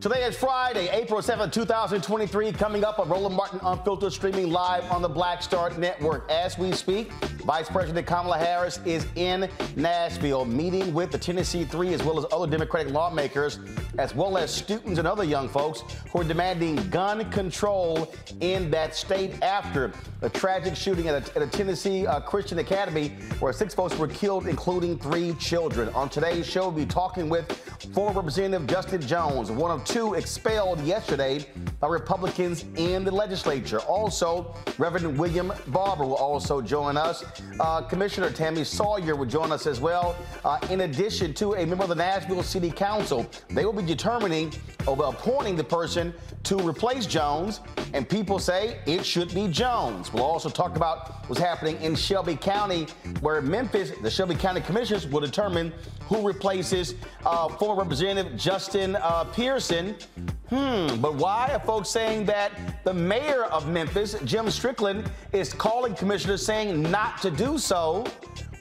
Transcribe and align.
Today 0.00 0.22
is 0.22 0.36
Friday, 0.36 0.88
April 0.90 1.20
7, 1.20 1.50
2023. 1.50 2.52
Coming 2.52 2.84
up 2.84 3.00
on 3.00 3.08
Roland 3.08 3.34
Martin 3.34 3.58
Unfiltered, 3.64 4.12
streaming 4.12 4.48
live 4.48 4.88
on 4.92 5.02
the 5.02 5.08
Black 5.08 5.42
Star 5.42 5.70
Network. 5.70 6.30
As 6.30 6.56
we 6.56 6.70
speak, 6.70 7.10
Vice 7.48 7.68
President 7.68 8.06
Kamala 8.06 8.38
Harris 8.38 8.78
is 8.84 9.08
in 9.16 9.50
Nashville 9.74 10.44
meeting 10.44 10.94
with 10.94 11.10
the 11.10 11.18
Tennessee 11.18 11.64
Three 11.64 11.94
as 11.94 12.04
well 12.04 12.16
as 12.16 12.26
other 12.30 12.46
Democratic 12.46 12.92
lawmakers, 12.92 13.58
as 13.98 14.14
well 14.14 14.38
as 14.38 14.54
students 14.54 15.00
and 15.00 15.08
other 15.08 15.24
young 15.24 15.48
folks 15.48 15.82
who 16.12 16.20
are 16.20 16.24
demanding 16.24 16.76
gun 16.90 17.28
control 17.32 18.14
in 18.40 18.70
that 18.70 18.94
state 18.94 19.42
after 19.42 19.92
a 20.22 20.30
tragic 20.30 20.76
shooting 20.76 21.08
at 21.08 21.28
a, 21.28 21.36
at 21.36 21.42
a 21.42 21.46
Tennessee 21.48 22.06
uh, 22.06 22.20
Christian 22.20 22.60
Academy 22.60 23.08
where 23.40 23.52
six 23.52 23.74
folks 23.74 23.98
were 23.98 24.06
killed, 24.06 24.46
including 24.46 24.96
three 24.96 25.34
children. 25.40 25.88
On 25.88 26.08
today's 26.08 26.46
show, 26.46 26.68
we'll 26.68 26.84
be 26.84 26.86
talking 26.86 27.28
with 27.28 27.50
former 27.92 28.20
Representative 28.20 28.68
Justin 28.68 29.00
Jones, 29.00 29.50
one 29.50 29.72
of 29.72 29.87
two 29.88 30.14
expelled 30.14 30.78
yesterday 30.82 31.44
by 31.80 31.88
Republicans 31.88 32.66
in 32.76 33.04
the 33.04 33.10
legislature. 33.10 33.78
Also, 33.80 34.54
Reverend 34.76 35.18
William 35.18 35.50
Barber 35.68 36.04
will 36.04 36.16
also 36.16 36.60
join 36.60 36.98
us. 36.98 37.24
Uh, 37.58 37.80
Commissioner 37.80 38.28
Tami 38.28 38.66
Sawyer 38.66 39.16
will 39.16 39.26
join 39.26 39.50
us 39.50 39.66
as 39.66 39.80
well. 39.80 40.14
Uh, 40.44 40.58
in 40.68 40.82
addition 40.82 41.32
to 41.34 41.54
a 41.54 41.64
member 41.64 41.84
of 41.84 41.88
the 41.88 41.94
Nashville 41.94 42.42
City 42.42 42.70
Council, 42.70 43.28
they 43.48 43.64
will 43.64 43.72
be 43.72 43.82
determining 43.82 44.52
or 44.86 45.02
appointing 45.06 45.56
the 45.56 45.64
person 45.64 46.12
to 46.44 46.56
replace 46.56 47.06
Jones, 47.06 47.60
and 47.94 48.06
people 48.08 48.38
say 48.38 48.80
it 48.86 49.04
should 49.04 49.34
be 49.34 49.48
Jones. 49.48 50.12
We'll 50.12 50.22
also 50.22 50.50
talk 50.50 50.76
about 50.76 51.28
what's 51.28 51.40
happening 51.40 51.80
in 51.80 51.94
Shelby 51.94 52.36
County, 52.36 52.86
where 53.20 53.40
Memphis, 53.40 53.92
the 54.02 54.10
Shelby 54.10 54.34
County 54.34 54.60
Commissioners 54.60 55.06
will 55.06 55.20
determine 55.20 55.72
who 56.08 56.26
replaces 56.26 56.94
uh, 57.24 57.48
former 57.48 57.82
Representative 57.82 58.36
Justin 58.36 58.96
uh, 58.96 59.24
Pearson. 59.24 59.94
Hmm, 60.48 61.00
but 61.00 61.14
why 61.14 61.50
are 61.52 61.60
folks 61.60 61.90
saying 61.90 62.24
that 62.26 62.82
the 62.84 62.94
mayor 62.94 63.44
of 63.44 63.68
Memphis, 63.68 64.16
Jim 64.24 64.50
Strickland, 64.50 65.10
is 65.32 65.52
calling 65.52 65.94
commissioners 65.94 66.44
saying 66.44 66.82
not 66.90 67.20
to 67.20 67.30
do 67.30 67.58
so? 67.58 68.06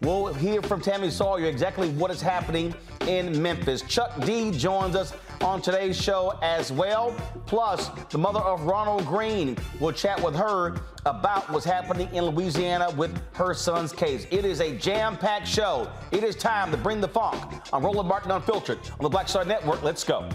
We'll 0.02 0.34
hear 0.34 0.62
from 0.62 0.81
Tami 0.81 1.09
Sawyer 1.09 1.46
exactly 1.46 1.90
what 1.90 2.12
is 2.12 2.22
happening 2.22 2.75
in 3.08 3.41
Memphis. 3.41 3.81
Chuck 3.84 4.14
D 4.25 4.52
joins 4.52 4.96
us 4.96 5.14
on 5.42 5.62
today's 5.62 6.02
show 6.02 6.38
as 6.42 6.72
well. 6.72 7.16
Plus, 7.46 7.90
the 8.09 8.18
mother 8.18 8.40
of 8.40 8.64
Ronald 8.64 9.06
Greene 9.06 9.58
will 9.80 9.92
chat 9.92 10.22
with 10.24 10.36
her 10.36 10.81
about 11.06 11.50
what's 11.50 11.66
happening 11.66 12.14
in 12.14 12.25
Louisiana 12.25 12.92
with 12.92 13.20
her 13.34 13.53
son's 13.53 13.92
case. 13.92 14.28
It 14.31 14.46
is 14.46 14.62
a 14.62 14.76
jam 14.78 15.18
packed 15.18 15.47
show. 15.47 15.90
It 16.12 16.24
is 16.24 16.36
time 16.36 16.72
to 16.72 16.78
bring 16.78 17.02
the 17.02 17.08
funk. 17.08 17.53
I'm 17.72 17.86
Roland 17.86 18.09
Martin 18.09 18.31
Unfiltered 18.31 18.80
on 18.92 19.03
the 19.03 19.09
Black 19.09 19.28
Star 19.28 19.46
Network. 19.46 19.84
Let's 19.84 20.03
go. 20.03 20.30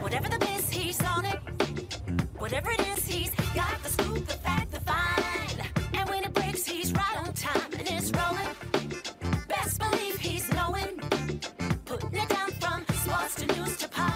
Whatever 0.00 0.28
the 0.28 0.44
he's 0.70 1.02
on 1.02 1.24
it. 1.24 1.40
Whatever 2.38 2.70
it 2.70 2.80
is, 2.80 2.93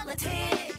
politics. 0.08 0.77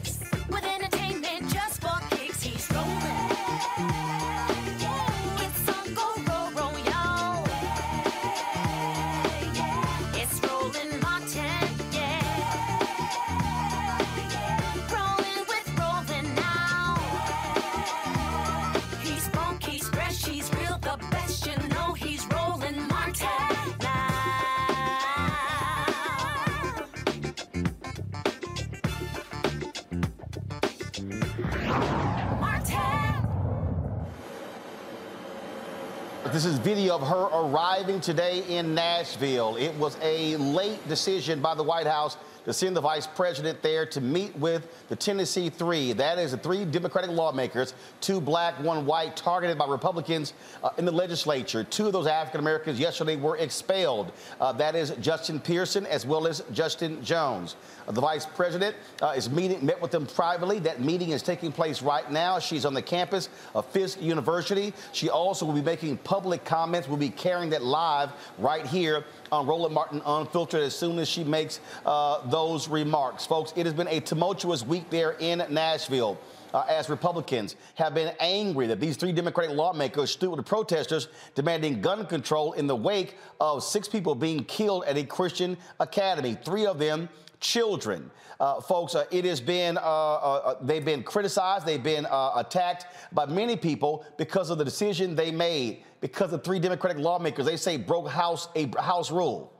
This 36.32 36.44
is 36.44 36.58
video 36.58 36.94
of 36.94 37.08
her 37.08 37.24
arriving 37.24 38.00
today 38.00 38.44
in 38.48 38.72
Nashville. 38.72 39.56
It 39.56 39.74
was 39.74 39.96
a 40.00 40.36
late 40.36 40.86
decision 40.86 41.40
by 41.40 41.56
the 41.56 41.64
White 41.64 41.88
House 41.88 42.16
to 42.44 42.52
send 42.52 42.76
the 42.76 42.80
vice 42.80 43.06
president 43.06 43.62
there 43.62 43.86
to 43.86 44.00
meet 44.00 44.34
with 44.36 44.66
the 44.88 44.96
Tennessee 44.96 45.50
Three. 45.50 45.92
That 45.92 46.18
is 46.18 46.32
the 46.32 46.38
three 46.38 46.64
Democratic 46.64 47.10
lawmakers, 47.10 47.74
two 48.00 48.20
black, 48.20 48.58
one 48.62 48.86
white, 48.86 49.16
targeted 49.16 49.58
by 49.58 49.66
Republicans 49.66 50.34
uh, 50.62 50.70
in 50.78 50.84
the 50.84 50.92
legislature. 50.92 51.64
Two 51.64 51.86
of 51.86 51.92
those 51.92 52.06
African 52.06 52.40
Americans 52.40 52.78
yesterday 52.78 53.16
were 53.16 53.36
expelled. 53.36 54.12
Uh, 54.40 54.52
that 54.52 54.74
is 54.74 54.90
Justin 55.00 55.40
Pearson 55.40 55.86
as 55.86 56.06
well 56.06 56.26
as 56.26 56.42
Justin 56.52 57.02
Jones. 57.04 57.56
Uh, 57.86 57.92
the 57.92 58.00
vice 58.00 58.26
president 58.26 58.76
uh, 59.02 59.14
is 59.16 59.30
meeting, 59.30 59.64
met 59.64 59.80
with 59.80 59.90
them 59.90 60.06
privately. 60.06 60.58
That 60.58 60.80
meeting 60.80 61.10
is 61.10 61.22
taking 61.22 61.52
place 61.52 61.82
right 61.82 62.10
now. 62.10 62.38
She's 62.38 62.64
on 62.64 62.74
the 62.74 62.82
campus 62.82 63.28
of 63.54 63.66
Fisk 63.66 64.00
University. 64.00 64.72
She 64.92 65.08
also 65.08 65.46
will 65.46 65.54
be 65.54 65.62
making 65.62 65.98
public 65.98 66.44
comments. 66.44 66.88
We'll 66.88 66.96
be 66.96 67.10
carrying 67.10 67.50
that 67.50 67.62
live 67.62 68.10
right 68.38 68.66
here 68.66 69.04
on 69.32 69.46
Roland 69.46 69.74
Martin 69.74 70.02
Unfiltered 70.04 70.62
as 70.62 70.74
soon 70.74 70.98
as 70.98 71.08
she 71.08 71.24
makes 71.24 71.60
uh, 71.86 72.26
those 72.28 72.68
remarks. 72.68 73.26
Folks, 73.26 73.52
it 73.56 73.66
has 73.66 73.74
been 73.74 73.88
a 73.88 74.00
tumultuous 74.00 74.64
week 74.64 74.88
there 74.90 75.12
in 75.20 75.44
Nashville. 75.50 76.18
Uh, 76.52 76.64
as 76.68 76.90
Republicans 76.90 77.54
have 77.76 77.94
been 77.94 78.12
angry 78.18 78.66
that 78.66 78.80
these 78.80 78.96
three 78.96 79.12
Democratic 79.12 79.54
lawmakers 79.54 80.10
stood 80.10 80.30
with 80.30 80.36
the 80.36 80.42
protesters 80.42 81.06
demanding 81.36 81.80
gun 81.80 82.04
control 82.06 82.54
in 82.54 82.66
the 82.66 82.74
wake 82.74 83.16
of 83.40 83.62
six 83.62 83.86
people 83.86 84.16
being 84.16 84.42
killed 84.44 84.82
at 84.86 84.96
a 84.96 85.04
Christian 85.04 85.56
academy, 85.78 86.36
three 86.44 86.66
of 86.66 86.80
them 86.80 87.08
children. 87.38 88.10
Uh, 88.40 88.60
folks, 88.60 88.94
uh, 88.94 89.04
it 89.10 89.24
has 89.24 89.40
been, 89.40 89.76
uh, 89.76 89.80
uh 89.80 90.54
they've 90.62 90.84
been 90.84 91.02
criticized, 91.02 91.66
they've 91.66 91.82
been 91.82 92.06
uh, 92.06 92.32
attacked 92.36 92.86
by 93.12 93.26
many 93.26 93.56
people 93.56 94.04
because 94.16 94.50
of 94.50 94.58
the 94.58 94.64
decision 94.64 95.14
they 95.14 95.30
made, 95.30 95.84
because 96.00 96.32
of 96.32 96.42
three 96.42 96.58
Democratic 96.58 96.98
lawmakers, 96.98 97.46
they 97.46 97.56
say 97.56 97.76
broke 97.76 98.08
house, 98.08 98.48
a 98.54 98.70
house 98.80 99.10
rule, 99.10 99.52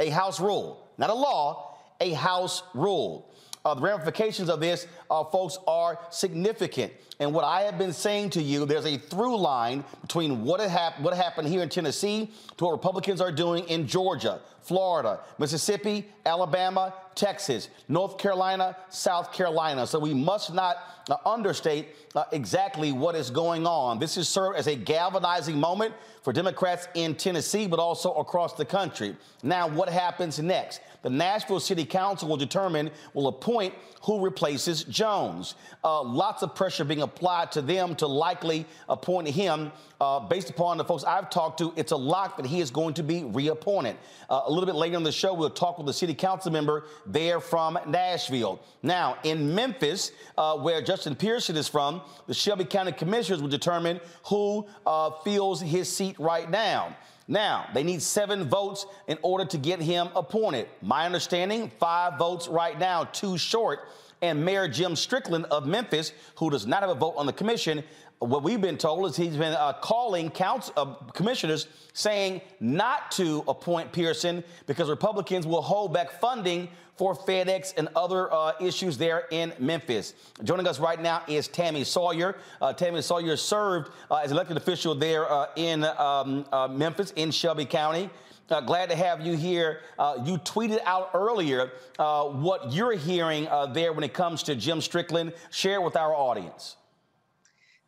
a 0.00 0.08
house 0.08 0.40
rule, 0.40 0.88
not 0.98 1.10
a 1.10 1.14
law, 1.14 1.78
a 2.00 2.12
house 2.12 2.62
rule. 2.74 3.28
Uh, 3.64 3.74
the 3.74 3.80
ramifications 3.80 4.48
of 4.48 4.58
this, 4.58 4.88
uh, 5.10 5.22
folks, 5.24 5.56
are 5.68 5.98
significant. 6.10 6.92
And 7.20 7.32
what 7.32 7.44
I 7.44 7.60
have 7.62 7.78
been 7.78 7.92
saying 7.92 8.30
to 8.30 8.42
you, 8.42 8.66
there's 8.66 8.86
a 8.86 8.98
through 8.98 9.36
line 9.36 9.84
between 10.00 10.44
what, 10.44 10.58
hap- 10.58 11.00
what 11.00 11.14
happened 11.14 11.46
here 11.46 11.62
in 11.62 11.68
Tennessee 11.68 12.32
to 12.56 12.64
what 12.64 12.72
Republicans 12.72 13.20
are 13.20 13.30
doing 13.30 13.64
in 13.68 13.86
Georgia, 13.86 14.40
Florida, 14.62 15.20
Mississippi, 15.38 16.06
Alabama, 16.24 16.94
Texas, 17.14 17.68
North 17.88 18.16
Carolina, 18.16 18.76
South 18.88 19.32
Carolina. 19.32 19.86
So 19.86 19.98
we 19.98 20.14
must 20.14 20.54
not 20.54 20.76
uh, 21.10 21.16
understate 21.26 21.88
uh, 22.14 22.24
exactly 22.32 22.92
what 22.92 23.14
is 23.14 23.30
going 23.30 23.66
on. 23.66 23.98
This 23.98 24.14
has 24.14 24.28
served 24.28 24.56
as 24.56 24.68
a 24.68 24.76
galvanizing 24.76 25.58
moment 25.58 25.94
for 26.22 26.32
Democrats 26.32 26.86
in 26.94 27.14
Tennessee, 27.14 27.66
but 27.66 27.78
also 27.78 28.14
across 28.14 28.54
the 28.54 28.64
country. 28.64 29.16
Now, 29.42 29.66
what 29.68 29.88
happens 29.88 30.38
next? 30.38 30.80
The 31.02 31.10
Nashville 31.10 31.60
City 31.60 31.84
Council 31.84 32.28
will 32.28 32.36
determine, 32.36 32.90
will 33.12 33.26
appoint 33.26 33.74
who 34.02 34.24
replaces 34.24 34.84
Jones. 34.84 35.56
Uh, 35.82 36.02
lots 36.02 36.42
of 36.42 36.54
pressure 36.54 36.84
being 36.84 37.02
applied 37.02 37.50
to 37.52 37.62
them 37.62 37.96
to 37.96 38.06
likely 38.06 38.66
appoint 38.88 39.28
him. 39.28 39.72
Uh, 40.02 40.18
based 40.18 40.50
upon 40.50 40.76
the 40.78 40.84
folks 40.84 41.04
I've 41.04 41.30
talked 41.30 41.58
to, 41.58 41.72
it's 41.76 41.92
a 41.92 41.96
lock 41.96 42.36
that 42.36 42.44
he 42.44 42.58
is 42.58 42.72
going 42.72 42.94
to 42.94 43.04
be 43.04 43.22
reappointed. 43.22 43.96
Uh, 44.28 44.40
a 44.46 44.50
little 44.50 44.66
bit 44.66 44.74
later 44.74 44.96
in 44.96 45.04
the 45.04 45.12
show, 45.12 45.32
we'll 45.32 45.48
talk 45.48 45.78
with 45.78 45.86
the 45.86 45.92
city 45.92 46.12
council 46.12 46.50
member 46.50 46.86
there 47.06 47.38
from 47.38 47.78
Nashville. 47.86 48.60
Now, 48.82 49.16
in 49.22 49.54
Memphis, 49.54 50.10
uh, 50.36 50.56
where 50.56 50.82
Justin 50.82 51.14
Pearson 51.14 51.56
is 51.56 51.68
from, 51.68 52.02
the 52.26 52.34
Shelby 52.34 52.64
County 52.64 52.90
Commissioners 52.90 53.40
will 53.40 53.48
determine 53.48 54.00
who 54.24 54.66
uh, 54.84 55.10
fills 55.22 55.60
his 55.60 55.88
seat 55.88 56.18
right 56.18 56.50
now. 56.50 56.96
Now, 57.28 57.68
they 57.72 57.84
need 57.84 58.02
seven 58.02 58.48
votes 58.48 58.86
in 59.06 59.18
order 59.22 59.44
to 59.44 59.56
get 59.56 59.80
him 59.80 60.08
appointed. 60.16 60.66
My 60.82 61.06
understanding, 61.06 61.70
five 61.78 62.18
votes 62.18 62.48
right 62.48 62.76
now, 62.76 63.04
too 63.04 63.38
short. 63.38 63.86
And 64.20 64.44
Mayor 64.44 64.68
Jim 64.68 64.94
Strickland 64.94 65.46
of 65.46 65.66
Memphis, 65.66 66.12
who 66.36 66.48
does 66.48 66.64
not 66.64 66.80
have 66.80 66.90
a 66.90 66.94
vote 66.94 67.14
on 67.16 67.26
the 67.26 67.32
commission, 67.32 67.82
what 68.22 68.42
we've 68.42 68.60
been 68.60 68.78
told 68.78 69.10
is 69.10 69.16
he's 69.16 69.36
been 69.36 69.54
uh, 69.54 69.72
calling 69.74 70.30
council, 70.30 70.72
uh, 70.76 70.84
commissioners 71.12 71.66
saying 71.92 72.40
not 72.60 73.10
to 73.12 73.42
appoint 73.48 73.92
Pearson 73.92 74.44
because 74.66 74.88
Republicans 74.88 75.46
will 75.46 75.62
hold 75.62 75.92
back 75.92 76.20
funding 76.20 76.68
for 76.96 77.14
FedEx 77.14 77.74
and 77.76 77.88
other 77.96 78.32
uh, 78.32 78.52
issues 78.60 78.96
there 78.98 79.26
in 79.30 79.52
Memphis. 79.58 80.14
Joining 80.44 80.68
us 80.68 80.78
right 80.78 81.00
now 81.00 81.22
is 81.26 81.48
Tami 81.48 81.84
Sawyer. 81.84 82.36
Uh, 82.60 82.72
Tami 82.72 83.02
Sawyer 83.02 83.36
served 83.36 83.90
uh, 84.10 84.16
as 84.16 84.30
elected 84.30 84.56
official 84.56 84.94
there 84.94 85.30
uh, 85.30 85.46
in 85.56 85.84
um, 85.84 86.44
Memphis 86.70 87.12
in 87.16 87.30
Shelby 87.30 87.64
County. 87.64 88.08
Uh, 88.50 88.60
glad 88.60 88.90
to 88.90 88.96
have 88.96 89.20
you 89.20 89.34
here. 89.36 89.80
Uh, 89.98 90.22
you 90.24 90.36
tweeted 90.38 90.80
out 90.84 91.10
earlier 91.14 91.72
uh, 91.98 92.24
what 92.24 92.72
you're 92.72 92.92
hearing 92.92 93.48
there 93.72 93.92
when 93.92 94.04
it 94.04 94.12
comes 94.12 94.42
to 94.42 94.54
Jim 94.54 94.80
Strickland. 94.80 95.32
Share 95.50 95.80
with 95.80 95.96
our 95.96 96.14
audience. 96.14 96.76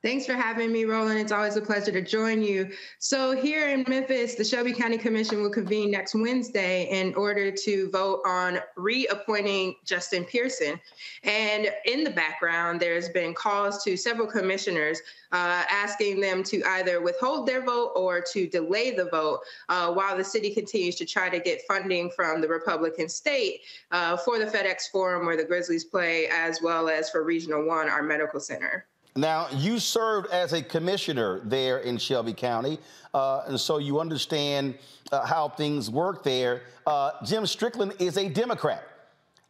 Thanks 0.04 0.26
for 0.26 0.34
having 0.34 0.70
me, 0.70 0.84
Roland. 0.84 1.18
It's 1.18 1.32
always 1.32 1.56
a 1.56 1.62
pleasure 1.62 1.90
to 1.90 2.02
join 2.02 2.42
you. 2.42 2.70
So, 2.98 3.34
here 3.34 3.70
in 3.70 3.86
Memphis, 3.88 4.34
the 4.34 4.44
Shelby 4.44 4.74
County 4.74 4.98
Commission 4.98 5.40
will 5.40 5.48
convene 5.48 5.90
next 5.90 6.14
Wednesday 6.14 6.90
in 6.90 7.14
order 7.14 7.50
to 7.50 7.88
vote 7.90 8.20
on 8.26 8.58
reappointing 8.76 9.76
Justin 9.86 10.26
Pearson. 10.26 10.78
And 11.22 11.70
in 11.86 12.04
the 12.04 12.10
background, 12.10 12.80
there's 12.80 13.08
been 13.08 13.32
calls 13.32 13.82
to 13.84 13.96
several 13.96 14.26
commissioners 14.26 15.00
uh, 15.32 15.64
asking 15.70 16.20
them 16.20 16.42
to 16.44 16.62
either 16.64 17.00
withhold 17.00 17.48
their 17.48 17.64
vote 17.64 17.92
or 17.96 18.20
to 18.34 18.46
delay 18.46 18.90
the 18.90 19.06
vote 19.06 19.40
uh, 19.70 19.90
while 19.90 20.18
the 20.18 20.24
city 20.24 20.52
continues 20.52 20.96
to 20.96 21.06
try 21.06 21.30
to 21.30 21.40
get 21.40 21.62
funding 21.66 22.10
from 22.10 22.42
the 22.42 22.48
Republican 22.48 23.08
state 23.08 23.62
uh, 23.90 24.18
for 24.18 24.38
the 24.38 24.44
FedEx 24.44 24.90
Forum 24.92 25.24
where 25.24 25.38
the 25.38 25.44
Grizzlies 25.44 25.84
play, 25.84 26.28
as 26.30 26.60
well 26.60 26.90
as 26.90 27.08
for 27.08 27.24
Regional 27.24 27.64
One, 27.64 27.88
our 27.88 28.02
medical 28.02 28.38
center. 28.38 28.86
Now, 29.16 29.46
you 29.52 29.78
served 29.78 30.32
as 30.32 30.52
a 30.52 30.60
commissioner 30.60 31.40
there 31.44 31.78
in 31.78 31.98
Shelby 31.98 32.32
County, 32.32 32.78
uh, 33.12 33.44
and 33.46 33.60
so 33.60 33.78
you 33.78 34.00
understand 34.00 34.74
uh, 35.12 35.24
how 35.24 35.48
things 35.48 35.88
work 35.88 36.24
there. 36.24 36.62
Uh, 36.84 37.12
Jim 37.24 37.46
Strickland 37.46 37.94
is 38.00 38.16
a 38.16 38.28
Democrat. 38.28 38.82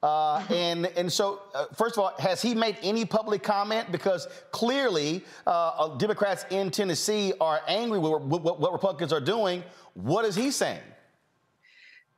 Uh, 0.02 0.44
and 0.50 0.84
and 0.98 1.10
so, 1.10 1.40
uh, 1.54 1.64
first 1.74 1.96
of 1.96 2.04
all, 2.04 2.12
has 2.18 2.42
he 2.42 2.54
made 2.54 2.76
any 2.82 3.06
public 3.06 3.42
comment? 3.42 3.90
Because 3.90 4.28
clearly, 4.50 5.24
uh, 5.46 5.96
Democrats 5.96 6.44
in 6.50 6.70
Tennessee 6.70 7.32
are 7.40 7.62
angry 7.66 7.98
with 7.98 8.20
what, 8.20 8.60
what 8.60 8.72
Republicans 8.72 9.14
are 9.14 9.20
doing. 9.20 9.64
What 9.94 10.26
is 10.26 10.36
he 10.36 10.50
saying? 10.50 10.82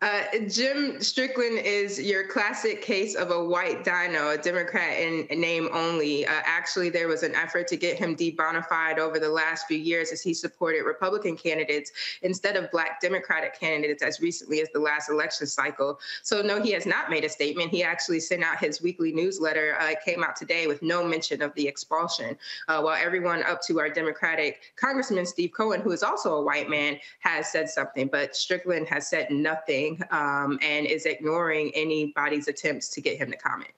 Uh, 0.02 0.25
Jim 0.48 1.00
Strickland 1.00 1.58
is 1.58 1.98
your 1.98 2.28
classic 2.28 2.82
case 2.82 3.14
of 3.14 3.31
a 3.31 3.44
white 3.44 3.82
dino, 3.82 4.28
a 4.28 4.37
Democrat 4.37 4.98
in 4.98 5.26
name 5.40 5.70
only. 5.72 6.26
Uh, 6.26 6.32
actually, 6.44 6.90
there 6.90 7.08
was 7.08 7.22
an 7.22 7.34
effort 7.34 7.66
to 7.66 7.78
get 7.78 7.96
him 7.96 8.14
debonified 8.14 8.98
over 8.98 9.19
the 9.19 9.28
last 9.28 9.66
few 9.66 9.78
years 9.78 10.12
as 10.12 10.20
he 10.20 10.34
supported 10.34 10.82
Republican 10.82 11.34
candidates 11.34 11.93
instead 12.20 12.56
of 12.56 12.70
Black 12.70 13.00
Democratic 13.00 13.58
candidates 13.58 14.02
as 14.02 14.20
recently 14.20 14.60
as 14.60 14.69
the 14.75 14.78
last 14.78 15.08
election 15.08 15.46
cycle. 15.46 15.99
So, 16.22 16.42
no, 16.42 16.60
he 16.60 16.72
has 16.72 16.84
not 16.84 17.08
made 17.08 17.25
a 17.25 17.28
statement. 17.31 17.70
He 17.70 17.82
actually 17.82 18.20
sent 18.20 18.44
out 18.44 18.58
his 18.58 18.82
weekly 18.82 19.12
newsletter. 19.12 19.78
Uh, 19.81 19.94
came 20.04 20.22
out 20.22 20.37
today 20.37 20.66
with 20.66 20.82
no 20.82 21.06
mention 21.06 21.40
of 21.40 21.54
the 21.54 21.66
expulsion, 21.66 22.37
uh, 22.69 22.82
while 22.82 23.02
everyone 23.02 23.42
up 23.44 23.62
to 23.62 23.81
our 23.81 23.88
Democratic 23.88 24.75
Congressman 24.76 25.25
Steve 25.25 25.52
Cohen, 25.56 25.81
who 25.81 25.92
is 25.92 26.02
also 26.02 26.34
a 26.34 26.42
white 26.42 26.69
man, 26.69 26.99
has 27.20 27.50
said 27.50 27.70
something. 27.70 28.08
But 28.08 28.37
Strickland 28.37 28.88
has 28.88 29.08
said 29.08 29.31
nothing 29.31 29.86
um, 30.11 30.59
and 30.62 30.87
is 30.87 31.06
ignoring 31.06 31.71
anybody's 31.75 32.49
attempts 32.49 32.88
to 32.91 33.00
get 33.00 33.19
him 33.19 33.31
to 33.31 33.37
comment. 33.37 33.71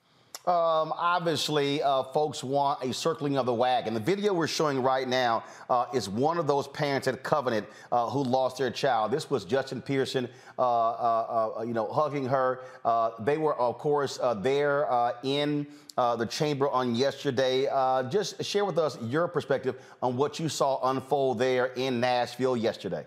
Um, 0.49 0.93
obviously, 0.95 1.83
uh, 1.83 2.01
folks 2.03 2.43
want 2.43 2.81
a 2.81 2.91
circling 2.91 3.37
of 3.37 3.45
the 3.45 3.53
wagon. 3.53 3.93
The 3.93 3.99
video 3.99 4.33
we're 4.33 4.47
showing 4.47 4.81
right 4.81 5.07
now 5.07 5.43
uh, 5.69 5.85
is 5.93 6.09
one 6.09 6.39
of 6.39 6.47
those 6.47 6.67
parents 6.67 7.07
at 7.07 7.21
Covenant 7.23 7.67
uh, 7.91 8.09
who 8.09 8.23
lost 8.23 8.57
their 8.57 8.71
child. 8.71 9.11
This 9.11 9.29
was 9.29 9.45
Justin 9.45 9.79
Pearson, 9.79 10.27
uh, 10.57 10.61
uh, 10.61 11.53
uh, 11.59 11.61
you 11.61 11.73
know, 11.73 11.87
hugging 11.91 12.25
her. 12.25 12.61
they 13.19 13.37
were, 13.37 13.53
of 13.59 13.77
course, 13.77 14.17
there 14.37 14.87
in 15.23 15.67
the 15.97 16.25
chamber 16.25 16.67
on 16.69 16.95
yesterday. 16.95 17.67
just 18.09 18.43
share 18.43 18.65
with 18.65 18.79
us 18.79 18.97
your 19.03 19.27
perspective 19.27 19.75
on 20.01 20.17
what 20.17 20.39
you 20.39 20.49
saw 20.49 20.79
unfold 20.89 21.37
there 21.37 21.67
in 21.75 21.99
Nashville 21.99 22.57
yesterday. 22.57 23.05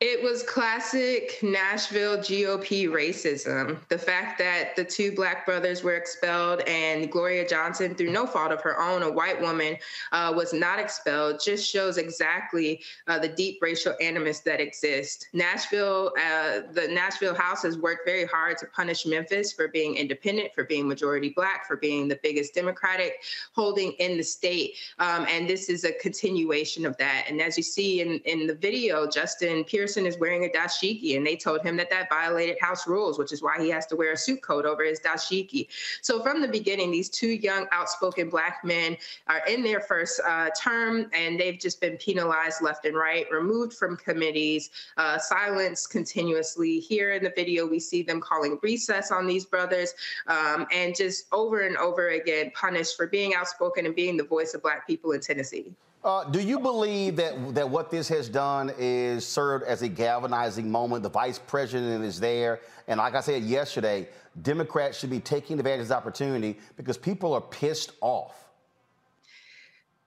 It 0.00 0.22
was 0.22 0.42
classic 0.42 1.38
Nashville 1.42 2.16
GOP 2.16 2.88
racism. 2.88 3.76
The 3.90 3.98
fact 3.98 4.38
that 4.38 4.74
the 4.74 4.82
two 4.82 5.12
black 5.14 5.44
brothers 5.44 5.82
were 5.82 5.92
expelled 5.92 6.62
and 6.62 7.12
Gloria 7.12 7.46
Johnson, 7.46 7.94
through 7.94 8.10
no 8.10 8.26
fault 8.26 8.50
of 8.50 8.62
her 8.62 8.80
own, 8.80 9.02
a 9.02 9.12
white 9.12 9.38
woman, 9.38 9.76
uh, 10.12 10.32
was 10.34 10.54
not 10.54 10.78
expelled, 10.78 11.38
just 11.44 11.70
shows 11.70 11.98
exactly 11.98 12.80
uh, 13.08 13.18
the 13.18 13.28
deep 13.28 13.58
racial 13.60 13.94
animus 14.00 14.40
that 14.40 14.58
exists. 14.58 15.26
Nashville, 15.34 16.14
uh, 16.18 16.62
the 16.72 16.88
Nashville 16.90 17.34
House 17.34 17.62
has 17.64 17.76
worked 17.76 18.06
very 18.06 18.24
hard 18.24 18.56
to 18.56 18.66
punish 18.68 19.04
Memphis 19.04 19.52
for 19.52 19.68
being 19.68 19.96
independent, 19.96 20.54
for 20.54 20.64
being 20.64 20.88
majority 20.88 21.28
black, 21.36 21.66
for 21.66 21.76
being 21.76 22.08
the 22.08 22.18
biggest 22.22 22.54
Democratic 22.54 23.16
holding 23.54 23.92
in 23.98 24.16
the 24.16 24.24
state. 24.24 24.76
Um, 24.98 25.26
and 25.28 25.46
this 25.46 25.68
is 25.68 25.84
a 25.84 25.92
continuation 25.92 26.86
of 26.86 26.96
that. 26.96 27.26
And 27.28 27.42
as 27.42 27.58
you 27.58 27.62
see 27.62 28.00
in, 28.00 28.18
in 28.20 28.46
the 28.46 28.54
video, 28.54 29.06
Justin 29.06 29.62
Pierce 29.62 29.89
Pearson 29.90 30.06
is 30.06 30.18
wearing 30.18 30.44
a 30.44 30.48
dashiki, 30.48 31.16
and 31.16 31.26
they 31.26 31.34
told 31.34 31.62
him 31.62 31.76
that 31.76 31.90
that 31.90 32.08
violated 32.08 32.56
house 32.60 32.86
rules, 32.86 33.18
which 33.18 33.32
is 33.32 33.42
why 33.42 33.60
he 33.60 33.68
has 33.70 33.86
to 33.86 33.96
wear 33.96 34.12
a 34.12 34.16
suit 34.16 34.40
coat 34.40 34.64
over 34.64 34.84
his 34.84 35.00
dashiki. 35.00 35.66
So 36.00 36.22
from 36.22 36.40
the 36.40 36.46
beginning, 36.46 36.92
these 36.92 37.08
two 37.08 37.26
young, 37.30 37.66
outspoken 37.72 38.30
black 38.30 38.60
men 38.62 38.96
are 39.26 39.44
in 39.48 39.64
their 39.64 39.80
first 39.80 40.20
uh, 40.24 40.50
term, 40.50 41.10
and 41.12 41.40
they've 41.40 41.58
just 41.58 41.80
been 41.80 41.96
penalized 41.96 42.62
left 42.62 42.84
and 42.84 42.96
right, 42.96 43.26
removed 43.32 43.72
from 43.72 43.96
committees, 43.96 44.70
uh, 44.96 45.18
silenced 45.18 45.90
continuously. 45.90 46.78
Here 46.78 47.14
in 47.14 47.24
the 47.24 47.32
video, 47.34 47.66
we 47.66 47.80
see 47.80 48.04
them 48.04 48.20
calling 48.20 48.60
recess 48.62 49.10
on 49.10 49.26
these 49.26 49.44
brothers, 49.44 49.92
um, 50.28 50.68
and 50.72 50.94
just 50.94 51.26
over 51.32 51.62
and 51.62 51.76
over 51.78 52.10
again 52.10 52.52
punished 52.54 52.96
for 52.96 53.08
being 53.08 53.34
outspoken 53.34 53.86
and 53.86 53.96
being 53.96 54.16
the 54.16 54.22
voice 54.22 54.54
of 54.54 54.62
black 54.62 54.86
people 54.86 55.10
in 55.10 55.20
Tennessee. 55.20 55.72
Uh, 56.02 56.24
do 56.24 56.40
you 56.40 56.58
believe 56.58 57.16
that 57.16 57.54
that 57.54 57.68
what 57.68 57.90
this 57.90 58.08
has 58.08 58.26
done 58.26 58.72
is 58.78 59.26
served 59.26 59.64
as 59.66 59.82
a 59.82 59.88
galvanizing 59.88 60.70
moment? 60.70 61.02
The 61.02 61.10
vice 61.10 61.38
president 61.38 62.02
is 62.04 62.18
there, 62.18 62.60
and 62.88 62.98
like 62.98 63.14
I 63.14 63.20
said 63.20 63.42
yesterday, 63.42 64.08
Democrats 64.40 64.98
should 64.98 65.10
be 65.10 65.20
taking 65.20 65.58
advantage 65.58 65.82
of 65.82 65.88
this 65.88 65.96
opportunity 65.96 66.58
because 66.78 66.96
people 66.96 67.34
are 67.34 67.40
pissed 67.42 67.92
off 68.00 68.49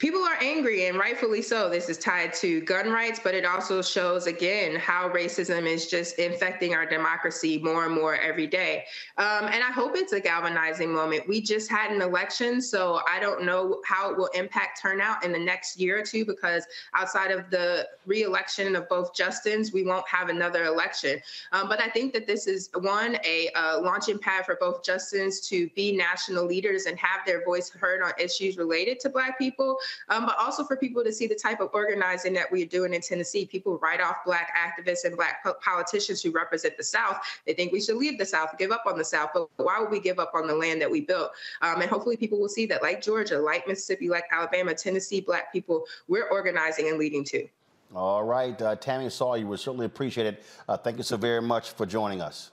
people 0.03 0.25
are 0.25 0.35
angry 0.41 0.87
and 0.87 0.97
rightfully 0.97 1.41
so. 1.41 1.69
This 1.69 1.87
is 1.87 1.97
tied 1.97 2.33
to 2.33 2.59
gun 2.59 2.89
rights 2.89 3.21
but 3.23 3.33
it 3.33 3.45
also 3.45 3.81
shows 3.81 4.27
again 4.27 4.75
how 4.75 5.07
racism 5.07 5.65
is 5.65 5.87
just 5.87 6.19
infecting 6.19 6.75
our 6.75 6.85
democracy 6.85 7.57
more 7.57 7.85
and 7.85 7.95
more 7.95 8.17
every 8.17 8.45
day. 8.45 8.83
Um, 9.17 9.45
and 9.45 9.63
i 9.63 9.71
hope 9.71 9.95
it's 9.95 10.11
a 10.11 10.19
galvanizing 10.19 10.93
moment. 10.93 11.25
We 11.25 11.39
just 11.39 11.71
had 11.71 11.89
an 11.89 12.01
election 12.01 12.61
so 12.61 12.99
i 13.07 13.17
don't 13.17 13.45
know 13.45 13.79
how 13.85 14.11
it 14.11 14.17
will 14.17 14.29
impact 14.33 14.81
turnout 14.81 15.23
in 15.23 15.31
the 15.31 15.39
next 15.39 15.79
year 15.79 15.99
or 15.99 16.03
two 16.03 16.25
because 16.25 16.65
outside 16.93 17.31
of 17.31 17.49
the 17.49 17.87
reelection 18.05 18.75
of 18.75 18.89
both 18.89 19.13
justins 19.13 19.71
we 19.71 19.83
won't 19.85 20.07
have 20.09 20.27
another 20.27 20.65
election. 20.65 21.21
Um, 21.53 21.69
but 21.69 21.79
i 21.79 21.87
think 21.87 22.11
that 22.11 22.27
this 22.27 22.45
is 22.45 22.69
one 22.81 23.15
a 23.23 23.47
uh, 23.55 23.79
launching 23.79 24.19
pad 24.19 24.45
for 24.45 24.57
both 24.59 24.83
justins 24.83 25.47
to 25.47 25.69
be 25.77 25.95
national 25.95 26.45
leaders 26.45 26.87
and 26.87 26.99
have 26.99 27.25
their 27.25 27.45
voice 27.45 27.69
heard 27.69 28.01
on 28.01 28.11
issues 28.19 28.57
related 28.57 28.99
to 28.99 29.09
black 29.09 29.39
people 29.39 29.79
um, 30.09 30.25
but 30.25 30.37
also 30.39 30.63
for 30.63 30.75
people 30.75 31.03
to 31.03 31.11
see 31.11 31.27
the 31.27 31.35
type 31.35 31.59
of 31.59 31.69
organizing 31.73 32.33
that 32.33 32.51
we're 32.51 32.65
doing 32.65 32.93
in 32.93 33.01
Tennessee. 33.01 33.45
People 33.45 33.77
write 33.79 34.01
off 34.01 34.17
Black 34.25 34.53
activists 34.55 35.05
and 35.05 35.15
Black 35.15 35.43
po- 35.43 35.55
politicians 35.61 36.21
who 36.21 36.31
represent 36.31 36.77
the 36.77 36.83
South. 36.83 37.17
They 37.45 37.53
think 37.53 37.71
we 37.71 37.81
should 37.81 37.97
leave 37.97 38.17
the 38.17 38.25
South, 38.25 38.55
give 38.57 38.71
up 38.71 38.83
on 38.85 38.97
the 38.97 39.05
South. 39.05 39.31
But 39.33 39.49
why 39.57 39.79
would 39.79 39.91
we 39.91 39.99
give 39.99 40.19
up 40.19 40.31
on 40.33 40.47
the 40.47 40.55
land 40.55 40.81
that 40.81 40.89
we 40.89 41.01
built? 41.01 41.31
Um, 41.61 41.81
and 41.81 41.89
hopefully 41.89 42.17
people 42.17 42.39
will 42.39 42.49
see 42.49 42.65
that, 42.67 42.81
like 42.81 43.01
Georgia, 43.01 43.37
like 43.39 43.67
Mississippi, 43.67 44.09
like 44.09 44.25
Alabama, 44.31 44.73
Tennessee, 44.73 45.21
Black 45.21 45.51
people, 45.51 45.85
we're 46.07 46.27
organizing 46.29 46.89
and 46.89 46.97
leading 46.97 47.23
too. 47.23 47.47
All 47.95 48.23
right, 48.23 48.59
uh, 48.59 48.75
Tami 48.75 49.11
Sawyer, 49.11 49.45
we 49.45 49.55
certainly 49.57 49.85
appreciate 49.85 50.25
it. 50.25 50.43
Uh, 50.67 50.77
thank 50.77 50.97
you 50.97 51.03
so 51.03 51.15
very 51.15 51.41
much 51.41 51.71
for 51.71 51.85
joining 51.85 52.21
us. 52.21 52.49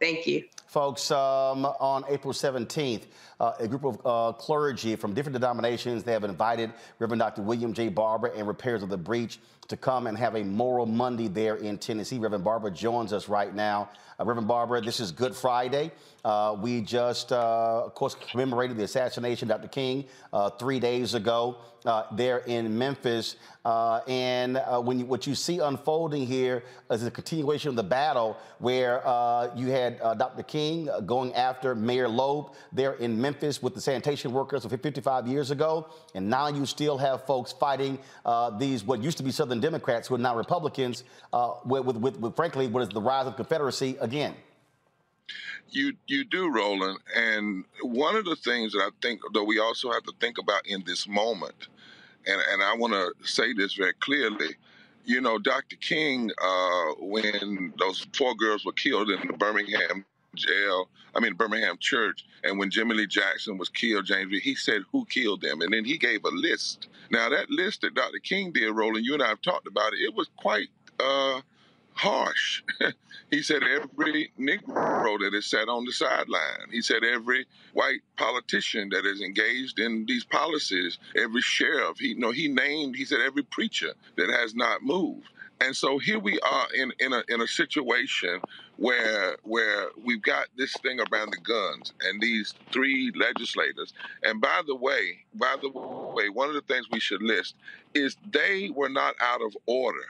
Thank 0.00 0.26
you. 0.26 0.44
Folks, 0.66 1.10
um, 1.10 1.64
on 1.64 2.04
April 2.08 2.32
17th, 2.32 3.04
uh, 3.40 3.52
a 3.58 3.68
group 3.68 3.84
of 3.84 4.00
uh, 4.04 4.32
clergy 4.32 4.96
from 4.96 5.12
different 5.12 5.34
denominations, 5.34 6.02
they 6.02 6.12
have 6.12 6.24
invited 6.24 6.72
Reverend 6.98 7.20
Dr. 7.20 7.42
William 7.42 7.72
J. 7.72 7.88
Barber 7.88 8.28
and 8.28 8.46
Repairers 8.48 8.82
of 8.82 8.88
the 8.88 8.96
Breach 8.96 9.38
to 9.68 9.76
come 9.76 10.06
and 10.06 10.16
have 10.16 10.36
a 10.36 10.44
Moral 10.44 10.86
Monday 10.86 11.28
there 11.28 11.56
in 11.56 11.78
Tennessee. 11.78 12.18
Reverend 12.18 12.44
Barber 12.44 12.70
joins 12.70 13.12
us 13.12 13.28
right 13.28 13.54
now. 13.54 13.90
Uh, 14.18 14.24
Reverend 14.24 14.48
Barber, 14.48 14.80
this 14.80 15.00
is 15.00 15.12
Good 15.12 15.34
Friday. 15.34 15.90
Uh, 16.24 16.56
we 16.60 16.80
just, 16.80 17.32
uh, 17.32 17.84
of 17.84 17.94
course, 17.94 18.14
commemorated 18.30 18.76
the 18.76 18.84
assassination 18.84 19.50
of 19.50 19.60
Dr. 19.60 19.68
King 19.68 20.06
uh, 20.32 20.50
three 20.50 20.80
days 20.80 21.14
ago 21.14 21.58
there 22.12 22.38
in 22.38 22.76
Memphis. 22.76 23.36
And 23.64 24.60
when 24.84 24.98
you, 24.98 25.06
what 25.06 25.26
you 25.26 25.36
see 25.36 25.60
unfolding 25.60 26.26
here 26.26 26.64
is 26.90 27.04
a 27.04 27.10
continuation 27.12 27.68
of 27.68 27.76
the 27.76 27.84
battle 27.84 28.36
where 28.58 29.02
you 29.54 29.68
had 29.68 30.00
Dr. 30.18 30.42
King 30.42 30.88
going 31.04 31.32
after 31.34 31.76
Mayor 31.76 32.08
Loeb 32.08 32.54
there 32.72 32.94
in 32.94 33.20
Memphis 33.20 33.25
with 33.62 33.74
the 33.74 33.80
sanitation 33.80 34.32
workers 34.32 34.64
55 34.64 35.26
years 35.26 35.50
ago. 35.50 35.88
And 36.14 36.28
now 36.28 36.48
you 36.48 36.66
still 36.66 36.98
have 36.98 37.26
folks 37.26 37.52
fighting 37.52 37.98
these, 38.58 38.84
what 38.84 39.02
used 39.02 39.18
to 39.18 39.24
be 39.24 39.30
Southern 39.30 39.60
Democrats 39.60 40.08
who 40.08 40.14
are 40.14 40.18
now 40.18 40.36
Republicans, 40.36 41.04
with, 41.64 41.84
with, 41.84 41.96
with, 41.96 42.20
with, 42.20 42.36
frankly, 42.36 42.66
what 42.66 42.82
is 42.82 42.88
the 42.90 43.00
rise 43.00 43.26
of 43.26 43.36
Confederacy 43.36 43.96
again. 44.00 44.34
You 45.70 45.94
you 46.06 46.24
do, 46.24 46.50
Roland. 46.52 46.98
And 47.14 47.64
one 47.82 48.16
of 48.16 48.24
the 48.24 48.36
things 48.36 48.72
that 48.72 48.80
I 48.80 48.90
think 49.02 49.20
that 49.32 49.44
we 49.44 49.58
also 49.58 49.90
have 49.92 50.04
to 50.04 50.12
think 50.20 50.38
about 50.38 50.66
in 50.66 50.84
this 50.86 51.08
moment, 51.08 51.68
and, 52.26 52.40
and 52.52 52.62
I 52.62 52.74
want 52.76 52.92
to 52.92 53.12
say 53.26 53.52
this 53.52 53.74
very 53.74 53.94
clearly, 53.94 54.54
you 55.04 55.20
know, 55.20 55.38
Dr. 55.38 55.76
King, 55.76 56.30
uh, 56.42 56.92
when 56.98 57.72
those 57.78 58.06
four 58.12 58.34
girls 58.34 58.64
were 58.64 58.72
killed 58.72 59.10
in 59.10 59.26
the 59.26 59.32
Birmingham 59.34 60.04
jail, 60.36 60.88
I 61.14 61.20
mean 61.20 61.34
Birmingham 61.34 61.76
church, 61.80 62.24
and 62.44 62.58
when 62.58 62.70
Jimmy 62.70 62.94
Lee 62.94 63.06
Jackson 63.06 63.58
was 63.58 63.68
killed, 63.68 64.06
James, 64.06 64.32
he 64.42 64.54
said 64.54 64.82
who 64.92 65.04
killed 65.06 65.40
them, 65.40 65.60
and 65.60 65.72
then 65.72 65.84
he 65.84 65.98
gave 65.98 66.24
a 66.24 66.30
list. 66.30 66.88
Now 67.10 67.28
that 67.28 67.50
list 67.50 67.82
that 67.82 67.94
Dr. 67.94 68.18
King 68.18 68.52
did, 68.52 68.70
Roland, 68.70 69.04
you 69.04 69.14
and 69.14 69.22
I 69.22 69.28
have 69.28 69.42
talked 69.42 69.66
about 69.66 69.92
it. 69.94 70.00
It 70.00 70.14
was 70.14 70.28
quite. 70.36 70.68
Uh, 71.00 71.40
harsh. 71.96 72.62
he 73.30 73.42
said 73.42 73.62
every 73.62 74.30
Negro 74.38 75.18
that 75.20 75.34
is 75.34 75.46
sat 75.46 75.68
on 75.68 75.84
the 75.84 75.92
sideline. 75.92 76.68
He 76.70 76.82
said 76.82 77.02
every 77.02 77.46
white 77.72 78.00
politician 78.16 78.90
that 78.90 79.06
is 79.06 79.20
engaged 79.20 79.80
in 79.80 80.04
these 80.06 80.24
policies, 80.24 80.98
every 81.16 81.40
sheriff. 81.40 81.98
He 81.98 82.08
you 82.08 82.18
know 82.18 82.30
he 82.30 82.48
named. 82.48 82.96
He 82.96 83.04
said 83.04 83.20
every 83.20 83.42
preacher 83.42 83.94
that 84.16 84.30
has 84.30 84.54
not 84.54 84.82
moved. 84.82 85.28
And 85.60 85.74
so 85.74 85.98
here 85.98 86.18
we 86.18 86.38
are 86.40 86.66
in, 86.74 86.92
in 87.00 87.12
a 87.14 87.22
in 87.28 87.40
a 87.40 87.46
situation 87.46 88.40
where 88.78 89.36
where 89.42 89.88
we've 90.04 90.22
got 90.22 90.48
this 90.56 90.74
thing 90.82 91.00
around 91.00 91.32
the 91.32 91.38
guns 91.38 91.92
and 92.02 92.20
these 92.20 92.54
three 92.72 93.12
legislators. 93.16 93.94
And 94.22 94.40
by 94.40 94.62
the 94.66 94.76
way, 94.76 95.24
by 95.34 95.56
the 95.60 95.70
way, 95.70 96.28
one 96.28 96.48
of 96.48 96.54
the 96.54 96.62
things 96.62 96.86
we 96.90 97.00
should 97.00 97.22
list 97.22 97.54
is 97.94 98.16
they 98.32 98.70
were 98.74 98.90
not 98.90 99.14
out 99.20 99.42
of 99.42 99.56
order 99.66 100.00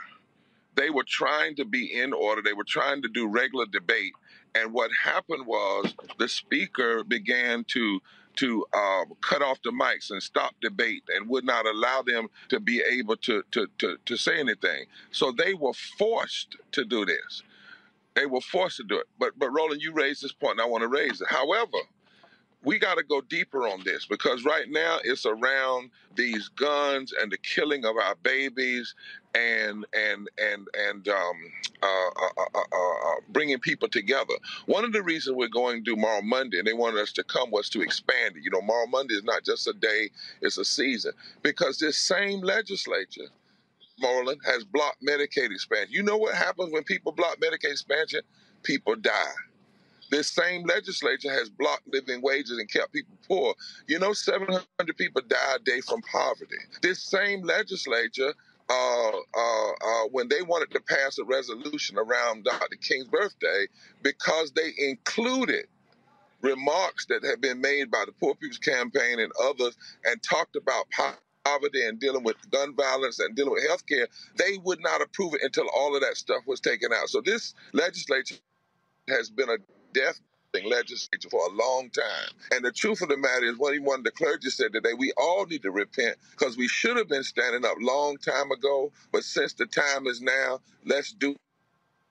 they 0.76 0.90
were 0.90 1.04
trying 1.04 1.56
to 1.56 1.64
be 1.64 2.00
in 2.00 2.12
order. 2.12 2.42
They 2.42 2.52
were 2.52 2.64
trying 2.64 3.02
to 3.02 3.08
do 3.08 3.28
regular 3.28 3.66
debate. 3.66 4.12
And 4.54 4.72
what 4.72 4.90
happened 5.04 5.46
was 5.46 5.94
the 6.18 6.28
speaker 6.28 7.04
began 7.04 7.64
to 7.68 8.00
to 8.36 8.66
uh, 8.74 9.04
cut 9.20 9.42
off 9.42 9.58
the 9.64 9.70
mics 9.70 10.10
and 10.10 10.22
stop 10.22 10.54
debate 10.62 11.02
and 11.14 11.28
would 11.28 11.44
not 11.44 11.66
allow 11.66 12.02
them 12.02 12.28
to 12.48 12.60
be 12.60 12.82
able 12.82 13.16
to, 13.18 13.44
to, 13.50 13.66
to, 13.78 13.98
to 14.06 14.16
say 14.16 14.40
anything. 14.40 14.86
So 15.10 15.32
they 15.32 15.54
were 15.54 15.74
forced 15.74 16.56
to 16.72 16.84
do 16.84 17.04
this. 17.04 17.42
They 18.16 18.26
were 18.26 18.42
forced 18.42 18.78
to 18.78 18.84
do 18.84 18.98
it. 18.98 19.08
But 19.20 19.38
but 19.38 19.50
Roland, 19.50 19.82
you 19.82 19.94
raised 19.94 20.24
this 20.24 20.32
point, 20.32 20.54
and 20.54 20.62
I 20.62 20.66
want 20.66 20.82
to 20.82 20.88
raise 20.88 21.22
it. 21.22 21.28
However, 21.30 21.78
we 22.64 22.78
got 22.78 22.96
to 22.96 23.04
go 23.04 23.22
deeper 23.22 23.68
on 23.68 23.82
this 23.84 24.06
because 24.06 24.44
right 24.44 24.66
now 24.70 24.98
it's 25.04 25.26
around 25.26 25.90
these 26.16 26.48
guns 26.48 27.14
and 27.20 27.32
the 27.32 27.38
killing 27.38 27.86
of 27.86 27.96
our 27.96 28.16
babies 28.16 28.94
and 29.34 29.86
and 29.94 30.28
and 30.38 30.68
and 30.76 31.08
um, 31.08 31.36
uh 31.82 31.86
uh 31.86 32.28
uh, 32.38 32.44
uh, 32.56 32.60
uh, 32.72 33.10
uh, 33.10 33.16
bringing 33.30 33.60
people 33.60 33.88
together. 33.88 34.34
One 34.66 34.84
of 34.84 34.92
the 34.92 35.02
reasons 35.02 35.36
we're 35.36 35.48
going 35.48 35.84
to 35.84 35.96
do 35.96 35.96
Monday 36.24 36.58
and 36.58 36.68
they 36.68 36.74
wanted 36.74 37.00
us 37.00 37.12
to 37.14 37.24
come 37.24 37.50
was 37.52 37.70
to 37.70 37.82
expand 37.82 38.36
it. 38.36 38.44
You 38.44 38.50
know, 38.50 38.62
Moral 38.62 38.88
Monday 38.88 39.14
is 39.14 39.24
not 39.24 39.44
just 39.44 39.68
a 39.68 39.74
day; 39.74 40.10
it's 40.42 40.58
a 40.58 40.66
season 40.66 41.12
because 41.42 41.78
this 41.78 41.98
same 41.98 42.42
legislature. 42.42 43.28
Moreland 44.00 44.40
has 44.44 44.64
blocked 44.64 45.02
Medicaid 45.02 45.50
expansion. 45.52 45.92
You 45.92 46.02
know 46.02 46.16
what 46.16 46.34
happens 46.34 46.72
when 46.72 46.84
people 46.84 47.12
block 47.12 47.38
Medicaid 47.40 47.72
expansion? 47.72 48.20
People 48.62 48.96
die. 48.96 49.34
This 50.10 50.28
same 50.28 50.64
legislature 50.64 51.30
has 51.30 51.48
blocked 51.48 51.88
living 51.92 52.22
wages 52.22 52.58
and 52.58 52.70
kept 52.70 52.92
people 52.92 53.16
poor. 53.26 53.54
You 53.88 53.98
know, 53.98 54.12
700 54.12 54.64
people 54.96 55.22
die 55.26 55.56
a 55.56 55.58
day 55.60 55.80
from 55.80 56.00
poverty. 56.02 56.56
This 56.82 57.02
same 57.02 57.42
legislature 57.42 58.34
uh, 58.68 59.08
uh, 59.10 59.70
uh, 59.70 60.04
when 60.12 60.28
they 60.28 60.42
wanted 60.42 60.70
to 60.72 60.80
pass 60.80 61.18
a 61.18 61.24
resolution 61.24 61.98
around 61.98 62.44
Dr. 62.44 62.76
King's 62.80 63.06
birthday 63.06 63.66
because 64.02 64.52
they 64.52 64.72
included 64.78 65.66
remarks 66.42 67.06
that 67.06 67.24
had 67.24 67.40
been 67.40 67.60
made 67.60 67.90
by 67.90 68.04
the 68.06 68.12
Poor 68.12 68.34
People's 68.34 68.58
Campaign 68.58 69.18
and 69.20 69.32
others 69.42 69.76
and 70.04 70.22
talked 70.22 70.56
about 70.56 70.88
poverty 70.90 71.18
and 71.86 72.00
dealing 72.00 72.24
with 72.24 72.36
gun 72.50 72.74
violence 72.74 73.18
and 73.18 73.34
dealing 73.36 73.52
with 73.52 73.66
health 73.66 73.86
care, 73.86 74.08
they 74.36 74.58
would 74.64 74.80
not 74.80 75.02
approve 75.02 75.34
it 75.34 75.42
until 75.42 75.66
all 75.74 75.94
of 75.94 76.02
that 76.02 76.16
stuff 76.16 76.42
was 76.46 76.60
taken 76.60 76.92
out. 76.92 77.08
So 77.08 77.20
this 77.20 77.54
legislature 77.72 78.36
has 79.08 79.30
been 79.30 79.48
a 79.50 79.58
death 79.92 80.20
legislature 80.64 81.28
for 81.30 81.40
a 81.46 81.52
long 81.52 81.90
time. 81.90 82.30
And 82.52 82.64
the 82.64 82.72
truth 82.72 83.02
of 83.02 83.08
the 83.08 83.16
matter 83.16 83.44
is, 83.44 83.58
what 83.58 83.78
one 83.80 84.00
of 84.00 84.04
the 84.04 84.10
clergy 84.10 84.48
said 84.50 84.72
today, 84.72 84.94
we 84.96 85.12
all 85.16 85.46
need 85.46 85.62
to 85.62 85.70
repent 85.70 86.16
because 86.30 86.56
we 86.56 86.68
should 86.68 86.96
have 86.96 87.08
been 87.08 87.24
standing 87.24 87.64
up 87.64 87.76
long 87.80 88.16
time 88.18 88.50
ago. 88.50 88.92
But 89.12 89.24
since 89.24 89.52
the 89.52 89.66
time 89.66 90.06
is 90.06 90.20
now, 90.20 90.60
let's 90.84 91.12
do 91.12 91.36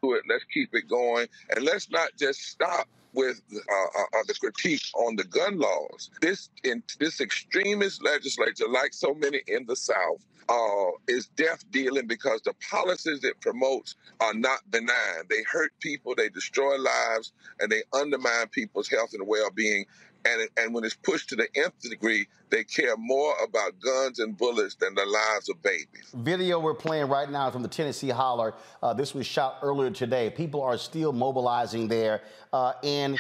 it. 0.04 0.24
Let's 0.30 0.46
keep 0.54 0.70
it 0.74 0.88
going. 0.88 1.27
And 1.56 1.65
let's 1.65 1.89
not 1.89 2.10
just 2.20 2.42
stop 2.42 2.88
with 3.16 3.42
uh, 3.56 4.00
uh, 4.00 4.20
uh, 4.20 4.24
the 4.28 4.36
critique 4.36 4.84
on 4.96 5.16
the 5.16 5.24
gun 5.26 5.60
laws. 5.60 6.10
This 6.22 6.50
in, 6.64 6.84
this 7.00 7.22
extremist 7.22 8.04
legislature, 8.04 8.68
like 8.70 8.94
so 8.94 9.14
many 9.16 9.42
in 9.48 9.66
the 9.66 9.76
South, 9.76 10.24
uh, 10.50 10.92
is 11.08 11.28
death 11.36 11.64
dealing 11.72 12.08
because 12.08 12.42
the 12.44 12.54
policies 12.70 13.24
it 13.24 13.40
promotes 13.42 13.96
are 14.20 14.34
not 14.34 14.60
benign. 14.72 15.24
They 15.30 15.44
hurt 15.52 15.72
people, 15.80 16.14
they 16.16 16.30
destroy 16.30 16.78
lives, 16.78 17.34
and 17.60 17.72
they 17.72 17.84
undermine 17.94 18.48
people's 18.52 18.90
health 18.90 19.14
and 19.14 19.28
well 19.28 19.52
being. 19.52 19.86
And, 20.25 20.50
and 20.58 20.74
when 20.74 20.84
it's 20.84 20.96
pushed 20.96 21.29
to 21.29 21.36
the 21.36 21.48
nth 21.55 21.79
degree, 21.88 22.27
they 22.50 22.63
care 22.63 22.98
more 22.98 23.34
about 23.44 23.79
guns 23.79 24.20
and 24.20 24.36
bullets 24.38 24.75
than 24.75 24.96
the 24.96 25.05
lives 25.05 25.50
of 25.50 25.62
babies. 25.62 26.12
Video 26.15 26.60
we're 26.60 26.74
playing 26.74 27.08
right 27.08 27.29
now 27.29 27.51
from 27.51 27.62
the 27.62 27.67
Tennessee 27.67 28.10
Holler. 28.10 28.53
Uh, 28.82 28.94
this 28.94 29.13
was 29.13 29.27
shot 29.27 29.60
earlier 29.62 29.91
today. 29.91 30.29
People 30.29 30.62
are 30.62 30.77
still 30.77 31.13
mobilizing 31.13 31.88
there. 31.88 32.22
Uh, 32.51 32.74
and 32.84 33.20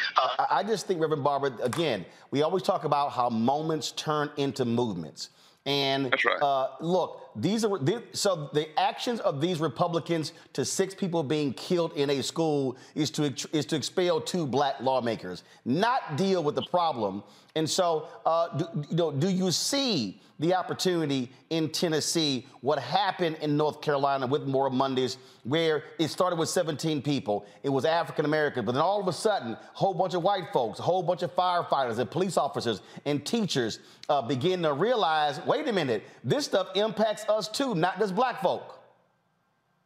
I 0.49 0.63
just 0.63 0.87
think, 0.87 0.99
Reverend 0.99 1.23
Barber, 1.23 1.53
again, 1.61 2.05
we 2.31 2.41
always 2.41 2.63
talk 2.63 2.85
about 2.85 3.11
how 3.11 3.29
moments 3.29 3.91
turn 3.91 4.31
into 4.37 4.65
movements. 4.65 5.29
And 5.65 6.13
right. 6.23 6.41
uh, 6.41 6.67
look, 6.79 7.29
these 7.35 7.65
are 7.65 7.79
these, 7.79 7.99
so 8.13 8.49
the 8.53 8.67
actions 8.79 9.19
of 9.21 9.41
these 9.41 9.59
Republicans 9.59 10.33
to 10.53 10.63
six 10.63 10.93
people 10.93 11.23
being 11.23 11.53
killed 11.53 11.93
in 11.93 12.09
a 12.11 12.21
school 12.21 12.77
is 12.93 13.09
to 13.11 13.33
is 13.51 13.65
to 13.67 13.75
expel 13.75 14.21
two 14.21 14.45
black 14.45 14.79
lawmakers, 14.79 15.43
not 15.65 16.17
deal 16.17 16.43
with 16.43 16.53
the 16.53 16.61
problem. 16.63 17.23
And 17.55 17.69
so, 17.69 18.09
uh, 18.25 18.49
do, 18.57 18.65
you 18.89 18.95
know, 18.97 19.11
do 19.11 19.29
you 19.29 19.51
see 19.51 20.19
the 20.39 20.53
opportunity 20.53 21.31
in 21.49 21.69
Tennessee, 21.69 22.45
what 22.59 22.77
happened 22.77 23.37
in 23.41 23.55
North 23.55 23.81
Carolina 23.81 24.27
with 24.27 24.43
Moral 24.43 24.71
Mondays, 24.71 25.17
where 25.43 25.83
it 25.97 26.09
started 26.09 26.37
with 26.37 26.49
17 26.49 27.01
people, 27.01 27.45
it 27.63 27.69
was 27.69 27.85
African 27.85 28.25
American, 28.25 28.65
but 28.65 28.73
then 28.73 28.81
all 28.81 28.99
of 28.99 29.07
a 29.07 29.13
sudden, 29.13 29.53
a 29.53 29.59
whole 29.71 29.93
bunch 29.93 30.13
of 30.13 30.23
white 30.23 30.51
folks, 30.51 30.79
a 30.79 30.81
whole 30.81 31.01
bunch 31.01 31.21
of 31.21 31.33
firefighters 31.35 31.99
and 31.99 32.11
police 32.11 32.35
officers 32.35 32.81
and 33.05 33.25
teachers 33.25 33.79
uh, 34.09 34.21
begin 34.21 34.61
to 34.63 34.73
realize, 34.73 35.39
wait 35.45 35.67
a 35.69 35.73
minute, 35.73 36.03
this 36.23 36.45
stuff 36.45 36.67
impacts 36.75 37.23
us 37.29 37.47
too, 37.47 37.73
not 37.73 37.97
just 37.97 38.13
black 38.13 38.41
folk. 38.41 38.84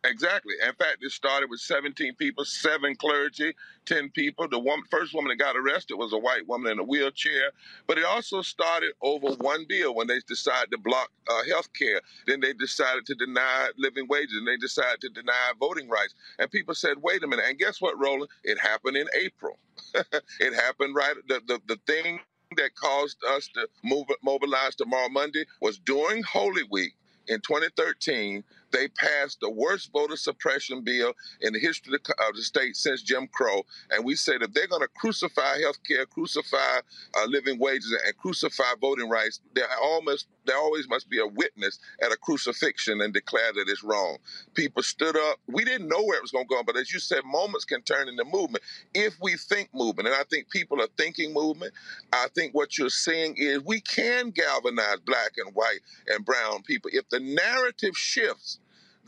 Exactly. 0.04 0.56
In 0.68 0.74
fact, 0.76 1.00
it 1.04 1.12
started 1.12 1.52
with 1.52 1.62
17 1.62 2.16
people, 2.16 2.46
seven 2.46 2.96
clergy, 2.98 3.54
10 3.86 4.10
people. 4.12 4.50
The 4.50 4.60
first 4.90 5.14
woman 5.14 5.30
that 5.30 5.38
got 5.44 5.58
arrested 5.58 5.98
was 5.98 6.14
a 6.16 6.18
white 6.18 6.48
woman 6.50 6.74
in 6.74 6.80
a 6.80 6.84
wheelchair. 6.84 7.52
But 7.88 8.00
it 8.00 8.06
also 8.06 8.42
started 8.42 8.94
over 9.04 9.30
one 9.36 9.68
bill 9.70 9.96
when 9.96 10.08
they 10.08 10.20
decided 10.28 10.72
to 10.72 10.80
block 10.80 11.12
uh, 11.30 11.44
health 11.50 11.70
care. 11.76 12.02
Then 12.28 12.42
they 12.42 12.56
decided 12.56 13.06
to 13.08 13.16
deny 13.16 13.70
living 13.78 14.08
wages 14.10 14.38
and 14.38 14.48
they 14.48 14.58
decided 14.58 15.02
to 15.04 15.10
deny 15.12 15.52
voting 15.60 15.90
rights. 15.90 16.16
And 16.40 16.52
people 16.52 16.76
said, 16.76 16.98
wait 17.04 17.24
a 17.24 17.28
minute. 17.28 17.46
And 17.48 17.60
guess 17.60 17.82
what, 17.82 18.00
Roland? 18.00 18.32
It 18.44 18.60
happened 18.60 18.98
in 18.98 19.08
April. 19.22 19.60
it 19.94 20.56
happened 20.56 20.96
right. 20.96 21.16
The, 21.30 21.42
the, 21.48 21.62
the 21.68 21.80
thing 21.88 22.22
that 22.58 22.76
caused 22.76 23.20
us 23.30 23.50
to 23.56 23.70
move, 23.86 24.08
mobilize 24.24 24.76
tomorrow 24.76 25.10
Monday 25.10 25.46
was 25.62 25.80
during 25.80 26.24
Holy 26.24 26.64
Week 26.72 26.96
in 27.28 27.40
2013 27.42 28.44
they 28.72 28.88
passed 28.90 29.40
the 29.42 29.50
worst 29.50 29.92
voter 29.92 30.18
suppression 30.18 30.82
bill 30.84 31.14
in 31.42 31.54
the 31.54 31.60
history 31.60 31.94
of 31.96 32.36
the 32.36 32.42
state 32.42 32.76
since 32.76 33.02
Jim 33.02 33.28
Crow. 33.28 33.66
And 33.92 34.06
we 34.06 34.16
said 34.16 34.42
if 34.42 34.54
they're 34.54 34.68
going 34.68 34.82
to 34.82 34.88
crucify 34.88 35.60
health 35.62 35.84
care, 35.88 36.06
crucify 36.06 36.80
uh, 37.18 37.26
living 37.28 37.60
wages, 37.60 37.96
and 38.06 38.18
crucify 38.18 38.64
voting 38.80 39.10
rights, 39.10 39.40
there 39.54 39.68
almost 39.82 40.28
there 40.46 40.58
always 40.58 40.90
must 40.90 41.10
be 41.10 41.20
a 41.20 41.28
witness 41.28 41.80
at 42.02 42.12
a 42.12 42.18
crucifixion 42.18 43.02
and 43.02 43.14
declare 43.14 43.54
that 43.54 43.66
it's 43.68 43.84
wrong. 43.84 44.18
People 44.56 44.82
stood 44.82 45.16
up. 45.16 45.40
We 45.48 45.64
didn't 45.64 45.88
know 45.88 46.04
where 46.04 46.18
it 46.18 46.24
was 46.24 46.32
going 46.32 46.46
to 46.46 46.56
go, 46.56 46.64
but 46.64 46.76
as 46.76 46.92
you 46.92 47.00
said, 47.00 47.24
moments 47.24 47.66
can 47.66 47.84
turn 47.84 48.10
into 48.10 48.26
movement 48.26 48.64
if 48.96 49.16
we 49.22 49.38
think 49.38 49.70
movement. 49.74 50.08
And 50.08 50.18
I 50.18 50.24
think 50.30 50.50
people 50.50 50.82
are 50.82 50.88
thinking 50.98 51.34
movement. 51.34 51.74
I 52.12 52.28
think 52.36 52.56
what 52.56 52.78
you're 52.78 52.90
seeing 52.90 53.36
is 53.38 53.64
we 53.64 53.82
can 53.82 54.32
galvanize 54.32 55.00
black 55.06 55.34
and 55.38 55.54
white 55.54 55.82
and 56.08 56.26
brown 56.26 56.64
people 56.64 56.90
if 56.94 57.08
the 57.10 57.20
narrative 57.20 57.96
shifts 57.96 58.59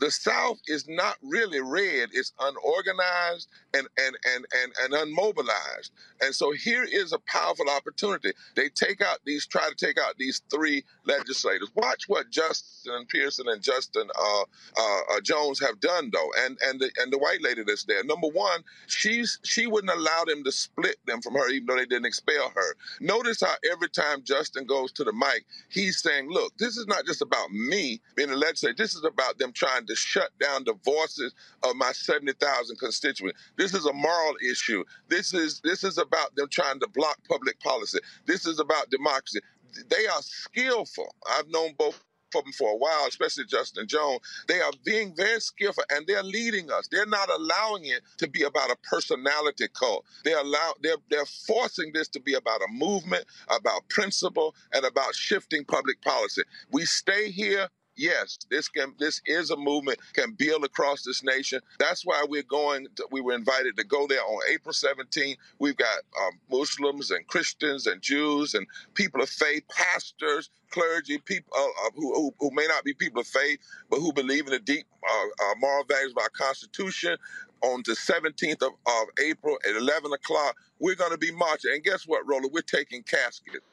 the 0.02 0.10
South 0.10 0.58
is 0.66 0.88
not 0.88 1.16
really 1.22 1.60
red, 1.60 2.10
it's 2.12 2.32
unorganized 2.40 3.48
and, 3.72 3.86
and, 3.96 4.18
and, 4.34 4.44
and, 4.62 4.72
and 4.82 4.94
unmobilized. 4.94 5.90
And 6.20 6.34
so 6.34 6.50
here 6.52 6.84
is 6.84 7.12
a 7.12 7.20
powerful 7.20 7.70
opportunity. 7.70 8.32
They 8.56 8.68
take 8.68 9.00
out 9.00 9.20
these, 9.24 9.46
try 9.46 9.68
to 9.68 9.76
take 9.76 9.98
out 10.00 10.16
these 10.18 10.42
three 10.50 10.84
legislators. 11.06 11.70
Watch 11.76 12.08
what 12.08 12.30
Justin 12.30 13.06
Pearson 13.08 13.46
and 13.48 13.62
Justin 13.62 14.08
uh, 14.20 14.42
uh, 14.76 15.00
uh, 15.12 15.20
Jones 15.22 15.60
have 15.60 15.78
done, 15.80 16.10
though, 16.12 16.30
and 16.40 16.58
and 16.64 16.80
the, 16.80 16.90
and 17.00 17.12
the 17.12 17.18
white 17.18 17.42
lady 17.42 17.62
that's 17.64 17.84
there. 17.84 18.02
Number 18.04 18.28
one, 18.28 18.62
she's 18.88 19.38
she 19.44 19.68
wouldn't 19.68 19.92
allow 19.92 20.24
them 20.26 20.42
to 20.44 20.52
split 20.52 20.96
them 21.06 21.22
from 21.22 21.34
her, 21.34 21.48
even 21.50 21.66
though 21.66 21.76
they 21.76 21.86
didn't 21.86 22.06
expel 22.06 22.50
her. 22.54 22.76
Notice 23.00 23.40
how 23.40 23.54
every 23.70 23.88
time 23.88 24.24
Justin 24.24 24.66
goes 24.66 24.92
to 24.92 25.04
the 25.04 25.12
mic, 25.12 25.44
he's 25.68 26.02
saying, 26.02 26.28
"Look, 26.30 26.56
this 26.58 26.76
is 26.76 26.86
not 26.88 27.06
just 27.06 27.22
about 27.22 27.52
me 27.52 28.00
being 28.16 28.30
a 28.30 28.36
legislator. 28.36 28.76
This 28.76 28.94
is 28.94 29.04
about 29.04 29.38
them 29.38 29.52
trying 29.52 29.86
to 29.86 29.91
shut 29.96 30.30
down 30.40 30.64
the 30.64 30.74
voices 30.84 31.34
of 31.62 31.76
my 31.76 31.92
seventy 31.92 32.32
thousand 32.34 32.78
constituents. 32.78 33.38
This 33.56 33.74
is 33.74 33.86
a 33.86 33.92
moral 33.92 34.34
issue. 34.50 34.84
This 35.08 35.34
is 35.34 35.60
this 35.62 35.84
is 35.84 35.98
about 35.98 36.34
them 36.36 36.48
trying 36.50 36.80
to 36.80 36.88
block 36.88 37.18
public 37.28 37.60
policy. 37.60 37.98
This 38.26 38.46
is 38.46 38.60
about 38.60 38.90
democracy. 38.90 39.40
They 39.88 40.06
are 40.06 40.22
skillful. 40.22 41.14
I've 41.28 41.48
known 41.48 41.74
both 41.78 42.02
of 42.36 42.44
them 42.44 42.52
for 42.52 42.72
a 42.72 42.76
while, 42.76 43.06
especially 43.08 43.44
Justin 43.44 43.86
Jones. 43.86 44.20
They 44.48 44.60
are 44.60 44.72
being 44.84 45.14
very 45.14 45.40
skillful 45.40 45.84
and 45.90 46.06
they're 46.06 46.22
leading 46.22 46.70
us. 46.70 46.88
They're 46.90 47.06
not 47.06 47.30
allowing 47.30 47.86
it 47.86 48.02
to 48.18 48.28
be 48.28 48.42
about 48.44 48.70
a 48.70 48.76
personality 48.88 49.68
cult. 49.78 50.04
They 50.24 50.32
allow 50.32 50.74
they're 50.82 50.96
they're 51.10 51.26
forcing 51.26 51.92
this 51.94 52.08
to 52.08 52.20
be 52.20 52.34
about 52.34 52.62
a 52.62 52.72
movement, 52.72 53.24
about 53.48 53.88
principle, 53.88 54.54
and 54.72 54.84
about 54.84 55.14
shifting 55.14 55.64
public 55.64 56.00
policy. 56.02 56.42
We 56.70 56.84
stay 56.86 57.30
here 57.30 57.68
yes, 58.02 58.36
this 58.50 58.68
can 58.68 58.94
this 58.98 59.20
is 59.26 59.50
a 59.50 59.56
movement 59.56 59.98
can 60.12 60.32
build 60.32 60.64
across 60.64 61.02
this 61.02 61.22
nation. 61.22 61.60
That's 61.78 62.04
why 62.04 62.24
we're 62.28 62.42
going. 62.42 62.88
To, 62.96 63.06
we 63.10 63.20
were 63.20 63.34
invited 63.34 63.76
to 63.76 63.84
go 63.84 64.06
there 64.06 64.20
on 64.20 64.40
April 64.50 64.72
17th. 64.72 65.36
We've 65.60 65.76
got 65.76 65.98
um, 66.20 66.32
Muslims 66.50 67.12
and 67.12 67.26
Christians 67.28 67.86
and 67.86 68.02
Jews 68.02 68.54
and 68.54 68.66
people 68.94 69.22
of 69.22 69.28
faith, 69.28 69.62
pastors, 69.68 70.50
clergy, 70.70 71.18
people 71.18 71.52
uh, 71.56 71.86
uh, 71.86 71.90
who, 71.94 72.12
who, 72.14 72.34
who 72.40 72.50
may 72.52 72.66
not 72.66 72.84
be 72.84 72.92
people 72.92 73.20
of 73.20 73.26
faith, 73.28 73.60
but 73.88 74.00
who 74.00 74.12
believe 74.12 74.46
in 74.46 74.52
the 74.52 74.58
deep 74.58 74.86
uh, 75.08 75.44
uh 75.50 75.54
moral 75.60 75.84
values 75.84 76.12
of 76.12 76.18
our 76.18 76.30
Constitution. 76.30 77.16
On 77.62 77.80
the 77.86 77.92
17th 77.92 78.60
of, 78.60 78.72
of 78.86 79.06
April 79.24 79.56
at 79.64 79.76
11 79.76 80.12
o'clock, 80.12 80.56
we're 80.80 80.96
going 80.96 81.12
to 81.12 81.18
be 81.18 81.30
marching. 81.30 81.70
And 81.72 81.84
guess 81.84 82.08
what, 82.08 82.26
Roller? 82.26 82.48
We're 82.50 82.60
taking 82.60 83.04
caskets. 83.04 83.64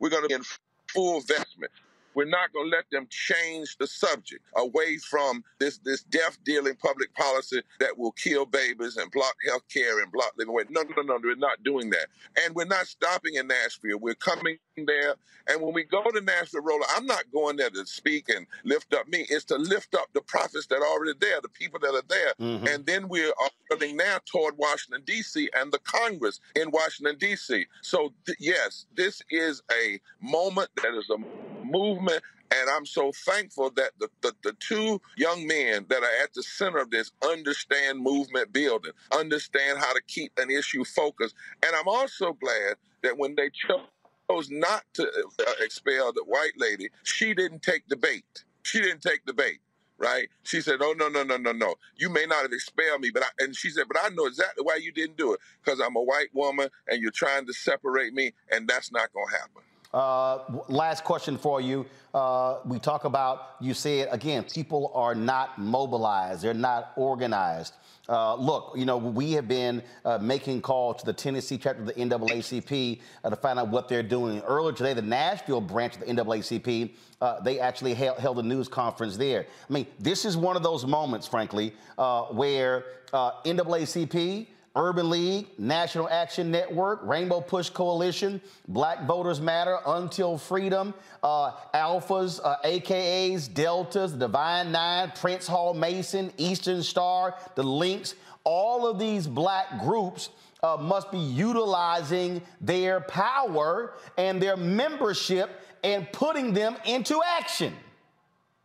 We're 0.00 0.10
going 0.10 0.22
to 0.22 0.28
be 0.28 0.34
in 0.34 0.42
full 0.88 1.20
vestment. 1.20 1.70
We're 2.16 2.24
not 2.24 2.52
going 2.52 2.70
to 2.70 2.76
let 2.76 2.86
them 2.90 3.06
change 3.10 3.76
the 3.78 3.86
subject 3.86 4.42
away 4.56 4.96
from 4.98 5.44
this 5.60 5.78
this 5.78 6.02
death 6.02 6.38
dealing 6.44 6.74
public 6.76 7.14
policy 7.14 7.62
that 7.78 7.96
will 7.96 8.12
kill 8.12 8.46
babies 8.46 8.96
and 8.96 9.10
block 9.12 9.36
health 9.46 9.62
care 9.72 10.02
and 10.02 10.10
block 10.10 10.32
living 10.38 10.54
wage. 10.54 10.66
No, 10.70 10.82
no, 10.96 11.02
no, 11.02 11.20
we're 11.22 11.36
not 11.36 11.62
doing 11.62 11.90
that. 11.90 12.06
And 12.42 12.54
we're 12.54 12.64
not 12.64 12.86
stopping 12.86 13.34
in 13.34 13.46
Nashville. 13.46 13.98
We're 14.00 14.14
coming 14.14 14.56
there. 14.76 15.14
And 15.48 15.60
when 15.62 15.74
we 15.74 15.84
go 15.84 16.02
to 16.02 16.20
Nashville 16.20 16.62
Roller, 16.62 16.86
I'm 16.96 17.06
not 17.06 17.24
going 17.32 17.56
there 17.56 17.70
to 17.70 17.86
speak 17.86 18.28
and 18.28 18.46
lift 18.64 18.94
up 18.94 19.06
me. 19.08 19.26
It's 19.28 19.44
to 19.46 19.56
lift 19.56 19.94
up 19.94 20.08
the 20.12 20.22
prophets 20.22 20.66
that 20.68 20.76
are 20.76 20.86
already 20.86 21.12
there, 21.20 21.40
the 21.40 21.48
people 21.48 21.78
that 21.80 21.94
are 21.94 22.02
there. 22.08 22.34
Mm-hmm. 22.40 22.66
And 22.66 22.86
then 22.86 23.08
we're 23.08 23.32
running 23.70 23.96
now 23.96 24.18
toward 24.26 24.56
Washington, 24.58 25.02
D.C. 25.04 25.50
and 25.54 25.72
the 25.72 25.78
Congress 25.80 26.40
in 26.54 26.70
Washington, 26.70 27.16
D.C. 27.18 27.66
So, 27.82 28.12
th- 28.26 28.38
yes, 28.40 28.86
this 28.94 29.22
is 29.30 29.62
a 29.70 30.00
moment 30.20 30.70
that 30.82 30.94
is 30.96 31.08
a 31.10 31.55
movement. 31.70 32.22
And 32.52 32.70
I'm 32.70 32.86
so 32.86 33.12
thankful 33.12 33.70
that 33.70 33.90
the, 33.98 34.08
the, 34.22 34.32
the, 34.44 34.52
two 34.60 35.00
young 35.16 35.46
men 35.46 35.86
that 35.88 36.02
are 36.02 36.22
at 36.22 36.32
the 36.32 36.42
center 36.42 36.78
of 36.78 36.90
this 36.90 37.10
understand 37.28 38.00
movement 38.00 38.52
building, 38.52 38.92
understand 39.10 39.78
how 39.78 39.92
to 39.92 40.00
keep 40.06 40.32
an 40.38 40.50
issue 40.50 40.84
focused. 40.84 41.34
And 41.64 41.74
I'm 41.74 41.88
also 41.88 42.34
glad 42.34 42.76
that 43.02 43.18
when 43.18 43.34
they 43.34 43.50
chose 43.50 44.50
not 44.50 44.84
to 44.94 45.04
uh, 45.04 45.52
expel 45.60 46.12
the 46.12 46.24
white 46.24 46.52
lady, 46.56 46.88
she 47.02 47.34
didn't 47.34 47.62
take 47.62 47.88
the 47.88 47.96
bait. 47.96 48.44
She 48.62 48.80
didn't 48.80 49.02
take 49.02 49.26
the 49.26 49.34
bait 49.34 49.58
right? 49.98 50.28
She 50.42 50.60
said, 50.60 50.80
"Oh 50.82 50.94
no, 50.96 51.08
no, 51.08 51.22
no, 51.22 51.36
no, 51.36 51.52
no. 51.52 51.74
You 51.96 52.10
may 52.10 52.26
not 52.26 52.42
have 52.42 52.52
expelled 52.52 53.00
me, 53.00 53.10
but 53.10 53.22
I," 53.22 53.44
and 53.44 53.56
she 53.56 53.70
said, 53.70 53.84
"But 53.88 53.98
I 54.02 54.08
know 54.10 54.26
exactly 54.26 54.62
why 54.62 54.76
you 54.76 54.92
didn't 54.92 55.16
do 55.16 55.32
it 55.32 55.40
because 55.64 55.80
I'm 55.80 55.96
a 55.96 56.02
white 56.02 56.34
woman 56.34 56.68
and 56.88 57.00
you're 57.00 57.10
trying 57.10 57.46
to 57.46 57.52
separate 57.52 58.14
me, 58.14 58.32
and 58.50 58.68
that's 58.68 58.92
not 58.92 59.12
going 59.12 59.26
to 59.28 59.36
happen." 59.38 59.62
Uh, 59.96 60.42
last 60.68 61.04
question 61.04 61.38
for 61.38 61.58
you. 61.58 61.86
Uh, 62.12 62.58
we 62.66 62.78
talk 62.78 63.04
about, 63.04 63.52
you 63.62 63.72
said 63.72 64.08
again, 64.10 64.44
people 64.44 64.92
are 64.94 65.14
not 65.14 65.58
mobilized, 65.58 66.42
they're 66.42 66.52
not 66.52 66.92
organized. 66.96 67.72
Uh, 68.06 68.34
look, 68.34 68.74
you 68.76 68.84
know, 68.84 68.98
we 68.98 69.32
have 69.32 69.48
been 69.48 69.82
uh, 70.04 70.18
making 70.18 70.60
calls 70.60 71.00
to 71.00 71.06
the 71.06 71.14
Tennessee 71.14 71.56
chapter 71.56 71.80
of 71.80 71.86
the 71.86 71.94
NAACP 71.94 73.00
uh, 73.24 73.30
to 73.30 73.36
find 73.36 73.58
out 73.58 73.68
what 73.68 73.88
they're 73.88 74.02
doing. 74.02 74.42
Earlier 74.42 74.74
today, 74.74 74.92
the 74.92 75.00
Nashville 75.00 75.62
branch 75.62 75.94
of 75.94 76.00
the 76.00 76.06
NAACP, 76.08 76.90
uh, 77.22 77.40
they 77.40 77.58
actually 77.58 77.94
held, 77.94 78.18
held, 78.18 78.38
a 78.38 78.42
news 78.42 78.68
conference 78.68 79.16
there. 79.16 79.46
I 79.68 79.72
mean, 79.72 79.86
this 79.98 80.26
is 80.26 80.36
one 80.36 80.56
of 80.56 80.62
those 80.62 80.84
moments, 80.84 81.26
frankly, 81.26 81.72
where 81.96 82.84
NAACP, 83.14 84.46
Urban 84.76 85.08
League, 85.08 85.46
National 85.58 86.08
Action 86.08 86.50
Network, 86.50 87.00
Rainbow 87.02 87.40
Push 87.40 87.70
Coalition, 87.70 88.40
Black 88.68 89.06
Voters 89.06 89.40
Matter, 89.40 89.78
Until 89.86 90.36
Freedom, 90.36 90.92
uh, 91.22 91.52
Alphas, 91.74 92.40
uh, 92.44 92.56
AKAs, 92.64 93.52
Deltas, 93.52 94.12
Divine 94.12 94.70
Nine, 94.70 95.12
Prince 95.18 95.46
Hall 95.46 95.72
Mason, 95.72 96.30
Eastern 96.36 96.82
Star, 96.82 97.34
the 97.54 97.62
Links, 97.62 98.14
all 98.44 98.86
of 98.86 98.98
these 98.98 99.26
black 99.26 99.80
groups 99.80 100.28
uh, 100.62 100.76
must 100.76 101.10
be 101.10 101.18
utilizing 101.18 102.42
their 102.60 103.00
power 103.00 103.94
and 104.18 104.40
their 104.40 104.56
membership 104.56 105.62
and 105.82 106.10
putting 106.12 106.52
them 106.52 106.76
into 106.84 107.20
action. 107.38 107.74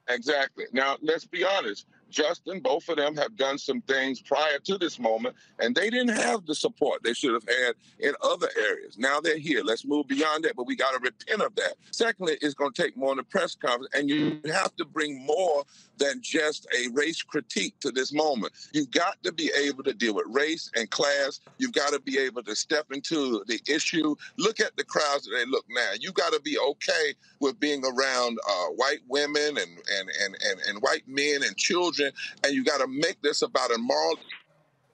Exactly. 0.08 0.66
Now, 0.74 0.98
let's 1.02 1.26
be 1.26 1.44
honest 1.44 1.86
Justin, 2.12 2.60
both 2.60 2.88
of 2.90 2.98
them 2.98 3.16
have 3.16 3.36
done 3.36 3.58
some 3.58 3.82
things 3.82 4.22
prior 4.22 4.60
to 4.60 4.78
this 4.78 5.00
moment, 5.00 5.36
and 5.60 5.74
they 5.74 5.90
didn't 5.90 6.16
have 6.16 6.46
the 6.46 6.54
support 6.54 7.02
they 7.04 7.14
should 7.14 7.34
have 7.34 7.48
had 7.48 7.76
in 8.00 8.14
other 8.22 8.50
areas. 8.60 8.98
Now 8.98 9.20
they're 9.20 9.38
here. 9.38 9.64
Let's 9.64 9.86
move 9.86 10.08
beyond 10.08 10.44
that, 10.44 10.56
but 10.56 10.68
we 10.68 10.76
got 10.76 10.92
to 10.92 11.00
repent 11.00 11.42
of 11.42 11.56
that. 11.56 11.76
Secondly, 11.92 12.38
it's 12.42 12.54
going 12.54 12.74
to 12.74 12.82
take 12.82 12.96
more 12.98 13.12
in 13.12 13.18
the 13.18 13.24
press 13.24 13.56
conference, 13.56 13.94
and 13.94 14.10
you 14.10 14.40
have 14.46 14.76
to 14.76 14.86
bring 14.86 15.26
more 15.26 15.64
than 16.02 16.20
just 16.22 16.68
a 16.76 16.90
race 16.94 17.22
critique 17.22 17.80
to 17.80 17.92
this 17.92 18.12
moment. 18.12 18.54
You've 18.74 18.90
got 18.90 19.22
to 19.24 19.32
be 19.32 19.52
able 19.56 19.84
to 19.84 19.94
deal 19.94 20.16
with 20.16 20.26
race 20.30 20.72
and 20.76 20.90
class. 20.90 21.40
You've 21.60 21.74
got 21.74 21.94
to 21.94 22.00
be 22.00 22.18
able 22.18 22.42
to 22.44 22.56
step 22.56 22.88
into 22.92 23.44
the 23.48 23.60
issue. 23.68 24.16
Look 24.38 24.60
at 24.60 24.76
the 24.78 24.84
crowds 24.84 25.26
that 25.26 25.36
they 25.38 25.46
look 25.46 25.66
now. 25.70 25.92
You 26.00 26.12
got 26.12 26.34
to 26.34 26.42
be 26.42 26.58
okay 26.58 27.14
with 27.40 27.60
being 27.60 27.84
around 27.86 28.40
uh, 28.50 28.66
white 28.76 29.02
women 29.08 29.58
and, 29.58 29.60
and, 29.60 30.10
and, 30.24 30.38
and, 30.44 30.60
and 30.68 30.82
white 30.82 31.08
men 31.08 31.44
and 31.44 31.56
children, 31.56 32.12
and 32.44 32.54
you 32.54 32.64
got 32.64 32.80
to 32.80 32.88
make 32.88 33.22
this 33.22 33.44
about 33.44 33.74
a 33.74 33.78
moral 33.78 34.18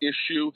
issue 0.02 0.52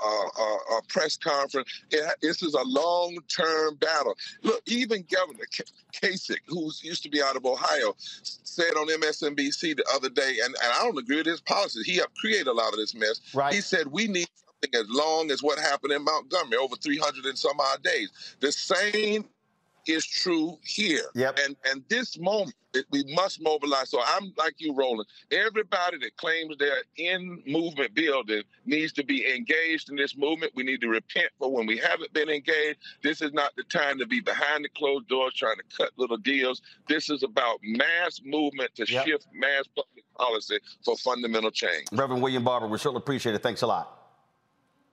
uh, 0.00 0.26
uh, 0.38 0.78
a 0.78 0.82
press 0.88 1.16
conference. 1.16 1.68
It, 1.90 2.04
this 2.22 2.42
is 2.42 2.54
a 2.54 2.62
long 2.62 3.18
term 3.28 3.76
battle. 3.76 4.16
Look, 4.42 4.62
even 4.66 5.04
Governor 5.10 5.46
Kasich, 5.92 6.38
who 6.46 6.70
used 6.82 7.02
to 7.02 7.08
be 7.08 7.22
out 7.22 7.36
of 7.36 7.44
Ohio, 7.44 7.94
said 7.98 8.72
on 8.76 8.88
MSNBC 8.88 9.76
the 9.76 9.84
other 9.94 10.08
day, 10.08 10.38
and, 10.44 10.54
and 10.62 10.72
I 10.72 10.82
don't 10.82 10.98
agree 10.98 11.16
with 11.16 11.26
his 11.26 11.40
policies. 11.40 11.86
He 11.86 11.96
helped 11.96 12.16
create 12.16 12.46
a 12.46 12.52
lot 12.52 12.72
of 12.72 12.78
this 12.78 12.94
mess. 12.94 13.20
Right. 13.34 13.52
He 13.54 13.60
said 13.60 13.86
we 13.86 14.08
need 14.08 14.28
something 14.62 14.80
as 14.80 14.88
long 14.88 15.30
as 15.30 15.42
what 15.42 15.58
happened 15.58 15.92
in 15.92 16.04
Montgomery, 16.04 16.56
over 16.56 16.76
300 16.76 17.24
and 17.24 17.38
some 17.38 17.58
odd 17.60 17.82
days. 17.82 18.10
The 18.40 18.52
same 18.52 19.24
is 19.86 20.04
true 20.04 20.58
here. 20.62 21.04
Yep. 21.14 21.38
And 21.44 21.56
and 21.70 21.82
this 21.88 22.18
moment 22.18 22.54
we 22.90 23.04
must 23.14 23.40
mobilize. 23.42 23.90
So 23.90 24.00
I'm 24.04 24.32
like 24.36 24.54
you, 24.58 24.74
Roland. 24.74 25.08
Everybody 25.30 25.98
that 25.98 26.16
claims 26.16 26.56
they're 26.58 26.82
in 26.96 27.42
movement 27.46 27.94
building 27.94 28.42
needs 28.64 28.92
to 28.94 29.04
be 29.04 29.26
engaged 29.34 29.90
in 29.90 29.96
this 29.96 30.16
movement. 30.16 30.52
We 30.54 30.62
need 30.64 30.80
to 30.82 30.88
repent 30.88 31.28
for 31.38 31.50
when 31.50 31.66
we 31.66 31.78
haven't 31.78 32.12
been 32.12 32.28
engaged. 32.28 32.78
This 33.02 33.22
is 33.22 33.32
not 33.32 33.54
the 33.56 33.62
time 33.64 33.98
to 33.98 34.06
be 34.06 34.20
behind 34.20 34.64
the 34.64 34.68
closed 34.70 35.08
doors 35.08 35.34
trying 35.34 35.56
to 35.56 35.76
cut 35.76 35.90
little 35.96 36.18
deals. 36.18 36.62
This 36.88 37.08
is 37.08 37.22
about 37.22 37.60
mass 37.62 38.20
movement 38.24 38.74
to 38.76 38.84
Yep. 38.86 39.06
shift 39.06 39.26
mass 39.32 39.64
public 39.74 40.04
policy 40.16 40.58
for 40.84 40.96
fundamental 40.96 41.50
change. 41.50 41.86
Reverend 41.92 42.22
William 42.22 42.44
Barber, 42.44 42.66
we 42.66 42.78
certainly 42.78 42.98
appreciate 42.98 43.34
it. 43.34 43.42
Thanks 43.42 43.62
a 43.62 43.66
lot. 43.66 44.05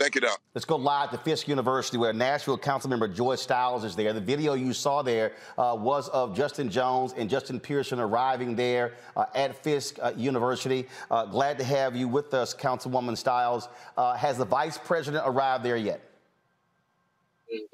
Thank 0.04 0.16
you, 0.16 0.22
Doc. 0.22 0.42
Let's 0.54 0.66
go 0.66 0.76
live 0.76 1.12
to 1.12 1.18
Fisk 1.18 1.48
University, 1.48 1.96
where 1.96 2.12
Nashville 2.12 2.58
Councilmember 2.58 3.16
Joy 3.16 3.36
Styles 3.36 3.86
is 3.86 3.96
there. 3.96 4.12
The 4.12 4.20
video 4.20 4.54
you 4.54 4.74
saw 4.74 5.02
there 5.02 5.32
uh, 5.58 5.78
was 5.80 6.10
of 6.10 6.36
Justin 6.36 6.70
Jones 6.70 7.14
and 7.16 7.30
Justin 7.30 7.58
Pearson 7.58 8.02
arriving 8.02 8.54
there 8.54 8.96
uh, 9.16 9.28
at 9.34 9.56
Fisk 9.56 10.00
uh, 10.02 10.12
University. 10.18 10.90
Uh, 11.10 11.26
glad 11.28 11.58
to 11.58 11.64
have 11.64 11.96
you 11.96 12.10
with 12.10 12.34
us, 12.34 12.54
Councilwoman 12.54 13.18
Styles. 13.18 13.70
Uh, 13.96 14.14
has 14.16 14.38
the 14.38 14.44
Vice 14.44 14.78
President 14.78 15.24
arrived 15.26 15.64
there 15.64 15.78
yet? 15.78 16.02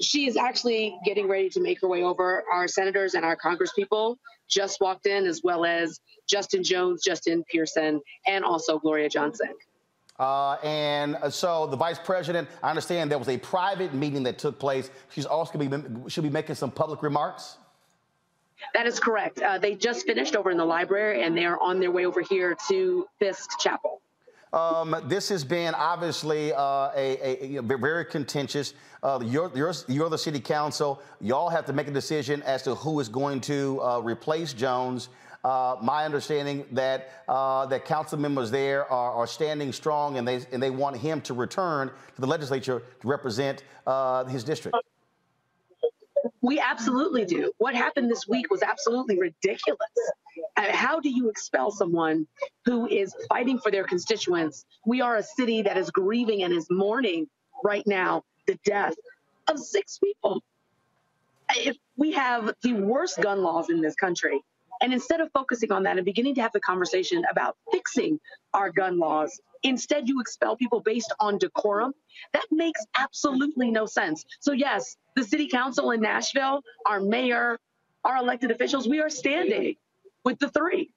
she 0.01 0.27
is 0.27 0.35
actually 0.37 0.97
getting 1.05 1.27
ready 1.27 1.49
to 1.49 1.61
make 1.61 1.79
her 1.81 1.87
way 1.87 2.03
over. 2.03 2.43
Our 2.51 2.67
senators 2.67 3.13
and 3.15 3.25
our 3.25 3.37
congresspeople 3.37 4.17
just 4.49 4.81
walked 4.81 5.07
in, 5.07 5.25
as 5.25 5.41
well 5.43 5.65
as 5.65 5.99
Justin 6.27 6.63
Jones, 6.63 7.01
Justin 7.01 7.43
Pearson, 7.49 8.01
and 8.27 8.43
also 8.43 8.77
Gloria 8.77 9.09
Johnson. 9.09 9.49
Uh, 10.19 10.57
and 10.63 11.15
uh, 11.15 11.29
so 11.29 11.65
the 11.67 11.77
vice 11.77 11.97
president, 11.97 12.49
I 12.61 12.69
understand 12.69 13.09
there 13.09 13.17
was 13.17 13.29
a 13.29 13.37
private 13.37 13.93
meeting 13.93 14.23
that 14.23 14.37
took 14.37 14.59
place. 14.59 14.91
She's 15.09 15.25
also 15.25 15.57
going 15.57 15.69
to 15.69 15.77
be 15.77 16.09
should 16.09 16.23
be 16.23 16.29
making 16.29 16.55
some 16.55 16.71
public 16.71 17.01
remarks. 17.01 17.57
That 18.73 18.85
is 18.85 18.99
correct. 18.99 19.41
Uh, 19.41 19.57
they 19.57 19.75
just 19.75 20.05
finished 20.05 20.35
over 20.35 20.51
in 20.51 20.57
the 20.57 20.65
library, 20.65 21.23
and 21.23 21.37
they 21.37 21.45
are 21.45 21.57
on 21.61 21.79
their 21.79 21.91
way 21.91 22.05
over 22.05 22.21
here 22.21 22.57
to 22.67 23.07
Fisk 23.17 23.57
Chapel. 23.59 24.01
Um, 24.51 24.95
this 25.05 25.29
has 25.29 25.43
been 25.43 25.75
obviously 25.75 26.51
uh, 26.53 26.89
a, 26.95 27.43
a, 27.43 27.47
you 27.47 27.61
know, 27.61 27.77
very 27.77 28.03
contentious. 28.03 28.73
Uh, 29.03 29.19
you're, 29.23 29.51
you're, 29.55 29.73
you're 29.87 30.09
the 30.09 30.17
city 30.17 30.39
council. 30.39 31.01
Y'all 31.21 31.49
have 31.49 31.65
to 31.67 31.73
make 31.73 31.87
a 31.87 31.91
decision 31.91 32.41
as 32.41 32.63
to 32.63 32.73
who 32.75 32.99
is 32.99 33.07
going 33.07 33.41
to 33.41 33.79
uh, 33.81 33.99
replace 33.99 34.51
Jones. 34.53 35.09
Uh, 35.43 35.77
my 35.81 36.03
understanding 36.03 36.65
that 36.71 37.23
uh, 37.29 37.65
that 37.65 37.85
council 37.85 38.19
members 38.19 38.51
there 38.51 38.91
are, 38.91 39.13
are 39.13 39.27
standing 39.27 39.71
strong 39.71 40.17
and 40.17 40.27
they 40.27 40.41
and 40.51 40.61
they 40.61 40.69
want 40.69 40.97
him 40.97 41.21
to 41.21 41.33
return 41.33 41.87
to 42.15 42.21
the 42.21 42.27
legislature 42.27 42.83
to 43.01 43.07
represent 43.07 43.63
uh, 43.87 44.25
his 44.25 44.43
district. 44.43 44.75
We 46.41 46.59
absolutely 46.59 47.23
do. 47.25 47.51
What 47.57 47.73
happened 47.73 48.11
this 48.11 48.27
week 48.27 48.49
was 48.49 48.61
absolutely 48.61 49.17
ridiculous. 49.17 49.79
Uh, 50.57 50.63
How 50.71 50.99
do 50.99 51.09
you 51.09 51.29
expel 51.29 51.71
someone 51.71 52.27
who 52.65 52.87
is 52.87 53.15
fighting 53.29 53.59
for 53.59 53.71
their 53.71 53.83
constituents? 53.85 54.65
We 54.85 54.99
are 55.01 55.17
a 55.17 55.23
city 55.23 55.61
that 55.61 55.77
is 55.77 55.89
grieving 55.89 56.43
and 56.43 56.53
is 56.53 56.67
mourning 56.69 57.27
right 57.63 57.85
now 57.87 58.23
the 58.47 58.57
death 58.65 58.95
of 59.47 59.59
six 59.59 59.99
people. 59.99 60.43
If 61.55 61.77
we 61.97 62.11
have 62.13 62.53
the 62.61 62.73
worst 62.73 63.21
gun 63.21 63.41
laws 63.41 63.69
in 63.69 63.81
this 63.81 63.95
country, 63.95 64.41
and 64.81 64.93
instead 64.93 65.19
of 65.21 65.29
focusing 65.33 65.71
on 65.71 65.83
that 65.83 65.97
and 65.97 66.05
beginning 66.05 66.35
to 66.35 66.41
have 66.41 66.51
the 66.53 66.59
conversation 66.59 67.23
about 67.29 67.57
fixing 67.71 68.19
our 68.53 68.71
gun 68.71 68.97
laws, 68.99 69.39
instead 69.63 70.07
you 70.07 70.21
expel 70.21 70.55
people 70.55 70.79
based 70.79 71.13
on 71.19 71.37
decorum, 71.37 71.93
that 72.33 72.45
makes 72.51 72.85
absolutely 72.97 73.71
no 73.71 73.85
sense. 73.85 74.25
So, 74.39 74.51
yes, 74.53 74.95
the 75.15 75.23
city 75.23 75.47
council 75.47 75.91
in 75.91 76.01
Nashville, 76.01 76.61
our 76.85 76.99
mayor, 77.01 77.59
our 78.05 78.17
elected 78.17 78.51
officials, 78.51 78.87
we 78.87 78.99
are 79.01 79.09
standing 79.09 79.75
with 80.23 80.39
the 80.39 80.49
three. 80.49 80.91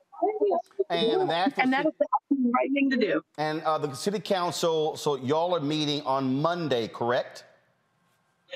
And 0.89 1.29
that, 1.29 1.59
And 1.59 1.73
that 1.73 1.87
is 1.87 1.93
the 1.99 2.07
right 2.55 2.71
thing 2.73 2.89
to 2.91 2.97
do. 2.97 3.23
and 3.39 3.61
uh, 3.63 3.79
the 3.79 3.93
city 3.95 4.21
council. 4.21 4.97
So 4.97 5.17
y'all 5.17 5.55
are 5.57 5.61
meeting 5.61 6.03
on 6.03 6.41
Monday, 6.41 6.87
correct? 6.87 7.45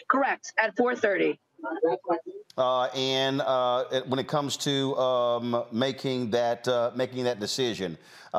Correct. 0.08 0.52
At 0.58 0.76
4:30. 0.76 1.38
Uh, 2.56 2.84
and 2.94 3.42
uh, 3.42 3.84
when 4.06 4.18
it 4.18 4.26
comes 4.26 4.56
to 4.56 4.96
um, 4.96 5.64
making 5.72 6.30
that 6.30 6.66
uh, 6.66 6.90
making 6.94 7.22
that 7.24 7.38
decision, 7.38 7.98
uh, 8.32 8.38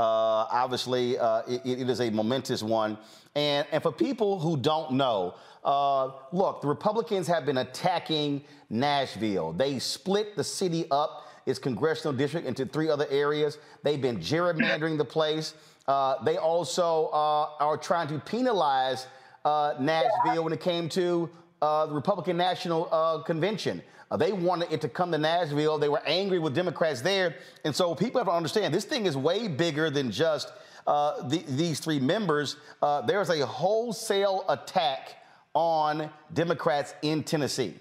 obviously 0.49 1.19
uh, 1.19 1.43
it, 1.47 1.61
it 1.63 1.89
is 1.89 2.01
a 2.01 2.09
momentous 2.09 2.63
one. 2.63 2.97
And 3.35 3.67
and 3.71 3.83
for 3.83 3.91
people 3.91 4.39
who 4.39 4.57
don't 4.57 4.93
know, 4.93 5.35
uh, 5.63 6.09
look, 6.31 6.61
the 6.61 6.67
Republicans 6.67 7.27
have 7.27 7.45
been 7.45 7.59
attacking 7.59 8.43
Nashville. 8.71 9.53
They 9.53 9.77
split 9.77 10.35
the 10.35 10.43
city 10.43 10.87
up, 10.89 11.27
its 11.45 11.59
congressional 11.59 12.13
district, 12.13 12.47
into 12.47 12.65
three 12.65 12.89
other 12.89 13.05
areas. 13.11 13.59
They've 13.83 14.01
been 14.01 14.17
gerrymandering 14.17 14.97
the 14.97 15.05
place. 15.05 15.53
They 15.85 16.37
also 16.37 17.11
are 17.13 17.77
trying 17.77 18.07
to 18.07 18.17
penalize 18.17 19.05
Nashville 19.45 20.43
when 20.43 20.53
it 20.53 20.59
came 20.59 20.89
to 20.89 21.29
the 21.61 21.89
Republican 21.91 22.35
National 22.35 23.21
Convention. 23.27 23.83
Uh, 24.09 24.17
they 24.17 24.31
wanted 24.31 24.71
it 24.71 24.81
to 24.81 24.89
come 24.89 25.11
to 25.11 25.17
Nashville. 25.17 25.77
They 25.77 25.89
were 25.89 26.01
angry 26.05 26.39
with 26.39 26.55
Democrats 26.55 27.01
there. 27.01 27.35
And 27.65 27.75
so 27.75 27.93
people 27.93 28.19
have 28.19 28.27
to 28.27 28.33
understand 28.33 28.73
this 28.73 28.85
thing 28.85 29.05
is 29.05 29.17
way 29.17 29.47
bigger 29.47 29.89
than 29.89 30.11
just 30.11 30.51
uh, 30.85 31.27
the, 31.27 31.43
these 31.49 31.79
three 31.79 31.99
members. 31.99 32.55
Uh, 32.81 33.01
there's 33.01 33.29
a 33.29 33.45
wholesale 33.45 34.45
attack 34.47 35.15
on 35.53 36.09
Democrats 36.33 36.93
in 37.01 37.23
Tennessee. 37.23 37.73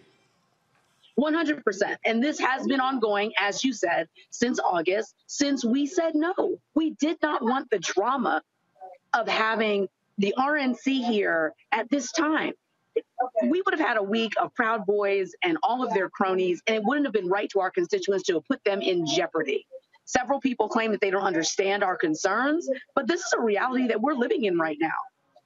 100%. 1.18 1.96
And 2.04 2.22
this 2.22 2.38
has 2.40 2.66
been 2.66 2.80
ongoing, 2.80 3.32
as 3.40 3.64
you 3.64 3.72
said, 3.72 4.08
since 4.30 4.58
August, 4.60 5.14
since 5.26 5.64
we 5.64 5.86
said 5.86 6.14
no. 6.14 6.58
We 6.74 6.90
did 6.90 7.16
not 7.22 7.42
want 7.42 7.70
the 7.70 7.78
drama 7.78 8.42
of 9.14 9.26
having 9.26 9.88
the 10.18 10.34
RNC 10.38 11.06
here 11.06 11.54
at 11.72 11.88
this 11.90 12.12
time. 12.12 12.52
We 13.42 13.62
would 13.62 13.78
have 13.78 13.86
had 13.86 13.96
a 13.96 14.02
week 14.02 14.34
of 14.40 14.54
Proud 14.54 14.86
Boys 14.86 15.32
and 15.42 15.56
all 15.62 15.82
of 15.82 15.92
their 15.94 16.08
cronies, 16.10 16.62
and 16.66 16.76
it 16.76 16.82
wouldn't 16.84 17.06
have 17.06 17.12
been 17.12 17.28
right 17.28 17.48
to 17.50 17.60
our 17.60 17.70
constituents 17.70 18.24
to 18.24 18.34
have 18.34 18.44
put 18.46 18.62
them 18.64 18.80
in 18.80 19.06
jeopardy. 19.06 19.66
Several 20.04 20.40
people 20.40 20.68
claim 20.68 20.92
that 20.92 21.00
they 21.00 21.10
don't 21.10 21.22
understand 21.22 21.82
our 21.82 21.96
concerns, 21.96 22.68
but 22.94 23.06
this 23.06 23.20
is 23.20 23.32
a 23.32 23.40
reality 23.40 23.88
that 23.88 24.00
we're 24.00 24.14
living 24.14 24.44
in 24.44 24.58
right 24.58 24.78
now. 24.80 24.94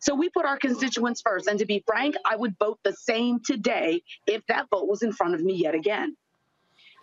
So 0.00 0.14
we 0.14 0.30
put 0.30 0.46
our 0.46 0.58
constituents 0.58 1.20
first. 1.20 1.46
And 1.46 1.58
to 1.58 1.66
be 1.66 1.82
frank, 1.86 2.16
I 2.24 2.34
would 2.34 2.58
vote 2.58 2.78
the 2.82 2.92
same 2.92 3.40
today 3.40 4.02
if 4.26 4.44
that 4.46 4.68
vote 4.70 4.88
was 4.88 5.02
in 5.02 5.12
front 5.12 5.34
of 5.34 5.42
me 5.42 5.54
yet 5.54 5.74
again. 5.74 6.16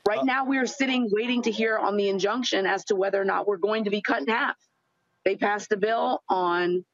Right 0.07 0.19
uh, 0.19 0.23
now, 0.23 0.45
we 0.45 0.57
are 0.57 0.65
sitting 0.65 1.09
waiting 1.11 1.43
to 1.43 1.51
hear 1.51 1.77
on 1.77 1.97
the 1.97 2.09
injunction 2.09 2.65
as 2.65 2.85
to 2.85 2.95
whether 2.95 3.21
or 3.21 3.25
not 3.25 3.47
we're 3.47 3.57
going 3.57 3.83
to 3.83 3.89
be 3.89 4.01
cut 4.01 4.21
in 4.21 4.27
half. 4.27 4.55
They 5.25 5.35
passed 5.35 5.71
a 5.71 5.77
bill 5.77 6.23
on 6.29 6.85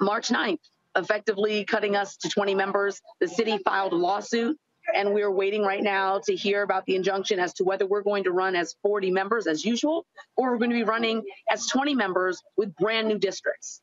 March 0.00 0.28
9th, 0.28 0.58
effectively 0.96 1.64
cutting 1.64 1.96
us 1.96 2.16
to 2.18 2.28
20 2.28 2.54
members. 2.54 3.00
The 3.20 3.28
city 3.28 3.58
filed 3.58 3.92
a 3.92 3.96
lawsuit, 3.96 4.58
and 4.94 5.14
we're 5.14 5.30
waiting 5.30 5.62
right 5.62 5.82
now 5.82 6.20
to 6.24 6.34
hear 6.34 6.62
about 6.62 6.86
the 6.86 6.96
injunction 6.96 7.38
as 7.38 7.52
to 7.54 7.64
whether 7.64 7.86
we're 7.86 8.02
going 8.02 8.24
to 8.24 8.32
run 8.32 8.56
as 8.56 8.74
40 8.82 9.10
members 9.10 9.46
as 9.46 9.64
usual, 9.64 10.06
or 10.36 10.50
we're 10.50 10.58
going 10.58 10.70
to 10.70 10.76
be 10.76 10.84
running 10.84 11.22
as 11.50 11.66
20 11.66 11.94
members 11.94 12.42
with 12.56 12.74
brand 12.76 13.08
new 13.08 13.18
districts. 13.18 13.82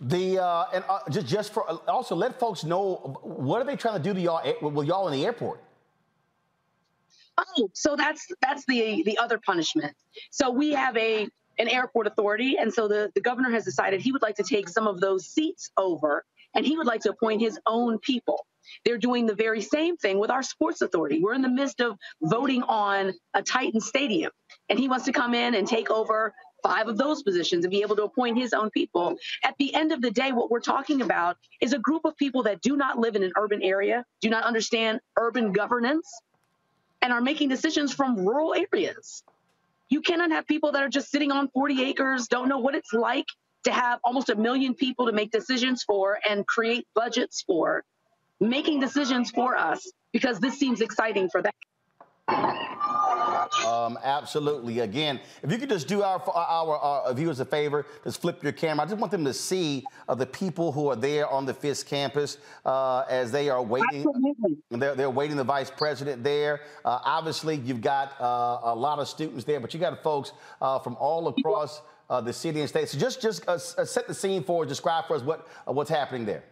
The 0.00 0.42
uh, 0.42 0.66
and 0.74 0.84
uh, 0.90 0.98
just 1.08 1.26
just 1.26 1.52
for 1.54 1.66
also 1.88 2.14
let 2.14 2.38
folks 2.38 2.64
know 2.64 3.18
what 3.22 3.62
are 3.62 3.64
they 3.64 3.76
trying 3.76 3.96
to 3.96 4.02
do 4.02 4.12
to 4.12 4.20
y'all 4.20 4.42
with 4.60 4.86
y'all 4.86 5.08
in 5.08 5.14
the 5.14 5.24
airport? 5.24 5.62
Oh, 7.38 7.70
so 7.72 7.96
that's 7.96 8.26
that's 8.42 8.66
the 8.66 9.02
the 9.04 9.16
other 9.16 9.38
punishment. 9.38 9.94
So 10.30 10.50
we 10.50 10.72
have 10.72 10.94
a 10.98 11.28
an 11.58 11.68
airport 11.68 12.06
authority, 12.06 12.56
and 12.58 12.72
so 12.72 12.88
the, 12.88 13.10
the 13.14 13.20
governor 13.20 13.50
has 13.50 13.64
decided 13.64 14.00
he 14.00 14.12
would 14.12 14.22
like 14.22 14.36
to 14.36 14.42
take 14.42 14.68
some 14.68 14.86
of 14.86 15.00
those 15.00 15.26
seats 15.26 15.70
over, 15.76 16.24
and 16.54 16.66
he 16.66 16.76
would 16.76 16.86
like 16.86 17.00
to 17.02 17.10
appoint 17.10 17.40
his 17.40 17.58
own 17.66 17.98
people. 17.98 18.46
They're 18.84 18.98
doing 18.98 19.26
the 19.26 19.34
very 19.34 19.62
same 19.62 19.96
thing 19.96 20.18
with 20.18 20.30
our 20.30 20.42
sports 20.42 20.82
authority. 20.82 21.20
We're 21.22 21.34
in 21.34 21.42
the 21.42 21.48
midst 21.48 21.80
of 21.80 21.96
voting 22.20 22.62
on 22.64 23.14
a 23.34 23.42
Titan 23.42 23.80
Stadium, 23.80 24.32
and 24.68 24.78
he 24.78 24.88
wants 24.88 25.04
to 25.06 25.12
come 25.12 25.34
in 25.34 25.54
and 25.54 25.66
take 25.66 25.90
over 25.90 26.34
five 26.62 26.88
of 26.88 26.98
those 26.98 27.22
positions 27.22 27.64
and 27.64 27.70
be 27.70 27.82
able 27.82 27.94
to 27.96 28.02
appoint 28.02 28.36
his 28.36 28.52
own 28.52 28.70
people. 28.70 29.16
At 29.44 29.54
the 29.58 29.72
end 29.74 29.92
of 29.92 30.02
the 30.02 30.10
day, 30.10 30.32
what 30.32 30.50
we're 30.50 30.60
talking 30.60 31.00
about 31.00 31.36
is 31.60 31.72
a 31.72 31.78
group 31.78 32.04
of 32.04 32.16
people 32.16 32.42
that 32.44 32.60
do 32.60 32.76
not 32.76 32.98
live 32.98 33.14
in 33.14 33.22
an 33.22 33.32
urban 33.36 33.62
area, 33.62 34.04
do 34.20 34.30
not 34.30 34.44
understand 34.44 35.00
urban 35.16 35.52
governance, 35.52 36.08
and 37.02 37.12
are 37.12 37.20
making 37.20 37.48
decisions 37.50 37.92
from 37.92 38.16
rural 38.16 38.54
areas. 38.72 39.22
You 39.88 40.00
cannot 40.00 40.30
have 40.30 40.46
people 40.46 40.72
that 40.72 40.82
are 40.82 40.88
just 40.88 41.10
sitting 41.10 41.30
on 41.30 41.48
40 41.48 41.84
acres, 41.84 42.26
don't 42.28 42.48
know 42.48 42.58
what 42.58 42.74
it's 42.74 42.92
like 42.92 43.26
to 43.64 43.72
have 43.72 44.00
almost 44.04 44.30
a 44.30 44.36
million 44.36 44.74
people 44.74 45.06
to 45.06 45.12
make 45.12 45.30
decisions 45.30 45.82
for 45.82 46.18
and 46.28 46.46
create 46.46 46.86
budgets 46.94 47.42
for, 47.46 47.84
making 48.40 48.80
decisions 48.80 49.30
for 49.30 49.56
us 49.56 49.90
because 50.12 50.38
this 50.40 50.58
seems 50.58 50.80
exciting 50.80 51.28
for 51.30 51.42
them. 51.42 51.52
Um, 53.66 53.98
absolutely. 54.02 54.80
Again, 54.80 55.20
if 55.42 55.50
you 55.50 55.58
could 55.58 55.68
just 55.68 55.88
do 55.88 56.02
our, 56.02 56.22
our, 56.30 56.76
our 56.76 57.14
viewers 57.14 57.40
a 57.40 57.44
favor, 57.44 57.86
just 58.04 58.20
flip 58.20 58.42
your 58.42 58.52
camera. 58.52 58.84
I 58.84 58.88
just 58.88 58.98
want 58.98 59.10
them 59.10 59.24
to 59.24 59.32
see 59.34 59.84
uh, 60.08 60.14
the 60.14 60.26
people 60.26 60.72
who 60.72 60.88
are 60.88 60.96
there 60.96 61.28
on 61.28 61.46
the 61.46 61.54
Fisk 61.54 61.86
campus 61.86 62.38
uh, 62.64 63.04
as 63.08 63.30
they 63.30 63.48
are 63.48 63.62
waiting. 63.62 64.06
Absolutely. 64.06 64.56
They're, 64.70 64.94
they're 64.94 65.10
waiting 65.10 65.36
the 65.36 65.44
vice 65.44 65.70
president 65.70 66.22
there. 66.22 66.60
Uh, 66.84 66.98
obviously, 67.04 67.56
you've 67.56 67.80
got 67.80 68.12
uh, 68.20 68.60
a 68.62 68.74
lot 68.74 68.98
of 68.98 69.08
students 69.08 69.44
there, 69.44 69.60
but 69.60 69.72
you 69.74 69.80
got 69.80 70.02
folks 70.02 70.32
uh, 70.60 70.78
from 70.78 70.96
all 70.98 71.28
across 71.28 71.82
uh, 72.10 72.20
the 72.20 72.32
city 72.32 72.60
and 72.60 72.68
state. 72.68 72.88
So 72.88 72.98
just 72.98 73.20
just 73.20 73.44
set 73.84 74.06
the 74.06 74.14
scene 74.14 74.44
for 74.44 74.62
us. 74.62 74.68
Describe 74.68 75.06
for 75.06 75.16
us 75.16 75.22
what 75.22 75.48
what's 75.64 75.90
happening 75.90 76.24
there. 76.24 76.44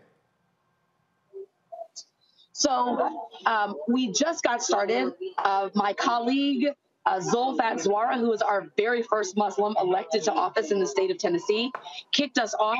So 2.52 3.24
um, 3.46 3.76
we 3.88 4.12
just 4.12 4.44
got 4.44 4.62
started. 4.62 5.12
Uh, 5.38 5.70
my 5.74 5.92
colleague 5.92 6.68
uh, 7.06 7.18
Zulfat 7.18 7.84
Suara, 7.84 8.18
who 8.18 8.28
was 8.28 8.42
our 8.42 8.66
very 8.76 9.02
first 9.02 9.36
Muslim 9.36 9.74
elected 9.80 10.22
to 10.24 10.32
office 10.32 10.70
in 10.70 10.80
the 10.80 10.86
state 10.86 11.10
of 11.10 11.18
Tennessee, 11.18 11.70
kicked 12.12 12.38
us 12.38 12.54
off 12.54 12.78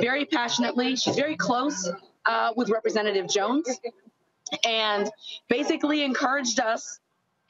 very 0.00 0.24
passionately. 0.24 0.96
She's 0.96 1.16
very 1.16 1.36
close 1.36 1.90
uh, 2.26 2.52
with 2.56 2.70
Representative 2.70 3.28
Jones 3.28 3.80
and 4.64 5.10
basically 5.48 6.02
encouraged 6.04 6.60
us 6.60 7.00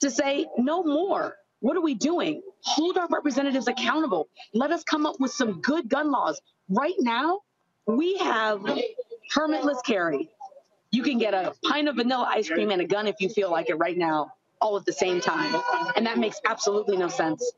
to 0.00 0.10
say, 0.10 0.46
no 0.56 0.82
more. 0.82 1.36
What 1.60 1.76
are 1.76 1.82
we 1.82 1.94
doing? 1.94 2.42
Hold 2.62 2.98
our 2.98 3.08
representatives 3.08 3.68
accountable. 3.68 4.28
Let 4.52 4.70
us 4.70 4.84
come 4.84 5.06
up 5.06 5.16
with 5.20 5.30
some 5.30 5.60
good 5.60 5.88
gun 5.88 6.10
laws. 6.10 6.40
Right 6.68 6.94
now, 6.98 7.40
we 7.86 8.16
have 8.18 8.60
permitless 9.34 9.84
carry. 9.84 10.30
You 10.90 11.02
can 11.02 11.18
get 11.18 11.34
a 11.34 11.54
pint 11.64 11.88
of 11.88 11.96
vanilla 11.96 12.28
ice 12.30 12.48
cream 12.48 12.70
and 12.70 12.80
a 12.80 12.86
gun 12.86 13.06
if 13.06 13.16
you 13.18 13.28
feel 13.28 13.50
like 13.50 13.68
it 13.68 13.74
right 13.74 13.96
now 13.96 14.32
all 14.64 14.78
at 14.78 14.86
the 14.86 14.92
same 14.92 15.20
time. 15.20 15.54
And 15.94 16.06
that 16.06 16.16
makes 16.16 16.40
absolutely 16.48 16.96
no 16.96 17.08
sense. 17.08 17.52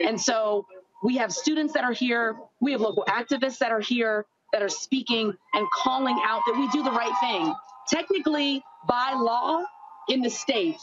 And 0.00 0.20
so 0.20 0.66
we 1.04 1.16
have 1.16 1.32
students 1.32 1.72
that 1.74 1.84
are 1.84 1.92
here, 1.92 2.36
we 2.60 2.72
have 2.72 2.80
local 2.80 3.04
activists 3.04 3.58
that 3.58 3.70
are 3.70 3.80
here 3.80 4.26
that 4.52 4.60
are 4.60 4.68
speaking 4.68 5.32
and 5.54 5.66
calling 5.70 6.20
out 6.26 6.42
that 6.46 6.58
we 6.58 6.68
do 6.70 6.82
the 6.82 6.90
right 6.90 7.14
thing. 7.20 7.54
Technically, 7.88 8.62
by 8.88 9.14
law 9.14 9.62
in 10.08 10.20
the 10.20 10.30
state, 10.30 10.78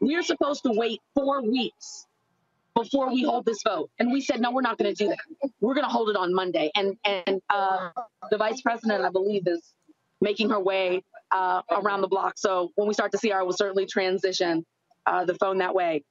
we 0.00 0.14
are 0.14 0.22
supposed 0.22 0.62
to 0.62 0.70
wait 0.72 1.00
four 1.14 1.42
weeks 1.42 2.06
before 2.76 3.12
we 3.12 3.24
hold 3.24 3.44
this 3.44 3.62
vote. 3.64 3.90
And 3.98 4.12
we 4.12 4.20
said, 4.20 4.40
no, 4.40 4.52
we're 4.52 4.62
not 4.62 4.78
going 4.78 4.94
to 4.94 5.04
do 5.04 5.08
that. 5.10 5.50
We're 5.60 5.74
going 5.74 5.84
to 5.84 5.90
hold 5.90 6.10
it 6.10 6.16
on 6.16 6.32
Monday. 6.32 6.70
And 6.76 6.96
and 7.04 7.42
uh, 7.50 7.90
the 8.30 8.38
vice 8.38 8.60
president, 8.62 9.04
I 9.04 9.10
believe, 9.10 9.46
is 9.46 9.74
making 10.20 10.50
her 10.50 10.60
way 10.60 11.02
uh, 11.32 11.62
around 11.70 12.00
the 12.02 12.08
block. 12.08 12.34
So 12.36 12.72
when 12.76 12.86
we 12.88 12.94
start 12.94 13.12
to 13.12 13.18
see 13.18 13.30
her, 13.30 13.44
we'll 13.44 13.52
certainly 13.52 13.86
transition 13.86 14.64
uh, 15.06 15.24
the 15.24 15.34
phone 15.34 15.58
that 15.58 15.74
way. 15.74 16.04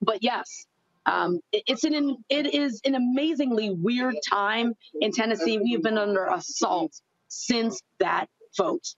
But 0.00 0.22
yes, 0.22 0.66
um, 1.06 1.40
it, 1.52 1.64
it's 1.66 1.84
an 1.84 2.16
it 2.28 2.54
is 2.54 2.80
an 2.84 2.94
amazingly 2.94 3.70
weird 3.70 4.16
time 4.28 4.74
in 5.00 5.12
Tennessee. 5.12 5.58
We 5.58 5.72
have 5.72 5.82
been 5.82 5.98
under 5.98 6.26
assault 6.26 6.92
since 7.28 7.80
that 7.98 8.28
vote. 8.56 8.94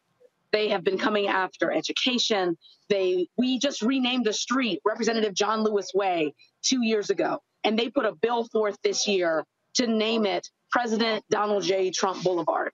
They 0.52 0.68
have 0.68 0.84
been 0.84 0.98
coming 0.98 1.26
after 1.26 1.72
education. 1.72 2.56
They 2.88 3.28
we 3.36 3.58
just 3.58 3.82
renamed 3.82 4.26
the 4.26 4.32
street 4.32 4.80
Representative 4.84 5.34
John 5.34 5.64
Lewis 5.64 5.92
Way 5.94 6.34
two 6.62 6.84
years 6.84 7.10
ago, 7.10 7.42
and 7.64 7.78
they 7.78 7.90
put 7.90 8.04
a 8.04 8.12
bill 8.14 8.44
forth 8.44 8.76
this 8.82 9.06
year 9.08 9.44
to 9.74 9.86
name 9.86 10.26
it 10.26 10.48
President 10.70 11.24
Donald 11.30 11.62
J. 11.62 11.90
Trump 11.90 12.22
Boulevard. 12.22 12.72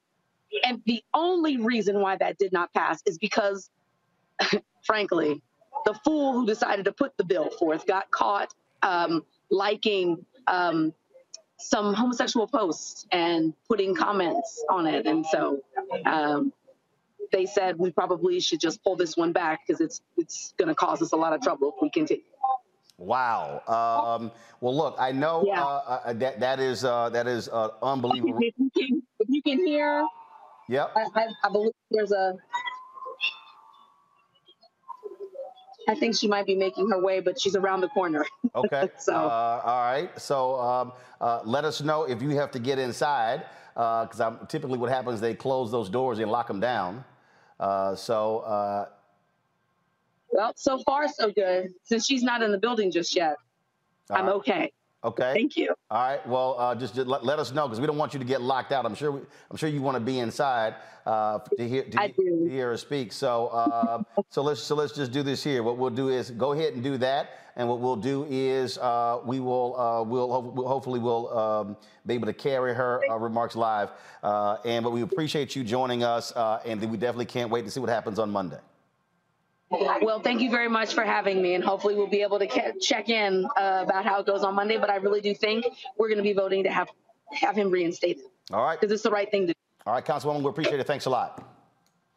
And 0.64 0.82
the 0.84 1.02
only 1.14 1.56
reason 1.56 2.00
why 2.00 2.16
that 2.16 2.36
did 2.38 2.52
not 2.52 2.72
pass 2.74 3.00
is 3.06 3.18
because, 3.18 3.70
frankly, 4.84 5.42
the 5.84 5.94
fool 6.04 6.32
who 6.32 6.46
decided 6.46 6.84
to 6.86 6.92
put 6.92 7.16
the 7.16 7.24
bill 7.24 7.50
forth 7.50 7.86
got 7.86 8.10
caught 8.10 8.54
um, 8.82 9.24
liking 9.50 10.24
um, 10.46 10.92
some 11.58 11.94
homosexual 11.94 12.46
posts 12.46 13.06
and 13.12 13.54
putting 13.68 13.94
comments 13.94 14.64
on 14.70 14.86
it. 14.86 15.06
And 15.06 15.24
so 15.26 15.60
um, 16.06 16.52
they 17.30 17.46
said 17.46 17.78
we 17.78 17.90
probably 17.90 18.40
should 18.40 18.60
just 18.60 18.82
pull 18.82 18.96
this 18.96 19.16
one 19.16 19.32
back 19.32 19.60
because 19.66 19.80
it's 19.80 20.00
it's 20.16 20.54
going 20.58 20.68
to 20.68 20.74
cause 20.74 21.00
us 21.02 21.12
a 21.12 21.16
lot 21.16 21.32
of 21.32 21.40
trouble 21.40 21.72
if 21.76 21.82
we 21.82 21.90
continue. 21.90 22.24
Wow. 22.98 23.62
Um, 23.66 24.30
well, 24.60 24.76
look, 24.76 24.96
I 24.98 25.12
know 25.12 25.44
Yeah. 25.46 25.62
uh, 25.64 26.00
uh, 26.04 26.12
that 26.14 26.40
that 26.40 26.60
is 26.60 26.84
uh, 26.84 27.08
that 27.10 27.26
is 27.26 27.48
uh, 27.48 27.70
unbelievable. 27.82 28.38
If 28.40 28.54
you 28.58 28.70
can, 28.76 29.02
if 29.20 29.28
you 29.28 29.42
can 29.42 29.66
hear, 29.66 30.06
Yep. 30.68 30.92
I, 30.96 31.00
I, 31.14 31.26
I 31.44 31.48
believe 31.50 31.72
there's 31.90 32.12
a. 32.12 32.34
I 35.88 35.94
think 35.94 36.16
she 36.16 36.28
might 36.28 36.46
be 36.46 36.54
making 36.54 36.88
her 36.90 37.00
way, 37.02 37.20
but 37.20 37.40
she's 37.40 37.56
around 37.56 37.80
the 37.80 37.88
corner. 37.88 38.24
Okay. 38.54 38.88
So- 38.98 39.14
uh, 39.14 39.62
all 39.64 39.80
right. 39.82 40.10
So 40.18 40.60
um, 40.60 40.92
uh, 41.20 41.40
let 41.44 41.64
us 41.64 41.80
know 41.80 42.04
if 42.04 42.22
you 42.22 42.30
have 42.30 42.50
to 42.52 42.58
get 42.58 42.78
inside, 42.78 43.44
because 43.74 44.20
I'm 44.20 44.46
typically 44.46 44.78
what 44.78 44.90
happens 44.90 45.20
they 45.20 45.34
close 45.34 45.70
those 45.70 45.88
doors 45.88 46.18
and 46.18 46.30
lock 46.30 46.46
them 46.48 46.60
down. 46.60 47.04
Uh, 47.58 47.94
so 47.94 48.38
uh, 48.40 48.86
Well, 50.30 50.52
so 50.56 50.78
far 50.84 51.08
so 51.08 51.30
good. 51.30 51.68
Since 51.84 52.06
she's 52.06 52.22
not 52.22 52.42
in 52.42 52.52
the 52.52 52.58
building 52.58 52.90
just 52.90 53.14
yet, 53.16 53.36
I'm 54.10 54.26
right. 54.26 54.34
okay. 54.34 54.72
Okay. 55.04 55.32
Thank 55.34 55.56
you. 55.56 55.74
All 55.90 56.02
right. 56.02 56.26
Well, 56.26 56.56
uh, 56.58 56.74
just, 56.74 56.94
just 56.94 57.06
let, 57.06 57.24
let 57.24 57.38
us 57.38 57.52
know 57.52 57.66
because 57.66 57.80
we 57.80 57.86
don't 57.86 57.98
want 57.98 58.12
you 58.12 58.18
to 58.18 58.24
get 58.24 58.40
locked 58.42 58.72
out. 58.72 58.84
I'm 58.84 58.94
sure. 58.94 59.12
We, 59.12 59.20
I'm 59.50 59.56
sure 59.56 59.68
you 59.68 59.82
want 59.82 59.96
to 59.96 60.00
be 60.00 60.18
inside 60.18 60.74
uh, 61.06 61.38
to 61.58 61.68
hear 61.68 61.84
to, 61.84 61.90
to 62.08 62.48
hear 62.48 62.70
her 62.70 62.76
speak. 62.76 63.12
So, 63.12 63.48
uh, 63.48 64.02
so 64.30 64.42
let's 64.42 64.60
so 64.62 64.74
let's 64.74 64.92
just 64.92 65.12
do 65.12 65.22
this 65.22 65.42
here. 65.42 65.62
What 65.62 65.78
we'll 65.78 65.90
do 65.90 66.08
is 66.08 66.30
go 66.30 66.52
ahead 66.52 66.74
and 66.74 66.82
do 66.82 66.96
that, 66.98 67.30
and 67.56 67.68
what 67.68 67.80
we'll 67.80 67.96
do 67.96 68.26
is 68.30 68.78
uh, 68.78 69.20
we 69.24 69.40
will 69.40 69.78
uh, 69.78 70.02
we'll, 70.02 70.30
ho- 70.30 70.66
hopefully 70.66 71.00
we'll 71.00 71.36
um, 71.36 71.76
be 72.06 72.14
able 72.14 72.26
to 72.26 72.32
carry 72.32 72.74
her 72.74 73.02
uh, 73.10 73.16
remarks 73.16 73.56
live. 73.56 73.90
Uh, 74.22 74.56
and 74.64 74.84
but 74.84 74.90
we 74.92 75.02
appreciate 75.02 75.56
you 75.56 75.64
joining 75.64 76.04
us, 76.04 76.32
uh, 76.32 76.60
and 76.64 76.80
we 76.90 76.96
definitely 76.96 77.26
can't 77.26 77.50
wait 77.50 77.64
to 77.64 77.70
see 77.70 77.80
what 77.80 77.90
happens 77.90 78.18
on 78.18 78.30
Monday. 78.30 78.58
Well, 79.72 80.20
thank 80.20 80.40
you 80.42 80.50
very 80.50 80.68
much 80.68 80.92
for 80.94 81.02
having 81.02 81.40
me, 81.40 81.54
and 81.54 81.64
hopefully 81.64 81.94
we'll 81.94 82.06
be 82.06 82.22
able 82.22 82.38
to 82.38 82.46
ca- 82.46 82.72
check 82.80 83.08
in 83.08 83.46
uh, 83.56 83.84
about 83.86 84.04
how 84.04 84.20
it 84.20 84.26
goes 84.26 84.44
on 84.44 84.54
Monday. 84.54 84.76
But 84.76 84.90
I 84.90 84.96
really 84.96 85.20
do 85.20 85.34
think 85.34 85.64
we're 85.96 86.08
going 86.08 86.18
to 86.18 86.22
be 86.24 86.34
voting 86.34 86.62
to 86.64 86.70
have 86.70 86.88
have 87.32 87.56
him 87.56 87.70
reinstated 87.70 88.24
All 88.52 88.62
right. 88.62 88.78
because 88.78 88.92
it's 88.92 89.02
the 89.02 89.10
right 89.10 89.30
thing 89.30 89.46
to 89.46 89.54
do. 89.54 89.58
All 89.86 89.94
right, 89.94 90.04
Councilwoman, 90.04 90.42
we 90.42 90.50
appreciate 90.50 90.78
it. 90.78 90.86
Thanks 90.86 91.06
a 91.06 91.10
lot. 91.10 91.48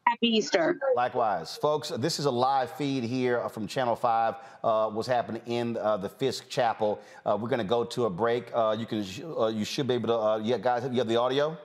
Happy 0.08 0.28
Easter. 0.28 0.78
Likewise, 0.96 1.58
folks, 1.58 1.90
this 1.90 2.20
is 2.20 2.26
a 2.26 2.32
live 2.32 2.72
feed 2.72 3.04
here 3.04 3.48
from 3.50 3.66
Channel 3.66 3.96
5. 3.96 4.36
Uh, 4.64 4.90
what's 4.92 5.08
happening 5.08 5.42
in 5.48 5.78
uh, 5.78 5.98
the 5.98 6.10
Fisk 6.10 6.48
Chapel. 6.48 7.00
Uh, 7.26 7.38
we're 7.42 7.50
going 7.50 7.60
to 7.60 7.64
go 7.64 7.84
to 7.84 8.06
a 8.06 8.10
break. 8.10 8.52
Uh, 8.54 8.76
you 8.78 8.86
can, 8.86 9.04
uh, 9.38 9.48
you 9.48 9.66
should 9.66 9.88
be 9.88 9.96
able 9.96 10.10
to. 10.10 10.14
Uh, 10.16 10.38
yeah, 10.44 10.58
guys, 10.58 10.84
you 10.92 11.00
have 11.00 11.08
the 11.08 11.16
audio. 11.16 11.58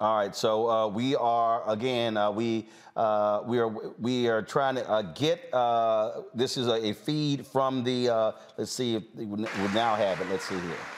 All 0.00 0.16
right, 0.16 0.34
so 0.34 0.70
uh, 0.70 0.86
we 0.86 1.16
are 1.16 1.68
again. 1.68 2.16
Uh, 2.16 2.30
we 2.30 2.68
uh, 2.94 3.42
we 3.44 3.58
are 3.58 3.66
we 3.98 4.28
are 4.28 4.42
trying 4.42 4.76
to 4.76 4.88
uh, 4.88 5.02
get. 5.02 5.52
Uh, 5.52 6.20
this 6.32 6.56
is 6.56 6.68
a, 6.68 6.90
a 6.90 6.92
feed 6.94 7.44
from 7.44 7.82
the. 7.82 8.08
Uh, 8.08 8.32
let's 8.56 8.70
see 8.70 8.94
if 8.94 9.02
we 9.16 9.26
now 9.74 9.96
have 9.96 10.20
it. 10.20 10.28
Let's 10.30 10.48
see 10.48 10.54
here. 10.54 10.97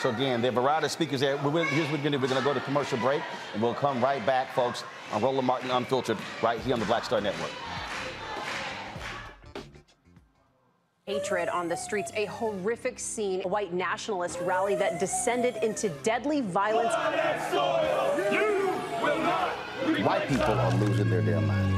So 0.00 0.10
again, 0.10 0.40
there 0.40 0.52
are 0.52 0.58
a 0.58 0.60
variety 0.60 0.86
of 0.86 0.92
speakers 0.92 1.20
there. 1.20 1.36
We're, 1.38 1.64
here's 1.64 1.90
what 1.90 1.98
we're 1.98 2.08
going 2.08 2.12
to 2.12 2.18
do. 2.18 2.18
We're 2.18 2.28
going 2.28 2.40
to 2.40 2.44
go 2.44 2.54
to 2.54 2.60
commercial 2.60 2.98
break, 2.98 3.20
and 3.52 3.60
we'll 3.60 3.74
come 3.74 4.00
right 4.02 4.24
back, 4.24 4.54
folks, 4.54 4.84
on 5.12 5.20
Roland 5.20 5.46
Martin 5.46 5.72
Unfiltered, 5.72 6.16
right 6.40 6.60
here 6.60 6.74
on 6.74 6.80
the 6.80 6.86
Black 6.86 7.04
Star 7.04 7.20
Network. 7.20 7.50
Hatred 11.06 11.48
on 11.48 11.68
the 11.68 11.74
streets, 11.74 12.12
a 12.14 12.26
horrific 12.26 13.00
scene, 13.00 13.42
a 13.44 13.48
white 13.48 13.72
nationalist 13.72 14.38
rally 14.42 14.76
that 14.76 15.00
descended 15.00 15.56
into 15.64 15.88
deadly 16.04 16.42
violence. 16.42 16.92
Soil, 17.50 18.14
White 20.04 20.28
people 20.28 20.44
are 20.44 20.74
losing 20.74 21.10
their 21.10 21.22
damn 21.22 21.46
minds. 21.46 21.77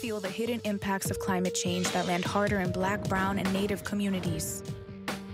Feel 0.00 0.18
the 0.18 0.30
hidden 0.30 0.62
impacts 0.64 1.10
of 1.10 1.18
climate 1.18 1.54
change 1.54 1.90
that 1.90 2.06
land 2.06 2.24
harder 2.24 2.60
in 2.60 2.72
black, 2.72 3.06
brown, 3.06 3.38
and 3.38 3.52
native 3.52 3.84
communities. 3.84 4.62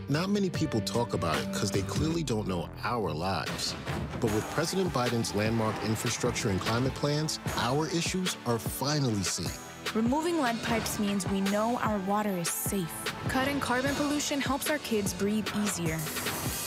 Not 0.08 0.28
many 0.28 0.50
people 0.50 0.80
talk 0.80 1.14
about 1.14 1.38
it 1.38 1.52
because 1.52 1.70
they 1.70 1.82
clearly 1.82 2.24
don't 2.24 2.48
know 2.48 2.68
our 2.82 3.12
lives. 3.12 3.76
But 4.20 4.32
with 4.34 4.44
President 4.50 4.92
Biden's 4.92 5.36
landmark 5.36 5.76
infrastructure 5.84 6.48
and 6.48 6.60
climate 6.60 6.96
plans, 6.96 7.38
our 7.58 7.86
issues 7.88 8.36
are 8.44 8.58
finally 8.58 9.22
seen. 9.22 9.52
Removing 9.94 10.40
lead 10.40 10.60
pipes 10.64 10.98
means 10.98 11.28
we 11.28 11.42
know 11.42 11.78
our 11.78 11.98
water 12.00 12.36
is 12.36 12.48
safe. 12.48 13.14
Cutting 13.28 13.60
carbon 13.60 13.94
pollution 13.94 14.40
helps 14.40 14.68
our 14.68 14.78
kids 14.78 15.14
breathe 15.14 15.48
easier. 15.62 15.96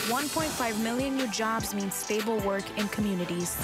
1.5 0.08 0.82
million 0.82 1.18
new 1.18 1.28
jobs 1.32 1.76
means 1.76 1.96
stable 1.96 2.38
work 2.40 2.64
in 2.80 2.88
communities. 2.88 3.58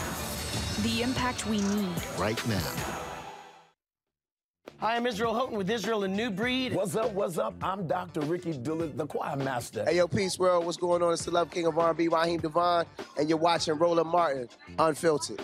The 0.84 1.04
impact 1.04 1.48
we 1.48 1.62
need 1.62 1.96
right 2.18 2.46
now. 2.50 3.05
Hi, 4.80 4.98
I'm 4.98 5.08
Israel 5.08 5.34
Houghton 5.34 5.58
with 5.58 5.70
Israel 5.70 6.04
A 6.04 6.08
New 6.08 6.30
Breed. 6.30 6.76
What's 6.76 6.98
up, 6.98 7.12
what's 7.14 7.38
up? 7.38 7.54
I'm 7.62 7.88
Dr. 7.88 8.20
Ricky 8.22 8.52
Dillard, 8.52 8.98
the 8.98 9.08
choir 9.08 9.38
master. 9.38 9.86
Hey, 9.86 9.96
yo, 9.98 10.08
Peace 10.08 10.38
World, 10.38 10.66
what's 10.66 10.78
going 10.78 11.02
on? 11.02 11.14
It's 11.14 11.24
the 11.24 11.32
Love 11.32 11.50
King 11.50 11.66
of 11.66 11.78
R&B, 11.78 12.10
Raheem 12.10 12.42
DeVaughn, 12.42 12.86
and 13.18 13.30
you're 13.30 13.38
watching 13.38 13.76
Roland 13.76 14.10
Martin, 14.10 14.50
Unfiltered. 14.78 15.40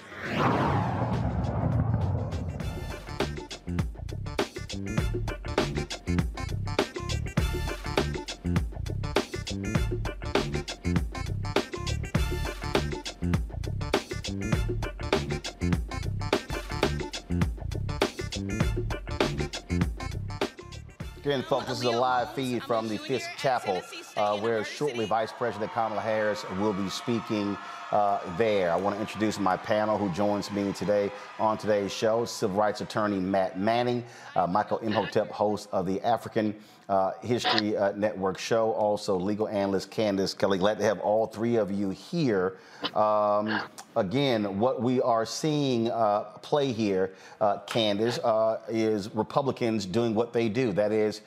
Again, 21.32 21.44
folks, 21.44 21.68
this 21.68 21.78
is 21.78 21.86
a 21.86 21.92
live 21.92 22.34
feed 22.34 22.62
from 22.62 22.90
the 22.90 22.98
Fisk 22.98 23.30
Chapel, 23.38 23.82
uh, 24.18 24.38
where 24.40 24.66
shortly 24.66 25.06
Vice 25.06 25.32
President 25.32 25.72
Kamala 25.72 26.02
Harris 26.02 26.44
will 26.60 26.74
be 26.74 26.90
speaking 26.90 27.58
uh, 27.94 28.20
there. 28.38 28.70
I 28.70 28.76
want 28.76 28.98
to 28.98 29.00
introduce 29.00 29.40
my 29.40 29.56
panel 29.56 29.98
who 29.98 30.10
joins 30.10 30.52
me 30.52 30.74
today 30.74 31.10
on 31.40 31.58
today's 31.58 31.94
show. 31.94 32.26
Civil 32.26 32.58
rights 32.58 32.82
attorney 32.82 33.18
Matt 33.18 33.58
Manning, 33.58 34.04
uh, 34.36 34.46
Michael 34.46 34.80
Imhotep, 34.80 35.30
host 35.32 35.70
of 35.72 35.86
the 35.86 36.02
African 36.02 36.54
uh, 36.92 37.14
History 37.22 37.78
uh, 37.78 37.94
Network 37.94 38.38
show, 38.38 38.74
also 38.74 39.18
legal 39.18 39.48
analyst 39.48 39.90
Candace 39.90 40.34
Kelly. 40.34 40.58
Glad 40.58 40.78
to 40.78 40.84
have 40.84 41.00
all 41.00 41.26
three 41.26 41.56
of 41.56 41.72
you 41.72 41.90
here. 41.90 42.58
Um, 42.94 43.62
again, 43.96 44.60
what 44.60 44.82
we 44.82 45.02
are 45.02 45.26
seeing 45.26 45.90
uh, 45.90 46.24
play 46.42 46.74
here, 46.74 47.14
uh, 47.40 47.60
Candace, 47.60 48.20
is 48.68 49.10
Republicans 49.16 49.86
doing 49.86 50.14
what 50.14 50.34
they 50.34 50.50
do. 50.50 50.74
That 50.74 50.92
is 50.92 51.22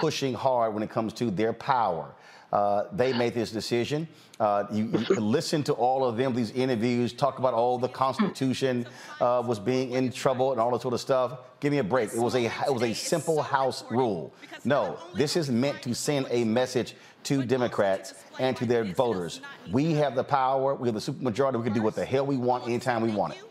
pushing 0.00 0.34
hard 0.34 0.74
when 0.74 0.82
it 0.82 0.90
comes 0.90 1.14
to 1.14 1.30
their 1.30 1.54
power. 1.54 2.14
Uh, 2.52 2.84
they 2.92 3.12
made 3.12 3.34
this 3.34 3.50
decision. 3.50 4.08
Uh, 4.40 4.64
you, 4.70 4.84
you 4.84 5.16
listen 5.16 5.64
to 5.64 5.72
all 5.72 6.04
of 6.04 6.16
them, 6.16 6.32
these 6.32 6.52
interviews, 6.52 7.12
talk 7.12 7.40
about 7.40 7.54
all 7.54 7.76
the 7.76 7.88
Constitution 7.88 8.86
uh, 9.20 9.42
was 9.44 9.58
being 9.58 9.92
in 9.92 10.12
trouble 10.12 10.52
and 10.52 10.60
all 10.60 10.70
that 10.70 10.80
sort 10.80 10.94
of 10.94 11.00
stuff. 11.00 11.40
Give 11.58 11.72
me 11.72 11.78
a 11.78 11.84
break. 11.84 12.12
It 12.12 12.20
was 12.20 12.36
a 12.36 12.44
it 12.44 12.72
was 12.72 12.82
a 12.82 12.94
simple 12.94 13.42
House 13.42 13.84
rule. 13.90 14.32
No, 14.64 14.98
this 15.14 15.36
is 15.36 15.50
meant 15.50 15.82
to 15.82 15.94
send 15.94 16.26
a 16.30 16.44
message 16.44 16.94
to 17.24 17.44
Democrats 17.44 18.14
and 18.38 18.56
to 18.56 18.64
their 18.64 18.84
voters. 18.84 19.40
We 19.72 19.92
have 19.94 20.14
the 20.14 20.24
power. 20.24 20.74
We 20.74 20.86
have 20.86 20.94
the 20.94 21.12
supermajority. 21.12 21.56
We 21.58 21.64
can 21.64 21.72
do 21.72 21.82
what 21.82 21.96
the 21.96 22.04
hell 22.04 22.24
we 22.24 22.36
want 22.36 22.64
anytime 22.64 23.02
we 23.02 23.10
want 23.10 23.34
it. 23.34 23.42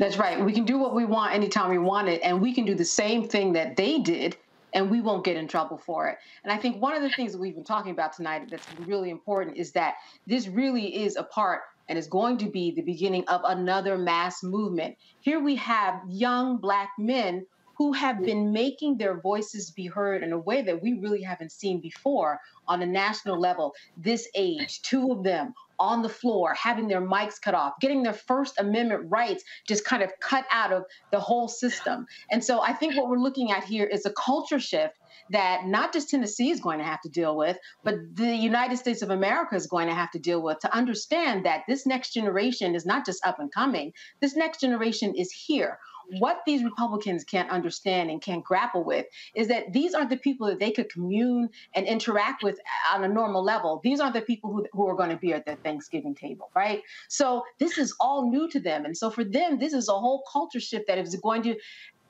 That's 0.00 0.16
right. 0.16 0.44
We 0.44 0.52
can 0.52 0.64
do 0.64 0.76
what 0.76 0.94
we 0.94 1.04
want 1.04 1.34
anytime 1.34 1.70
we 1.70 1.78
want 1.78 2.08
it, 2.08 2.20
and 2.22 2.40
we 2.40 2.52
can 2.52 2.64
do 2.64 2.74
the 2.74 2.84
same 2.84 3.28
thing 3.28 3.52
that 3.52 3.76
they 3.76 4.00
did 4.00 4.36
and 4.76 4.90
we 4.90 5.00
won't 5.00 5.24
get 5.24 5.38
in 5.38 5.48
trouble 5.48 5.78
for 5.78 6.06
it. 6.06 6.18
And 6.44 6.52
I 6.52 6.58
think 6.58 6.82
one 6.82 6.94
of 6.94 7.02
the 7.02 7.08
things 7.08 7.32
that 7.32 7.38
we've 7.38 7.54
been 7.54 7.64
talking 7.64 7.92
about 7.92 8.12
tonight 8.12 8.50
that's 8.50 8.66
really 8.80 9.08
important 9.08 9.56
is 9.56 9.72
that 9.72 9.94
this 10.26 10.48
really 10.48 11.02
is 11.02 11.16
a 11.16 11.22
part 11.22 11.62
and 11.88 11.98
is 11.98 12.06
going 12.06 12.36
to 12.38 12.50
be 12.50 12.72
the 12.72 12.82
beginning 12.82 13.26
of 13.26 13.40
another 13.44 13.96
mass 13.96 14.42
movement. 14.42 14.98
Here 15.20 15.40
we 15.40 15.56
have 15.56 16.02
young 16.06 16.58
black 16.58 16.90
men 16.98 17.46
who 17.78 17.92
have 17.94 18.22
been 18.22 18.52
making 18.52 18.98
their 18.98 19.18
voices 19.18 19.70
be 19.70 19.86
heard 19.86 20.22
in 20.22 20.32
a 20.32 20.38
way 20.38 20.60
that 20.60 20.82
we 20.82 20.94
really 20.94 21.22
haven't 21.22 21.52
seen 21.52 21.80
before 21.80 22.38
on 22.68 22.82
a 22.82 22.86
national 22.86 23.40
level. 23.40 23.74
This 23.96 24.28
age, 24.34 24.82
two 24.82 25.10
of 25.10 25.22
them 25.22 25.54
on 25.78 26.02
the 26.02 26.08
floor, 26.08 26.54
having 26.54 26.88
their 26.88 27.00
mics 27.00 27.40
cut 27.40 27.54
off, 27.54 27.74
getting 27.80 28.02
their 28.02 28.12
First 28.12 28.58
Amendment 28.58 29.06
rights 29.08 29.44
just 29.66 29.84
kind 29.84 30.02
of 30.02 30.10
cut 30.20 30.44
out 30.50 30.72
of 30.72 30.84
the 31.10 31.20
whole 31.20 31.48
system. 31.48 32.06
And 32.30 32.44
so 32.44 32.60
I 32.60 32.72
think 32.72 32.96
what 32.96 33.08
we're 33.08 33.18
looking 33.18 33.50
at 33.50 33.64
here 33.64 33.84
is 33.84 34.06
a 34.06 34.12
culture 34.12 34.60
shift 34.60 34.94
that 35.30 35.66
not 35.66 35.92
just 35.92 36.10
Tennessee 36.10 36.50
is 36.50 36.60
going 36.60 36.78
to 36.78 36.84
have 36.84 37.00
to 37.02 37.08
deal 37.08 37.36
with, 37.36 37.58
but 37.82 37.94
the 38.14 38.34
United 38.34 38.76
States 38.76 39.02
of 39.02 39.10
America 39.10 39.56
is 39.56 39.66
going 39.66 39.88
to 39.88 39.94
have 39.94 40.10
to 40.12 40.18
deal 40.18 40.42
with 40.42 40.58
to 40.60 40.74
understand 40.74 41.46
that 41.46 41.62
this 41.66 41.86
next 41.86 42.12
generation 42.12 42.74
is 42.74 42.86
not 42.86 43.04
just 43.04 43.24
up 43.26 43.38
and 43.40 43.52
coming, 43.52 43.92
this 44.20 44.36
next 44.36 44.60
generation 44.60 45.14
is 45.14 45.32
here 45.32 45.78
what 46.18 46.42
these 46.46 46.62
Republicans 46.62 47.24
can't 47.24 47.50
understand 47.50 48.10
and 48.10 48.22
can't 48.22 48.44
grapple 48.44 48.84
with 48.84 49.06
is 49.34 49.48
that 49.48 49.72
these 49.72 49.94
aren't 49.94 50.10
the 50.10 50.16
people 50.16 50.46
that 50.46 50.58
they 50.58 50.70
could 50.70 50.90
commune 50.90 51.48
and 51.74 51.86
interact 51.86 52.42
with 52.42 52.58
on 52.92 53.04
a 53.04 53.08
normal 53.08 53.42
level. 53.42 53.80
These 53.82 54.00
aren't 54.00 54.14
the 54.14 54.22
people 54.22 54.52
who, 54.52 54.66
who 54.72 54.86
are 54.88 54.94
going 54.94 55.10
to 55.10 55.16
be 55.16 55.32
at 55.32 55.46
the 55.46 55.56
Thanksgiving 55.56 56.14
table, 56.14 56.50
right? 56.54 56.82
So 57.08 57.44
this 57.58 57.78
is 57.78 57.94
all 58.00 58.30
new 58.30 58.48
to 58.50 58.60
them. 58.60 58.84
And 58.84 58.96
so 58.96 59.10
for 59.10 59.24
them, 59.24 59.58
this 59.58 59.72
is 59.72 59.88
a 59.88 59.92
whole 59.92 60.22
culture 60.30 60.60
shift 60.60 60.86
that 60.88 60.98
is 60.98 61.14
going 61.16 61.42
to 61.42 61.56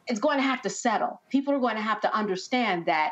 it's 0.09 0.21
going 0.21 0.37
to 0.37 0.43
have 0.43 0.63
to 0.63 0.71
settle. 0.71 1.21
People 1.31 1.53
are 1.53 1.59
going 1.59 1.75
to 1.75 1.83
have 1.83 2.01
to 2.03 2.15
understand 2.15 2.87
that 2.87 3.11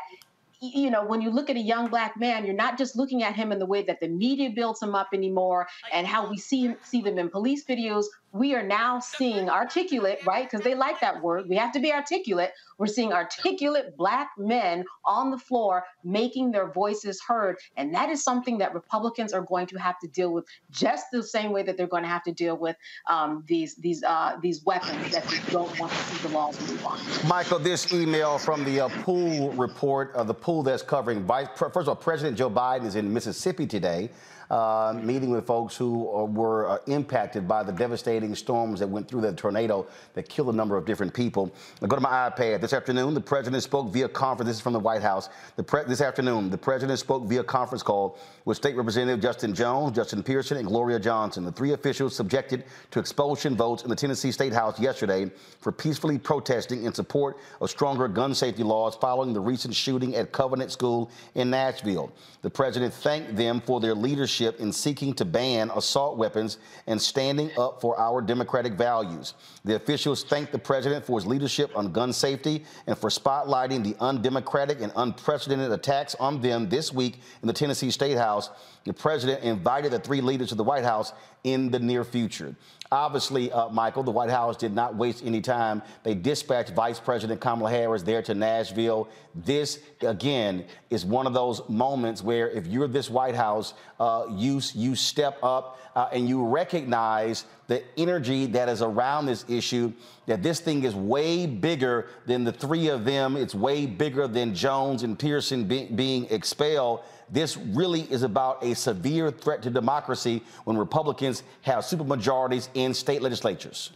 you 0.61 0.89
know, 0.89 1.05
when 1.05 1.21
you 1.21 1.29
look 1.29 1.49
at 1.49 1.55
a 1.55 1.61
young 1.61 1.87
black 1.87 2.17
man, 2.17 2.45
you're 2.45 2.55
not 2.55 2.77
just 2.77 2.95
looking 2.95 3.23
at 3.23 3.35
him 3.35 3.51
in 3.51 3.59
the 3.59 3.65
way 3.65 3.83
that 3.83 3.99
the 3.99 4.07
media 4.07 4.49
builds 4.49 4.81
him 4.81 4.95
up 4.95 5.09
anymore 5.13 5.67
and 5.91 6.07
how 6.07 6.29
we 6.29 6.37
see 6.37 6.73
see 6.83 7.01
them 7.01 7.17
in 7.17 7.29
police 7.29 7.65
videos 7.65 8.05
we 8.35 8.53
are 8.53 8.63
now 8.63 8.99
seeing 8.99 9.49
articulate, 9.49 10.19
right? 10.27 10.49
Because 10.49 10.61
they 10.61 10.75
like 10.75 10.99
that 10.99 11.21
word. 11.21 11.47
We 11.47 11.55
have 11.55 11.71
to 11.71 11.79
be 11.79 11.93
articulate. 11.93 12.51
We're 12.77 12.87
seeing 12.87 13.13
articulate 13.13 13.95
black 13.95 14.31
men 14.37 14.83
on 15.05 15.31
the 15.31 15.37
floor 15.37 15.85
making 16.03 16.51
their 16.51 16.69
voices 16.69 17.21
heard. 17.25 17.55
And 17.77 17.95
that 17.95 18.09
is 18.09 18.25
something 18.25 18.57
that 18.57 18.73
Republicans 18.73 19.31
are 19.31 19.41
going 19.41 19.67
to 19.67 19.77
have 19.77 19.97
to 19.99 20.09
deal 20.09 20.33
with 20.33 20.43
just 20.69 21.05
the 21.13 21.23
same 21.23 21.53
way 21.53 21.63
that 21.63 21.77
they're 21.77 21.87
going 21.87 22.03
to 22.03 22.09
have 22.09 22.23
to 22.23 22.33
deal 22.33 22.57
with 22.57 22.75
um, 23.07 23.45
these 23.47 23.75
these 23.75 24.03
uh, 24.03 24.35
these 24.41 24.65
weapons 24.65 25.13
that 25.13 25.23
they 25.27 25.39
don't 25.51 25.79
want 25.79 25.93
to 25.93 25.97
see 25.97 26.27
the 26.27 26.33
laws 26.33 26.59
move 26.69 26.85
on. 26.85 26.99
Michael, 27.25 27.57
this 27.57 27.93
email 27.93 28.37
from 28.37 28.65
the 28.65 28.81
uh, 28.81 28.89
pool 29.03 29.53
report, 29.53 30.13
uh, 30.13 30.23
the 30.23 30.33
pool 30.33 30.61
that's 30.61 30.83
covering 30.83 31.23
vice. 31.23 31.47
First 31.55 31.75
of 31.75 31.87
all, 31.87 31.95
President 31.95 32.37
Joe 32.37 32.49
Biden 32.49 32.85
is 32.85 32.97
in 32.97 33.13
Mississippi 33.13 33.65
today 33.65 34.09
uh, 34.49 34.93
meeting 35.01 35.31
with 35.31 35.45
folks 35.45 35.75
who 35.75 36.09
uh, 36.15 36.25
were 36.25 36.69
uh, 36.69 36.77
impacted 36.87 37.47
by 37.47 37.63
the 37.63 37.71
devastating 37.71 38.35
storms 38.35 38.79
that 38.79 38.87
went 38.87 39.07
through 39.07 39.21
the 39.21 39.33
tornado 39.33 39.85
that 40.13 40.29
killed 40.29 40.49
a 40.49 40.55
number 40.55 40.77
of 40.77 40.85
different 40.85 41.13
people. 41.13 41.51
I 41.81 41.87
go 41.87 41.95
to 41.95 42.01
my 42.01 42.29
iPad. 42.29 42.61
This 42.61 42.73
afternoon, 42.73 43.13
the 43.13 43.21
president 43.21 43.63
spoke 43.63 43.91
via 43.91 44.07
conference. 44.07 44.49
This 44.49 44.57
is 44.57 44.61
from 44.61 44.73
the 44.73 44.79
White 44.79 45.01
House. 45.01 45.29
this 45.55 46.01
afternoon, 46.01 46.49
the 46.49 46.57
president 46.57 46.99
spoke 46.99 47.23
via 47.25 47.43
conference 47.43 47.81
call 47.81 48.19
with 48.45 48.57
State 48.57 48.75
Representative 48.75 49.21
Justin 49.21 49.55
Jones, 49.55 49.95
Justin 49.95 50.21
Pearson, 50.21 50.57
and 50.57 50.67
Gloria 50.67 50.99
Johnson. 50.99 51.43
The 51.43 51.51
three 51.51 51.73
officials 51.73 52.15
subjected 52.15 52.65
to 52.91 52.99
expulsion 52.99 53.55
votes 53.55 53.83
in 53.83 53.89
the 53.89 53.95
Tennessee 53.95 54.31
State 54.31 54.53
House 54.53 54.79
yesterday 54.79 55.31
for 55.59 55.71
peacefully 55.71 56.19
protesting 56.19 56.85
in 56.85 56.93
support 56.93 57.37
of 57.61 57.69
stronger 57.69 58.07
gun 58.07 58.35
safety 58.35 58.63
laws 58.63 58.95
following 58.95 59.33
the 59.33 59.39
recent 59.39 59.73
shooting 59.73 60.15
at 60.15 60.31
Covenant 60.31 60.71
School 60.71 61.09
in 61.33 61.49
Nashville. 61.49 62.11
The 62.43 62.49
president 62.49 62.93
thanked 62.93 63.35
them 63.35 63.59
for 63.59 63.79
their 63.79 63.95
leadership 63.95 64.34
in 64.41 64.71
seeking 64.71 65.13
to 65.15 65.25
ban 65.25 65.71
assault 65.75 66.17
weapons 66.17 66.59
and 66.87 67.01
standing 67.01 67.49
up 67.57 67.81
for 67.81 67.99
our 67.99 68.21
democratic 68.21 68.73
values. 68.73 69.33
The 69.63 69.75
officials 69.75 70.23
thanked 70.23 70.51
the 70.51 70.59
president 70.59 71.05
for 71.05 71.19
his 71.19 71.25
leadership 71.25 71.71
on 71.75 71.91
gun 71.91 72.13
safety 72.13 72.63
and 72.87 72.97
for 72.97 73.09
spotlighting 73.09 73.83
the 73.83 73.95
undemocratic 73.99 74.81
and 74.81 74.91
unprecedented 74.95 75.71
attacks 75.71 76.15
on 76.15 76.41
them 76.41 76.69
this 76.69 76.93
week 76.93 77.19
in 77.41 77.47
the 77.47 77.53
Tennessee 77.53 77.91
State 77.91 78.17
House 78.17 78.25
House, 78.25 78.49
the 78.83 78.93
president 78.93 79.43
invited 79.43 79.91
the 79.91 79.99
three 79.99 80.21
leaders 80.21 80.49
to 80.49 80.55
the 80.55 80.63
White 80.63 80.83
House 80.83 81.13
in 81.43 81.71
the 81.71 81.79
near 81.79 82.03
future. 82.03 82.55
Obviously, 82.91 83.51
uh, 83.51 83.69
Michael, 83.69 84.03
the 84.03 84.11
White 84.11 84.29
House 84.29 84.55
did 84.57 84.73
not 84.73 84.95
waste 84.95 85.23
any 85.25 85.41
time. 85.41 85.81
They 86.03 86.13
dispatched 86.13 86.71
Vice 86.71 86.99
President 86.99 87.41
Kamala 87.41 87.71
Harris 87.71 88.03
there 88.03 88.21
to 88.21 88.35
Nashville. 88.35 89.09
This, 89.33 89.79
again, 90.01 90.65
is 90.91 91.03
one 91.03 91.25
of 91.25 91.33
those 91.33 91.67
moments 91.67 92.21
where 92.21 92.49
if 92.49 92.67
you're 92.67 92.87
this 92.87 93.09
White 93.09 93.35
House, 93.35 93.73
uh, 93.99 94.27
you, 94.29 94.61
you 94.75 94.95
step 94.95 95.39
up 95.41 95.79
uh, 95.95 96.09
and 96.11 96.29
you 96.29 96.45
recognize 96.45 97.45
the 97.67 97.83
energy 97.97 98.45
that 98.45 98.69
is 98.69 98.83
around 98.83 99.25
this 99.25 99.45
issue, 99.49 99.91
that 100.27 100.43
this 100.43 100.59
thing 100.59 100.83
is 100.83 100.93
way 100.93 101.47
bigger 101.47 102.07
than 102.27 102.43
the 102.43 102.51
three 102.51 102.89
of 102.89 103.03
them. 103.03 103.35
It's 103.35 103.55
way 103.55 103.87
bigger 103.87 104.27
than 104.27 104.53
Jones 104.53 105.01
and 105.01 105.17
Pearson 105.17 105.63
be- 105.63 105.85
being 105.85 106.27
expelled. 106.29 107.01
This 107.29 107.57
really 107.57 108.01
is 108.01 108.23
about 108.23 108.63
a 108.63 108.75
severe 108.75 109.31
threat 109.31 109.61
to 109.63 109.69
democracy 109.69 110.43
when 110.63 110.77
Republicans 110.77 111.43
have 111.61 111.83
supermajorities 111.83 112.69
in 112.73 112.93
state 112.93 113.21
legislatures. 113.21 113.91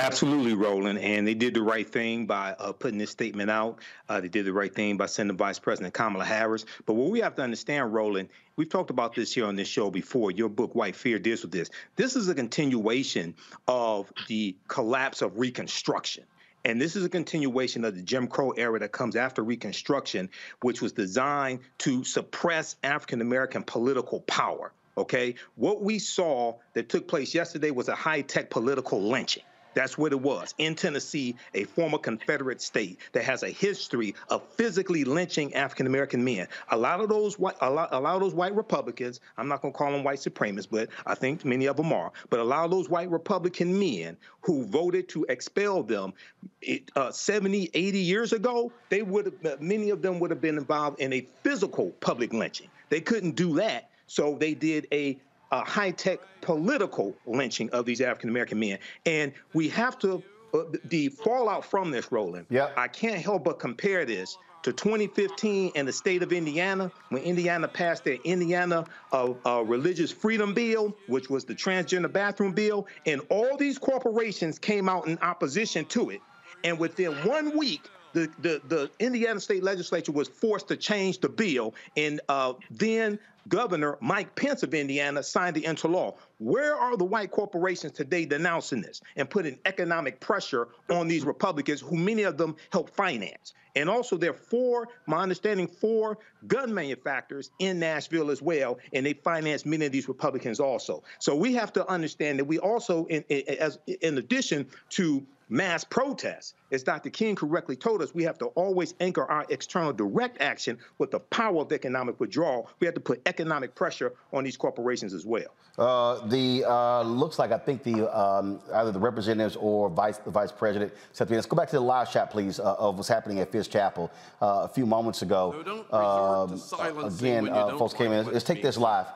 Absolutely, 0.00 0.54
Roland. 0.54 0.98
And 0.98 1.26
they 1.26 1.34
did 1.34 1.54
the 1.54 1.62
right 1.62 1.88
thing 1.88 2.26
by 2.26 2.54
uh, 2.58 2.72
putting 2.72 2.98
this 2.98 3.10
statement 3.10 3.50
out. 3.50 3.78
Uh, 4.08 4.20
they 4.20 4.28
did 4.28 4.46
the 4.46 4.52
right 4.52 4.74
thing 4.74 4.96
by 4.96 5.06
sending 5.06 5.36
Vice 5.36 5.58
President 5.58 5.92
Kamala 5.92 6.24
Harris. 6.24 6.64
But 6.86 6.94
what 6.94 7.10
we 7.10 7.20
have 7.20 7.34
to 7.36 7.42
understand, 7.42 7.92
Roland, 7.92 8.28
we've 8.56 8.68
talked 8.68 8.90
about 8.90 9.14
this 9.14 9.32
here 9.32 9.44
on 9.44 9.56
this 9.56 9.68
show 9.68 9.90
before. 9.90 10.30
Your 10.30 10.48
book, 10.48 10.74
White 10.74 10.96
Fear, 10.96 11.18
deals 11.18 11.42
with 11.42 11.52
this. 11.52 11.70
This 11.96 12.16
is 12.16 12.28
a 12.28 12.34
continuation 12.34 13.34
of 13.68 14.12
the 14.28 14.56
collapse 14.68 15.20
of 15.20 15.38
Reconstruction. 15.38 16.24
And 16.64 16.80
this 16.80 16.94
is 16.96 17.04
a 17.04 17.08
continuation 17.08 17.84
of 17.84 17.96
the 17.96 18.02
Jim 18.02 18.28
Crow 18.28 18.50
era 18.52 18.78
that 18.78 18.92
comes 18.92 19.16
after 19.16 19.42
Reconstruction, 19.42 20.30
which 20.60 20.80
was 20.80 20.92
designed 20.92 21.60
to 21.78 22.04
suppress 22.04 22.76
African 22.82 23.20
American 23.20 23.62
political 23.64 24.20
power. 24.20 24.72
Okay. 24.96 25.34
What 25.56 25.82
we 25.82 25.98
saw 25.98 26.58
that 26.74 26.88
took 26.88 27.08
place 27.08 27.34
yesterday 27.34 27.70
was 27.70 27.88
a 27.88 27.94
high 27.94 28.20
tech 28.20 28.50
political 28.50 29.02
lynching. 29.02 29.42
That's 29.74 29.96
what 29.96 30.12
it 30.12 30.20
was 30.20 30.54
in 30.58 30.74
Tennessee, 30.74 31.36
a 31.54 31.64
former 31.64 31.98
Confederate 31.98 32.60
state 32.60 32.98
that 33.12 33.24
has 33.24 33.42
a 33.42 33.48
history 33.48 34.14
of 34.28 34.42
physically 34.54 35.04
lynching 35.04 35.54
African 35.54 35.86
American 35.86 36.24
men. 36.24 36.48
A 36.70 36.76
lot 36.76 37.00
of 37.00 37.08
those 37.08 37.38
white, 37.38 37.56
a 37.60 37.70
lot, 37.70 37.88
a 37.92 38.00
lot 38.00 38.14
of 38.14 38.20
those 38.20 38.34
white 38.34 38.54
Republicans, 38.54 39.20
I'm 39.36 39.48
not 39.48 39.62
going 39.62 39.72
to 39.72 39.78
call 39.78 39.92
them 39.92 40.04
white 40.04 40.18
supremacists, 40.18 40.68
but 40.70 40.88
I 41.06 41.14
think 41.14 41.44
many 41.44 41.66
of 41.66 41.76
them 41.76 41.92
are. 41.92 42.12
But 42.30 42.40
a 42.40 42.44
lot 42.44 42.64
of 42.64 42.70
those 42.70 42.88
white 42.88 43.10
Republican 43.10 43.78
men 43.78 44.16
who 44.42 44.66
voted 44.66 45.08
to 45.10 45.24
expel 45.28 45.82
them 45.82 46.12
it, 46.60 46.90
uh, 46.96 47.10
70, 47.10 47.70
80 47.74 47.98
years 47.98 48.32
ago, 48.32 48.72
they 48.88 49.02
would 49.02 49.32
have, 49.42 49.60
many 49.60 49.90
of 49.90 50.02
them 50.02 50.20
would 50.20 50.30
have 50.30 50.40
been 50.40 50.58
involved 50.58 51.00
in 51.00 51.12
a 51.12 51.26
physical 51.42 51.90
public 52.00 52.32
lynching. 52.32 52.68
They 52.88 53.00
couldn't 53.00 53.36
do 53.36 53.54
that, 53.56 53.90
so 54.06 54.36
they 54.38 54.54
did 54.54 54.86
a, 54.92 55.18
a 55.52 55.62
high 55.64 55.90
tech 55.90 56.18
political 56.40 57.14
lynching 57.26 57.70
of 57.70 57.84
these 57.86 58.00
African 58.00 58.30
American 58.30 58.58
men. 58.58 58.78
And 59.06 59.32
we 59.52 59.68
have 59.68 59.98
to, 60.00 60.22
uh, 60.54 60.62
the 60.86 61.08
fallout 61.10 61.64
from 61.64 61.90
this, 61.90 62.10
Roland, 62.10 62.46
yeah. 62.50 62.70
I 62.76 62.88
can't 62.88 63.22
help 63.22 63.44
but 63.44 63.58
compare 63.58 64.04
this 64.04 64.36
to 64.62 64.72
2015 64.72 65.72
and 65.74 65.86
the 65.86 65.92
state 65.92 66.22
of 66.22 66.32
Indiana, 66.32 66.90
when 67.10 67.22
Indiana 67.22 67.68
passed 67.68 68.04
their 68.04 68.18
Indiana 68.24 68.84
uh, 69.12 69.32
uh, 69.44 69.62
Religious 69.62 70.10
Freedom 70.10 70.54
Bill, 70.54 70.96
which 71.08 71.28
was 71.28 71.44
the 71.44 71.54
transgender 71.54 72.12
bathroom 72.12 72.52
bill, 72.52 72.86
and 73.06 73.20
all 73.28 73.56
these 73.56 73.78
corporations 73.78 74.58
came 74.58 74.88
out 74.88 75.06
in 75.06 75.18
opposition 75.18 75.84
to 75.86 76.10
it. 76.10 76.20
And 76.64 76.78
within 76.78 77.12
one 77.26 77.58
week, 77.58 77.88
the, 78.12 78.30
the, 78.40 78.60
the 78.68 78.90
Indiana 78.98 79.40
state 79.40 79.62
legislature 79.62 80.12
was 80.12 80.28
forced 80.28 80.68
to 80.68 80.76
change 80.76 81.18
the 81.20 81.28
bill, 81.28 81.74
and 81.96 82.20
uh, 82.28 82.54
then 82.70 83.18
Governor 83.48 83.98
Mike 84.00 84.34
Pence 84.36 84.62
of 84.62 84.72
Indiana 84.74 85.22
signed 85.22 85.56
it 85.56 85.64
into 85.64 85.88
law. 85.88 86.14
Where 86.38 86.76
are 86.76 86.96
the 86.96 87.04
white 87.04 87.30
corporations 87.30 87.92
today 87.92 88.24
denouncing 88.24 88.82
this 88.82 89.00
and 89.16 89.28
putting 89.28 89.58
economic 89.64 90.20
pressure 90.20 90.68
on 90.88 91.08
these 91.08 91.24
Republicans, 91.24 91.80
who 91.80 91.96
many 91.96 92.22
of 92.22 92.36
them 92.36 92.56
help 92.70 92.90
finance? 92.90 93.54
And 93.74 93.88
also, 93.88 94.18
there 94.18 94.30
are 94.30 94.34
four, 94.34 94.88
my 95.06 95.22
understanding, 95.22 95.66
four 95.66 96.18
gun 96.46 96.74
manufacturers 96.74 97.50
in 97.58 97.78
Nashville 97.78 98.30
as 98.30 98.42
well, 98.42 98.78
and 98.92 99.06
they 99.06 99.14
finance 99.14 99.64
many 99.64 99.86
of 99.86 99.92
these 99.92 100.08
Republicans 100.08 100.60
also. 100.60 101.02
So 101.20 101.34
we 101.34 101.54
have 101.54 101.72
to 101.72 101.88
understand 101.88 102.38
that 102.38 102.44
we 102.44 102.58
also, 102.58 103.06
in, 103.06 103.24
in, 103.30 103.56
as, 103.58 103.78
in 103.86 104.18
addition 104.18 104.68
to 104.90 105.26
mass 105.52 105.84
protests, 105.84 106.54
as 106.72 106.82
Dr. 106.82 107.10
King 107.10 107.36
correctly 107.36 107.76
told 107.76 108.00
us, 108.00 108.14
we 108.14 108.24
have 108.24 108.38
to 108.38 108.46
always 108.46 108.94
anchor 109.00 109.30
our 109.30 109.44
external 109.50 109.92
direct 109.92 110.40
action 110.40 110.78
with 110.96 111.10
the 111.10 111.20
power 111.20 111.60
of 111.60 111.70
economic 111.72 112.18
withdrawal. 112.18 112.70
We 112.80 112.86
have 112.86 112.94
to 112.94 113.00
put 113.00 113.20
economic 113.26 113.74
pressure 113.74 114.14
on 114.32 114.44
these 114.44 114.56
corporations 114.56 115.12
as 115.12 115.26
well. 115.26 115.54
Uh, 115.78 116.26
the 116.26 116.64
uh, 116.68 117.02
looks 117.02 117.38
like 117.38 117.52
I 117.52 117.58
think 117.58 117.82
the 117.82 118.08
um, 118.18 118.60
either 118.74 118.92
the 118.92 118.98
representatives 118.98 119.56
or 119.56 119.88
vice 119.88 120.18
the 120.18 120.30
vice 120.30 120.52
president 120.52 120.92
said, 121.12 121.30
"Let's 121.30 121.46
go 121.46 121.56
back 121.56 121.68
to 121.68 121.76
the 121.76 121.80
live 121.80 122.12
chat, 122.12 122.30
please, 122.30 122.60
uh, 122.60 122.74
of 122.78 122.96
what's 122.96 123.08
happening 123.08 123.38
at 123.40 123.50
Fisk 123.50 123.70
Chapel 123.70 124.10
uh, 124.42 124.62
a 124.64 124.68
few 124.68 124.84
moments 124.84 125.22
ago." 125.22 125.54
So 125.56 125.62
don't 125.62 125.76
resort 125.78 126.90
to 126.90 126.94
Um, 126.94 127.04
again, 127.06 127.44
when 127.44 127.54
you 127.54 127.58
uh, 127.58 127.68
don't 127.68 127.78
folks 127.78 127.94
came 127.94 128.12
in. 128.12 128.26
Let's 128.26 128.44
take 128.44 128.62
this 128.62 128.76
live. 128.76 129.06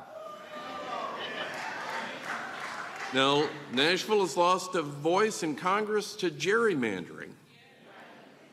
Now, 3.14 3.48
Nashville 3.72 4.20
has 4.20 4.36
lost 4.36 4.74
a 4.74 4.82
voice 4.82 5.42
in 5.42 5.54
Congress 5.54 6.16
to 6.16 6.30
gerrymandering. 6.30 7.30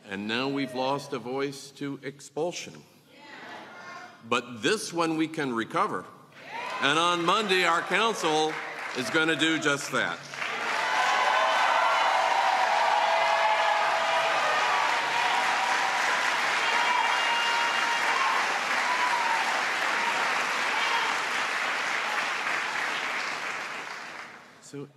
And 0.09 0.27
now 0.27 0.47
we've 0.47 0.75
lost 0.75 1.13
a 1.13 1.19
voice 1.19 1.71
to 1.77 1.99
expulsion. 2.03 2.73
But 4.29 4.61
this 4.61 4.93
one 4.93 5.17
we 5.17 5.27
can 5.27 5.53
recover. 5.53 6.05
And 6.81 6.99
on 6.99 7.25
Monday, 7.25 7.65
our 7.65 7.81
council 7.81 8.53
is 8.97 9.09
going 9.09 9.27
to 9.27 9.35
do 9.35 9.57
just 9.57 9.91
that. 9.91 10.19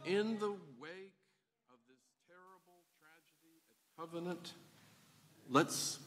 In 0.05 0.39
the 0.39 0.51
wake 0.81 1.15
of 1.71 1.79
this 1.89 2.03
terrible 2.29 2.83
tragedy 2.99 3.61
at 3.71 3.97
Covenant, 3.99 4.53
let's 5.51 5.99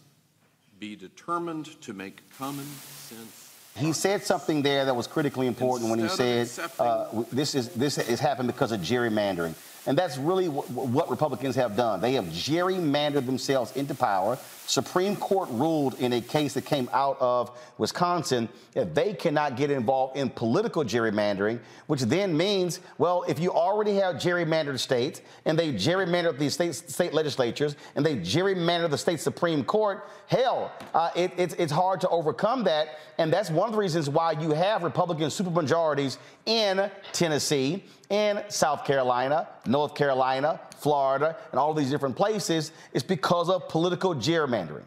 be 0.80 0.96
determined 0.96 1.82
to 1.82 1.94
make 1.94 2.22
common 2.38 2.66
sense. 2.66 3.56
He 3.76 3.94
said 3.94 4.24
something 4.24 4.62
there 4.62 4.86
that 4.86 4.96
was 4.96 5.08
critically 5.08 5.48
important 5.48 5.90
when 5.90 6.00
he 6.00 6.08
said 6.10 6.50
uh, 6.80 7.24
this 7.32 7.56
is 7.56 7.70
this 7.70 7.96
has 7.96 8.20
happened 8.20 8.48
because 8.48 8.72
of 8.72 8.82
gerrymandering, 8.82 9.54
and 9.86 9.98
that's 9.98 10.18
really 10.18 10.48
what 10.48 11.10
Republicans 11.10 11.56
have 11.56 11.78
done. 11.78 12.02
They 12.02 12.14
have 12.14 12.26
gerrymandered 12.26 13.26
themselves 13.26 13.76
into 13.76 13.96
power. 13.96 14.38
Supreme 14.70 15.16
Court 15.16 15.50
ruled 15.52 16.00
in 16.00 16.14
a 16.14 16.22
case 16.22 16.54
that 16.54 16.64
came 16.64 16.88
out 16.94 17.18
of 17.20 17.58
Wisconsin 17.80 18.48
that 18.74 18.94
they 18.94 19.16
cannot 19.16 19.58
get 19.58 19.72
involved 19.72 20.16
in 20.16 20.30
political 20.30 20.84
gerrymandering, 20.84 21.60
which 21.88 22.02
then 22.02 22.38
means, 22.38 22.80
well, 23.00 23.26
if 23.28 23.40
you 23.40 23.52
already 23.52 23.96
have 23.96 24.18
gerrymandered 24.18 24.78
states 24.78 25.22
and 25.46 25.58
they 25.58 25.74
gerrymandered 25.74 26.38
the 26.38 26.48
state, 26.50 26.76
state 26.76 27.16
legislatures 27.16 27.78
and 27.96 28.06
they 28.06 28.18
gerrymandered 28.18 28.92
the 28.92 28.98
state 28.98 29.20
Supreme 29.20 29.64
Court, 29.64 30.08
hell, 30.28 30.72
uh, 30.94 31.10
it, 31.16 31.32
it's, 31.36 31.56
it's 31.56 31.72
hard 31.72 32.00
to 32.02 32.10
overcome 32.10 32.64
that. 32.66 33.00
And 33.18 33.34
that's 33.34 33.50
one 33.50 33.70
of 33.70 33.74
the 33.74 33.80
reasons 33.80 34.08
why 34.08 34.34
you 34.34 34.52
have 34.52 34.84
Republican 34.84 35.30
supermajorities 35.30 36.20
in 36.46 36.92
Tennessee, 37.12 37.84
in 38.12 38.44
South 38.50 38.86
Carolina, 38.86 39.48
North 39.66 39.96
Carolina, 39.96 40.60
Florida, 40.80 41.36
and 41.52 41.60
all 41.60 41.74
these 41.74 41.90
different 41.90 42.16
places 42.16 42.72
is 42.94 43.04
because 43.04 43.50
of 43.50 43.68
political 43.70 44.16
gerrymandering. 44.16 44.84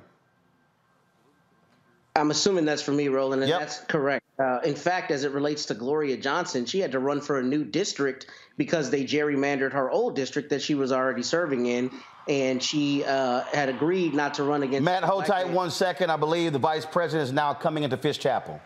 I'm 2.17 2.31
assuming 2.31 2.65
that's 2.65 2.83
for 2.83 2.93
me, 2.93 3.09
Roland, 3.09 3.43
and 3.43 3.51
that's 3.51 3.81
correct. 3.81 4.25
Uh, 4.39 4.61
in 4.65 4.75
fact, 4.75 5.11
as 5.11 5.25
it 5.25 5.33
relates 5.33 5.67
to 5.67 5.75
Gloria 5.75 6.17
Johnson, 6.17 6.67
she 6.67 6.81
had 6.81 6.93
to 6.93 6.99
run 6.99 7.21
for 7.21 7.39
a 7.39 7.43
new 7.43 7.65
district 7.65 8.27
because 8.57 8.91
they 8.91 9.05
gerrymandered 9.05 9.73
her 9.73 9.91
old 9.91 10.17
district 10.17 10.51
that 10.51 10.61
she 10.61 10.75
was 10.75 10.93
already 10.93 11.23
serving 11.23 11.67
in, 11.67 11.91
and 12.29 12.63
she 12.63 13.05
uh, 13.05 13.43
had 13.53 13.69
agreed 13.69 14.15
not 14.15 14.35
to 14.35 14.43
run 14.43 14.63
against. 14.63 14.85
Matt, 14.85 15.05
hold 15.05 15.27
tight 15.27 15.49
one 15.49 15.71
second. 15.71 16.11
I 16.11 16.17
believe 16.17 16.53
the 16.53 16.59
vice 16.59 16.85
president 16.85 17.29
is 17.29 17.33
now 17.33 17.55
coming 17.55 17.83
into 17.83 17.97
Fisk 17.97 18.21
Chapel. 18.21 18.61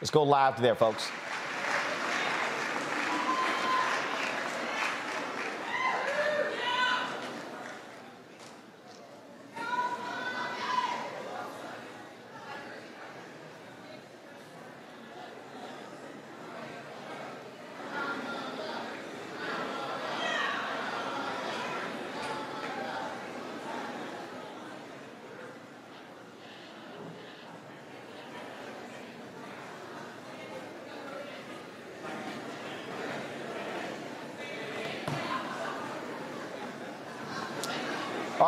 Let's 0.00 0.10
go 0.10 0.22
live 0.22 0.56
to 0.56 0.62
there, 0.62 0.74
folks. 0.74 1.10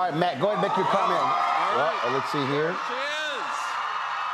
All 0.06 0.12
right, 0.12 0.20
Matt, 0.20 0.40
go 0.40 0.52
ahead 0.52 0.62
and 0.62 0.68
make 0.68 0.76
your 0.76 0.86
comment. 0.86 1.18
Well, 1.18 1.92
uh, 2.04 2.12
let's 2.12 2.30
see 2.30 2.38
here. 2.46 2.76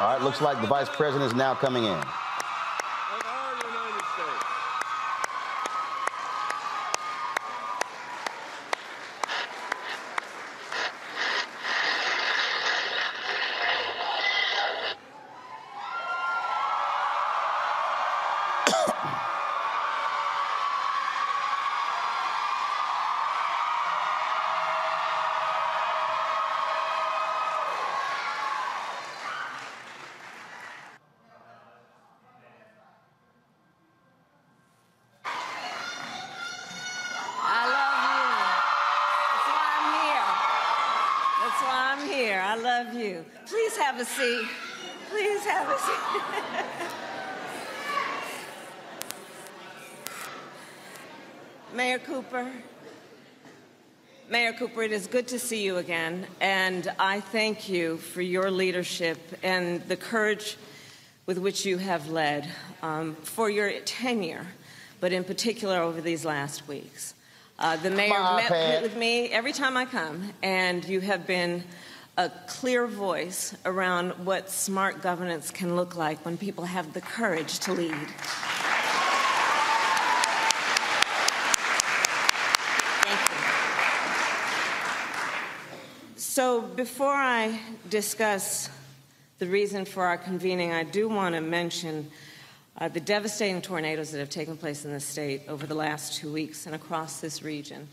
All 0.00 0.08
right, 0.12 0.20
looks 0.20 0.42
like 0.42 0.60
the 0.60 0.66
vice 0.66 0.90
president 0.90 1.32
is 1.32 1.34
now 1.34 1.54
coming 1.54 1.84
in. 1.84 1.98
I 37.44 37.66
love 37.68 38.00
you. 38.08 38.40
That's 39.28 39.48
why 39.52 39.66
I'm 39.76 39.88
here. 40.00 40.28
That's 41.42 41.60
why 41.62 41.80
I'm 41.92 42.02
here. 42.08 42.40
I 42.40 42.54
love 42.56 42.94
you. 42.94 43.24
Please 43.46 43.76
have 43.76 44.00
a 44.00 44.04
seat. 44.04 44.48
Please 45.10 45.44
have 45.44 45.68
a 45.68 45.78
seat. 45.78 46.22
Mayor 51.74 51.98
Cooper, 51.98 52.52
Mayor 54.30 54.52
Cooper, 54.72 54.84
it 54.84 54.92
is 54.92 55.06
good 55.06 55.28
to 55.28 55.38
see 55.38 55.62
you 55.62 55.76
again, 55.76 56.26
and 56.40 56.90
I 56.98 57.20
thank 57.20 57.68
you 57.68 57.98
for 57.98 58.22
your 58.22 58.50
leadership 58.50 59.18
and 59.42 59.82
the 59.82 59.96
courage 59.96 60.56
with 61.26 61.36
which 61.36 61.66
you 61.66 61.76
have 61.76 62.08
led, 62.08 62.48
um, 62.80 63.14
for 63.16 63.50
your 63.50 63.70
tenure, 63.80 64.46
but 64.98 65.12
in 65.12 65.24
particular 65.24 65.76
over 65.76 66.00
these 66.00 66.24
last 66.24 66.66
weeks. 66.68 67.12
Uh, 67.58 67.76
the 67.76 67.90
mayor 67.90 68.18
My 68.18 68.36
met 68.36 68.50
iPad. 68.50 68.82
with 68.82 68.96
me 68.96 69.28
every 69.28 69.52
time 69.52 69.76
I 69.76 69.84
come, 69.84 70.32
and 70.42 70.82
you 70.86 71.00
have 71.00 71.26
been 71.26 71.64
a 72.16 72.30
clear 72.46 72.86
voice 72.86 73.54
around 73.66 74.12
what 74.24 74.48
smart 74.48 75.02
governance 75.02 75.50
can 75.50 75.76
look 75.76 75.96
like 75.96 76.24
when 76.24 76.38
people 76.38 76.64
have 76.64 76.94
the 76.94 77.02
courage 77.02 77.58
to 77.58 77.74
lead. 77.74 78.08
So, 86.42 86.60
before 86.60 87.14
I 87.14 87.56
discuss 87.88 88.68
the 89.38 89.46
reason 89.46 89.84
for 89.84 90.06
our 90.06 90.18
convening, 90.18 90.72
I 90.72 90.82
do 90.82 91.08
want 91.08 91.36
to 91.36 91.40
mention 91.40 92.10
uh, 92.76 92.88
the 92.88 92.98
devastating 92.98 93.62
tornadoes 93.62 94.10
that 94.10 94.18
have 94.18 94.28
taken 94.28 94.56
place 94.56 94.84
in 94.84 94.92
the 94.92 94.98
state 94.98 95.42
over 95.46 95.68
the 95.68 95.76
last 95.76 96.16
two 96.16 96.32
weeks 96.32 96.66
and 96.66 96.74
across 96.74 97.20
this 97.20 97.44
region. 97.44 97.86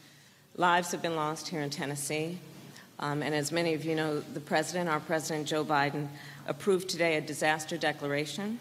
Lives 0.55 0.91
have 0.93 1.01
been 1.03 1.15
lost 1.15 1.47
here 1.47 1.61
in 1.61 1.69
Tennessee. 1.69 2.39
Um, 2.97 3.21
and 3.21 3.35
as 3.35 3.51
many 3.51 3.75
of 3.75 3.85
you 3.85 3.93
know, 3.93 4.19
the 4.19 4.39
president, 4.39 4.89
our 4.89 4.99
president 4.99 5.47
Joe 5.47 5.63
Biden, 5.63 6.07
approved 6.47 6.89
today 6.89 7.17
a 7.17 7.21
disaster 7.21 7.77
declaration. 7.77 8.57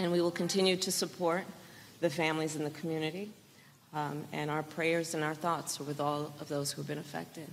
And 0.00 0.10
we 0.10 0.20
will 0.20 0.32
continue 0.32 0.74
to 0.78 0.90
support 0.90 1.44
the 2.00 2.10
families 2.10 2.56
in 2.56 2.64
the 2.64 2.70
community. 2.70 3.30
Um, 3.94 4.24
and 4.32 4.50
our 4.50 4.64
prayers 4.64 5.14
and 5.14 5.22
our 5.22 5.36
thoughts 5.36 5.80
are 5.80 5.84
with 5.84 6.00
all 6.00 6.34
of 6.40 6.48
those 6.48 6.72
who 6.72 6.80
have 6.80 6.88
been 6.88 6.98
affected. 6.98 7.46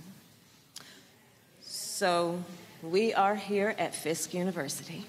So 1.94 2.42
we 2.82 3.14
are 3.14 3.36
here 3.36 3.72
at 3.78 3.94
Fisk 3.94 4.34
University. 4.34 5.06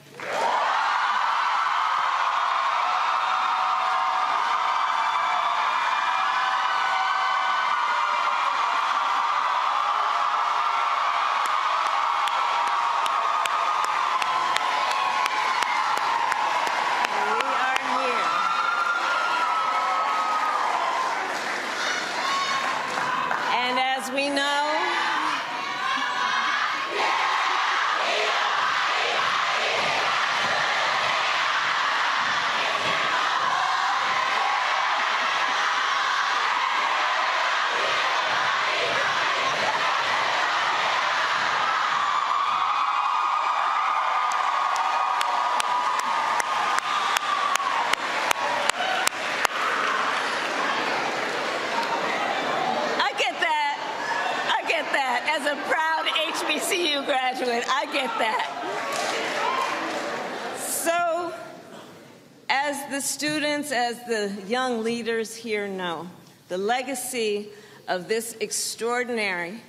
Students, 63.05 63.71
as 63.71 63.97
the 64.03 64.33
young 64.47 64.83
leaders 64.83 65.35
here 65.35 65.67
know, 65.67 66.07
the 66.49 66.57
legacy 66.57 67.47
of 67.87 68.07
this 68.07 68.35
extraordinary 68.39 69.61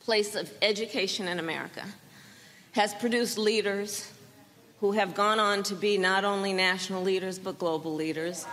place 0.00 0.34
of 0.34 0.52
education 0.60 1.28
in 1.28 1.38
America 1.38 1.84
has 2.72 2.92
produced 2.94 3.38
leaders 3.38 4.12
who 4.80 4.92
have 4.92 5.14
gone 5.14 5.38
on 5.38 5.62
to 5.62 5.74
be 5.74 5.96
not 5.96 6.24
only 6.24 6.52
national 6.52 7.02
leaders 7.02 7.38
but 7.38 7.58
global 7.58 7.94
leaders. 7.94 8.44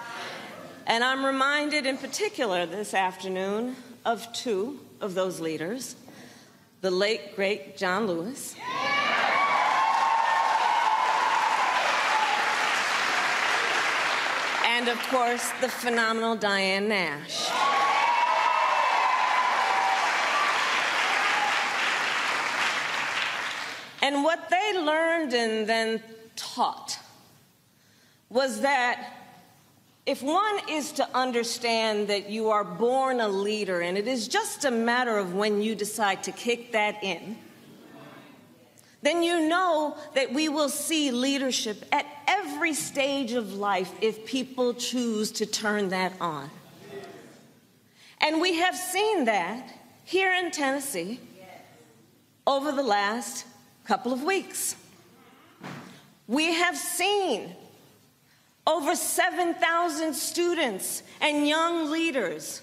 And 0.87 1.03
I'm 1.03 1.25
reminded 1.25 1.85
in 1.85 1.97
particular 1.97 2.65
this 2.65 2.93
afternoon 2.93 3.75
of 4.05 4.31
two 4.31 4.79
of 5.01 5.13
those 5.13 5.39
leaders 5.39 5.95
the 6.81 6.91
late, 6.91 7.35
great 7.35 7.75
John 7.75 8.07
Lewis. 8.07 8.55
and 14.63 14.87
of 14.87 14.97
course, 15.09 15.51
the 15.59 15.67
phenomenal 15.67 16.37
Diane 16.37 16.87
Nash. 16.87 17.49
And 24.01 24.23
what 24.23 24.49
they 24.49 24.79
learned 24.79 25.33
and 25.33 25.67
then 25.67 26.01
taught 26.37 26.97
was 28.29 28.61
that 28.61 29.18
if 30.05 30.23
one 30.23 30.59
is 30.69 30.91
to 30.93 31.07
understand 31.15 32.07
that 32.07 32.29
you 32.29 32.49
are 32.49 32.63
born 32.63 33.19
a 33.19 33.27
leader 33.27 33.81
and 33.81 33.97
it 33.97 34.07
is 34.07 34.27
just 34.27 34.65
a 34.65 34.71
matter 34.71 35.17
of 35.17 35.35
when 35.35 35.61
you 35.61 35.75
decide 35.75 36.23
to 36.23 36.31
kick 36.31 36.71
that 36.71 37.03
in, 37.03 37.37
then 39.01 39.23
you 39.23 39.47
know 39.47 39.95
that 40.15 40.33
we 40.33 40.49
will 40.49 40.69
see 40.69 41.11
leadership 41.11 41.85
at 41.91 42.05
every 42.27 42.73
stage 42.73 43.33
of 43.33 43.53
life 43.53 43.91
if 44.01 44.25
people 44.25 44.73
choose 44.73 45.31
to 45.31 45.45
turn 45.45 45.89
that 45.89 46.13
on. 46.19 46.49
And 48.21 48.41
we 48.41 48.55
have 48.55 48.75
seen 48.75 49.25
that 49.25 49.71
here 50.03 50.33
in 50.33 50.51
Tennessee 50.51 51.19
over 52.45 52.71
the 52.71 52.83
last 52.83 53.45
couple 53.85 54.11
of 54.11 54.23
weeks. 54.23 54.75
We 56.27 56.53
have 56.53 56.77
seen 56.77 57.55
over 58.69 58.95
7,000 58.95 60.13
students 60.13 61.01
and 61.21 61.47
young 61.47 61.89
leaders 61.89 62.61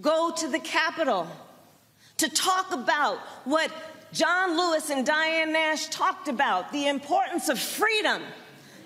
go 0.00 0.32
to 0.34 0.48
the 0.48 0.58
Capitol 0.58 1.28
to 2.16 2.30
talk 2.30 2.72
about 2.72 3.18
what 3.44 3.70
John 4.12 4.56
Lewis 4.56 4.88
and 4.88 5.04
Diane 5.04 5.52
Nash 5.52 5.88
talked 5.88 6.28
about 6.28 6.72
the 6.72 6.88
importance 6.88 7.50
of 7.50 7.58
freedom, 7.58 8.22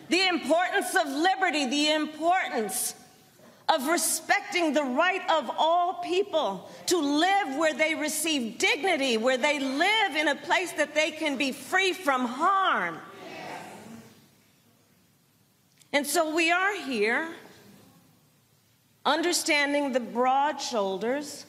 the 0.09 0.27
importance 0.27 0.97
of 0.97 1.07
liberty, 1.07 1.67
the 1.67 1.93
importance 1.93 2.97
of 3.69 3.87
respecting 3.87 4.75
the 4.75 4.83
right 4.83 5.23
of 5.31 5.49
all 5.57 5.95
people 6.03 6.69
to 6.87 6.99
live 6.99 7.57
where 7.59 7.75
they 7.75 7.95
receive 7.95 8.59
dignity, 8.59 9.17
where 9.17 9.39
they 9.39 9.61
live 9.61 10.17
in 10.17 10.27
a 10.27 10.35
place 10.35 10.73
that 10.73 10.97
they 10.97 11.13
can 11.13 11.37
be 11.37 11.53
free 11.53 11.93
from 11.93 12.25
harm. 12.25 12.99
And 15.93 16.07
so 16.07 16.35
we 16.35 16.51
are 16.51 16.77
here 16.77 17.29
understanding 19.05 19.93
the 19.93 20.01
broad 20.01 20.61
shoulders 20.61 21.47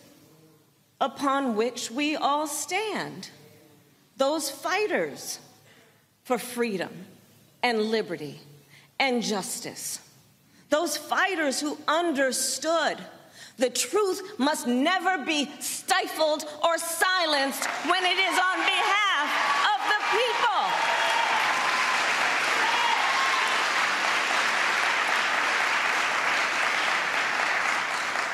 upon 1.00 1.56
which 1.56 1.92
we 1.92 2.16
all 2.16 2.48
stand 2.48 3.30
those 4.18 4.50
fighters 4.50 5.40
for 6.24 6.38
freedom 6.38 6.92
and 7.64 7.82
liberty 7.82 8.40
and 9.00 9.24
justice, 9.24 10.00
those 10.70 10.96
fighters 10.96 11.60
who 11.60 11.78
understood 11.88 12.98
the 13.58 13.70
truth 13.70 14.40
must 14.40 14.68
never 14.68 15.26
be 15.26 15.50
stifled 15.60 16.46
or 16.64 16.78
silenced 16.78 17.66
when 17.66 18.04
it 18.04 18.18
is 18.18 18.40
on 18.40 18.58
behalf 18.58 19.30
of 19.74 19.80
the 19.90 20.02
people. 20.18 21.11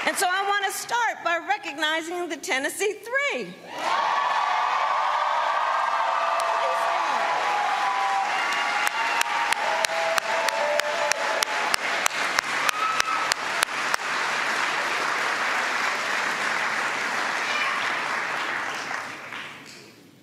And 0.07 0.15
so 0.15 0.25
I 0.25 0.41
want 0.47 0.63
to 0.63 0.71
start 0.71 1.21
by 1.21 1.37
recognizing 1.49 2.29
the 2.29 2.37
Tennessee 2.37 2.93
Three. 2.93 3.53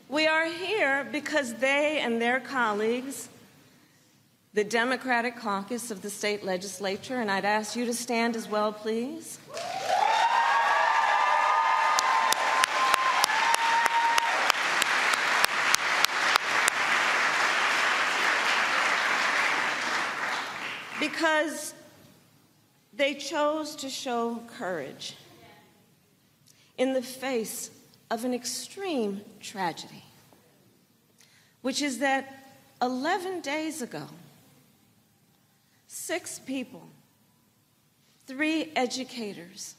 We 0.09 0.27
are 0.27 0.47
here 0.47 1.07
because 1.13 1.53
they 1.57 2.01
and 2.01 2.23
their 2.23 2.41
colleagues, 2.41 3.29
the 4.55 4.65
Democratic 4.65 5.37
caucus 5.37 5.91
of 5.91 6.01
the 6.01 6.09
state 6.09 6.45
legislature, 6.45 7.21
and 7.21 7.31
I'd 7.31 7.45
ask 7.45 7.75
you 7.75 7.85
to 7.87 7.93
stand 7.93 8.37
as 8.37 8.49
well, 8.49 8.73
please. 8.73 9.39
Because 21.01 21.75
they 22.95 23.15
chose 23.15 23.75
to 23.77 23.91
show 23.91 24.41
courage 24.57 25.17
in 26.79 26.93
the 26.93 27.03
face 27.03 27.71
of 28.11 28.25
an 28.25 28.33
extreme 28.33 29.21
tragedy 29.41 30.05
which 31.65 31.81
is 31.81 32.01
that 32.01 32.53
11 32.83 33.41
days 33.41 33.81
ago, 33.81 34.07
six 35.95 36.41
people, 36.41 36.83
three 38.27 38.73
educators, 38.75 39.77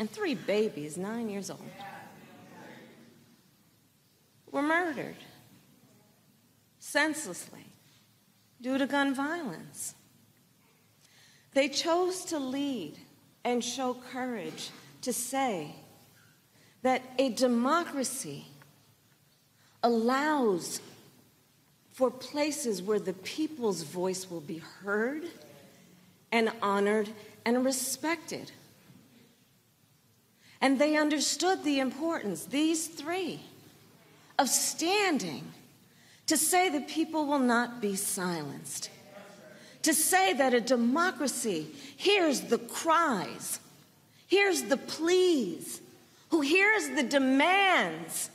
and 0.00 0.10
three 0.10 0.34
babies, 0.34 0.96
nine 0.96 1.30
years 1.30 1.48
old, 1.48 1.60
were 4.50 4.62
murdered. 4.62 5.14
Senselessly. 6.80 7.66
Due 8.60 8.78
to 8.78 8.86
gun 8.88 9.14
violence. 9.14 9.94
They 11.54 11.68
chose 11.68 12.24
to 12.26 12.40
lead 12.40 12.98
and 13.44 13.62
show 13.62 13.94
courage 14.12 14.70
to 15.02 15.12
say 15.12 15.76
that 16.82 17.02
a 17.18 17.28
democracy 17.28 18.46
allows 19.84 20.80
for 21.98 22.12
places 22.12 22.80
where 22.80 23.00
the 23.00 23.12
people's 23.12 23.82
voice 23.82 24.30
will 24.30 24.40
be 24.40 24.58
heard 24.58 25.24
and 26.30 26.48
honored 26.62 27.08
and 27.44 27.64
respected. 27.64 28.52
And 30.60 30.78
they 30.78 30.96
understood 30.96 31.64
the 31.64 31.80
importance, 31.80 32.44
these 32.44 32.86
three, 32.86 33.40
of 34.38 34.48
standing 34.48 35.42
to 36.28 36.36
say 36.36 36.68
that 36.68 36.86
people 36.86 37.26
will 37.26 37.40
not 37.40 37.80
be 37.80 37.96
silenced, 37.96 38.90
to 39.82 39.92
say 39.92 40.32
that 40.34 40.54
a 40.54 40.60
democracy 40.60 41.66
hears 41.96 42.42
the 42.42 42.58
cries, 42.58 43.58
hears 44.28 44.62
the 44.62 44.76
pleas, 44.76 45.80
who 46.28 46.42
hears 46.42 46.90
the 46.90 47.02
demands 47.02 48.30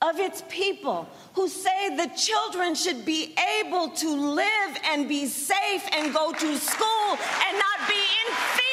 of 0.00 0.20
its 0.20 0.44
people, 0.48 1.08
who 1.34 1.48
say 1.48 1.96
the 1.96 2.06
children 2.16 2.74
should 2.74 3.04
be 3.04 3.34
able 3.60 3.90
to 3.90 4.08
live 4.14 4.78
and 4.84 5.08
be 5.08 5.26
safe 5.26 5.82
and 5.92 6.14
go 6.14 6.32
to 6.32 6.56
school 6.56 7.18
and 7.46 7.58
not 7.58 7.88
be 7.88 7.94
in 7.94 8.32
fear. 8.54 8.68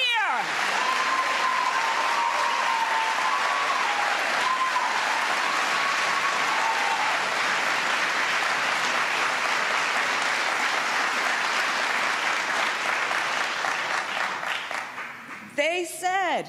They 15.55 15.85
said, 15.85 16.47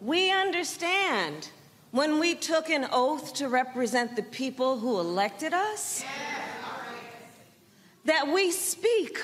We 0.00 0.30
understand 0.30 1.48
when 1.90 2.20
we 2.20 2.34
took 2.52 2.68
an 2.68 2.86
oath 2.92 3.32
to 3.32 3.48
represent 3.48 4.14
the 4.14 4.22
people 4.22 4.78
who 4.78 5.00
elected 5.00 5.54
us 5.54 6.04
that 8.04 8.28
we 8.28 8.50
speak 8.50 9.18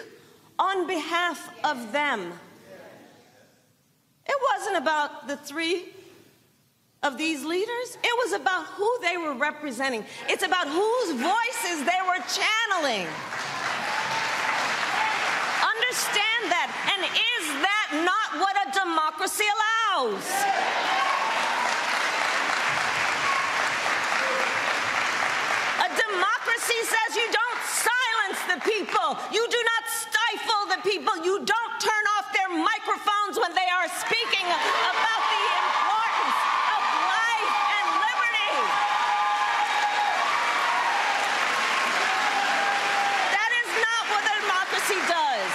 on 0.59 0.87
behalf 0.87 1.53
of 1.63 1.93
them. 1.93 2.33
It 4.25 4.37
wasn't 4.55 4.79
about 4.79 5.29
the 5.29 5.37
three 5.37 5.85
of 7.03 7.19
these 7.19 7.45
leaders, 7.45 7.99
it 8.03 8.17
was 8.25 8.33
about 8.33 8.65
who 8.65 8.91
they 9.03 9.19
were 9.19 9.35
representing, 9.35 10.07
it's 10.27 10.43
about 10.43 10.67
whose 10.67 11.11
voices 11.13 11.85
they 11.85 12.01
were 12.09 12.23
channeling. 12.33 13.07
Understand 15.69 16.43
that. 16.49 16.73
And 16.97 17.05
is 17.05 17.45
that 17.61 17.89
not 18.09 18.41
what 18.41 18.57
a 18.57 18.73
democracy 18.73 19.45
allows? 19.45 20.98
Democracy 26.69 26.85
says 26.85 27.17
you 27.17 27.29
don't 27.33 27.61
silence 27.65 28.41
the 28.49 28.61
people. 28.61 29.17
You 29.33 29.47
do 29.49 29.61
not 29.65 29.83
stifle 29.89 30.77
the 30.77 30.81
people. 30.89 31.17
You 31.25 31.45
don't 31.45 31.75
turn 31.81 32.05
off 32.19 32.33
their 32.33 32.49
microphones 32.49 33.39
when 33.39 33.55
they 33.55 33.69
are 33.73 33.89
speaking 33.89 34.45
about 34.45 35.23
the 35.33 35.45
importance 35.65 36.39
of 36.77 36.81
life 37.09 37.53
and 37.73 37.87
liberty. 38.05 38.55
That 43.33 43.51
is 43.65 43.69
not 43.81 44.03
what 44.13 44.25
a 44.29 44.35
democracy 44.45 45.01
does. 45.09 45.55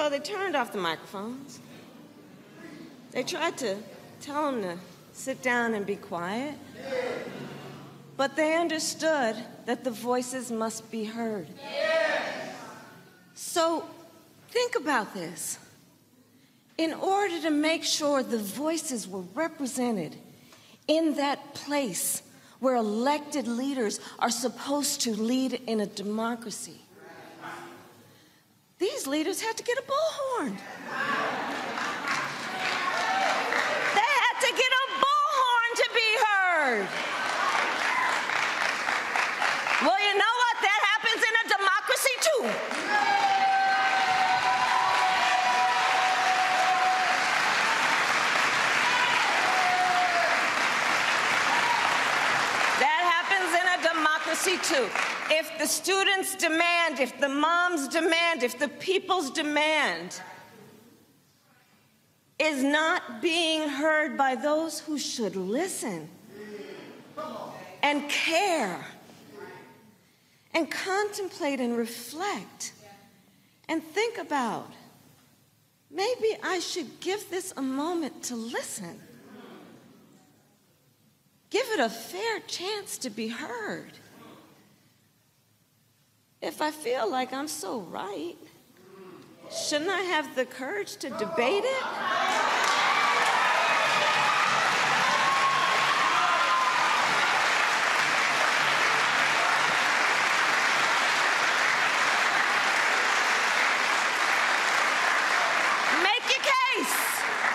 So 0.00 0.08
they 0.08 0.18
turned 0.18 0.56
off 0.56 0.72
the 0.72 0.78
microphones. 0.78 1.60
They 3.10 3.22
tried 3.22 3.58
to 3.58 3.76
tell 4.22 4.50
them 4.50 4.62
to 4.62 4.78
sit 5.12 5.42
down 5.42 5.74
and 5.74 5.84
be 5.84 5.96
quiet. 5.96 6.54
But 8.16 8.34
they 8.34 8.56
understood 8.56 9.36
that 9.66 9.84
the 9.84 9.90
voices 9.90 10.50
must 10.50 10.90
be 10.90 11.04
heard. 11.04 11.48
So 13.34 13.84
think 14.48 14.74
about 14.74 15.12
this. 15.12 15.58
In 16.78 16.94
order 16.94 17.38
to 17.42 17.50
make 17.50 17.84
sure 17.84 18.22
the 18.22 18.38
voices 18.38 19.06
were 19.06 19.24
represented 19.34 20.16
in 20.88 21.16
that 21.16 21.52
place 21.52 22.22
where 22.58 22.76
elected 22.76 23.46
leaders 23.46 24.00
are 24.18 24.30
supposed 24.30 25.02
to 25.02 25.10
lead 25.10 25.60
in 25.66 25.80
a 25.80 25.86
democracy. 25.86 26.80
These 28.80 29.06
leaders 29.06 29.42
had 29.42 29.58
to 29.58 29.62
get 29.62 29.76
a 29.76 29.82
bullhorn. 29.82 30.56
They 33.94 34.10
had 34.24 34.36
to 34.40 34.50
get 34.56 34.72
a 34.72 34.84
bullhorn 35.04 35.70
to 35.76 35.86
be 35.92 36.08
heard. 36.24 36.88
Well, 39.84 40.00
you 40.00 40.14
know 40.16 40.34
what? 40.42 40.56
That 40.64 40.80
happens 40.96 41.20
in 41.28 41.34
a 41.44 41.46
democracy 41.58 42.16
too. 42.24 42.42
That 52.80 53.02
happens 53.12 53.50
in 53.60 53.66
a 53.76 53.78
democracy 53.92 54.56
too. 54.62 54.88
If 55.32 55.46
the 55.58 55.66
students 55.66 56.34
if 57.00 57.18
the 57.18 57.28
moms 57.28 57.88
demand, 57.88 58.42
if 58.42 58.58
the 58.58 58.68
people's 58.68 59.30
demand 59.30 60.20
is 62.38 62.62
not 62.62 63.20
being 63.20 63.68
heard 63.68 64.16
by 64.16 64.34
those 64.34 64.80
who 64.80 64.98
should 64.98 65.36
listen 65.36 66.08
and 67.82 68.08
care 68.08 68.84
and 70.54 70.70
contemplate 70.70 71.60
and 71.60 71.76
reflect 71.76 72.72
and 73.68 73.82
think 73.82 74.18
about 74.18 74.70
maybe 75.90 76.36
I 76.42 76.60
should 76.60 77.00
give 77.00 77.30
this 77.30 77.52
a 77.56 77.62
moment 77.62 78.22
to 78.24 78.36
listen. 78.36 79.00
Give 81.50 81.66
it 81.70 81.80
a 81.80 81.88
fair 81.88 82.40
chance 82.40 82.96
to 82.98 83.10
be 83.10 83.28
heard. 83.28 83.92
If 86.42 86.62
I 86.62 86.70
feel 86.70 87.10
like 87.10 87.34
I'm 87.34 87.48
so 87.48 87.80
right, 87.80 88.34
shouldn't 89.50 89.90
I 89.90 90.00
have 90.00 90.34
the 90.34 90.46
courage 90.46 90.96
to 90.96 91.10
debate 91.10 91.64
it? 91.64 91.84
Make 106.02 106.24
your 106.24 106.42
case. 106.48 106.96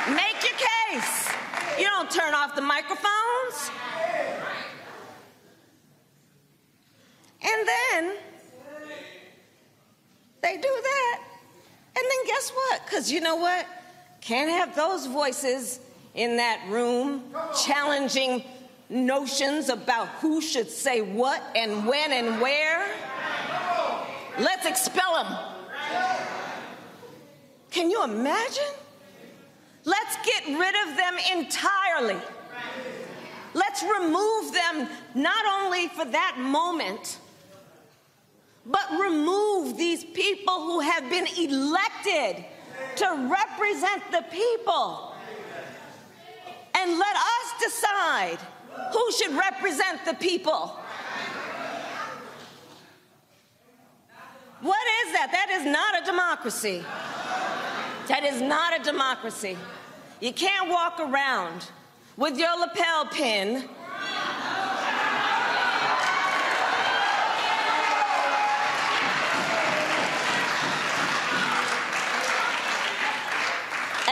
Make 0.09 0.43
your 0.43 1.01
case. 1.01 1.31
You 1.79 1.85
don't 1.85 2.11
turn 2.11 2.35
off 2.35 2.53
the 2.53 2.61
microphones. 2.61 3.71
And 7.41 7.67
then 7.67 8.17
they 10.45 10.57
do 10.57 10.79
that. 10.83 11.21
And 11.97 12.05
then 12.05 12.25
guess 12.27 12.51
what? 12.51 12.85
Because 12.85 13.11
you 13.11 13.19
know 13.19 13.35
what? 13.35 13.65
Can't 14.21 14.49
have 14.49 14.75
those 14.75 15.07
voices 15.07 15.79
in 16.13 16.37
that 16.37 16.63
room 16.69 17.23
challenging 17.65 18.43
notions 18.89 19.69
about 19.69 20.07
who 20.19 20.41
should 20.41 20.69
say 20.69 21.01
what 21.01 21.41
and 21.55 21.87
when 21.87 22.11
and 22.11 22.39
where. 22.39 22.85
Let's 24.39 24.65
expel 24.67 25.15
them. 25.15 25.37
Can 27.71 27.89
you 27.89 28.03
imagine? 28.03 28.73
Let's 29.83 30.17
get 30.25 30.45
rid 30.47 30.75
of 30.87 30.97
them 30.97 31.15
entirely. 31.37 32.21
Let's 33.53 33.83
remove 33.83 34.53
them 34.53 34.89
not 35.15 35.45
only 35.63 35.87
for 35.89 36.05
that 36.05 36.37
moment, 36.37 37.19
but 38.65 38.89
remove 38.99 39.77
these 39.77 40.03
people 40.03 40.63
who 40.63 40.79
have 40.79 41.09
been 41.09 41.27
elected 41.37 42.43
to 42.95 43.29
represent 43.31 44.01
the 44.11 44.23
people. 44.31 45.13
And 46.73 46.97
let 46.97 47.15
us 47.15 47.63
decide 47.63 48.37
who 48.91 49.11
should 49.11 49.35
represent 49.35 50.03
the 50.05 50.13
people. 50.15 50.79
What 54.61 54.87
is 55.05 55.13
that? 55.13 55.29
That 55.31 55.49
is 55.51 55.65
not 55.65 56.01
a 56.01 56.05
democracy. 56.05 56.83
That 58.07 58.23
is 58.23 58.41
not 58.41 58.79
a 58.79 58.83
democracy. 58.83 59.57
You 60.19 60.33
can't 60.33 60.69
walk 60.69 60.99
around 60.99 61.69
with 62.17 62.37
your 62.37 62.57
lapel 62.59 63.05
pin 63.05 63.69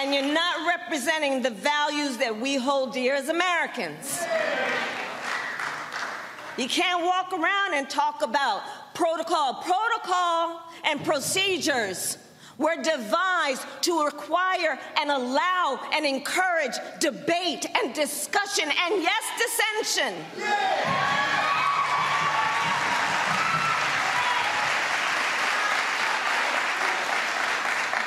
and 0.03 0.13
you're 0.13 0.33
not 0.33 0.67
representing 0.67 1.41
the 1.41 1.49
values 1.49 2.17
that 2.17 2.37
we 2.37 2.57
hold 2.57 2.91
dear 2.91 3.15
as 3.15 3.29
Americans. 3.29 4.21
You 6.57 6.67
can't 6.67 7.05
walk 7.05 7.31
around 7.31 7.75
and 7.75 7.89
talk 7.89 8.21
about 8.21 8.63
protocol. 8.93 9.63
Protocol 9.63 10.61
and 10.83 11.01
procedures 11.05 12.17
were 12.57 12.75
devised 12.83 13.65
to 13.83 14.03
require 14.03 14.77
and 14.99 15.09
allow 15.09 15.79
and 15.93 16.05
encourage 16.05 16.75
debate 16.99 17.65
and 17.81 17.93
discussion 17.93 18.65
and, 18.65 19.01
yes, 19.01 19.23
dissension. 19.85 20.13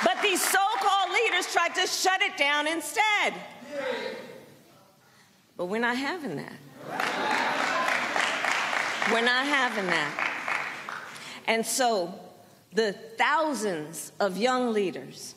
But 0.05 0.23
these 0.23 0.43
so 0.43 0.66
tried 1.45 1.75
to 1.75 1.87
shut 1.87 2.23
it 2.23 2.37
down 2.37 2.67
instead. 2.67 3.35
But 5.57 5.67
we're 5.67 5.81
not 5.81 5.97
having 5.97 6.37
that. 6.37 6.53
We're 9.13 9.25
not 9.25 9.47
having 9.47 9.87
that. 9.87 10.23
And 11.47 11.65
so 11.65 12.15
the 12.73 12.93
thousands 12.93 14.13
of 14.21 14.37
young 14.37 14.73
leaders 14.73 15.35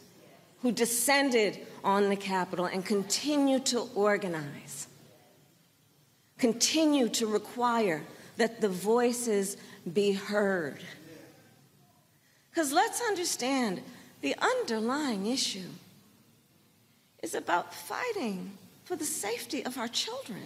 who 0.61 0.71
descended 0.71 1.59
on 1.83 2.09
the 2.09 2.15
Capitol 2.15 2.65
and 2.65 2.85
continue 2.85 3.59
to 3.59 3.89
organize, 3.95 4.87
continue 6.37 7.07
to 7.09 7.27
require 7.27 8.03
that 8.37 8.59
the 8.59 8.69
voices 8.69 9.57
be 9.93 10.11
heard. 10.11 10.81
Because 12.49 12.73
let's 12.73 13.01
understand 13.01 13.81
the 14.21 14.35
underlying 14.39 15.27
issue 15.27 15.69
is 17.21 17.35
about 17.35 17.73
fighting 17.73 18.57
for 18.85 18.95
the 18.95 19.05
safety 19.05 19.65
of 19.65 19.77
our 19.77 19.87
children. 19.87 20.41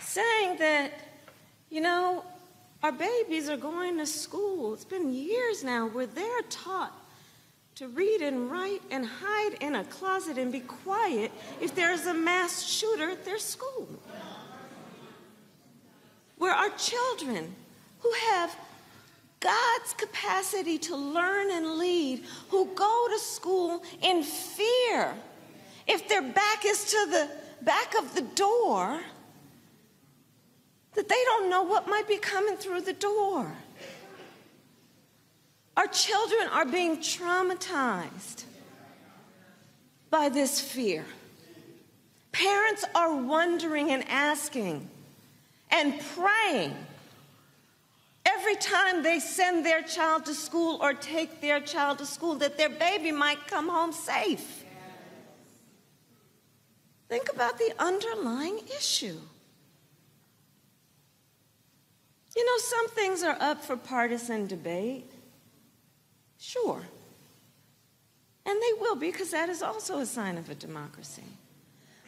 Saying 0.00 0.58
that, 0.58 0.92
you 1.70 1.80
know, 1.80 2.24
our 2.82 2.92
babies 2.92 3.48
are 3.48 3.56
going 3.56 3.96
to 3.98 4.06
school. 4.06 4.74
It's 4.74 4.84
been 4.84 5.14
years 5.14 5.64
now 5.64 5.88
where 5.88 6.06
they're 6.06 6.42
taught 6.50 6.92
to 7.76 7.88
read 7.88 8.20
and 8.20 8.50
write 8.50 8.82
and 8.90 9.04
hide 9.06 9.54
in 9.60 9.74
a 9.74 9.84
closet 9.84 10.38
and 10.38 10.52
be 10.52 10.60
quiet 10.60 11.32
if 11.60 11.74
there's 11.74 12.06
a 12.06 12.14
mass 12.14 12.62
shooter 12.64 13.10
at 13.10 13.24
their 13.24 13.38
school. 13.38 13.88
Where 16.38 16.52
our 16.52 16.70
children 16.70 17.54
who 18.00 18.12
have 18.30 18.54
God's 19.40 19.94
capacity 19.96 20.78
to 20.78 20.96
learn 20.96 21.50
and 21.50 21.78
lead, 21.78 22.24
who 22.48 22.66
go 22.74 23.06
to 23.10 23.18
school 23.18 23.82
in 24.02 24.22
fear, 24.22 25.14
if 25.86 26.08
their 26.08 26.22
back 26.22 26.64
is 26.64 26.84
to 26.90 27.06
the 27.10 27.30
back 27.62 27.94
of 27.98 28.14
the 28.14 28.22
door, 28.22 29.00
that 30.94 31.08
they 31.08 31.22
don't 31.24 31.50
know 31.50 31.62
what 31.62 31.88
might 31.88 32.08
be 32.08 32.16
coming 32.16 32.56
through 32.56 32.82
the 32.82 32.92
door. 32.92 33.52
Our 35.76 35.88
children 35.88 36.48
are 36.52 36.64
being 36.64 36.98
traumatized 36.98 38.44
by 40.08 40.28
this 40.28 40.60
fear. 40.60 41.04
Parents 42.30 42.84
are 42.94 43.14
wondering 43.14 43.90
and 43.90 44.04
asking 44.08 44.88
and 45.74 46.00
praying 46.14 46.72
every 48.24 48.54
time 48.56 49.02
they 49.02 49.18
send 49.18 49.66
their 49.66 49.82
child 49.82 50.24
to 50.24 50.34
school 50.34 50.78
or 50.80 50.94
take 50.94 51.40
their 51.40 51.60
child 51.60 51.98
to 51.98 52.06
school 52.06 52.36
that 52.36 52.56
their 52.56 52.70
baby 52.70 53.10
might 53.10 53.46
come 53.48 53.68
home 53.68 53.92
safe. 53.92 54.64
Think 57.08 57.28
about 57.32 57.58
the 57.58 57.74
underlying 57.78 58.60
issue. 58.78 59.18
You 62.36 62.44
know, 62.44 62.58
some 62.58 62.88
things 62.88 63.22
are 63.22 63.36
up 63.40 63.62
for 63.62 63.76
partisan 63.76 64.46
debate. 64.46 65.10
Sure. 66.38 66.82
And 68.46 68.62
they 68.62 68.80
will, 68.80 68.96
be, 68.96 69.10
because 69.10 69.30
that 69.30 69.48
is 69.48 69.62
also 69.62 69.98
a 69.98 70.06
sign 70.06 70.38
of 70.38 70.50
a 70.50 70.54
democracy. 70.54 71.22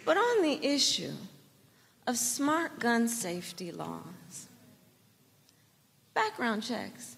But 0.04 0.16
on 0.16 0.42
the 0.42 0.64
issue 0.64 1.12
of 2.06 2.16
smart 2.16 2.78
gun 2.78 3.08
safety 3.08 3.72
laws, 3.72 4.48
background 6.14 6.62
checks, 6.62 7.16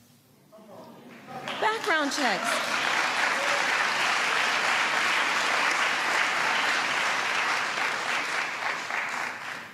background 1.60 2.10
checks. 2.10 2.48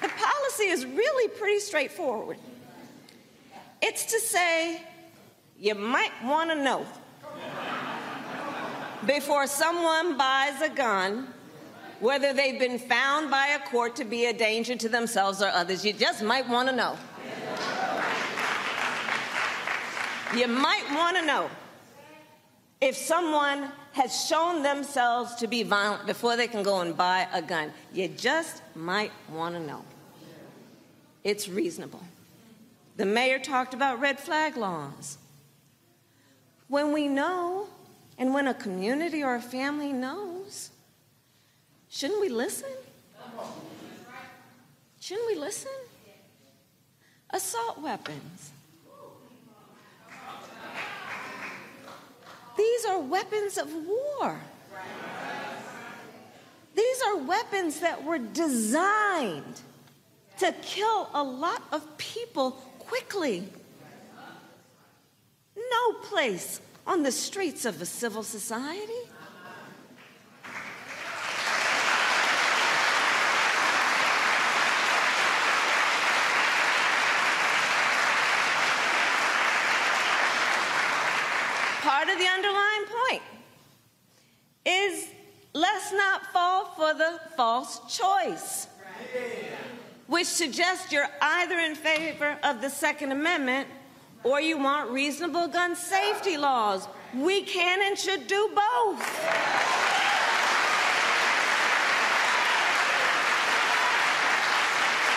The 0.03 0.09
policy 0.09 0.65
is 0.65 0.85
really 0.85 1.29
pretty 1.29 1.61
straightforward. 1.61 2.39
It's 3.81 4.07
to 4.07 4.19
say, 4.19 4.83
you 5.59 5.75
might 5.75 6.13
want 6.25 6.51
to 6.51 6.57
know 6.57 6.87
before 9.07 9.47
someone 9.47 10.17
buys 10.17 10.61
a 10.63 10.71
gun 10.71 11.34
whether 12.05 12.35
they've 12.35 12.59
been 12.59 12.79
found 12.79 13.31
by 13.31 13.47
a 13.47 13.71
court 13.71 13.97
to 13.97 14.05
be 14.05 14.27
a 14.27 14.33
danger 14.35 14.77
to 14.77 14.91
themselves 14.91 15.41
or 15.41 15.47
others. 15.47 15.87
You 15.87 15.95
just 15.95 16.23
might 16.23 16.47
want 16.47 16.69
to 16.69 16.77
know. 16.77 16.99
You 20.37 20.47
might 20.47 20.85
want 20.91 21.17
to 21.17 21.25
know 21.25 21.49
if 22.83 22.95
someone 22.95 23.71
has 23.93 24.27
shown 24.27 24.63
themselves 24.63 25.35
to 25.37 25.47
be 25.47 25.63
violent 25.63 26.05
before 26.05 26.37
they 26.37 26.47
can 26.47 26.63
go 26.63 26.83
and 26.83 26.95
buy 26.95 27.27
a 27.33 27.41
gun. 27.41 27.73
You 27.95 28.09
just 28.09 28.61
might 28.75 29.13
want 29.33 29.55
to 29.55 29.61
know. 29.61 29.83
It's 31.23 31.49
reasonable. 31.49 32.03
The 32.99 33.07
mayor 33.07 33.39
talked 33.39 33.73
about 33.73 33.99
red 33.99 34.21
flag 34.21 34.59
laws. 34.59 35.17
When 36.69 36.93
we 36.93 37.09
know, 37.09 37.69
and 38.19 38.35
when 38.35 38.47
a 38.47 38.53
community 38.53 39.25
or 39.25 39.37
a 39.37 39.41
family 39.41 39.91
knows, 39.91 40.34
shouldn't 41.95 42.21
we 42.21 42.29
listen? 42.29 42.71
Shouldn't 45.01 45.27
we 45.29 45.37
listen? 45.37 45.71
Assault 47.31 47.81
weapons. 47.81 48.51
These 52.57 52.85
are 52.87 52.99
weapons 52.99 53.59
of 53.59 53.73
war. 53.73 54.41
These 56.75 57.03
are 57.07 57.17
weapons 57.19 57.81
that 57.81 58.05
were 58.05 58.19
designed 58.19 59.61
to 60.39 60.53
kill 60.63 61.09
a 61.15 61.23
lot 61.23 61.63
of 61.71 61.97
people 61.99 62.53
quickly. 62.79 63.49
No 65.57 65.93
place 66.03 66.61
on 66.87 67.03
the 67.03 67.13
streets 67.13 67.65
of 67.65 67.81
a 67.81 67.87
civil 67.87 68.23
society. 68.23 68.93
Part 81.83 82.09
of 82.09 82.19
the 82.19 82.27
underlying 82.27 82.85
point 82.87 83.23
is 84.65 85.09
let's 85.53 85.93
not 85.93 86.27
fall 86.33 86.67
for 86.77 86.95
the 86.95 87.21
false 87.37 87.81
choice 87.89 88.67
which 90.07 90.27
suggests 90.27 90.93
you're 90.93 91.09
either 91.21 91.59
in 91.59 91.75
favor 91.75 92.37
of 92.43 92.61
the 92.61 92.71
Second 92.71 93.13
Amendment 93.13 93.69
or 94.23 94.41
you 94.41 94.59
want 94.59 94.91
reasonable 94.91 95.49
gun 95.49 95.75
safety 95.75 96.37
laws. 96.37 96.89
We 97.15 97.43
can 97.43 97.81
and 97.83 97.99
should 97.99 98.27
do 98.27 98.49
both. 98.55 98.99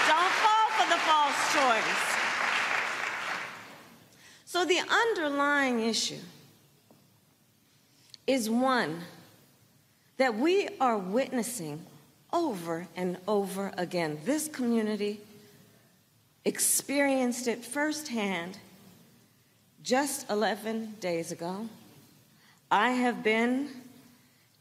Don't 0.07 0.33
fall 0.41 0.67
for 0.77 0.89
the 0.89 0.99
false 1.05 1.53
choice. 1.53 2.03
So, 4.45 4.65
the 4.65 4.79
underlying 4.89 5.81
issue 5.81 6.21
is 8.25 8.49
one 8.49 9.01
that 10.17 10.35
we 10.35 10.67
are 10.81 10.97
witnessing 10.97 11.85
over 12.33 12.87
and 12.95 13.17
over 13.27 13.71
again. 13.77 14.19
This 14.25 14.47
community 14.47 15.21
experienced 16.43 17.47
it 17.47 17.63
firsthand 17.63 18.57
just 19.83 20.29
11 20.29 20.95
days 20.99 21.31
ago. 21.31 21.69
I 22.69 22.91
have 22.91 23.23
been 23.23 23.69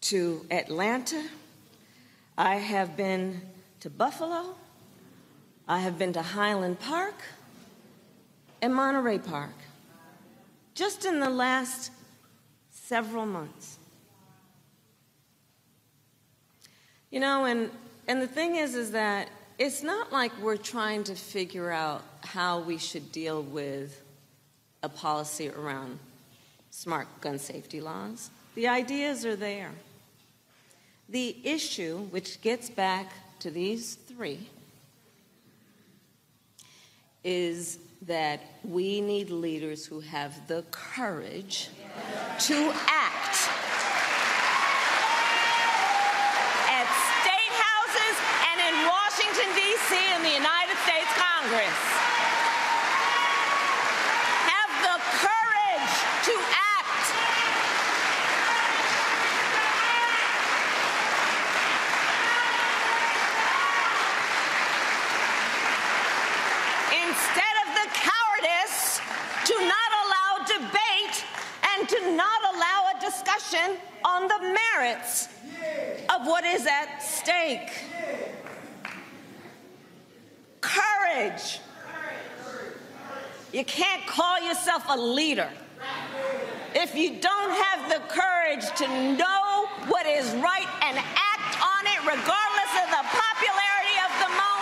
to 0.02 0.46
Atlanta. 0.50 1.22
I 2.38 2.56
have 2.56 2.96
been 2.96 3.40
to 3.80 3.90
Buffalo. 3.90 4.54
I 5.66 5.80
have 5.80 5.98
been 5.98 6.12
to 6.12 6.22
Highland 6.22 6.78
Park 6.78 7.14
and 8.62 8.74
Monterey 8.74 9.18
Park 9.18 9.54
just 10.74 11.04
in 11.04 11.18
the 11.18 11.30
last 11.30 11.90
several 12.70 13.26
months. 13.26 13.75
You 17.10 17.20
know, 17.20 17.44
and, 17.44 17.70
and 18.08 18.20
the 18.20 18.26
thing 18.26 18.56
is, 18.56 18.74
is 18.74 18.92
that 18.92 19.28
it's 19.58 19.82
not 19.82 20.12
like 20.12 20.32
we're 20.40 20.56
trying 20.56 21.04
to 21.04 21.14
figure 21.14 21.70
out 21.70 22.02
how 22.20 22.60
we 22.60 22.78
should 22.78 23.12
deal 23.12 23.42
with 23.42 24.02
a 24.82 24.88
policy 24.88 25.48
around 25.48 25.98
smart 26.70 27.08
gun 27.20 27.38
safety 27.38 27.80
laws. 27.80 28.30
The 28.54 28.68
ideas 28.68 29.24
are 29.24 29.36
there. 29.36 29.72
The 31.08 31.36
issue, 31.44 31.98
which 32.10 32.40
gets 32.42 32.68
back 32.68 33.12
to 33.40 33.50
these 33.50 33.94
three, 33.94 34.48
is 37.24 37.78
that 38.02 38.40
we 38.62 39.00
need 39.00 39.30
leaders 39.30 39.86
who 39.86 40.00
have 40.00 40.46
the 40.48 40.62
courage 40.70 41.70
to 42.40 42.72
act 42.86 43.48
at 46.68 46.86
state 47.18 47.54
houses 47.56 48.16
and 48.52 48.60
in 48.60 48.86
D.C., 49.88 50.14
in 50.16 50.22
the 50.22 50.30
United 50.30 50.76
States 50.82 51.12
Congress. 51.14 51.78
Have 54.50 54.72
the 54.82 54.98
courage 55.22 55.94
to 56.26 56.34
act. 56.50 57.06
Instead 66.90 67.54
of 67.62 67.68
the 67.78 67.86
cowardice 67.94 69.00
to 69.44 69.54
not 69.66 69.90
allow 70.02 70.30
debate 70.46 71.24
and 71.74 71.88
to 71.88 72.16
not 72.16 72.40
allow 72.54 72.90
a 72.96 73.00
discussion 73.00 73.76
on 74.04 74.26
the 74.26 74.58
merits 74.74 75.28
of 76.08 76.26
what 76.26 76.44
is 76.44 76.66
at 76.66 76.98
stake. 76.98 77.95
Courage. 81.14 81.60
You 83.52 83.64
can't 83.64 84.06
call 84.06 84.40
yourself 84.40 84.84
a 84.88 84.98
leader 84.98 85.48
if 86.74 86.94
you 86.94 87.20
don't 87.20 87.50
have 87.50 87.88
the 87.88 88.00
courage 88.12 88.66
to 88.76 88.88
know 89.16 89.66
what 89.88 90.04
is 90.06 90.26
right 90.34 90.68
and 90.82 90.98
act 90.98 91.56
on 91.62 91.86
it 91.86 92.00
regardless 92.00 92.72
of 92.82 92.90
the 92.90 93.04
popularity 93.08 93.96
of 94.04 94.12
the 94.20 94.28
moment. 94.28 94.56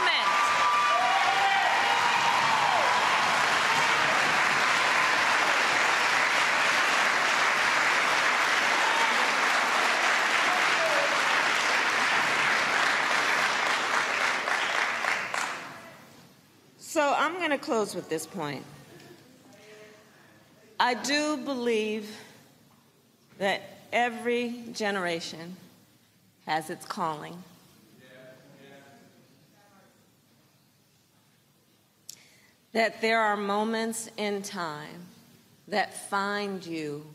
So 16.95 17.12
I'm 17.12 17.34
going 17.38 17.44
to 17.59 17.65
close 17.65 17.95
with 17.95 18.09
this 18.09 18.27
point. 18.27 18.65
I 20.81 20.95
do 20.95 21.37
believe 21.37 22.11
that 23.39 23.63
every 23.93 24.65
generation 24.73 25.57
has 26.47 26.69
its 26.69 26.85
calling. 26.85 27.43
That 32.73 33.01
there 33.01 33.21
are 33.21 33.37
moments 33.37 34.11
in 34.17 34.43
time 34.43 35.07
that 35.69 35.95
find 36.11 36.67
you 36.67 37.07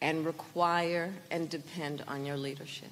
and 0.00 0.24
require 0.24 1.12
and 1.32 1.50
depend 1.50 2.04
on 2.06 2.24
your 2.24 2.36
leadership. 2.36 2.90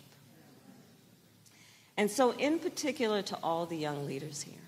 And 1.96 2.10
so, 2.10 2.32
in 2.32 2.58
particular, 2.58 3.22
to 3.22 3.38
all 3.40 3.66
the 3.66 3.76
young 3.76 4.04
leaders 4.04 4.42
here, 4.42 4.65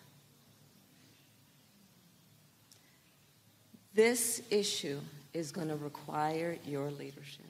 this 3.99 4.41
issue 4.49 5.01
is 5.35 5.51
going 5.51 5.67
to 5.67 5.75
require 5.75 6.57
your 6.65 6.89
leadership. 6.89 7.45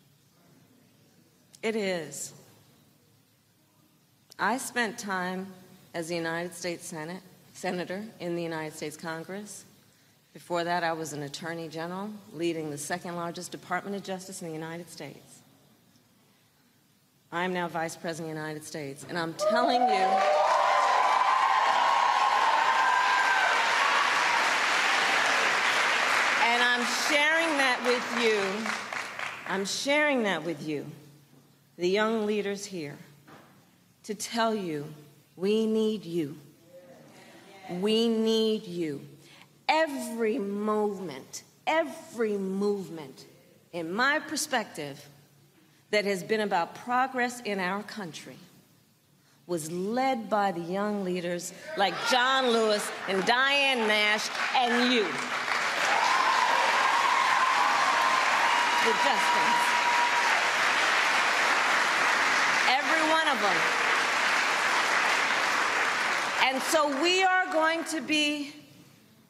It 1.62 1.76
is. 1.76 2.32
I 4.38 4.56
spent 4.56 4.98
time 4.98 5.48
as 5.92 6.10
a 6.10 6.14
United 6.14 6.54
States 6.54 6.86
Senate 6.86 7.20
senator 7.52 8.02
in 8.18 8.34
the 8.34 8.42
United 8.42 8.74
States 8.74 8.96
Congress. 8.96 9.66
Before 10.32 10.64
that, 10.64 10.82
I 10.82 10.94
was 10.94 11.12
an 11.12 11.22
attorney 11.22 11.68
general 11.68 12.08
leading 12.32 12.70
the 12.70 12.78
second 12.78 13.16
largest 13.16 13.52
Department 13.52 13.94
of 13.94 14.02
Justice 14.02 14.40
in 14.40 14.48
the 14.48 14.54
United 14.54 14.88
States. 14.88 15.40
I'm 17.30 17.52
now 17.52 17.68
vice 17.68 17.94
president 17.94 18.30
of 18.30 18.36
the 18.36 18.40
United 18.42 18.64
States, 18.64 19.04
and 19.06 19.18
I'm 19.18 19.34
telling 19.34 19.82
you. 19.82 20.08
And 26.50 26.62
I'm 26.62 26.77
sharing 27.08 27.56
that 27.58 27.80
with 27.84 28.24
you. 28.24 28.40
I'm 29.48 29.64
sharing 29.64 30.24
that 30.24 30.44
with 30.44 30.66
you, 30.66 30.86
the 31.76 31.88
young 31.88 32.26
leaders 32.26 32.64
here, 32.64 32.96
to 34.04 34.14
tell 34.14 34.54
you 34.54 34.86
we 35.36 35.66
need 35.66 36.04
you. 36.04 36.36
We 37.70 38.08
need 38.08 38.66
you. 38.66 39.00
Every 39.68 40.38
movement, 40.38 41.42
every 41.66 42.36
movement, 42.36 43.26
in 43.72 43.92
my 43.92 44.18
perspective, 44.18 45.04
that 45.90 46.04
has 46.04 46.22
been 46.22 46.40
about 46.40 46.74
progress 46.74 47.40
in 47.40 47.60
our 47.60 47.82
country 47.82 48.36
was 49.46 49.70
led 49.72 50.28
by 50.28 50.52
the 50.52 50.60
young 50.60 51.04
leaders 51.04 51.54
like 51.78 51.94
John 52.10 52.48
Lewis 52.48 52.90
and 53.08 53.24
Diane 53.24 53.88
Nash 53.88 54.28
and 54.54 54.92
you. 54.92 55.06
The 58.84 58.92
Justins. 58.92 59.78
Every 62.68 63.10
one 63.10 63.28
of 63.28 63.40
them. 63.42 63.56
And 66.44 66.62
so 66.62 67.02
we 67.02 67.22
are 67.22 67.52
going 67.52 67.84
to 67.84 68.00
be 68.00 68.54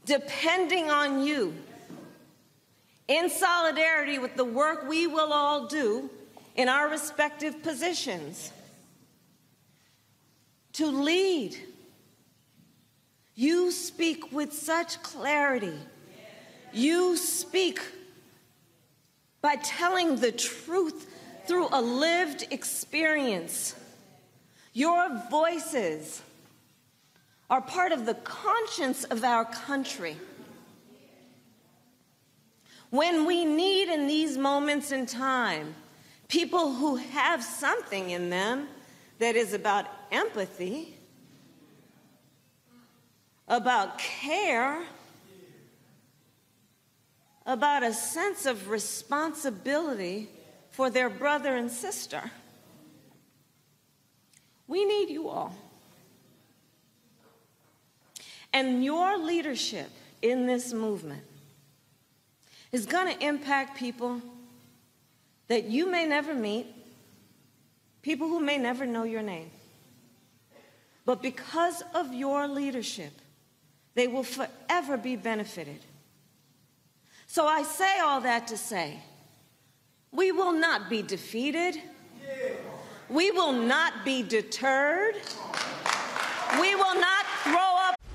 depending 0.04 0.90
on 0.90 1.22
you 1.22 1.54
in 3.08 3.30
solidarity 3.30 4.18
with 4.18 4.36
the 4.36 4.44
work 4.44 4.86
we 4.88 5.06
will 5.06 5.32
all 5.32 5.66
do 5.66 6.10
in 6.54 6.68
our 6.68 6.88
respective 6.88 7.62
positions 7.62 8.52
to 10.74 10.86
lead. 10.86 11.56
You 13.34 13.70
speak 13.72 14.30
with 14.30 14.52
such 14.52 15.02
clarity. 15.02 15.78
You 16.72 17.16
speak 17.16 17.80
by 19.40 19.56
telling 19.56 20.16
the 20.16 20.32
truth 20.32 21.06
through 21.46 21.68
a 21.72 21.80
lived 21.80 22.46
experience. 22.50 23.74
Your 24.72 25.08
voices 25.30 26.22
are 27.50 27.60
part 27.60 27.92
of 27.92 28.04
the 28.04 28.14
conscience 28.14 29.04
of 29.04 29.24
our 29.24 29.44
country. 29.44 30.16
When 32.90 33.26
we 33.26 33.44
need 33.44 33.88
in 33.88 34.06
these 34.06 34.36
moments 34.36 34.92
in 34.92 35.06
time 35.06 35.74
people 36.28 36.74
who 36.74 36.96
have 36.96 37.42
something 37.42 38.10
in 38.10 38.30
them 38.30 38.68
that 39.18 39.34
is 39.34 39.54
about 39.54 39.86
empathy, 40.12 40.94
about 43.48 43.98
care, 43.98 44.82
about 47.48 47.82
a 47.82 47.94
sense 47.94 48.44
of 48.44 48.68
responsibility 48.68 50.28
for 50.70 50.90
their 50.90 51.08
brother 51.08 51.56
and 51.56 51.70
sister. 51.70 52.30
We 54.66 54.84
need 54.84 55.08
you 55.08 55.30
all. 55.30 55.56
And 58.52 58.84
your 58.84 59.16
leadership 59.16 59.88
in 60.20 60.46
this 60.46 60.74
movement 60.74 61.22
is 62.70 62.84
going 62.84 63.16
to 63.16 63.26
impact 63.26 63.78
people 63.78 64.20
that 65.46 65.64
you 65.64 65.90
may 65.90 66.04
never 66.04 66.34
meet, 66.34 66.66
people 68.02 68.28
who 68.28 68.40
may 68.40 68.58
never 68.58 68.84
know 68.84 69.04
your 69.04 69.22
name. 69.22 69.50
But 71.06 71.22
because 71.22 71.82
of 71.94 72.12
your 72.12 72.46
leadership, 72.46 73.12
they 73.94 74.06
will 74.06 74.22
forever 74.22 74.98
be 74.98 75.16
benefited. 75.16 75.80
So 77.30 77.46
I 77.46 77.62
say 77.62 78.00
all 78.00 78.22
that 78.22 78.48
to 78.48 78.56
say, 78.56 78.98
we 80.10 80.32
will 80.32 80.52
not 80.52 80.88
be 80.88 81.02
defeated. 81.02 81.80
We 83.10 83.30
will 83.30 83.52
not 83.52 84.02
be 84.02 84.22
deterred. 84.22 85.14
We 86.58 86.74
will 86.74 86.98
not 86.98 87.26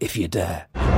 if 0.00 0.16
you 0.16 0.28
dare. 0.28 0.95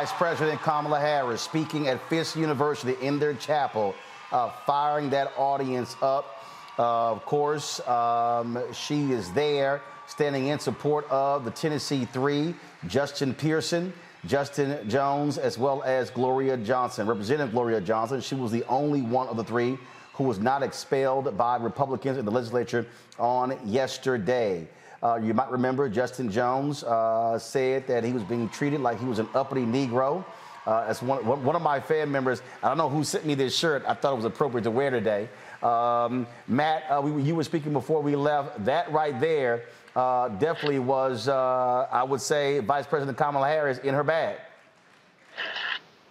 Vice 0.00 0.12
President 0.12 0.62
Kamala 0.62 0.98
Harris 0.98 1.42
speaking 1.42 1.88
at 1.88 2.00
Fisk 2.08 2.34
University 2.34 2.96
in 3.06 3.18
their 3.18 3.34
chapel, 3.34 3.94
uh, 4.32 4.48
firing 4.64 5.10
that 5.10 5.30
audience 5.36 5.94
up. 6.00 6.42
Uh, 6.78 7.10
of 7.10 7.26
course, 7.26 7.86
um, 7.86 8.58
she 8.72 9.12
is 9.12 9.30
there 9.32 9.82
standing 10.06 10.46
in 10.46 10.58
support 10.58 11.06
of 11.10 11.44
the 11.44 11.50
Tennessee 11.50 12.06
Three, 12.06 12.54
Justin 12.86 13.34
Pearson, 13.34 13.92
Justin 14.24 14.88
Jones, 14.88 15.36
as 15.36 15.58
well 15.58 15.82
as 15.82 16.08
Gloria 16.08 16.56
Johnson. 16.56 17.06
Representative 17.06 17.52
Gloria 17.52 17.82
Johnson, 17.82 18.22
she 18.22 18.34
was 18.34 18.50
the 18.50 18.64
only 18.68 19.02
one 19.02 19.28
of 19.28 19.36
the 19.36 19.44
three 19.44 19.76
who 20.14 20.24
was 20.24 20.38
not 20.38 20.62
expelled 20.62 21.36
by 21.36 21.58
Republicans 21.58 22.16
in 22.16 22.24
the 22.24 22.30
legislature 22.30 22.86
on 23.18 23.58
yesterday. 23.66 24.66
Uh, 25.02 25.18
you 25.22 25.32
might 25.32 25.50
remember 25.50 25.88
Justin 25.88 26.30
Jones 26.30 26.84
uh, 26.84 27.38
said 27.38 27.86
that 27.86 28.04
he 28.04 28.12
was 28.12 28.22
being 28.22 28.48
treated 28.50 28.80
like 28.80 28.98
he 28.98 29.06
was 29.06 29.18
an 29.18 29.28
uppity 29.34 29.62
Negro. 29.62 30.24
Uh, 30.66 30.84
as 30.86 31.02
one, 31.02 31.24
one 31.24 31.56
of 31.56 31.62
my 31.62 31.80
fan 31.80 32.10
members, 32.10 32.42
I 32.62 32.68
don't 32.68 32.76
know 32.76 32.90
who 32.90 33.02
sent 33.02 33.24
me 33.24 33.34
this 33.34 33.56
shirt. 33.56 33.82
I 33.86 33.94
thought 33.94 34.12
it 34.12 34.16
was 34.16 34.24
appropriate 34.26 34.64
to 34.64 34.70
wear 34.70 34.90
today. 34.90 35.28
Um, 35.62 36.26
Matt, 36.48 36.84
uh, 36.90 37.00
we, 37.00 37.22
you 37.22 37.34
were 37.34 37.44
speaking 37.44 37.72
before 37.72 38.02
we 38.02 38.14
left. 38.14 38.62
That 38.66 38.92
right 38.92 39.18
there 39.18 39.64
uh, 39.96 40.28
definitely 40.28 40.78
was, 40.78 41.28
uh, 41.28 41.88
I 41.90 42.02
would 42.02 42.20
say, 42.20 42.58
Vice 42.58 42.86
President 42.86 43.16
Kamala 43.16 43.48
Harris 43.48 43.78
in 43.78 43.94
her 43.94 44.04
bag. 44.04 44.36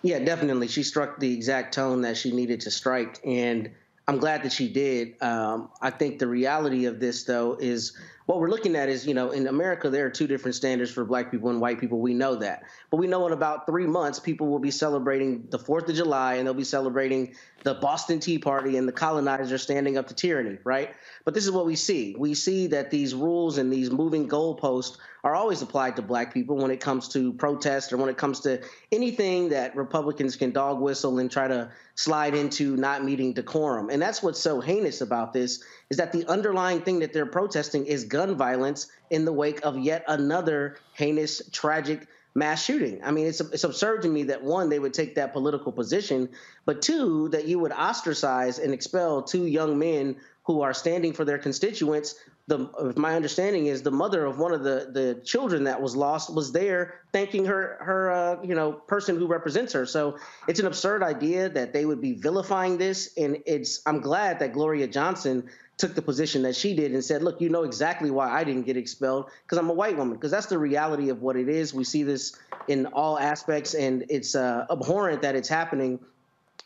Yeah, 0.02 0.20
definitely. 0.20 0.68
She 0.68 0.82
struck 0.82 1.20
the 1.20 1.32
exact 1.32 1.74
tone 1.74 2.02
that 2.02 2.18
she 2.18 2.32
needed 2.32 2.61
to 2.61 2.72
strike. 2.72 3.20
And 3.24 3.70
I'm 4.07 4.18
glad 4.18 4.44
that 4.44 4.52
she 4.52 4.68
did. 4.68 5.22
Um, 5.22 5.70
I 5.82 5.91
think 5.91 6.20
the 6.20 6.28
reality 6.28 6.86
of 6.86 6.99
this, 6.99 7.24
though, 7.24 7.56
is 7.60 7.95
what 8.30 8.39
we're 8.39 8.51
looking 8.51 8.76
at 8.76 8.89
is, 8.89 9.07
you 9.07 9.15
know, 9.15 9.31
in 9.31 9.47
America, 9.47 9.89
there 9.89 10.06
are 10.06 10.10
two 10.11 10.27
different 10.27 10.53
standards 10.53 10.91
for 10.91 11.03
black 11.03 11.31
people 11.31 11.49
and 11.49 11.60
white 11.60 11.80
people. 11.80 11.99
We 11.99 12.14
know 12.14 12.35
that. 12.35 12.61
But 12.91 12.97
we 12.97 13.07
know 13.07 13.26
in 13.26 13.34
about 13.34 13.65
three 13.65 13.88
months, 13.88 14.19
people 14.19 14.49
will 14.49 14.60
be 14.60 14.69
celebrating 14.69 15.47
the 15.49 15.57
4th 15.57 15.89
of 15.89 15.95
July 15.95 16.35
and 16.35 16.45
they'll 16.45 16.53
be 16.53 16.64
celebrating 16.64 17.34
the 17.64 17.73
Boston 17.73 18.19
Tea 18.19 18.38
Party 18.38 18.77
and 18.77 18.88
the 18.88 18.91
colonizers 18.91 19.64
standing 19.64 19.97
up 19.97 20.10
to 20.10 20.14
tyranny, 20.14 20.60
right? 20.64 20.93
But 21.26 21.34
this 21.34 21.45
is 21.45 21.49
what 21.49 21.65
we 21.65 21.76
see. 21.76 22.15
We 22.19 22.35
see 22.35 22.68
that 22.68 22.91
these 22.91 23.15
rules 23.15 23.57
and 23.57 23.73
these 23.73 23.89
moving 23.89 24.30
goalposts 24.30 24.97
are 25.23 25.35
always 25.35 25.61
applied 25.61 25.95
to 25.97 26.01
black 26.01 26.33
people 26.33 26.57
when 26.57 26.71
it 26.71 26.79
comes 26.79 27.09
to 27.09 27.33
protest 27.33 27.91
or 27.91 27.97
when 27.97 28.09
it 28.09 28.17
comes 28.17 28.39
to 28.41 28.61
anything 28.91 29.49
that 29.49 29.75
Republicans 29.75 30.35
can 30.35 30.51
dog 30.51 30.79
whistle 30.79 31.19
and 31.19 31.29
try 31.29 31.47
to 31.47 31.69
slide 31.95 32.33
into 32.35 32.77
not 32.77 33.03
meeting 33.03 33.33
decorum. 33.33 33.89
And 33.89 34.01
that's 34.01 34.23
what's 34.23 34.39
so 34.39 34.61
heinous 34.61 35.01
about 35.01 35.33
this 35.33 35.63
is 35.89 35.97
that 35.97 36.11
the 36.11 36.25
underlying 36.27 36.81
thing 36.81 36.99
that 36.99 37.11
they're 37.11 37.25
protesting 37.25 37.85
is 37.85 38.05
gun 38.05 38.35
violence 38.35 38.87
in 39.09 39.25
the 39.25 39.33
wake 39.33 39.59
of 39.63 39.77
yet 39.77 40.05
another 40.07 40.77
heinous, 40.93 41.41
tragic 41.51 42.07
mass 42.35 42.63
shooting. 42.63 43.01
I 43.03 43.11
mean, 43.11 43.27
it's 43.27 43.41
it's 43.41 43.63
absurd 43.63 44.03
to 44.03 44.09
me 44.09 44.23
that 44.23 44.43
one 44.43 44.69
they 44.69 44.79
would 44.79 44.93
take 44.93 45.15
that 45.15 45.33
political 45.33 45.71
position, 45.71 46.29
but 46.65 46.81
two 46.81 47.29
that 47.29 47.47
you 47.47 47.59
would 47.59 47.71
ostracize 47.71 48.59
and 48.59 48.73
expel 48.73 49.21
two 49.21 49.45
young 49.45 49.77
men 49.77 50.15
who 50.43 50.61
are 50.61 50.73
standing 50.73 51.13
for 51.13 51.25
their 51.25 51.37
constituents. 51.37 52.15
The 52.49 52.93
my 52.97 53.15
understanding 53.15 53.67
is 53.67 53.84
the 53.84 53.91
mother 53.91 54.26
of 54.26 54.39
one 54.39 54.53
of 54.53 54.63
the 54.63 54.89
the 54.91 55.21
children 55.23 55.63
that 55.65 55.80
was 55.81 55.95
lost 55.95 56.34
was 56.34 56.51
there 56.51 56.95
thanking 57.13 57.45
her 57.45 57.77
her 57.80 58.11
uh, 58.11 58.43
you 58.43 58.55
know 58.55 58.73
person 58.73 59.15
who 59.17 59.27
represents 59.27 59.71
her. 59.73 59.85
So 59.85 60.17
it's 60.47 60.59
an 60.59 60.65
absurd 60.65 61.03
idea 61.03 61.47
that 61.49 61.73
they 61.73 61.85
would 61.85 62.01
be 62.01 62.13
vilifying 62.13 62.77
this, 62.77 63.13
and 63.17 63.38
it's 63.45 63.81
I'm 63.85 64.01
glad 64.01 64.39
that 64.39 64.53
Gloria 64.53 64.88
Johnson 64.88 65.49
took 65.80 65.95
the 65.95 66.01
position 66.01 66.41
that 66.41 66.55
she 66.55 66.76
did 66.76 66.91
and 66.91 67.03
said, 67.03 67.23
look, 67.23 67.39
you 67.39 67.49
know 67.49 67.63
exactly 67.63 68.11
why 68.11 68.30
I 68.30 68.43
didn't 68.43 68.63
get 68.63 68.76
expelled 68.76 69.31
because 69.43 69.57
I'm 69.57 69.69
a 69.69 69.73
white 69.73 69.95
woman. 69.95 70.15
Because 70.15 70.30
that's 70.30 70.47
the 70.47 70.59
reality 70.59 71.09
of 71.09 71.21
what 71.21 71.38
it 71.38 71.47
is. 71.47 71.73
We 71.73 71.85
see 71.85 72.03
this 72.03 72.35
in 72.67 72.85
all 72.88 73.17
aspects, 73.17 73.73
and 73.73 74.05
it's 74.09 74.35
uh, 74.35 74.65
abhorrent 74.69 75.21
that 75.21 75.35
it's 75.35 75.47
happening. 75.47 75.99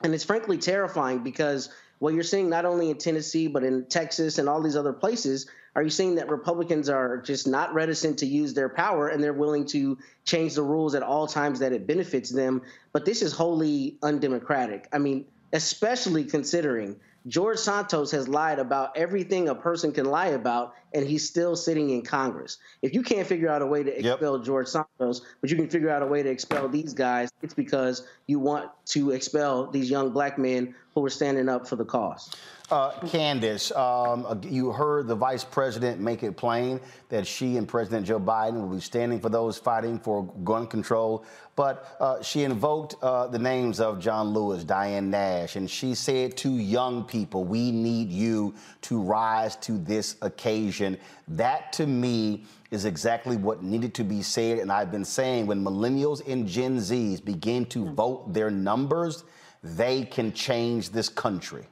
And 0.01 0.15
it's 0.15 0.23
frankly 0.23 0.57
terrifying 0.57 1.23
because 1.23 1.69
what 1.99 2.15
you're 2.15 2.23
seeing 2.23 2.49
not 2.49 2.65
only 2.65 2.89
in 2.89 2.97
Tennessee, 2.97 3.47
but 3.47 3.63
in 3.63 3.85
Texas 3.85 4.39
and 4.39 4.49
all 4.49 4.61
these 4.61 4.75
other 4.75 4.93
places, 4.93 5.47
are 5.75 5.83
you 5.83 5.89
saying 5.89 6.15
that 6.15 6.29
Republicans 6.29 6.89
are 6.89 7.17
just 7.17 7.47
not 7.47 7.73
reticent 7.73 8.19
to 8.19 8.25
use 8.25 8.53
their 8.53 8.69
power 8.69 9.07
and 9.07 9.23
they're 9.23 9.33
willing 9.33 9.65
to 9.67 9.97
change 10.25 10.53
the 10.53 10.61
rules 10.61 10.93
at 10.93 11.03
all 11.03 11.27
times 11.27 11.59
that 11.59 11.73
it 11.73 11.87
benefits 11.87 12.29
them? 12.29 12.61
But 12.91 13.05
this 13.05 13.21
is 13.21 13.33
wholly 13.33 13.97
undemocratic. 14.03 14.87
I 14.93 14.99
mean, 14.99 15.25
especially 15.51 16.25
considering 16.25 16.97
George 17.25 17.57
Santos 17.57 18.11
has 18.11 18.27
lied 18.27 18.59
about 18.59 18.97
everything 18.97 19.47
a 19.47 19.55
person 19.55 19.93
can 19.93 20.05
lie 20.05 20.27
about, 20.27 20.73
and 20.93 21.07
he's 21.07 21.27
still 21.27 21.55
sitting 21.55 21.89
in 21.91 22.01
Congress. 22.01 22.57
If 22.81 22.93
you 22.93 23.01
can't 23.01 23.25
figure 23.25 23.49
out 23.49 23.61
a 23.61 23.65
way 23.65 23.81
to 23.81 23.97
expel 23.97 24.37
yep. 24.37 24.45
George 24.45 24.67
Santos, 24.67 25.21
but 25.39 25.49
you 25.49 25.55
can 25.55 25.69
figure 25.69 25.89
out 25.89 26.01
a 26.01 26.05
way 26.05 26.21
to 26.21 26.29
expel 26.29 26.67
these 26.67 26.93
guys, 26.93 27.31
it's 27.41 27.53
because 27.53 28.05
you 28.27 28.39
want 28.39 28.69
to 28.85 29.11
expel 29.11 29.67
these 29.67 29.89
young 29.89 30.11
black 30.11 30.37
men 30.37 30.75
who 30.93 31.01
were 31.01 31.09
standing 31.09 31.49
up 31.49 31.67
for 31.67 31.75
the 31.75 31.85
cause. 31.85 32.29
Uh, 32.71 32.91
Candace, 33.07 33.71
um, 33.73 34.41
you 34.43 34.71
heard 34.71 35.07
the 35.07 35.15
vice 35.15 35.43
president 35.43 35.99
make 35.99 36.23
it 36.23 36.37
plain 36.37 36.79
that 37.09 37.27
she 37.27 37.57
and 37.57 37.67
President 37.67 38.05
Joe 38.05 38.19
Biden 38.19 38.61
will 38.61 38.75
be 38.75 38.79
standing 38.79 39.19
for 39.19 39.29
those 39.29 39.57
fighting 39.57 39.99
for 39.99 40.23
gun 40.43 40.65
control. 40.65 41.25
But 41.55 41.95
uh, 41.99 42.23
she 42.23 42.43
invoked 42.43 42.95
uh, 43.03 43.27
the 43.27 43.37
names 43.37 43.79
of 43.79 43.99
John 43.99 44.29
Lewis, 44.29 44.63
Diane 44.63 45.11
Nash, 45.11 45.55
and 45.55 45.69
she 45.69 45.93
said 45.93 46.35
to 46.37 46.49
young 46.49 47.03
people, 47.03 47.43
We 47.43 47.71
need 47.71 48.09
you 48.09 48.55
to 48.83 48.99
rise 48.99 49.55
to 49.57 49.77
this 49.77 50.15
occasion. 50.21 50.97
That 51.27 51.73
to 51.73 51.85
me 51.85 52.45
is 52.73 52.85
exactly 52.85 53.37
what 53.37 53.61
needed 53.63 53.93
to 53.93 54.03
be 54.03 54.21
said. 54.21 54.57
And 54.57 54.71
I've 54.71 54.91
been 54.91 55.05
saying 55.05 55.45
when 55.45 55.63
millennials 55.63 56.27
and 56.27 56.47
Gen 56.47 56.77
Zs 56.77 57.23
begin 57.23 57.65
to 57.67 57.85
hmm. 57.85 57.93
vote 57.93 58.33
their 58.33 58.49
numbers, 58.49 59.23
they 59.61 60.03
can 60.03 60.33
change 60.33 60.89
this 60.89 61.07
country. 61.07 61.67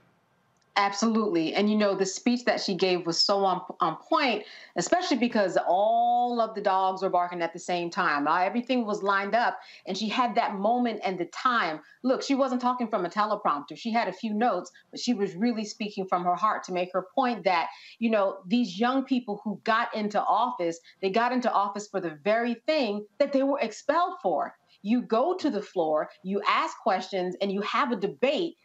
Absolutely. 0.78 1.54
And 1.54 1.70
you 1.70 1.76
know, 1.76 1.96
the 1.96 2.06
speech 2.06 2.46
that 2.46 2.62
she 2.62 2.76
gave 2.76 3.06
was 3.06 3.20
so 3.20 3.44
on, 3.44 3.62
on 3.82 3.98
point, 3.98 4.46
especially 4.78 5.18
because 5.18 5.58
all 5.68 6.40
of 6.40 6.56
the 6.56 6.62
dogs 6.62 7.02
were 7.02 7.10
barking 7.10 7.42
at 7.42 7.52
the 7.52 7.60
same 7.60 7.90
time. 7.90 8.26
Uh, 8.26 8.40
everything 8.40 8.86
was 8.86 9.04
lined 9.04 9.36
up, 9.36 9.60
and 9.86 9.98
she 9.98 10.08
had 10.08 10.34
that 10.36 10.56
moment 10.56 11.02
and 11.04 11.20
the 11.20 11.26
time. 11.26 11.82
Look, 12.04 12.24
she 12.24 12.36
wasn't 12.36 12.62
talking 12.62 12.88
from 12.88 13.04
a 13.04 13.10
teleprompter. 13.10 13.76
She 13.76 13.92
had 13.92 14.08
a 14.08 14.14
few 14.14 14.34
notes, 14.34 14.72
but 14.92 15.02
she 15.02 15.14
was 15.14 15.36
really 15.36 15.66
speaking 15.66 16.06
from 16.08 16.24
her 16.24 16.36
heart 16.36 16.64
to 16.64 16.72
make 16.72 16.94
her 16.94 17.06
point 17.14 17.44
that, 17.44 17.68
you 18.00 18.10
know, 18.10 18.38
these 18.48 18.80
young 18.80 19.04
people 19.04 19.42
who 19.44 19.60
got 19.66 19.94
into 19.94 20.24
office, 20.24 20.80
they 21.02 21.10
got 21.10 21.34
into 21.34 21.52
office 21.52 21.90
for 21.90 22.00
the 22.00 22.18
very 22.24 22.56
thing 22.66 23.06
that 23.20 23.34
they 23.34 23.44
were 23.44 23.60
expelled 23.60 24.14
for. 24.24 24.56
You 24.84 25.02
go 25.02 25.36
to 25.36 25.50
the 25.50 25.62
floor, 25.62 26.10
you 26.24 26.42
ask 26.48 26.78
questions, 26.78 27.36
and 27.42 27.52
you 27.52 27.60
have 27.62 27.92
a 27.92 27.98
debate 27.98 28.56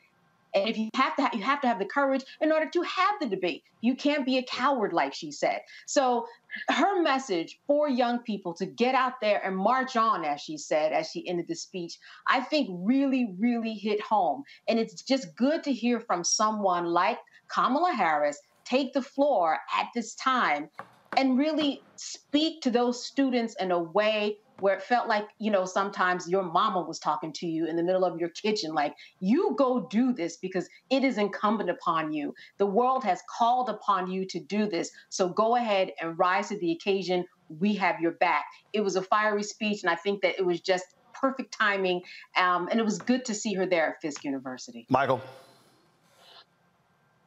and 0.55 0.68
if 0.68 0.78
you 0.78 0.89
have 0.94 1.16
to, 1.16 1.36
you 1.36 1.43
have 1.43 1.60
to 1.60 1.68
have 1.68 1.78
the 1.78 1.85
courage 1.85 2.24
in 2.40 2.52
order 2.52 2.68
to 2.70 2.82
have 2.82 3.20
the 3.20 3.27
debate. 3.27 3.62
You 3.81 3.94
can't 3.94 4.24
be 4.24 4.39
a 4.39 4.43
coward, 4.43 4.93
like 4.93 5.14
she 5.14 5.31
said. 5.31 5.60
So 5.86 6.27
her 6.68 7.02
message 7.02 7.60
for 7.66 7.89
young 7.89 8.20
people 8.20 8.55
to 8.55 8.66
get 8.66 8.94
out 8.94 9.20
there 9.20 9.43
and 9.44 9.56
march 9.56 9.97
on, 9.97 10.24
as 10.24 10.40
she 10.40 10.56
said, 10.56 10.93
as 10.93 11.10
she 11.10 11.28
ended 11.28 11.48
the 11.48 11.55
speech, 11.55 11.98
I 12.28 12.40
think 12.40 12.70
really, 12.73 13.35
really 13.39 13.74
hit 13.74 14.01
home. 14.01 14.44
And 14.68 14.78
it's 14.78 15.02
just 15.02 15.36
good 15.36 15.62
to 15.64 15.73
hear 15.73 16.01
from 16.01 16.24
someone 16.24 16.86
like 16.86 17.18
Kamala 17.48 17.93
Harris 17.93 18.39
take 18.64 18.93
the 18.93 19.02
floor 19.02 19.59
at 19.78 19.86
this 19.94 20.14
time 20.14 20.68
and 21.16 21.39
really 21.39 21.82
speak 21.97 22.60
to 22.62 22.70
those 22.70 23.05
students 23.05 23.55
in 23.60 23.70
a 23.70 23.78
way 23.78 24.39
where 24.61 24.74
it 24.77 24.83
felt 24.83 25.09
like, 25.09 25.28
you 25.39 25.51
know, 25.51 25.65
sometimes 25.65 26.28
your 26.28 26.43
mama 26.43 26.81
was 26.83 26.99
talking 26.99 27.33
to 27.35 27.47
you 27.47 27.66
in 27.66 27.77
the 27.77 27.83
middle 27.83 28.05
of 28.05 28.19
your 28.19 28.31
kitchen, 28.31 28.73
like, 28.73 28.95
you 29.20 29.55
go 29.59 29.87
do 29.91 30.12
this 30.12 30.37
because 30.37 30.69
it 30.91 31.05
is 31.05 31.19
incumbent 31.19 31.70
upon 31.70 32.12
you. 32.12 32.35
The 32.59 32.66
world 32.66 33.05
has 33.05 33.23
called 33.39 33.69
upon 33.69 34.11
you 34.11 34.27
to 34.27 34.41
do 34.41 34.69
this. 34.69 34.91
So 35.09 35.28
go 35.28 35.57
ahead 35.57 35.93
and 36.01 36.19
rise 36.19 36.49
to 36.49 36.59
the 36.59 36.73
occasion. 36.73 37.24
We 37.49 37.74
have 37.74 38.01
your 38.01 38.12
back. 38.12 38.45
It 38.73 38.81
was 38.81 38.97
a 38.97 39.03
fiery 39.03 39.43
speech, 39.43 39.83
and 39.83 39.91
I 39.91 39.97
think 39.97 40.23
that 40.23 40.39
it 40.39 40.45
was 40.45 40.61
just 40.61 40.85
perfect 41.12 41.57
timing. 41.57 42.03
Um, 42.37 42.69
and 42.70 42.81
it 42.81 42.85
was 42.85 42.99
good 42.99 43.24
to 43.27 43.35
see 43.35 43.55
her 43.55 43.66
there 43.66 43.89
at 43.89 44.01
Fisk 44.03 44.24
University. 44.24 44.87
Michael. 44.89 45.20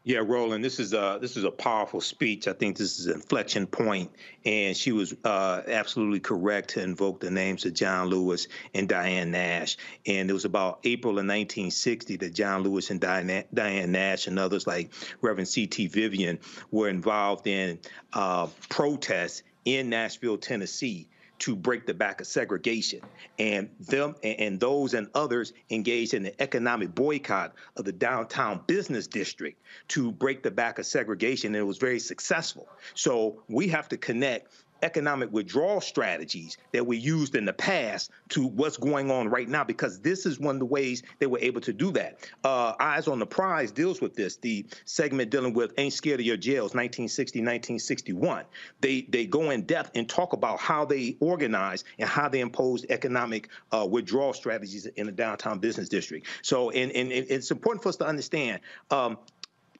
Yeah, 0.09 0.23
Roland, 0.25 0.65
this 0.65 0.79
is 0.79 0.93
a 0.93 1.19
this 1.21 1.37
is 1.37 1.43
a 1.43 1.51
powerful 1.51 2.01
speech. 2.01 2.47
I 2.47 2.53
think 2.53 2.77
this 2.77 2.99
is 2.99 3.05
an 3.05 3.13
inflection 3.13 3.67
point, 3.67 4.09
and 4.43 4.75
she 4.75 4.91
was 4.91 5.13
uh, 5.23 5.61
absolutely 5.67 6.19
correct 6.19 6.71
to 6.71 6.81
invoke 6.81 7.19
the 7.19 7.29
names 7.29 7.63
of 7.65 7.75
John 7.75 8.07
Lewis 8.07 8.47
and 8.73 8.89
Diane 8.89 9.29
Nash. 9.29 9.77
And 10.07 10.27
it 10.27 10.33
was 10.33 10.45
about 10.45 10.79
April 10.83 11.11
of 11.11 11.27
1960 11.27 12.15
that 12.15 12.33
John 12.33 12.63
Lewis 12.63 12.89
and 12.89 12.99
Diane, 12.99 13.43
Diane 13.53 13.91
Nash 13.91 14.25
and 14.25 14.39
others 14.39 14.65
like 14.65 14.89
Reverend 15.21 15.47
C.T. 15.47 15.85
Vivian 15.85 16.39
were 16.71 16.89
involved 16.89 17.45
in 17.45 17.77
uh, 18.11 18.47
protests 18.67 19.43
in 19.63 19.91
Nashville, 19.91 20.39
Tennessee 20.39 21.07
to 21.39 21.55
break 21.55 21.85
the 21.85 21.93
back 21.93 22.21
of 22.21 22.27
segregation. 22.27 23.01
And 23.37 23.69
them 23.79 24.15
and 24.23 24.59
those 24.59 24.93
and 24.93 25.09
others 25.15 25.53
engaged 25.69 26.13
in 26.13 26.23
the 26.23 26.41
economic 26.41 26.93
boycott 26.93 27.55
of 27.75 27.85
the 27.85 27.91
downtown 27.91 28.61
business 28.67 29.07
district 29.07 29.61
to 29.89 30.11
break 30.11 30.43
the 30.43 30.51
back 30.51 30.79
of 30.79 30.85
segregation. 30.85 31.55
And 31.55 31.61
it 31.61 31.63
was 31.63 31.77
very 31.77 31.99
successful. 31.99 32.67
So 32.93 33.43
we 33.47 33.69
have 33.69 33.89
to 33.89 33.97
connect 33.97 34.53
economic 34.81 35.31
withdrawal 35.31 35.81
strategies 35.81 36.57
that 36.71 36.85
we 36.85 36.97
used 36.97 37.35
in 37.35 37.45
the 37.45 37.53
past 37.53 38.11
to 38.29 38.47
what's 38.47 38.77
going 38.77 39.11
on 39.11 39.29
right 39.29 39.47
now, 39.47 39.63
because 39.63 39.99
this 39.99 40.25
is 40.25 40.39
one 40.39 40.55
of 40.55 40.59
the 40.59 40.65
ways 40.65 41.03
they 41.19 41.27
were 41.27 41.39
able 41.39 41.61
to 41.61 41.73
do 41.73 41.91
that. 41.91 42.29
Uh, 42.43 42.73
Eyes 42.79 43.07
on 43.07 43.19
the 43.19 43.25
Prize 43.25 43.71
deals 43.71 44.01
with 44.01 44.15
this. 44.15 44.37
The 44.37 44.65
segment 44.85 45.31
dealing 45.31 45.53
with 45.53 45.73
Ain't 45.77 45.93
Scared 45.93 46.19
of 46.19 46.25
Your 46.25 46.37
Jails, 46.37 46.73
1960, 46.73 47.39
1961. 47.39 48.45
They 48.81 49.01
they 49.09 49.25
go 49.25 49.49
in 49.49 49.63
depth 49.63 49.91
and 49.95 50.07
talk 50.07 50.33
about 50.33 50.59
how 50.59 50.85
they 50.85 51.17
organized 51.19 51.85
and 51.97 52.07
how 52.07 52.29
they 52.29 52.39
imposed 52.39 52.85
economic 52.89 53.49
uh, 53.71 53.87
withdrawal 53.89 54.33
strategies 54.33 54.85
in 54.85 55.05
the 55.05 55.11
downtown 55.11 55.59
business 55.59 55.89
district. 55.89 56.27
So, 56.41 56.69
and, 56.71 56.91
and 56.91 57.11
it's 57.11 57.51
important 57.51 57.83
for 57.83 57.89
us 57.89 57.97
to 57.97 58.05
understand. 58.05 58.61
Um, 58.91 59.17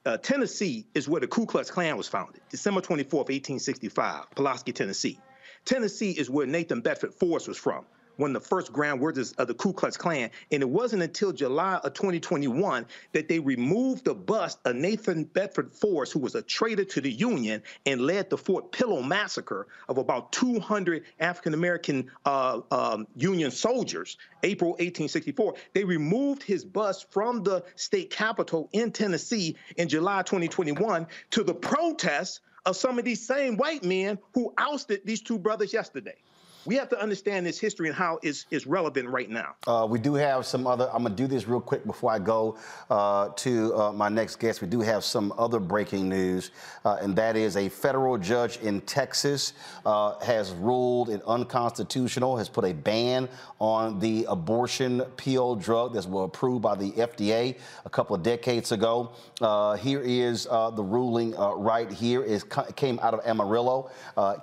uh, 0.06 0.16
Tennessee 0.18 0.86
is 0.94 1.08
where 1.08 1.20
the 1.20 1.26
Ku 1.26 1.46
Klux 1.46 1.70
Klan 1.70 1.96
was 1.96 2.08
founded, 2.08 2.40
December 2.50 2.80
24th, 2.80 3.28
1865, 3.28 4.30
Pulaski, 4.34 4.72
Tennessee. 4.72 5.18
Tennessee 5.64 6.12
is 6.12 6.30
where 6.30 6.46
Nathan 6.46 6.80
Bedford 6.80 7.12
Forrest 7.14 7.48
was 7.48 7.58
from 7.58 7.84
one 8.20 8.36
of 8.36 8.42
the 8.42 8.48
first 8.48 8.72
grand 8.72 9.00
wizards 9.00 9.32
of 9.32 9.48
the 9.48 9.54
Ku 9.54 9.72
Klux 9.72 9.96
Klan. 9.96 10.30
And 10.52 10.62
it 10.62 10.68
wasn't 10.68 11.02
until 11.02 11.32
July 11.32 11.80
of 11.82 11.94
2021 11.94 12.86
that 13.12 13.28
they 13.28 13.38
removed 13.38 14.04
the 14.04 14.14
bust 14.14 14.58
of 14.64 14.76
Nathan 14.76 15.24
Bedford 15.24 15.72
Forrest, 15.72 16.12
who 16.12 16.18
was 16.18 16.34
a 16.34 16.42
traitor 16.42 16.84
to 16.84 17.00
the 17.00 17.10
Union 17.10 17.62
and 17.86 18.00
led 18.00 18.30
the 18.30 18.36
Fort 18.36 18.72
Pillow 18.72 19.02
massacre 19.02 19.66
of 19.88 19.98
about 19.98 20.32
200 20.32 21.04
African 21.18 21.54
American 21.54 22.10
uh, 22.24 22.60
um, 22.70 23.06
Union 23.16 23.50
soldiers, 23.50 24.18
April 24.42 24.70
1864. 24.72 25.54
They 25.72 25.84
removed 25.84 26.42
his 26.42 26.64
bust 26.64 27.10
from 27.10 27.42
the 27.42 27.64
state 27.76 28.10
capitol 28.10 28.68
in 28.72 28.92
Tennessee 28.92 29.56
in 29.76 29.88
July 29.88 30.22
2021 30.22 31.06
to 31.30 31.42
the 31.42 31.54
protest 31.54 32.40
of 32.66 32.76
some 32.76 32.98
of 32.98 33.04
these 33.04 33.26
same 33.26 33.56
white 33.56 33.84
men 33.84 34.18
who 34.34 34.52
ousted 34.58 35.00
these 35.04 35.22
two 35.22 35.38
brothers 35.38 35.72
yesterday 35.72 36.16
we 36.66 36.74
have 36.74 36.88
to 36.90 37.00
understand 37.00 37.46
this 37.46 37.58
history 37.58 37.88
and 37.88 37.96
how 37.96 38.18
it's, 38.22 38.46
it's 38.50 38.66
relevant 38.66 39.08
right 39.08 39.30
now. 39.30 39.54
Uh, 39.66 39.86
we 39.88 39.98
do 39.98 40.14
have 40.14 40.44
some 40.44 40.66
other, 40.66 40.90
I'm 40.92 41.02
going 41.02 41.16
to 41.16 41.22
do 41.22 41.26
this 41.26 41.48
real 41.48 41.60
quick 41.60 41.86
before 41.86 42.12
I 42.12 42.18
go 42.18 42.58
uh, 42.90 43.30
to 43.36 43.74
uh, 43.74 43.92
my 43.92 44.08
next 44.08 44.36
guest. 44.36 44.60
We 44.60 44.68
do 44.68 44.80
have 44.80 45.02
some 45.02 45.32
other 45.38 45.58
breaking 45.58 46.08
news, 46.08 46.50
uh, 46.84 46.98
and 47.00 47.16
that 47.16 47.36
is 47.36 47.56
a 47.56 47.68
federal 47.68 48.18
judge 48.18 48.58
in 48.58 48.82
Texas 48.82 49.54
uh, 49.86 50.18
has 50.20 50.52
ruled 50.52 51.08
it 51.08 51.22
unconstitutional, 51.26 52.36
has 52.36 52.48
put 52.48 52.64
a 52.64 52.74
ban 52.74 53.28
on 53.58 53.98
the 53.98 54.26
abortion 54.28 55.00
pill 55.16 55.54
drug 55.54 55.94
that 55.94 56.06
was 56.06 56.26
approved 56.26 56.62
by 56.62 56.74
the 56.74 56.92
FDA 56.92 57.58
a 57.86 57.90
couple 57.90 58.14
of 58.14 58.22
decades 58.22 58.72
ago. 58.72 59.12
Uh, 59.40 59.76
here 59.76 60.00
is 60.00 60.44
the 60.44 60.82
ruling 60.82 61.32
right 61.32 61.90
here. 61.90 62.22
It 62.22 62.44
came 62.76 62.98
out 63.00 63.14
of 63.14 63.20
Amarillo. 63.24 63.90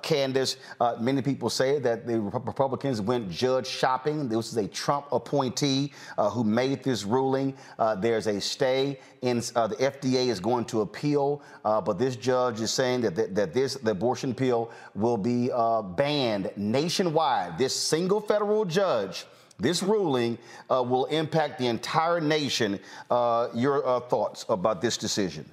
Candace, 0.02 0.58
many 1.00 1.22
people 1.22 1.50
say 1.50 1.80
that 1.80 2.07
the 2.08 2.20
Republicans 2.20 3.02
went 3.02 3.30
judge 3.30 3.68
shopping. 3.68 4.28
This 4.28 4.52
is 4.52 4.58
a 4.58 4.68
Trump 4.68 5.06
appointee 5.12 5.94
uh, 6.18 6.30
who 6.30 6.44
made 6.44 6.84
this 6.84 7.04
ruling. 7.04 7.56
Uh, 7.78 7.96
there's 7.96 8.28
a 8.28 8.40
stay 8.40 9.00
in 9.22 9.42
uh, 9.56 9.68
the 9.68 9.76
FDA 9.76 10.28
is 10.28 10.40
going 10.40 10.66
to 10.66 10.82
appeal, 10.82 11.42
uh, 11.66 11.82
but 11.82 12.00
this 12.00 12.16
judge 12.16 12.62
is 12.62 12.72
saying 12.72 13.02
that, 13.02 13.16
that, 13.16 13.36
that 13.36 13.54
this 13.54 13.76
the 13.76 13.92
abortion 13.92 14.34
pill 14.34 14.72
will 14.96 15.18
be 15.18 15.52
uh, 15.54 15.82
banned 15.82 16.52
nationwide. 16.56 17.58
This 17.58 17.76
single 17.76 18.22
federal 18.22 18.66
judge. 18.66 19.26
This 19.60 19.82
ruling 19.82 20.38
uh, 20.70 20.84
will 20.88 21.06
impact 21.06 21.58
the 21.58 21.66
entire 21.66 22.22
nation. 22.22 22.80
your 23.10 24.02
thoughts 24.08 24.46
about 24.50 24.82
this 24.82 24.98
decision? 24.98 25.50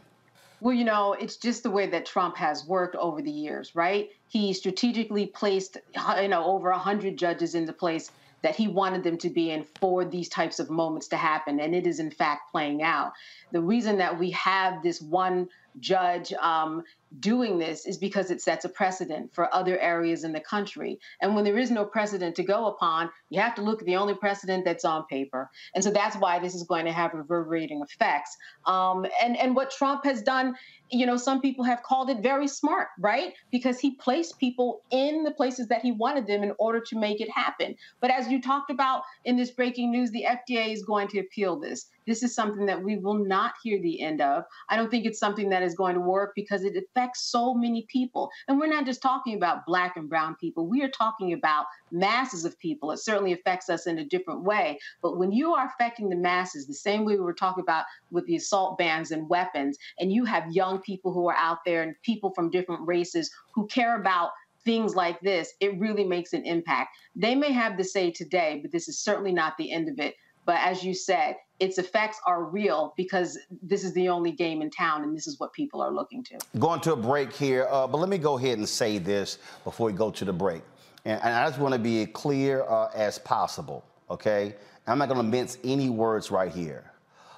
Well, 0.65 0.73
you 0.73 0.85
know, 0.85 1.13
it's 1.13 1.37
just 1.37 1.63
the 1.63 1.71
way 1.71 1.87
that 1.89 2.07
Trump 2.07 2.39
has 2.39 2.65
worked 2.67 2.97
over 2.97 3.21
the 3.21 3.31
years, 3.31 3.75
right? 3.75 4.09
He 4.29 4.55
strategically 4.55 5.27
placed, 5.27 5.77
you 6.19 6.29
know, 6.29 6.43
over 6.43 6.71
100 6.71 7.19
judges 7.19 7.55
into 7.55 7.75
place 7.75 8.11
that 8.41 8.57
he 8.57 8.67
wanted 8.67 9.05
them 9.05 9.19
to 9.19 9.29
be 9.29 9.51
in 9.51 9.65
for 9.79 10.07
these 10.07 10.31
types 10.31 10.61
of 10.61 10.71
moments 10.71 11.09
to 11.09 11.19
happen. 11.19 11.61
And 11.61 11.75
it 11.75 11.87
is, 11.87 12.01
in 12.01 12.11
fact, 12.11 12.51
playing 12.51 12.83
out. 12.83 13.13
The 13.53 13.61
reason 13.61 13.99
that 13.99 14.19
we 14.19 14.31
have 14.31 14.83
this 14.83 15.03
one 15.03 15.51
judge 15.81 16.33
um, 16.33 16.83
doing 17.21 17.59
this 17.59 17.87
is 17.87 17.99
because 17.99 18.31
it 18.31 18.41
sets 18.41 18.65
a 18.65 18.69
precedent 18.69 19.33
for 19.35 19.53
other 19.55 19.79
areas 19.79 20.25
in 20.25 20.33
the 20.33 20.41
country. 20.41 20.99
And 21.21 21.35
when 21.35 21.45
there 21.45 21.59
is 21.59 21.71
no 21.71 21.85
precedent 21.85 22.35
to 22.37 22.43
go 22.43 22.67
upon, 22.67 23.11
you 23.31 23.41
have 23.41 23.55
to 23.57 23.63
look 23.63 23.81
at 23.81 23.87
the 23.87 23.97
only 23.97 24.15
precedent 24.15 24.65
that's 24.65 24.85
on 24.85 25.05
paper. 25.07 25.51
And 25.75 25.83
so 25.83 25.91
that's 25.91 26.17
why 26.17 26.39
this 26.39 26.55
is 26.55 26.65
going 26.65 26.87
to 26.87 26.93
have 26.93 27.15
reverberating 27.15 27.83
effects. 27.83 28.37
Um, 28.67 29.07
and, 29.23 29.37
and 29.37 29.55
what 29.55 29.71
Trump 29.71 30.05
has 30.05 30.23
done, 30.23 30.57
you 30.91 31.07
know, 31.07 31.17
some 31.17 31.41
people 31.41 31.65
have 31.65 31.83
called 31.83 32.11
it 32.11 32.19
very 32.21 32.47
smart, 32.47 32.89
right? 32.99 33.33
Because 33.51 33.81
he 33.81 33.93
placed 33.97 34.39
people 34.39 34.83
in 34.91 35.25
the 35.25 35.31
places 35.31 35.69
that 35.69 35.83
he 35.83 35.93
wanted 35.93 36.27
them 36.27 36.43
in 36.43 36.53
order 36.59 36.81
to 36.81 36.99
make 36.99 37.21
it 37.21 37.31
happen. 37.31 37.75
But 38.01 38.11
as 38.11 38.29
you 38.29 38.41
talked 38.41 38.71
about 38.71 39.03
in 39.25 39.37
this 39.37 39.51
breaking 39.51 39.91
news, 39.91 40.11
the 40.11 40.25
FDA 40.25 40.73
is 40.73 40.83
going 40.83 41.09
to 41.09 41.21
appeal 41.21 41.59
this. 41.59 41.87
This 42.07 42.23
is 42.23 42.35
something 42.35 42.67
that 42.67 42.83
we 42.83 42.97
will 42.97 43.15
not 43.15 43.55
hear 43.63 43.81
the 43.81 44.03
end 44.03 44.21
of. 44.21 44.45
I 44.69 44.77
don't 44.77 44.91
think 44.91 45.07
it's 45.07 45.19
something 45.19 45.49
that 45.51 45.63
is 45.63 45.75
going 45.75 45.95
to 45.95 46.01
work 46.01 46.33
because 46.35 46.63
it 46.63 46.77
affects 46.77 47.23
so 47.23 47.55
many 47.55 47.87
people. 47.89 48.31
And 48.47 48.59
we're 48.59 48.67
not 48.67 48.85
just 48.85 49.01
talking 49.01 49.35
about 49.35 49.65
black 49.67 49.97
and 49.97 50.09
brown 50.09 50.37
people, 50.37 50.67
we 50.67 50.83
are 50.83 50.91
talking 50.91 51.33
about 51.33 51.67
masses 51.95 52.45
of 52.45 52.59
people. 52.59 52.91
It 52.91 52.99
certainly 52.99 53.33
affects 53.33 53.71
us 53.71 53.87
in 53.87 53.99
a 53.99 54.05
different 54.05 54.43
way. 54.43 54.79
But 55.01 55.17
when 55.17 55.33
you 55.33 55.55
are 55.55 55.67
affecting 55.67 56.09
the 56.09 56.17
masses, 56.17 56.67
the 56.67 56.75
same 56.75 57.05
way 57.05 57.15
we 57.15 57.21
were 57.21 57.33
talking 57.33 57.63
about 57.63 57.85
with 58.11 58.27
the 58.27 58.37
assault 58.37 58.77
bans 58.77 59.11
and 59.11 59.29
weapons, 59.29 59.79
and 59.99 60.13
you 60.13 60.25
have 60.25 60.53
young 60.53 60.81
people 60.81 61.13
who 61.13 61.29
are 61.29 61.37
out 61.37 61.59
there 61.65 61.83
and 61.83 61.95
people 62.03 62.33
from 62.35 62.51
different 62.51 62.87
races 62.87 63.31
who 63.55 63.67
care 63.69 63.99
about 63.99 64.31
things 64.65 64.95
like 64.95 65.21
this, 65.21 65.53
it 65.61 65.79
really 65.79 66.05
makes 66.05 66.33
an 66.33 66.45
impact. 66.45 66.97
They 67.15 67.35
may 67.35 67.53
have 67.53 67.77
the 67.77 67.85
say 67.85 68.11
today, 68.11 68.61
but 68.63 68.73
this 68.73 68.89
is 68.89 68.99
certainly 68.99 69.33
not 69.33 69.57
the 69.59 69.71
end 69.71 69.89
of 69.89 69.99
it. 69.99 70.15
But 70.47 70.57
as 70.57 70.85
you 70.85 70.95
said, 70.95 71.37
its 71.61 71.79
effects 71.79 72.21
are 72.27 72.45
real 72.45 72.93
because 72.97 73.39
this 73.63 73.85
is 73.85 73.93
the 73.95 74.09
only 74.09 74.33
game 74.33 74.61
in 74.61 74.71
town 74.71 75.03
and 75.03 75.17
this 75.17 75.27
is 75.27 75.39
what 75.39 75.53
people 75.53 75.81
are 75.81 75.93
looking 75.93 76.23
to. 76.25 76.39
Going 76.59 76.81
to 76.81 76.93
a 76.93 76.97
break 76.97 77.33
here, 77.33 77.67
uh, 77.71 77.87
but 77.87 77.99
let 77.99 78.09
me 78.09 78.19
go 78.19 78.37
ahead 78.37 78.59
and 78.59 78.69
say 78.69 78.99
this 78.99 79.39
before 79.63 79.87
we 79.87 79.93
go 79.93 80.11
to 80.11 80.25
the 80.25 80.33
break. 80.33 80.63
And, 81.05 81.21
and 81.23 81.35
I 81.35 81.47
just 81.49 81.59
want 81.59 81.75
to 81.75 81.79
be 81.79 82.07
clear 82.07 82.63
uh, 82.63 82.91
as 82.95 83.19
possible, 83.19 83.85
okay? 84.11 84.55
I'm 84.87 84.99
not 84.99 85.09
going 85.09 85.19
to 85.19 85.27
mince 85.27 85.59
any 85.65 85.91
words 85.91 86.31
right 86.31 86.53
here. 86.53 86.85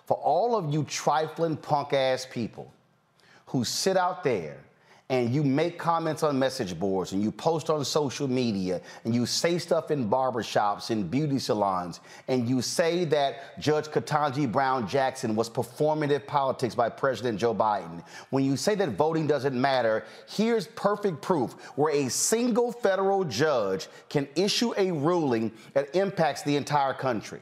For 0.06 0.16
all 0.18 0.56
of 0.56 0.72
you 0.72 0.84
trifling 0.84 1.56
punk 1.56 1.93
ass 1.93 2.26
people 2.30 2.72
who 3.47 3.64
sit 3.64 3.97
out 3.97 4.22
there 4.24 4.59
and 5.08 5.32
you 5.32 5.44
make 5.44 5.78
comments 5.78 6.22
on 6.24 6.36
message 6.36 6.78
boards 6.78 7.12
and 7.12 7.22
you 7.22 7.30
post 7.30 7.70
on 7.70 7.84
social 7.84 8.26
media 8.26 8.80
and 9.04 9.14
you 9.14 9.24
say 9.24 9.56
stuff 9.56 9.90
in 9.90 10.10
barbershops 10.10 10.90
and 10.90 11.10
beauty 11.10 11.38
salons 11.38 12.00
and 12.26 12.48
you 12.48 12.60
say 12.60 13.04
that 13.04 13.58
Judge 13.60 13.86
Ketanji 13.86 14.50
Brown 14.50 14.88
Jackson 14.88 15.36
was 15.36 15.48
performative 15.48 16.26
politics 16.26 16.74
by 16.74 16.88
President 16.88 17.38
Joe 17.38 17.54
Biden, 17.54 18.02
when 18.30 18.44
you 18.44 18.56
say 18.56 18.74
that 18.74 18.90
voting 18.90 19.26
doesn't 19.26 19.58
matter, 19.58 20.04
here's 20.28 20.66
perfect 20.68 21.22
proof 21.22 21.52
where 21.76 21.94
a 21.94 22.08
single 22.08 22.72
federal 22.72 23.22
judge 23.24 23.88
can 24.08 24.26
issue 24.34 24.74
a 24.76 24.90
ruling 24.90 25.52
that 25.72 25.94
impacts 25.94 26.42
the 26.42 26.56
entire 26.56 26.94
country. 26.94 27.40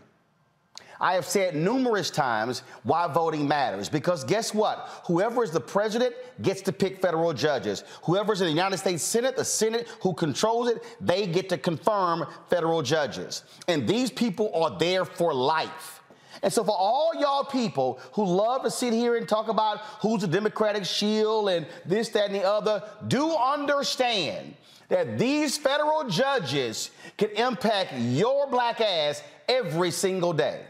I 1.01 1.15
have 1.15 1.27
said 1.27 1.57
numerous 1.57 2.11
times 2.11 2.63
why 2.83 3.07
voting 3.09 3.47
matters 3.47 3.89
because 3.89 4.25
guess 4.25 4.55
what? 4.55 4.89
Whoever 5.07 5.43
is 5.43 5.51
the 5.51 5.61
president 5.61 6.15
gets 6.43 6.63
to 6.63 6.73
pick 6.73 7.01
federal 7.01 7.33
judges. 7.33 7.85
Whoever's 8.03 8.41
in 8.41 8.47
the 8.47 8.53
United 8.53 8.79
States 8.79 9.03
Senate, 9.03 9.37
the 9.37 9.45
Senate 9.45 9.89
who 10.01 10.15
controls 10.15 10.69
it, 10.69 10.83
they 11.01 11.27
get 11.27 11.49
to 11.49 11.59
confirm 11.59 12.27
federal 12.49 12.83
judges. 12.83 13.43
And 13.69 13.89
these 13.89 14.11
people 14.11 14.51
are 14.55 14.79
there 14.79 15.05
for 15.05 15.35
life. 15.35 16.03
And 16.43 16.53
so, 16.53 16.63
for 16.63 16.77
all 16.77 17.13
y'all 17.19 17.45
people 17.45 18.01
who 18.13 18.25
love 18.25 18.65
to 18.65 18.71
sit 18.71 18.93
here 18.93 19.17
and 19.17 19.27
talk 19.27 19.49
about 19.49 19.81
who's 20.01 20.21
the 20.21 20.29
Democratic 20.29 20.85
shield 20.85 21.49
and 21.49 21.67
this, 21.87 22.11
that, 22.11 22.27
and 22.27 22.35
the 22.35 22.45
other, 22.45 22.83
do 23.09 23.35
understand 23.35 24.55
that 24.89 25.19
these 25.19 25.57
federal 25.57 26.09
judges 26.09 26.91
can 27.17 27.31
impact 27.31 27.95
your 27.95 28.47
black 28.49 28.81
ass 28.83 29.23
every 29.49 29.91
single 29.91 30.35
day. 30.35 30.61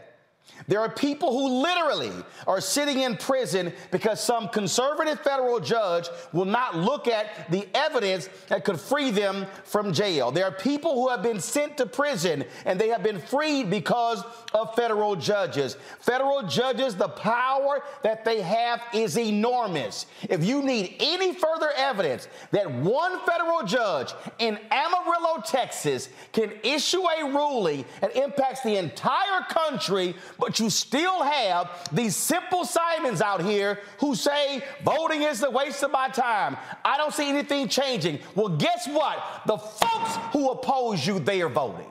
There 0.67 0.79
are 0.79 0.89
people 0.89 1.31
who 1.31 1.61
literally 1.61 2.11
are 2.47 2.59
sitting 2.59 3.01
in 3.01 3.17
prison 3.17 3.71
because 3.91 4.23
some 4.23 4.49
conservative 4.49 5.19
federal 5.19 5.59
judge 5.59 6.07
will 6.33 6.45
not 6.45 6.75
look 6.75 7.07
at 7.07 7.51
the 7.51 7.67
evidence 7.75 8.29
that 8.47 8.65
could 8.65 8.79
free 8.79 9.11
them 9.11 9.45
from 9.63 9.93
jail. 9.93 10.31
There 10.31 10.45
are 10.45 10.51
people 10.51 10.95
who 10.95 11.09
have 11.09 11.21
been 11.21 11.39
sent 11.39 11.77
to 11.77 11.85
prison 11.85 12.43
and 12.65 12.79
they 12.79 12.87
have 12.87 13.03
been 13.03 13.19
freed 13.19 13.69
because 13.69 14.23
of 14.53 14.73
federal 14.75 15.15
judges. 15.15 15.77
Federal 15.99 16.41
judges, 16.43 16.95
the 16.95 17.09
power 17.09 17.83
that 18.01 18.25
they 18.25 18.41
have 18.41 18.81
is 18.93 19.17
enormous. 19.19 20.07
If 20.23 20.43
you 20.43 20.63
need 20.63 20.95
any 20.99 21.33
further 21.33 21.69
evidence 21.77 22.27
that 22.51 22.71
one 22.71 23.19
federal 23.19 23.63
judge 23.63 24.13
in 24.39 24.57
Amarillo, 24.71 25.43
Texas 25.45 26.09
can 26.31 26.51
issue 26.63 27.03
a 27.03 27.25
ruling 27.25 27.85
that 28.01 28.15
impacts 28.15 28.61
the 28.61 28.77
entire 28.77 29.41
country, 29.49 30.15
but 30.39 30.54
you 30.59 30.69
still 30.69 31.23
have 31.23 31.89
these 31.91 32.15
simple 32.15 32.65
Simons 32.65 33.21
out 33.21 33.41
here 33.41 33.79
who 33.99 34.15
say 34.15 34.63
voting 34.83 35.23
is 35.23 35.43
a 35.43 35.49
waste 35.49 35.83
of 35.83 35.91
my 35.91 36.09
time. 36.09 36.57
I 36.83 36.97
don't 36.97 37.13
see 37.13 37.29
anything 37.29 37.67
changing. 37.67 38.19
Well, 38.35 38.49
guess 38.49 38.87
what? 38.87 39.43
The 39.45 39.57
folks 39.57 40.15
who 40.31 40.49
oppose 40.49 41.05
you, 41.05 41.19
they 41.19 41.41
are 41.41 41.49
voting. 41.49 41.87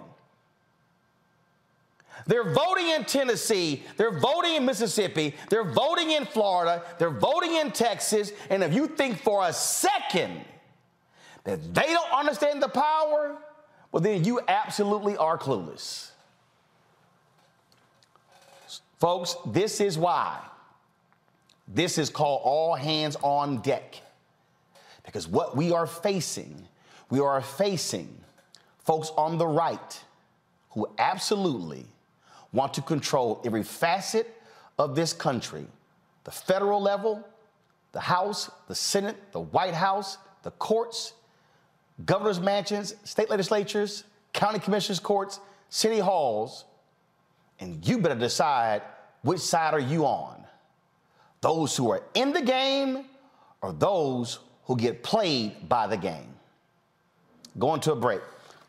They're 2.26 2.52
voting 2.52 2.88
in 2.88 3.04
Tennessee, 3.04 3.82
they're 3.96 4.18
voting 4.18 4.54
in 4.54 4.64
Mississippi, 4.64 5.34
they're 5.50 5.70
voting 5.70 6.10
in 6.12 6.24
Florida, 6.24 6.82
they're 6.98 7.10
voting 7.10 7.56
in 7.56 7.70
Texas, 7.70 8.32
and 8.48 8.62
if 8.64 8.72
you 8.72 8.86
think 8.86 9.18
for 9.18 9.46
a 9.46 9.52
second 9.52 10.42
that 11.44 11.74
they 11.74 11.86
don't 11.86 12.12
understand 12.12 12.62
the 12.62 12.68
power, 12.68 13.36
well, 13.92 14.02
then 14.02 14.24
you 14.24 14.40
absolutely 14.48 15.16
are 15.16 15.36
clueless. 15.36 16.12
Folks, 19.04 19.36
this 19.44 19.82
is 19.82 19.98
why. 19.98 20.40
This 21.68 21.98
is 21.98 22.08
called 22.08 22.40
all 22.42 22.74
hands 22.74 23.18
on 23.22 23.58
deck. 23.58 24.00
Because 25.04 25.28
what 25.28 25.54
we 25.54 25.72
are 25.72 25.86
facing, 25.86 26.66
we 27.10 27.20
are 27.20 27.42
facing 27.42 28.08
folks 28.78 29.10
on 29.18 29.36
the 29.36 29.46
right 29.46 30.02
who 30.70 30.88
absolutely 30.96 31.84
want 32.54 32.72
to 32.72 32.80
control 32.80 33.42
every 33.44 33.62
facet 33.62 34.40
of 34.78 34.96
this 34.96 35.12
country 35.12 35.66
the 36.24 36.30
federal 36.30 36.80
level, 36.80 37.22
the 37.92 38.00
House, 38.00 38.50
the 38.68 38.74
Senate, 38.74 39.16
the 39.32 39.40
White 39.40 39.74
House, 39.74 40.16
the 40.44 40.50
courts, 40.52 41.12
governor's 42.06 42.40
mansions, 42.40 42.94
state 43.04 43.28
legislatures, 43.28 44.04
county 44.32 44.60
commissioners' 44.60 44.98
courts, 44.98 45.40
city 45.68 45.98
halls, 45.98 46.64
and 47.60 47.86
you 47.86 47.98
better 47.98 48.14
decide 48.14 48.80
which 49.24 49.40
side 49.40 49.74
are 49.74 49.80
you 49.80 50.06
on? 50.06 50.44
Those 51.40 51.76
who 51.76 51.90
are 51.90 52.02
in 52.14 52.32
the 52.32 52.40
game 52.42 53.06
or 53.60 53.72
those 53.72 54.38
who 54.64 54.76
get 54.76 55.02
played 55.02 55.68
by 55.68 55.86
the 55.86 55.96
game? 55.96 56.32
Going 57.58 57.80
to 57.80 57.92
a 57.92 57.96
break. 57.96 58.20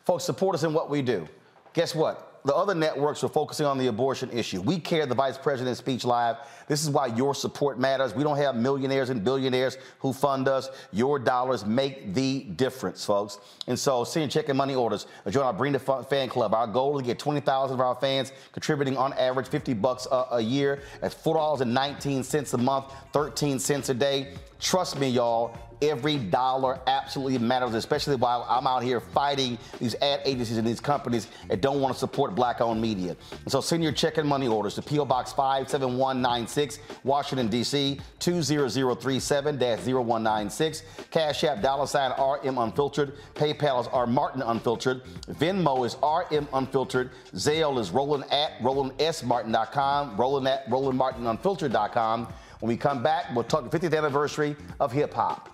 Folks, 0.06 0.24
support 0.24 0.56
us 0.56 0.64
in 0.64 0.74
what 0.74 0.90
we 0.90 1.02
do. 1.02 1.28
Guess 1.74 1.94
what? 1.94 2.35
The 2.46 2.56
other 2.56 2.76
networks 2.76 3.24
are 3.24 3.28
focusing 3.28 3.66
on 3.66 3.80
the 3.80 3.88
abortion 3.88 4.30
issue. 4.30 4.62
We 4.62 4.80
care 4.80 5.08
the 5.08 5.16
vice 5.16 5.38
president's 5.38 5.80
speech 5.80 6.06
live. 6.06 6.38
This 6.68 6.84
is 6.84 6.92
why 6.92 7.08
your 7.08 7.34
support 7.34 7.80
matters. 7.80 8.14
We 8.14 8.24
don't 8.24 8.38
have 8.38 8.56
millionaires 8.56 9.10
and 9.10 9.24
billionaires 9.24 9.78
who 10.00 10.14
fund 10.14 10.48
us. 10.48 10.70
Your 10.92 11.18
dollars 11.18 11.66
make 11.66 12.14
the 12.14 12.44
difference, 12.44 13.04
folks. 13.04 13.40
And 13.66 13.78
so 13.78 14.04
send 14.04 14.32
check 14.32 14.50
and 14.50 14.58
money 14.58 14.76
orders. 14.76 15.08
Join 15.28 15.44
our 15.44 15.54
Bring 15.54 15.74
the 15.74 15.80
Fan 15.80 16.30
Club. 16.30 16.54
Our 16.54 16.68
goal 16.68 16.98
is 16.98 17.02
to 17.02 17.08
get 17.08 17.18
20,000 17.18 17.74
of 17.74 17.82
our 17.82 17.96
fans 17.96 18.32
contributing 18.52 18.96
on 18.96 19.14
average 19.14 19.48
50 19.48 19.74
bucks 19.74 20.08
a, 20.12 20.26
a 20.34 20.42
year. 20.42 20.84
That's 21.02 21.16
$4.19 21.16 22.54
a 22.54 22.58
month, 22.58 22.94
13 23.12 23.58
cents 23.58 23.90
a 23.90 23.94
day. 23.96 24.34
Trust 24.60 25.00
me, 25.00 25.10
y'all, 25.10 25.58
every 25.82 26.18
dollar 26.18 26.80
absolutely 26.88 27.38
matters, 27.38 27.74
especially 27.74 28.16
while 28.16 28.46
I'm 28.50 28.68
out 28.68 28.84
here 28.84 29.00
fighting 29.00 29.58
these 29.80 29.96
ad 29.96 30.22
agencies 30.26 30.58
and 30.58 30.68
these 30.68 30.80
companies 30.80 31.28
that 31.48 31.62
don't 31.62 31.82
want 31.82 31.94
to 31.94 32.00
support 32.00 32.36
black 32.36 32.62
owned 32.62 32.82
media. 32.82 33.16
And 33.32 33.52
so 33.52 33.62
send 33.62 33.84
your 33.84 33.92
check 33.92 34.18
and 34.18 34.28
money 34.28 34.48
orders 34.48 34.76
to 34.76 34.82
P.O. 34.82 35.06
Box 35.06 35.34
57196, 35.34 36.80
Washington, 37.04 37.48
D.C. 37.48 38.00
20037 38.20 39.60
0196. 39.60 40.84
Cash 41.12 41.44
App 41.44 41.62
dollar 41.62 41.88
sign 41.88 42.12
RM 42.12 42.58
Unfiltered. 42.58 43.14
PayPal 43.36 43.82
is 43.82 43.88
R 43.88 44.08
Martin 44.08 44.42
Unfiltered. 44.42 45.04
Venmo 45.32 45.86
is 45.86 45.98
RM 46.02 46.48
Unfiltered. 46.54 47.12
Zelle 47.34 47.80
is 47.80 47.92
Roland 47.92 48.26
at 48.32 48.58
RolandSMartin.com. 48.60 50.18
Roland 50.18 50.48
at 50.48 50.68
RolandMartinUnfiltered.com. 50.70 52.28
When 52.60 52.68
we 52.68 52.78
come 52.78 53.04
back, 53.04 53.26
we'll 53.36 53.44
talk 53.44 53.70
the 53.70 53.80
50th 53.80 53.98
anniversary 53.98 54.56
of 54.80 54.92
hip 54.92 55.14
hop. 55.14 55.50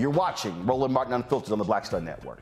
You're 0.00 0.08
watching 0.08 0.64
Roland 0.64 0.94
Martin 0.94 1.12
Unfiltered 1.12 1.52
on 1.52 1.58
the 1.58 1.64
Black 1.64 1.84
Star 1.84 2.00
Network. 2.00 2.40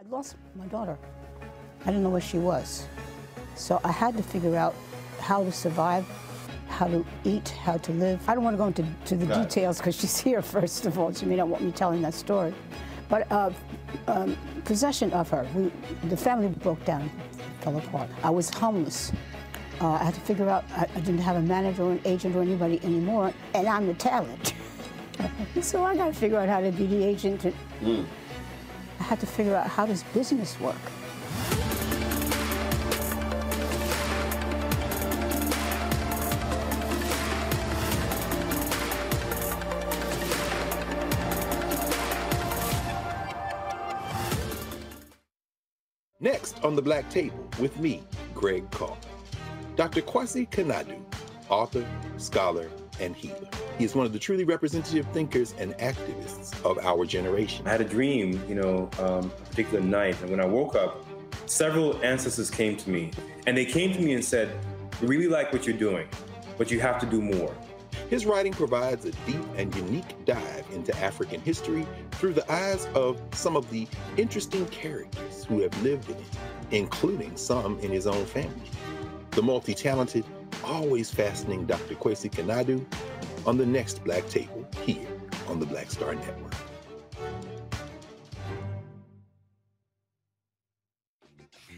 I 0.00 0.08
lost 0.08 0.36
my 0.56 0.64
daughter. 0.68 0.96
I 1.82 1.86
didn't 1.88 2.02
know 2.02 2.08
where 2.08 2.18
she 2.22 2.38
was. 2.38 2.86
So 3.56 3.82
I 3.84 3.92
had 3.92 4.16
to 4.16 4.22
figure 4.22 4.56
out 4.56 4.74
how 5.20 5.44
to 5.44 5.52
survive, 5.52 6.06
how 6.70 6.86
to 6.86 7.04
eat, 7.24 7.50
how 7.50 7.76
to 7.76 7.92
live. 7.92 8.26
I 8.26 8.34
don't 8.34 8.42
want 8.42 8.54
to 8.54 8.58
go 8.58 8.68
into 8.68 8.86
to 9.04 9.16
the 9.16 9.26
details 9.34 9.76
because 9.76 10.00
she's 10.00 10.18
here, 10.28 10.40
first 10.40 10.86
of 10.86 10.98
all. 10.98 11.12
She 11.12 11.26
may 11.26 11.36
not 11.36 11.48
want 11.48 11.62
me 11.62 11.70
telling 11.70 12.00
that 12.00 12.14
story. 12.14 12.54
But 13.10 13.30
uh, 13.30 13.50
um, 14.08 14.34
possession 14.64 15.12
of 15.12 15.28
her, 15.28 15.46
we, 15.54 15.70
the 16.08 16.16
family 16.16 16.48
broke 16.48 16.82
down, 16.86 17.10
fell 17.60 17.76
apart. 17.76 18.08
I 18.22 18.30
was 18.30 18.48
homeless. 18.48 19.12
Uh, 19.80 19.88
I 20.00 20.04
had 20.04 20.14
to 20.14 20.20
figure 20.20 20.48
out, 20.48 20.64
I, 20.70 20.86
I, 20.94 21.00
didn't 21.00 21.18
have 21.18 21.36
a 21.36 21.42
manager 21.42 21.82
or 21.82 21.92
an 21.92 22.00
agent 22.04 22.36
or 22.36 22.42
anybody 22.42 22.80
anymore, 22.84 23.32
and 23.54 23.66
I'm 23.66 23.86
the 23.86 23.94
talent. 23.94 24.54
so 25.60 25.82
I 25.82 25.96
got 25.96 26.06
to 26.06 26.12
figure 26.14 26.38
out 26.38 26.48
how 26.48 26.60
to 26.60 26.70
be 26.70 26.86
the 26.86 27.02
agent. 27.04 27.44
And 27.44 27.54
mm. 27.80 28.04
I 29.00 29.02
had 29.02 29.18
to 29.20 29.26
figure 29.26 29.56
out 29.56 29.66
how 29.66 29.84
does 29.84 30.04
business 30.14 30.58
work. 30.60 30.76
Next 46.20 46.64
on 46.64 46.74
the 46.74 46.80
Black 46.80 47.10
Table 47.10 47.50
with 47.60 47.76
me, 47.78 48.02
Greg 48.34 48.70
Carr. 48.70 48.96
Dr. 49.76 50.02
Kwasi 50.02 50.48
Konadu, 50.48 51.02
author, 51.48 51.84
scholar, 52.16 52.70
and 53.00 53.16
healer. 53.16 53.48
He 53.76 53.84
is 53.84 53.96
one 53.96 54.06
of 54.06 54.12
the 54.12 54.20
truly 54.20 54.44
representative 54.44 55.04
thinkers 55.08 55.52
and 55.58 55.74
activists 55.78 56.64
of 56.64 56.78
our 56.78 57.04
generation. 57.04 57.66
I 57.66 57.70
had 57.70 57.80
a 57.80 57.84
dream, 57.84 58.40
you 58.48 58.54
know, 58.54 58.88
um, 59.00 59.32
a 59.36 59.48
particular 59.48 59.80
night, 59.80 60.20
and 60.20 60.30
when 60.30 60.38
I 60.38 60.46
woke 60.46 60.76
up, 60.76 61.04
several 61.46 62.00
ancestors 62.04 62.50
came 62.50 62.76
to 62.76 62.90
me, 62.90 63.10
and 63.48 63.56
they 63.56 63.64
came 63.64 63.92
to 63.92 64.00
me 64.00 64.14
and 64.14 64.24
said, 64.24 64.56
"We 65.00 65.08
really 65.08 65.28
like 65.28 65.52
what 65.52 65.66
you're 65.66 65.76
doing, 65.76 66.06
but 66.56 66.70
you 66.70 66.78
have 66.78 67.00
to 67.00 67.06
do 67.06 67.20
more." 67.20 67.52
His 68.10 68.26
writing 68.26 68.52
provides 68.52 69.04
a 69.06 69.10
deep 69.26 69.44
and 69.56 69.74
unique 69.74 70.24
dive 70.24 70.64
into 70.72 70.96
African 70.98 71.40
history 71.40 71.84
through 72.12 72.34
the 72.34 72.52
eyes 72.52 72.86
of 72.94 73.20
some 73.32 73.56
of 73.56 73.68
the 73.70 73.88
interesting 74.16 74.66
characters 74.66 75.44
who 75.44 75.62
have 75.62 75.82
lived 75.82 76.10
in 76.10 76.16
it, 76.16 76.24
including 76.70 77.36
some 77.36 77.76
in 77.80 77.90
his 77.90 78.06
own 78.06 78.24
family 78.26 78.70
the 79.34 79.42
multi 79.42 79.74
talented, 79.74 80.24
always 80.64 81.10
fascinating 81.10 81.66
Dr. 81.66 81.94
Kwasi 81.96 82.30
Konadu 82.30 82.84
on 83.46 83.58
the 83.58 83.66
next 83.66 84.04
Black 84.04 84.28
Table 84.28 84.66
here 84.82 85.06
on 85.48 85.58
the 85.58 85.66
Black 85.66 85.90
Star 85.90 86.14
Network. 86.14 86.54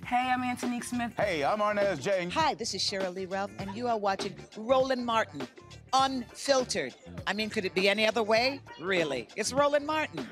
Hey, 0.04 0.30
I'm 0.32 0.44
Antonique 0.44 0.84
Smith. 0.84 1.12
Hey, 1.16 1.42
I'm 1.42 1.58
Arnez 1.58 2.00
J. 2.00 2.28
Hi, 2.28 2.54
this 2.54 2.74
is 2.74 2.80
Sheryl 2.82 3.12
Lee 3.12 3.24
Ralph, 3.24 3.50
and 3.58 3.74
you 3.74 3.88
are 3.88 3.98
watching 3.98 4.36
Roland 4.56 5.04
Martin, 5.04 5.48
unfiltered. 5.92 6.94
I 7.26 7.32
mean, 7.32 7.50
could 7.50 7.64
it 7.64 7.74
be 7.74 7.88
any 7.88 8.06
other 8.06 8.22
way? 8.22 8.60
Really? 8.80 9.26
It's 9.34 9.52
Roland 9.52 9.84
Martin. 9.84 10.28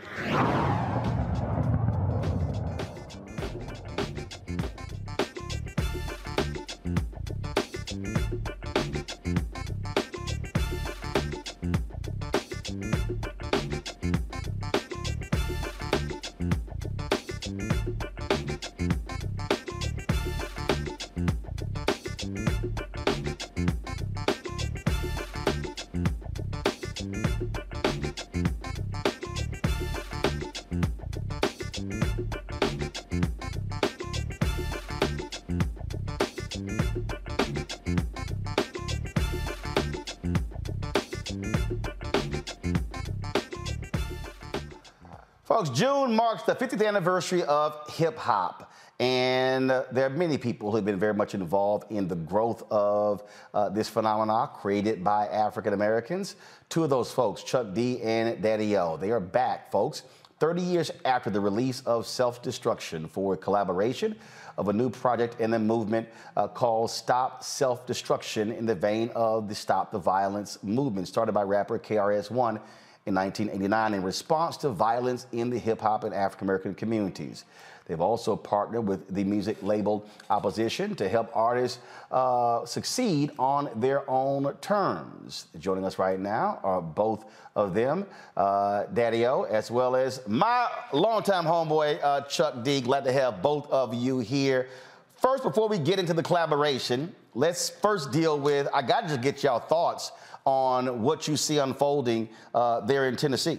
Folks, 45.44 45.68
June 45.68 46.16
marks 46.16 46.42
the 46.44 46.54
50th 46.54 46.86
anniversary 46.86 47.42
of 47.42 47.78
hip 47.90 48.16
hop. 48.16 48.72
And 48.98 49.68
there 49.68 50.06
are 50.06 50.10
many 50.10 50.38
people 50.38 50.70
who 50.70 50.76
have 50.76 50.86
been 50.86 50.98
very 50.98 51.12
much 51.12 51.34
involved 51.34 51.92
in 51.92 52.08
the 52.08 52.14
growth 52.14 52.62
of 52.70 53.22
uh, 53.52 53.68
this 53.68 53.86
phenomenon 53.86 54.48
created 54.54 55.04
by 55.04 55.26
African 55.26 55.74
Americans. 55.74 56.36
Two 56.70 56.82
of 56.82 56.88
those 56.88 57.12
folks, 57.12 57.42
Chuck 57.42 57.74
D 57.74 58.00
and 58.00 58.40
Daddy 58.40 58.74
O, 58.78 58.96
they 58.96 59.10
are 59.10 59.20
back, 59.20 59.70
folks. 59.70 60.04
30 60.40 60.62
years 60.62 60.90
after 61.04 61.28
the 61.28 61.40
release 61.40 61.82
of 61.82 62.06
Self 62.06 62.42
Destruction 62.42 63.06
for 63.06 63.36
collaboration 63.36 64.16
of 64.56 64.68
a 64.68 64.72
new 64.72 64.88
project 64.88 65.38
in 65.40 65.50
the 65.50 65.58
movement 65.58 66.08
uh, 66.38 66.48
called 66.48 66.90
Stop 66.90 67.44
Self 67.44 67.86
Destruction 67.86 68.50
in 68.50 68.64
the 68.64 68.74
vein 68.74 69.10
of 69.14 69.50
the 69.50 69.54
Stop 69.54 69.92
the 69.92 69.98
Violence 69.98 70.56
movement, 70.62 71.06
started 71.06 71.32
by 71.32 71.42
rapper 71.42 71.78
KRS-One 71.78 72.60
in 73.06 73.14
1989 73.14 73.94
in 73.94 74.02
response 74.02 74.56
to 74.58 74.70
violence 74.70 75.26
in 75.32 75.50
the 75.50 75.58
hip 75.58 75.80
hop 75.80 76.04
and 76.04 76.14
African 76.14 76.46
American 76.46 76.74
communities. 76.74 77.44
They've 77.86 78.00
also 78.00 78.34
partnered 78.34 78.86
with 78.86 79.14
the 79.14 79.24
music 79.24 79.62
label 79.62 80.06
Opposition 80.30 80.94
to 80.96 81.08
help 81.08 81.30
artists 81.34 81.80
uh, 82.10 82.64
succeed 82.64 83.30
on 83.38 83.68
their 83.76 84.08
own 84.08 84.54
terms. 84.62 85.48
Joining 85.58 85.84
us 85.84 85.98
right 85.98 86.18
now 86.18 86.60
are 86.62 86.80
both 86.80 87.26
of 87.54 87.74
them, 87.74 88.06
uh, 88.36 88.84
Daddy 88.94 89.26
O, 89.26 89.42
as 89.42 89.70
well 89.70 89.96
as 89.96 90.26
my 90.26 90.68
longtime 90.92 91.44
homeboy, 91.44 92.02
uh, 92.02 92.22
Chuck 92.22 92.64
D. 92.64 92.80
Glad 92.80 93.04
to 93.04 93.12
have 93.12 93.42
both 93.42 93.70
of 93.70 93.92
you 93.92 94.18
here. 94.20 94.68
First, 95.16 95.42
before 95.42 95.68
we 95.68 95.78
get 95.78 95.98
into 95.98 96.14
the 96.14 96.22
collaboration, 96.22 97.14
let's 97.34 97.68
first 97.68 98.12
deal 98.12 98.38
with, 98.38 98.66
I 98.72 98.80
got 98.82 99.02
to 99.02 99.08
just 99.08 99.20
get 99.20 99.42
y'all 99.42 99.60
thoughts 99.60 100.12
on 100.44 101.02
what 101.02 101.26
you 101.26 101.36
see 101.36 101.58
unfolding 101.58 102.28
uh, 102.54 102.80
there 102.80 103.08
in 103.08 103.16
Tennessee. 103.16 103.58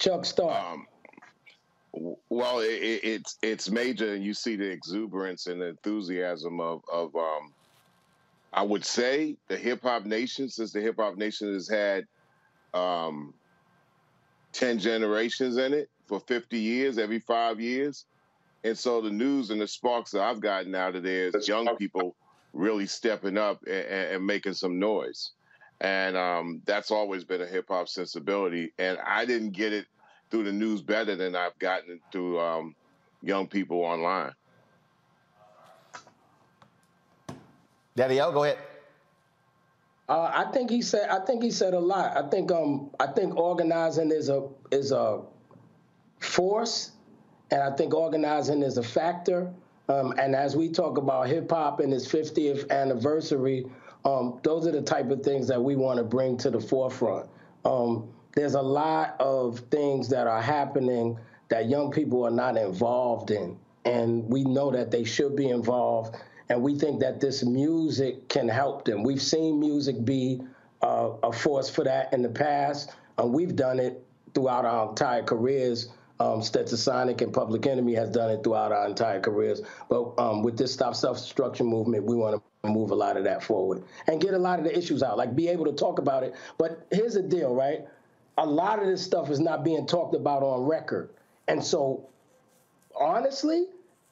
Chuck 0.00 0.24
Star. 0.24 0.72
Um, 0.72 0.86
well, 2.30 2.60
it, 2.60 2.82
it, 2.82 3.04
it's 3.04 3.36
it's 3.42 3.70
major, 3.70 4.14
and 4.14 4.24
you 4.24 4.34
see 4.34 4.56
the 4.56 4.68
exuberance 4.68 5.46
and 5.46 5.60
the 5.60 5.66
enthusiasm 5.66 6.58
of 6.58 6.82
of 6.90 7.14
um, 7.14 7.52
I 8.52 8.62
would 8.62 8.84
say 8.84 9.36
the 9.48 9.56
hip 9.56 9.82
hop 9.82 10.06
nation, 10.06 10.48
since 10.48 10.72
the 10.72 10.80
hip 10.80 10.96
hop 10.98 11.16
nation 11.16 11.52
has 11.52 11.68
had 11.68 12.06
um, 12.72 13.34
ten 14.52 14.78
generations 14.78 15.58
in 15.58 15.74
it 15.74 15.90
for 16.06 16.18
fifty 16.20 16.58
years, 16.58 16.96
every 16.96 17.20
five 17.20 17.60
years, 17.60 18.06
and 18.64 18.78
so 18.78 19.02
the 19.02 19.10
news 19.10 19.50
and 19.50 19.60
the 19.60 19.68
sparks 19.68 20.12
that 20.12 20.22
I've 20.22 20.40
gotten 20.40 20.74
out 20.74 20.96
of 20.96 21.02
there 21.02 21.28
is 21.28 21.46
young 21.46 21.76
people 21.76 22.16
really 22.54 22.86
stepping 22.86 23.36
up 23.36 23.62
and, 23.66 24.14
and 24.14 24.26
making 24.26 24.54
some 24.54 24.78
noise 24.78 25.32
and 25.80 26.16
um, 26.16 26.62
that's 26.66 26.90
always 26.90 27.24
been 27.24 27.40
a 27.40 27.46
hip 27.46 27.66
hop 27.68 27.88
sensibility. 27.88 28.72
And 28.78 28.98
I 29.06 29.24
didn't 29.24 29.50
get 29.50 29.72
it 29.72 29.86
through 30.30 30.44
the 30.44 30.52
news 30.52 30.82
better 30.82 31.16
than 31.16 31.34
I've 31.34 31.58
gotten 31.58 31.94
it 31.94 32.00
through 32.12 32.38
um, 32.38 32.74
young 33.22 33.46
people 33.46 33.78
online. 33.78 34.32
Daddy 37.96 38.20
O, 38.20 38.32
go 38.32 38.44
ahead. 38.44 38.58
Uh, 40.08 40.30
I 40.34 40.50
think 40.52 40.70
he 40.70 40.82
said. 40.82 41.08
I 41.08 41.24
think 41.24 41.42
he 41.42 41.50
said 41.50 41.74
a 41.74 41.78
lot. 41.78 42.16
I 42.16 42.28
think. 42.28 42.50
Um. 42.50 42.90
I 42.98 43.06
think 43.06 43.36
organizing 43.36 44.10
is 44.10 44.28
a 44.28 44.48
is 44.70 44.90
a 44.90 45.20
force, 46.18 46.92
and 47.50 47.62
I 47.62 47.70
think 47.76 47.94
organizing 47.94 48.62
is 48.62 48.76
a 48.76 48.82
factor. 48.82 49.52
Um, 49.88 50.14
and 50.18 50.36
as 50.36 50.56
we 50.56 50.68
talk 50.68 50.98
about 50.98 51.28
hip 51.28 51.50
hop 51.50 51.80
and 51.80 51.92
its 51.92 52.06
50th 52.06 52.70
anniversary, 52.70 53.66
um, 54.04 54.40
those 54.42 54.66
are 54.66 54.72
the 54.72 54.82
type 54.82 55.10
of 55.10 55.22
things 55.22 55.48
that 55.48 55.62
we 55.62 55.76
want 55.76 55.98
to 55.98 56.04
bring 56.04 56.36
to 56.38 56.50
the 56.50 56.60
forefront. 56.60 57.28
Um, 57.64 58.08
there's 58.34 58.54
a 58.54 58.62
lot 58.62 59.16
of 59.20 59.58
things 59.70 60.08
that 60.10 60.26
are 60.26 60.40
happening 60.40 61.18
that 61.48 61.68
young 61.68 61.90
people 61.90 62.24
are 62.24 62.30
not 62.30 62.56
involved 62.56 63.30
in, 63.30 63.58
and 63.84 64.24
we 64.28 64.44
know 64.44 64.70
that 64.70 64.90
they 64.90 65.04
should 65.04 65.36
be 65.36 65.48
involved. 65.48 66.16
And 66.48 66.62
we 66.62 66.76
think 66.76 67.00
that 67.00 67.20
this 67.20 67.44
music 67.44 68.28
can 68.28 68.48
help 68.48 68.84
them. 68.84 69.04
We've 69.04 69.22
seen 69.22 69.60
music 69.60 70.04
be 70.04 70.40
uh, 70.82 71.10
a 71.22 71.32
force 71.32 71.70
for 71.70 71.84
that 71.84 72.12
in 72.12 72.22
the 72.22 72.28
past, 72.28 72.92
and 73.18 73.32
we've 73.32 73.54
done 73.54 73.78
it 73.78 74.04
throughout 74.34 74.64
our 74.64 74.88
entire 74.88 75.22
careers. 75.22 75.90
Um, 76.18 76.40
Stetsasonic 76.40 77.22
and 77.22 77.32
Public 77.32 77.66
Enemy 77.66 77.94
has 77.94 78.10
done 78.10 78.30
it 78.30 78.44
throughout 78.44 78.72
our 78.72 78.86
entire 78.86 79.20
careers. 79.20 79.62
But 79.88 80.12
um, 80.18 80.42
with 80.42 80.58
this 80.58 80.72
Stop 80.72 80.94
Self 80.94 81.18
Destruction 81.18 81.66
movement, 81.66 82.04
we 82.04 82.16
want 82.16 82.36
to 82.36 82.49
move 82.68 82.90
a 82.90 82.94
lot 82.94 83.16
of 83.16 83.24
that 83.24 83.42
forward 83.42 83.82
and 84.06 84.20
get 84.20 84.34
a 84.34 84.38
lot 84.38 84.58
of 84.58 84.64
the 84.64 84.76
issues 84.76 85.02
out, 85.02 85.16
like 85.16 85.34
be 85.34 85.48
able 85.48 85.64
to 85.64 85.72
talk 85.72 85.98
about 85.98 86.22
it. 86.22 86.34
But 86.58 86.86
here's 86.90 87.14
the 87.14 87.22
deal, 87.22 87.54
right? 87.54 87.86
A 88.38 88.46
lot 88.46 88.80
of 88.80 88.86
this 88.86 89.02
stuff 89.02 89.30
is 89.30 89.40
not 89.40 89.64
being 89.64 89.86
talked 89.86 90.14
about 90.14 90.42
on 90.42 90.66
record. 90.66 91.10
And 91.48 91.62
so, 91.62 92.06
honestly, 92.94 93.66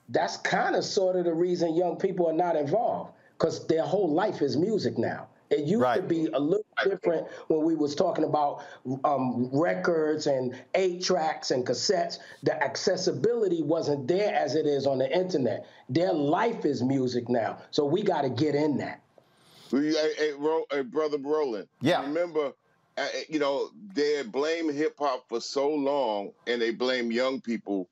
that's 0.08 0.38
kind 0.38 0.74
of 0.74 0.84
sort 0.84 1.16
of 1.16 1.24
the 1.24 1.34
reason 1.34 1.74
young 1.74 1.96
people 1.96 2.26
are 2.28 2.32
not 2.32 2.56
involved 2.56 3.12
because 3.36 3.66
their 3.66 3.84
whole 3.84 4.12
life 4.12 4.42
is 4.42 4.56
music 4.56 4.98
now. 4.98 5.28
It 5.50 5.60
used 5.60 5.82
right. 5.82 5.96
to 5.96 6.02
be 6.02 6.26
a 6.26 6.38
little 6.38 6.64
different 6.84 7.26
when 7.48 7.62
we 7.62 7.74
was 7.74 7.94
talking 7.94 8.24
about 8.24 8.64
um, 9.04 9.50
records 9.52 10.26
and 10.26 10.54
eight 10.74 11.02
tracks 11.02 11.50
and 11.50 11.66
cassettes. 11.66 12.18
The 12.42 12.62
accessibility 12.62 13.62
wasn't 13.62 14.08
there 14.08 14.34
as 14.34 14.54
it 14.54 14.66
is 14.66 14.86
on 14.86 14.98
the 14.98 15.10
internet. 15.10 15.66
Their 15.88 16.12
life 16.12 16.64
is 16.64 16.82
music 16.82 17.28
now, 17.28 17.58
so 17.70 17.84
we 17.84 18.02
got 18.02 18.22
to 18.22 18.30
get 18.30 18.54
in 18.54 18.78
that. 18.78 19.02
Hey, 19.70 19.92
hey, 19.92 20.32
hey, 20.70 20.82
brother 20.82 21.18
Roland. 21.18 21.68
Yeah. 21.80 22.02
Remember, 22.02 22.52
uh, 22.96 23.06
you 23.28 23.38
know, 23.38 23.70
they 23.94 24.22
blame 24.22 24.72
hip 24.72 24.94
hop 24.98 25.28
for 25.28 25.40
so 25.40 25.68
long, 25.68 26.32
and 26.46 26.60
they 26.60 26.70
blame 26.70 27.12
young 27.12 27.40
people 27.40 27.88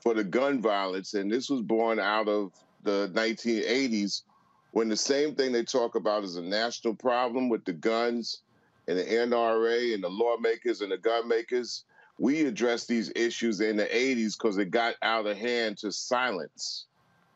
for 0.00 0.14
the 0.14 0.24
gun 0.24 0.60
violence, 0.60 1.14
and 1.14 1.30
this 1.30 1.48
was 1.48 1.62
born 1.62 1.98
out 1.98 2.28
of 2.28 2.52
the 2.82 3.10
1980s 3.14 4.22
when 4.76 4.90
the 4.90 4.96
same 4.96 5.34
thing 5.34 5.52
they 5.52 5.64
talk 5.64 5.94
about 5.94 6.22
is 6.22 6.36
a 6.36 6.42
national 6.42 6.94
problem 6.94 7.48
with 7.48 7.64
the 7.64 7.72
guns 7.72 8.42
and 8.88 8.98
the 8.98 9.04
NRA 9.04 9.94
and 9.94 10.04
the 10.04 10.10
lawmakers 10.10 10.82
and 10.82 10.92
the 10.92 10.98
gun 10.98 11.26
makers, 11.26 11.84
we 12.18 12.44
addressed 12.44 12.86
these 12.86 13.10
issues 13.16 13.62
in 13.62 13.76
the 13.76 13.86
80s 13.86 14.36
because 14.36 14.58
it 14.58 14.70
got 14.70 14.94
out 15.00 15.26
of 15.26 15.34
hand 15.34 15.78
to 15.78 15.90
silence. 15.90 16.84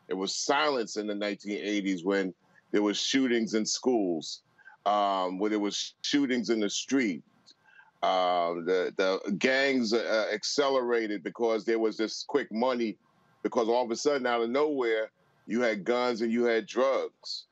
It 0.07 0.13
was 0.13 0.35
silence 0.35 0.97
in 0.97 1.07
the 1.07 1.15
1980s 1.15 2.05
when 2.05 2.31
there 2.69 2.83
was 2.83 2.99
shootings 2.99 3.55
in 3.55 3.65
schools, 3.65 4.43
um, 4.85 5.39
when 5.39 5.49
there 5.49 5.59
was 5.59 5.95
shootings 6.03 6.51
in 6.51 6.59
the 6.59 6.69
street. 6.69 7.23
Um, 8.03 8.65
the 8.65 8.93
the 8.97 9.35
gangs 9.39 9.93
uh, 9.93 10.27
accelerated 10.31 11.23
because 11.23 11.65
there 11.65 11.79
was 11.79 11.97
this 11.97 12.23
quick 12.23 12.51
money, 12.51 12.97
because 13.41 13.67
all 13.67 13.83
of 13.83 13.89
a 13.89 13.95
sudden 13.95 14.27
out 14.27 14.43
of 14.43 14.51
nowhere 14.51 15.09
you 15.51 15.61
had 15.61 15.83
guns 15.83 16.21
and 16.21 16.31
you 16.31 16.45
had 16.45 16.65
drugs, 16.65 17.45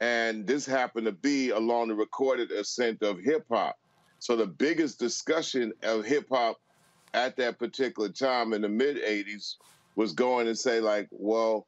and 0.00 0.46
this 0.46 0.66
happened 0.66 1.06
to 1.06 1.12
be 1.12 1.50
along 1.50 1.88
the 1.88 1.94
recorded 1.94 2.50
ascent 2.50 3.02
of 3.02 3.18
hip 3.20 3.46
hop. 3.50 3.78
So 4.18 4.36
the 4.36 4.46
biggest 4.46 4.98
discussion 4.98 5.72
of 5.82 6.04
hip 6.04 6.26
hop 6.30 6.60
at 7.12 7.36
that 7.36 7.58
particular 7.58 8.08
time 8.08 8.52
in 8.52 8.62
the 8.62 8.68
mid 8.68 8.96
80s 8.96 9.56
was 9.96 10.12
going 10.12 10.48
and 10.48 10.58
say 10.58 10.80
like 10.80 11.06
well 11.12 11.64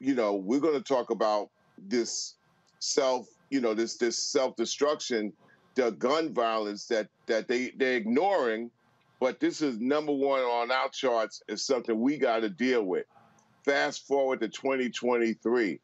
you 0.00 0.14
know 0.14 0.34
we're 0.34 0.58
going 0.58 0.74
to 0.74 0.82
talk 0.82 1.10
about 1.10 1.50
this 1.78 2.34
self 2.80 3.28
you 3.50 3.60
know 3.60 3.72
this 3.72 3.96
this 3.96 4.18
self-destruction 4.18 5.32
the 5.74 5.90
gun 5.92 6.32
violence 6.32 6.86
that 6.86 7.08
that 7.26 7.48
they 7.48 7.72
they're 7.76 7.96
ignoring. 7.96 8.70
But 9.20 9.40
this 9.40 9.62
is 9.62 9.78
number 9.78 10.12
one 10.12 10.40
on 10.40 10.70
our 10.70 10.88
charts 10.90 11.42
is 11.48 11.64
something 11.64 11.98
we 11.98 12.18
got 12.18 12.40
to 12.40 12.50
deal 12.50 12.82
with 12.82 13.06
fast 13.64 14.06
forward 14.06 14.40
to 14.40 14.48
2023 14.48 15.80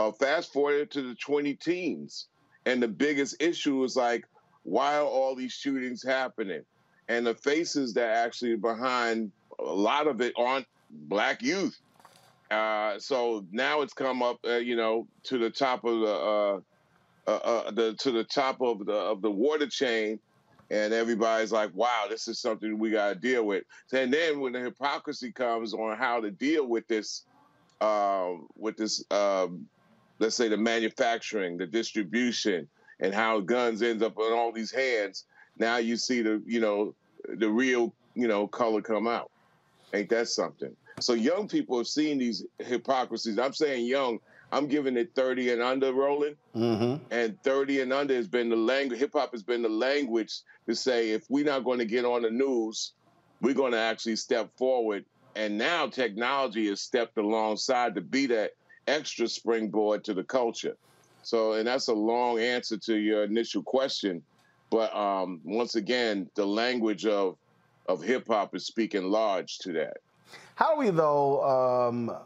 uh, 0.00 0.12
fast 0.12 0.52
forward 0.52 0.90
to 0.92 1.02
the 1.02 1.14
20 1.14 1.54
teens. 1.54 2.28
And 2.66 2.82
the 2.82 2.88
biggest 2.88 3.42
issue 3.42 3.82
is 3.84 3.96
like 3.96 4.26
why 4.62 4.96
are 4.96 5.04
all 5.04 5.34
these 5.34 5.52
shootings 5.52 6.02
happening? 6.02 6.62
And 7.08 7.26
the 7.26 7.34
faces 7.34 7.94
that 7.94 8.10
actually 8.10 8.56
behind 8.56 9.32
a 9.58 9.64
lot 9.64 10.06
of 10.06 10.20
it 10.20 10.34
aren't 10.36 10.66
black 10.90 11.42
youth. 11.42 11.78
Uh, 12.50 12.98
so 12.98 13.46
now 13.52 13.80
it's 13.80 13.94
come 13.94 14.22
up, 14.22 14.38
uh, 14.46 14.56
you 14.56 14.76
know, 14.76 15.06
to 15.24 15.38
the 15.38 15.50
top 15.50 15.84
of 15.84 16.00
the, 16.00 16.06
uh, 16.06 16.60
uh, 17.26 17.30
uh, 17.30 17.70
the 17.70 17.94
to 17.94 18.10
the 18.10 18.24
top 18.24 18.60
of 18.60 18.84
the 18.84 18.92
of 18.92 19.22
the 19.22 19.30
water 19.30 19.66
chain, 19.66 20.18
and 20.70 20.92
everybody's 20.92 21.52
like, 21.52 21.74
"Wow, 21.74 22.06
this 22.08 22.28
is 22.28 22.38
something 22.38 22.78
we 22.78 22.90
got 22.90 23.08
to 23.08 23.14
deal 23.14 23.44
with." 23.44 23.64
And 23.92 24.12
then 24.12 24.40
when 24.40 24.52
the 24.52 24.60
hypocrisy 24.60 25.32
comes 25.32 25.74
on 25.74 25.96
how 25.96 26.20
to 26.20 26.30
deal 26.30 26.66
with 26.66 26.86
this, 26.86 27.24
um, 27.80 28.46
with 28.56 28.76
this, 28.76 29.04
um, 29.10 29.66
let's 30.18 30.36
say 30.36 30.48
the 30.48 30.56
manufacturing, 30.56 31.56
the 31.58 31.66
distribution, 31.66 32.68
and 33.00 33.12
how 33.14 33.40
guns 33.40 33.82
ends 33.82 34.02
up 34.02 34.16
in 34.16 34.32
all 34.32 34.52
these 34.52 34.70
hands, 34.70 35.24
now 35.58 35.78
you 35.78 35.96
see 35.96 36.22
the 36.22 36.42
you 36.46 36.60
know 36.60 36.94
the 37.28 37.48
real 37.48 37.94
you 38.14 38.28
know 38.28 38.46
color 38.46 38.80
come 38.80 39.08
out. 39.08 39.30
Ain't 39.92 40.08
that 40.10 40.28
something? 40.28 40.74
So 41.00 41.14
young 41.14 41.48
people 41.48 41.78
have 41.78 41.88
seen 41.88 42.18
these 42.18 42.44
hypocrisies. 42.58 43.38
I'm 43.38 43.54
saying 43.54 43.86
young. 43.86 44.18
I'm 44.52 44.66
giving 44.66 44.96
it 44.96 45.14
30 45.14 45.52
and 45.52 45.62
under 45.62 45.92
rolling, 45.92 46.36
mm-hmm. 46.56 47.02
and 47.12 47.42
30 47.42 47.82
and 47.82 47.92
under 47.92 48.14
has 48.14 48.26
been 48.26 48.48
the 48.48 48.56
language. 48.56 48.98
Hip 48.98 49.12
hop 49.12 49.32
has 49.32 49.42
been 49.42 49.62
the 49.62 49.68
language 49.68 50.40
to 50.66 50.74
say 50.74 51.10
if 51.10 51.24
we're 51.28 51.44
not 51.44 51.64
going 51.64 51.78
to 51.78 51.84
get 51.84 52.04
on 52.04 52.22
the 52.22 52.30
news, 52.30 52.92
we're 53.40 53.54
going 53.54 53.72
to 53.72 53.78
actually 53.78 54.16
step 54.16 54.50
forward. 54.56 55.04
And 55.36 55.56
now 55.56 55.86
technology 55.86 56.68
has 56.68 56.80
stepped 56.80 57.16
alongside 57.16 57.94
to 57.94 58.00
be 58.00 58.26
that 58.26 58.52
extra 58.88 59.28
springboard 59.28 60.04
to 60.04 60.14
the 60.14 60.24
culture. 60.24 60.76
So, 61.22 61.52
and 61.52 61.66
that's 61.66 61.88
a 61.88 61.94
long 61.94 62.40
answer 62.40 62.76
to 62.78 62.96
your 62.96 63.24
initial 63.24 63.62
question. 63.62 64.22
But 64.70 64.94
um, 64.94 65.40
once 65.44 65.76
again, 65.76 66.28
the 66.34 66.46
language 66.46 67.06
of 67.06 67.36
of 67.86 68.02
hip 68.02 68.28
hop 68.28 68.54
is 68.54 68.66
speaking 68.66 69.10
large 69.10 69.58
to 69.58 69.72
that. 69.72 69.98
How 70.54 70.74
do 70.74 70.80
we 70.80 70.90
though? 70.90 71.88
Um, 71.88 72.16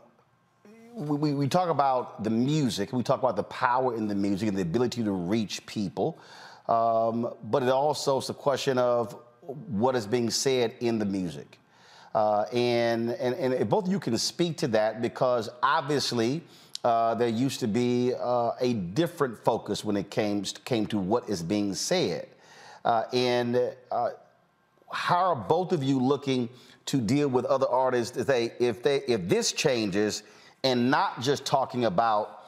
we, 0.95 1.35
we 1.35 1.49
talk 1.49 1.69
about 1.69 2.23
the 2.23 2.31
music. 2.31 2.93
We 2.93 3.03
talk 3.03 3.19
about 3.19 3.37
the 3.37 3.43
power 3.45 3.97
in 3.97 4.07
the 4.07 4.15
music 4.15 4.49
and 4.49 4.57
the 4.57 4.63
ability 4.63 5.03
to 5.03 5.11
reach 5.11 5.65
people. 5.67 6.19
Um, 6.69 7.35
but 7.45 7.63
it 7.63 7.69
also 7.69 8.19
is 8.19 8.31
a 8.31 8.35
question 8.35 8.79
of 8.79 9.17
what 9.43 9.97
is 9.97 10.07
being 10.07 10.31
said 10.31 10.75
in 10.81 10.99
the 10.99 11.05
music. 11.05 11.59
Uh, 12.15 12.43
and, 12.53 13.11
and, 13.11 13.35
and 13.35 13.69
both 13.69 13.87
of 13.87 13.93
you 13.93 13.99
can 13.99 14.17
speak 14.17 14.57
to 14.59 14.69
that 14.69 15.03
because 15.03 15.49
obviously 15.63 16.43
uh, 16.85 17.15
there 17.15 17.29
used 17.29 17.59
to 17.61 17.67
be 17.67 18.13
uh, 18.15 18.53
a 18.61 18.75
different 18.75 19.37
focus 19.37 19.85
when 19.85 19.97
it 19.97 20.11
came, 20.11 20.45
came 20.65 20.87
to 20.87 20.99
what 20.99 21.29
is 21.29 21.43
being 21.43 21.75
said. 21.75 22.29
Uh, 22.85 23.05
and 23.13 23.75
uh, 23.91 24.11
how 24.93 25.33
are 25.33 25.37
both 25.37 25.73
of 25.73 25.83
you 25.83 25.99
looking 25.99 26.49
to 26.87 27.01
deal 27.01 27.29
with 27.29 27.45
other 27.47 27.67
artists 27.69 28.17
if 28.17 28.27
they 28.27 28.53
if 28.61 28.83
they 28.83 28.99
if 29.09 29.27
this 29.27 29.53
changes 29.53 30.23
and 30.65 30.91
not 30.91 31.21
just 31.21 31.45
talking 31.45 31.85
about 31.85 32.41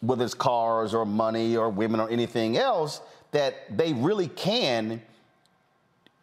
whether 0.00 0.24
it's 0.24 0.34
cars 0.34 0.94
or 0.94 1.04
money 1.04 1.56
or 1.56 1.68
women 1.70 1.98
or 1.98 2.08
anything 2.10 2.56
else 2.56 3.00
that 3.32 3.76
they 3.76 3.92
really 3.94 4.28
can 4.28 5.02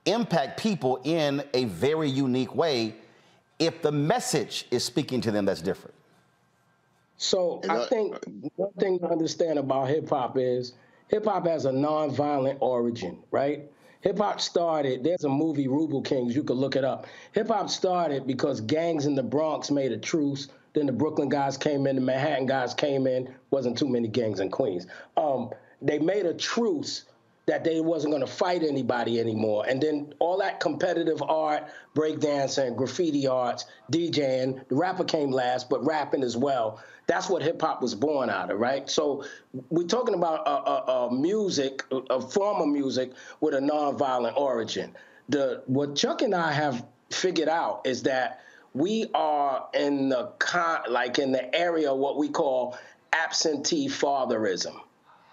impact 0.06 0.60
people 0.60 1.02
in 1.04 1.44
a 1.54 1.66
very 1.66 2.10
unique 2.10 2.56
way 2.56 2.96
if 3.60 3.82
the 3.82 3.92
message 3.92 4.66
is 4.72 4.84
speaking 4.86 5.20
to 5.20 5.32
them 5.32 5.44
that's 5.46 5.62
different 5.62 5.94
so 7.18 7.62
i 7.68 7.86
think 7.86 8.16
uh, 8.16 8.20
one 8.56 8.72
thing 8.74 8.98
to 9.00 9.08
understand 9.10 9.60
about 9.60 9.90
hip 9.90 10.10
hop 10.10 10.38
is 10.38 10.74
hip 11.10 11.26
hop 11.26 11.46
has 11.46 11.66
a 11.66 11.72
non-violent 11.72 12.58
origin, 12.62 13.18
right? 13.32 13.70
Hip 14.02 14.18
hop 14.18 14.40
started, 14.40 15.04
there's 15.04 15.26
a 15.26 15.30
movie, 15.30 15.68
Rubble 15.68 16.02
Kings, 16.02 16.34
you 16.34 16.44
could 16.44 16.56
look 16.56 16.78
it 16.78 16.86
up. 16.86 17.08
Hip 17.34 17.50
hop 17.50 17.70
started 17.70 18.26
because 18.26 18.62
gangs 18.62 19.06
in 19.06 19.16
the 19.16 19.24
Bronx 19.24 19.70
made 19.70 19.92
a 19.92 19.98
truce. 19.98 20.48
Then 20.74 20.86
the 20.86 20.92
Brooklyn 20.92 21.30
guys 21.30 21.58
came 21.58 21.88
in, 21.88 21.96
the 21.96 22.02
Manhattan 22.02 22.46
guys 22.46 22.74
came 22.74 23.08
in. 23.08 23.34
Wasn't 23.52 23.78
too 23.78 23.88
many 23.88 24.08
gangs 24.08 24.40
in 24.40 24.50
Queens. 24.50 24.88
Um, 25.18 25.52
they 25.82 26.00
made 26.00 26.26
a 26.26 26.34
truce 26.34 27.06
that 27.50 27.64
they 27.64 27.82
wasn't 27.82 28.12
going 28.14 28.24
to 28.24 28.32
fight 28.32 28.62
anybody 28.62 29.20
anymore. 29.20 29.66
And 29.68 29.82
then 29.82 30.14
all 30.20 30.38
that 30.38 30.60
competitive 30.60 31.24
art, 31.24 31.64
breakdancing, 31.96 32.76
graffiti 32.76 33.26
arts, 33.26 33.66
DJing, 33.92 34.68
the 34.68 34.76
rapper 34.76 35.04
came 35.04 35.32
last, 35.32 35.68
but 35.68 35.84
rapping 35.84 36.22
as 36.22 36.38
well. 36.38 36.80
That's 37.08 37.28
what 37.28 37.42
hip 37.42 37.60
hop 37.60 37.82
was 37.82 37.96
born 37.96 38.30
out 38.30 38.52
of, 38.52 38.60
right? 38.60 38.88
So 38.88 39.24
we're 39.72 39.88
talking 39.88 40.14
about 40.14 40.48
a, 40.48 40.52
a, 40.52 41.08
a 41.08 41.12
music, 41.12 41.84
a 41.92 42.22
form 42.22 42.62
of 42.62 42.68
music 42.68 43.14
with 43.42 43.56
a 43.56 43.60
nonviolent 43.60 44.38
origin. 44.38 44.96
The 45.30 45.64
what 45.66 45.96
Chuck 45.96 46.22
and 46.22 46.36
I 46.36 46.52
have 46.52 46.86
figured 47.10 47.50
out 47.50 47.82
is 47.86 48.04
that 48.04 48.42
we 48.74 49.10
are 49.14 49.68
in 49.74 50.10
the 50.10 50.32
con, 50.40 50.82
like 50.90 51.20
in 51.20 51.32
the 51.32 51.54
area 51.56 51.92
of 51.92 51.98
what 51.98 52.18
we 52.18 52.30
call 52.30 52.78
absentee 53.14 53.88
fatherism. 53.88 54.80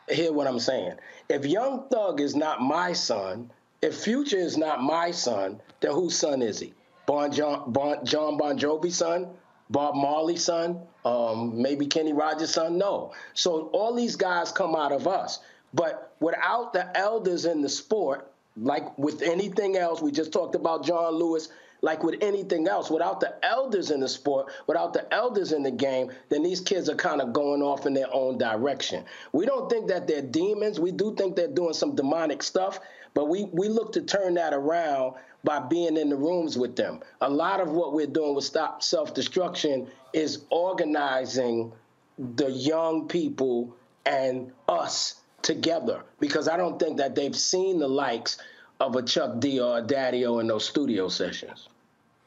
Hear 0.08 0.32
what 0.32 0.46
I'm 0.46 0.60
saying? 0.60 0.94
If 1.28 1.44
Young 1.44 1.88
Thug 1.90 2.20
is 2.20 2.36
not 2.36 2.62
my 2.62 2.92
son, 2.92 3.50
if 3.82 3.96
Future 3.96 4.38
is 4.38 4.56
not 4.56 4.82
my 4.82 5.10
son, 5.10 5.60
then 5.80 5.92
whose 5.92 6.16
son 6.16 6.42
is 6.42 6.60
he? 6.60 6.72
Bon 7.06 7.30
John, 7.30 7.72
bon, 7.72 8.04
John 8.04 8.36
Bon 8.36 8.58
Jovi's 8.58 8.96
son? 8.96 9.28
Bob 9.68 9.96
Marley's 9.96 10.44
son, 10.44 10.80
um, 11.04 11.60
maybe 11.60 11.86
Kenny 11.86 12.12
Rogers' 12.12 12.54
son. 12.54 12.78
No. 12.78 13.12
So 13.34 13.68
all 13.72 13.94
these 13.94 14.16
guys 14.16 14.52
come 14.52 14.76
out 14.76 14.92
of 14.92 15.08
us. 15.08 15.40
But 15.74 16.14
without 16.20 16.72
the 16.72 16.96
elders 16.96 17.44
in 17.44 17.62
the 17.62 17.68
sport, 17.68 18.30
like 18.56 18.96
with 18.96 19.22
anything 19.22 19.76
else, 19.76 20.00
we 20.00 20.12
just 20.12 20.32
talked 20.32 20.54
about 20.54 20.84
John 20.84 21.14
Lewis, 21.14 21.48
like 21.82 22.02
with 22.02 22.16
anything 22.20 22.68
else, 22.68 22.90
without 22.90 23.20
the 23.20 23.34
elders 23.44 23.90
in 23.90 24.00
the 24.00 24.08
sport, 24.08 24.52
without 24.66 24.92
the 24.92 25.12
elders 25.12 25.52
in 25.52 25.62
the 25.62 25.70
game, 25.70 26.10
then 26.28 26.42
these 26.42 26.60
kids 26.60 26.88
are 26.88 26.94
kind 26.94 27.20
of 27.20 27.32
going 27.32 27.62
off 27.62 27.86
in 27.86 27.94
their 27.94 28.12
own 28.12 28.38
direction. 28.38 29.04
We 29.32 29.46
don't 29.46 29.68
think 29.70 29.88
that 29.88 30.06
they're 30.06 30.22
demons. 30.22 30.80
We 30.80 30.92
do 30.92 31.14
think 31.14 31.36
they're 31.36 31.48
doing 31.48 31.74
some 31.74 31.94
demonic 31.94 32.42
stuff, 32.42 32.80
but 33.14 33.26
we, 33.28 33.44
we 33.52 33.68
look 33.68 33.92
to 33.92 34.02
turn 34.02 34.34
that 34.34 34.52
around 34.52 35.14
by 35.44 35.60
being 35.60 35.96
in 35.96 36.10
the 36.10 36.16
rooms 36.16 36.58
with 36.58 36.76
them. 36.76 37.00
A 37.20 37.30
lot 37.30 37.60
of 37.60 37.70
what 37.70 37.92
we're 37.92 38.06
doing 38.06 38.34
with 38.34 38.44
Stop 38.44 38.82
Self 38.82 39.14
Destruction 39.14 39.86
is 40.12 40.44
organizing 40.50 41.72
the 42.18 42.50
young 42.50 43.06
people 43.06 43.76
and 44.04 44.50
us 44.68 45.20
together 45.42 46.02
because 46.18 46.48
I 46.48 46.56
don't 46.56 46.78
think 46.78 46.96
that 46.96 47.14
they've 47.14 47.36
seen 47.36 47.78
the 47.78 47.88
likes 47.88 48.38
of 48.80 48.96
a 48.96 49.02
Chuck 49.02 49.40
D 49.40 49.60
or 49.60 49.78
a 49.78 49.82
Daddy 49.82 50.26
O 50.26 50.38
in 50.38 50.46
those 50.46 50.66
studio 50.66 51.08
sessions. 51.08 51.68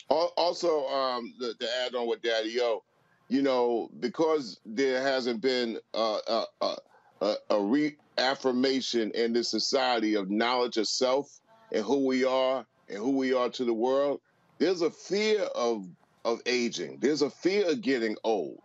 Also, 0.09 0.87
um, 0.87 1.33
to, 1.39 1.53
to 1.53 1.67
add 1.85 1.93
on 1.93 2.07
with 2.07 2.21
Daddy 2.23 2.59
O, 2.61 2.83
you 3.27 3.43
know, 3.43 3.89
because 3.99 4.59
there 4.65 5.01
hasn't 5.03 5.39
been 5.39 5.77
a, 5.93 6.17
a, 6.61 6.75
a, 7.21 7.35
a 7.51 7.61
reaffirmation 7.61 9.11
in 9.11 9.33
this 9.33 9.49
society 9.49 10.15
of 10.15 10.31
knowledge 10.31 10.77
of 10.77 10.87
self 10.87 11.39
and 11.71 11.85
who 11.85 12.05
we 12.07 12.25
are 12.25 12.65
and 12.87 12.97
who 12.97 13.11
we 13.11 13.33
are 13.33 13.49
to 13.49 13.65
the 13.65 13.73
world, 13.73 14.19
there's 14.57 14.81
a 14.81 14.89
fear 14.89 15.41
of 15.55 15.87
of 16.25 16.41
aging. 16.45 16.97
There's 16.99 17.21
a 17.21 17.29
fear 17.29 17.69
of 17.69 17.81
getting 17.81 18.17
old 18.23 18.61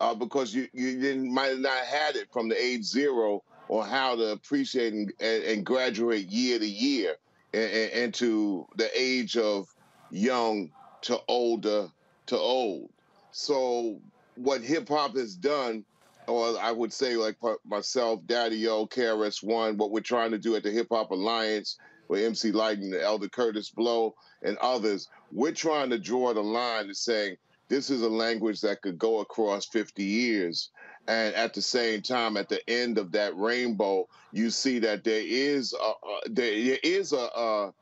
uh, 0.00 0.14
because 0.14 0.54
you 0.54 0.68
you 0.72 1.00
didn't, 1.00 1.32
might 1.32 1.50
have 1.50 1.86
had 1.86 2.16
it 2.16 2.32
from 2.32 2.48
the 2.48 2.60
age 2.60 2.84
zero 2.84 3.42
on 3.68 3.88
how 3.88 4.16
to 4.16 4.32
appreciate 4.32 4.92
and, 4.92 5.12
and 5.20 5.64
graduate 5.64 6.26
year 6.26 6.58
to 6.58 6.66
year 6.66 7.16
into 7.52 8.66
the 8.76 8.90
age 8.98 9.36
of 9.36 9.68
young 10.10 10.70
to 11.02 11.20
older 11.28 11.88
to 12.26 12.36
old. 12.36 12.90
So 13.32 14.00
what 14.36 14.62
hip 14.62 14.88
hop 14.88 15.16
has 15.16 15.34
done, 15.34 15.84
or 16.26 16.58
I 16.58 16.72
would 16.72 16.92
say 16.92 17.16
like 17.16 17.36
myself, 17.64 18.20
Daddy 18.26 18.66
O, 18.68 18.86
KRS 18.86 19.42
One, 19.42 19.76
what 19.76 19.90
we're 19.90 20.00
trying 20.00 20.30
to 20.32 20.38
do 20.38 20.56
at 20.56 20.62
the 20.62 20.70
Hip 20.70 20.88
Hop 20.90 21.10
Alliance 21.10 21.78
with 22.08 22.24
MC 22.24 22.50
the 22.50 23.00
Elder 23.02 23.28
Kurtis 23.28 23.74
Blow 23.74 24.14
and 24.42 24.56
others, 24.58 25.08
we're 25.32 25.52
trying 25.52 25.90
to 25.90 25.98
draw 25.98 26.32
the 26.32 26.42
line 26.42 26.88
to 26.88 26.94
saying 26.94 27.36
this 27.68 27.90
is 27.90 28.02
a 28.02 28.08
language 28.08 28.60
that 28.62 28.82
could 28.82 28.98
go 28.98 29.20
across 29.20 29.66
50 29.66 30.02
years. 30.02 30.70
And 31.08 31.34
at 31.34 31.54
the 31.54 31.62
same 31.62 32.02
time, 32.02 32.36
at 32.36 32.50
the 32.50 32.60
end 32.68 32.98
of 32.98 33.12
that 33.12 33.34
rainbow, 33.36 34.06
you 34.30 34.50
see 34.50 34.78
that 34.80 35.04
there 35.04 35.24
is 35.24 35.72
a, 35.72 35.92
there 36.28 36.78
is 36.82 37.14
a, 37.14 37.72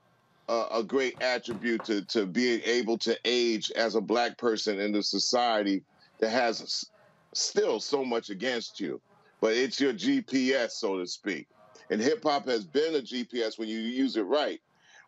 a, 0.48 0.66
a 0.70 0.84
great 0.84 1.20
attribute 1.20 1.82
to, 1.84 2.02
to 2.02 2.24
being 2.24 2.60
able 2.64 2.96
to 2.98 3.18
age 3.24 3.72
as 3.72 3.96
a 3.96 4.00
black 4.00 4.38
person 4.38 4.78
in 4.78 4.94
a 4.94 5.02
society 5.02 5.82
that 6.20 6.30
has 6.30 6.88
still 7.34 7.80
so 7.80 8.04
much 8.04 8.30
against 8.30 8.78
you. 8.78 9.00
But 9.40 9.54
it's 9.54 9.80
your 9.80 9.92
GPS, 9.92 10.70
so 10.70 10.98
to 10.98 11.06
speak. 11.06 11.48
And 11.90 12.00
hip 12.00 12.22
hop 12.22 12.46
has 12.46 12.64
been 12.64 12.94
a 12.94 13.00
GPS 13.00 13.58
when 13.58 13.68
you 13.68 13.80
use 13.80 14.16
it 14.16 14.22
right. 14.22 14.60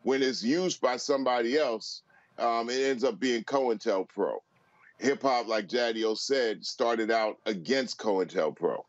When 0.03 0.24
it's 0.24 0.43
used 0.43 0.81
by 0.81 0.97
somebody 0.97 1.57
else, 1.57 2.03
um, 2.36 2.69
it 2.69 2.81
ends 2.81 3.05
up 3.05 3.20
being 3.20 3.45
COINTELPRO. 3.45 4.39
Hip 5.01 5.23
hop, 5.23 5.47
like 5.47 5.69
Daddy 5.69 6.05
O 6.05 6.15
said, 6.15 6.65
started 6.65 7.11
out 7.11 7.37
against 7.47 7.99
COINTELPRO. 7.99 8.85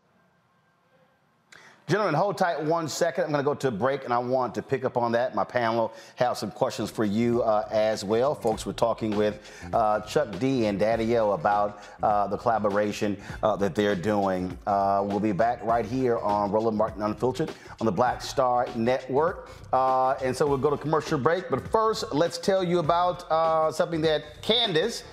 Gentlemen, 1.90 2.14
hold 2.14 2.38
tight 2.38 2.62
one 2.62 2.88
second. 2.88 3.24
I'm 3.24 3.32
going 3.32 3.44
to 3.44 3.50
go 3.50 3.56
to 3.56 3.70
a 3.70 3.72
break, 3.72 4.04
and 4.06 4.14
I 4.14 4.20
want 4.20 4.54
to 4.54 4.62
pick 4.62 4.86
up 4.86 4.96
on 4.96 5.12
that. 5.14 5.34
My 5.34 5.44
panel 5.44 5.92
have 6.18 6.38
some 6.38 6.52
questions 6.52 6.92
for 6.92 7.04
you 7.04 7.42
uh, 7.42 7.68
as 7.72 8.06
well. 8.06 8.36
Folks, 8.36 8.64
we're 8.64 8.74
talking 8.74 9.16
with 9.16 9.40
uh, 9.74 10.02
Chuck 10.02 10.38
D 10.38 10.68
and 10.68 10.78
Daddy 10.78 11.18
O 11.18 11.32
about 11.32 11.82
uh, 12.04 12.28
the 12.28 12.38
collaboration 12.38 13.18
uh, 13.42 13.56
that 13.56 13.74
they're 13.74 13.96
doing. 13.96 14.56
Uh, 14.68 15.04
we'll 15.04 15.20
be 15.20 15.32
back 15.32 15.64
right 15.64 15.84
here 15.84 16.20
on 16.20 16.52
Roland 16.52 16.78
Martin 16.78 17.02
Unfiltered 17.02 17.52
on 17.80 17.86
the 17.88 17.92
Black 17.92 18.22
Star 18.22 18.68
Network. 18.76 19.50
Uh, 19.74 20.12
and 20.24 20.36
so 20.36 20.46
we'll 20.46 20.60
go 20.60 20.70
to 20.70 20.78
commercial 20.78 21.18
break. 21.18 21.50
But 21.50 21.68
first, 21.70 22.14
let's 22.14 22.38
tell 22.38 22.64
you 22.64 22.78
about 22.78 23.74
something 23.74 24.02
that 24.02 24.44
Candace, 24.44 25.06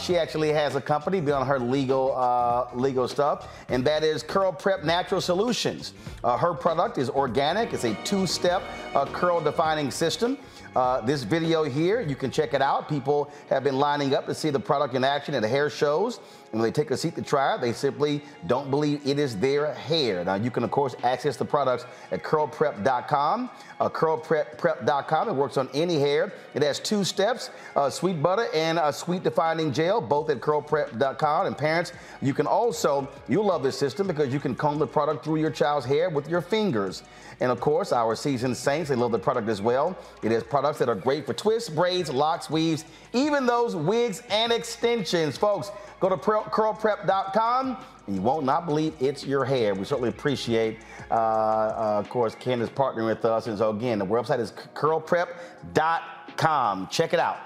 she 0.00 0.16
actually 0.16 0.50
has 0.50 0.74
a 0.74 0.80
company 0.80 1.20
beyond 1.20 1.46
her 1.46 1.60
legal 1.60 2.68
legal 2.74 3.06
stuff, 3.06 3.48
and 3.68 3.84
that 3.84 4.02
is 4.02 4.24
Curl 4.24 4.50
Prep 4.50 4.82
Natural 4.82 5.20
Solutions. 5.20 5.92
Uh, 6.26 6.36
her 6.36 6.52
product 6.52 6.98
is 6.98 7.08
organic. 7.08 7.72
It's 7.72 7.84
a 7.84 7.94
two-step 8.02 8.60
uh, 8.96 9.06
curl 9.06 9.40
defining 9.40 9.92
system. 9.92 10.36
Uh, 10.74 11.00
this 11.00 11.22
video 11.22 11.62
here, 11.62 12.00
you 12.00 12.16
can 12.16 12.32
check 12.32 12.52
it 12.52 12.60
out. 12.60 12.88
People 12.88 13.30
have 13.48 13.62
been 13.62 13.78
lining 13.78 14.12
up 14.12 14.26
to 14.26 14.34
see 14.34 14.50
the 14.50 14.58
product 14.58 14.94
in 14.96 15.04
action 15.04 15.34
at 15.36 15.44
hair 15.44 15.70
shows. 15.70 16.18
When 16.56 16.62
they 16.62 16.72
take 16.72 16.90
a 16.90 16.96
seat 16.96 17.14
to 17.16 17.22
try 17.22 17.54
it, 17.54 17.60
they 17.60 17.74
simply 17.74 18.22
don't 18.46 18.70
believe 18.70 19.06
it 19.06 19.18
is 19.18 19.36
their 19.36 19.74
hair. 19.74 20.24
Now, 20.24 20.36
you 20.36 20.50
can, 20.50 20.64
of 20.64 20.70
course, 20.70 20.96
access 21.04 21.36
the 21.36 21.44
products 21.44 21.84
at 22.10 22.22
curlprep.com. 22.22 23.50
Uh, 23.78 23.88
curlprep.com. 23.90 25.28
It 25.28 25.32
works 25.32 25.58
on 25.58 25.68
any 25.74 26.00
hair. 26.00 26.32
It 26.54 26.62
has 26.62 26.80
two 26.80 27.04
steps 27.04 27.50
uh, 27.76 27.90
sweet 27.90 28.22
butter 28.22 28.46
and 28.54 28.78
a 28.78 28.90
sweet 28.90 29.22
defining 29.22 29.70
gel, 29.70 30.00
both 30.00 30.30
at 30.30 30.40
curlprep.com. 30.40 31.46
And 31.46 31.58
parents, 31.58 31.92
you 32.22 32.32
can 32.32 32.46
also, 32.46 33.06
you'll 33.28 33.44
love 33.44 33.62
this 33.62 33.78
system 33.78 34.06
because 34.06 34.32
you 34.32 34.40
can 34.40 34.54
comb 34.54 34.78
the 34.78 34.86
product 34.86 35.24
through 35.24 35.36
your 35.36 35.50
child's 35.50 35.84
hair 35.84 36.08
with 36.08 36.26
your 36.26 36.40
fingers. 36.40 37.02
And 37.40 37.52
of 37.52 37.60
course, 37.60 37.92
our 37.92 38.16
seasoned 38.16 38.56
saints, 38.56 38.88
they 38.88 38.96
love 38.96 39.12
the 39.12 39.18
product 39.18 39.48
as 39.48 39.60
well. 39.60 39.96
It 40.22 40.30
has 40.30 40.42
products 40.42 40.78
that 40.78 40.88
are 40.88 40.94
great 40.94 41.26
for 41.26 41.34
twists, 41.34 41.68
braids, 41.68 42.10
locks, 42.10 42.48
weaves, 42.48 42.84
even 43.12 43.44
those 43.44 43.76
wigs 43.76 44.22
and 44.30 44.52
extensions. 44.52 45.36
Folks, 45.36 45.70
Go 46.00 46.08
to 46.08 46.16
curlprep.com 46.16 47.76
you 48.08 48.20
won't 48.20 48.44
not 48.46 48.66
believe 48.66 48.94
it's 49.00 49.26
your 49.26 49.44
hair. 49.44 49.74
We 49.74 49.84
certainly 49.84 50.10
appreciate, 50.10 50.78
uh, 51.10 51.14
uh, 51.14 51.98
of 51.98 52.08
course, 52.08 52.36
Candace 52.36 52.70
partnering 52.70 53.06
with 53.06 53.24
us. 53.24 53.48
And 53.48 53.58
so, 53.58 53.70
again, 53.70 53.98
the 53.98 54.06
website 54.06 54.38
is 54.38 54.52
curlprep.com. 54.74 56.86
Check 56.88 57.14
it 57.14 57.18
out. 57.18 57.38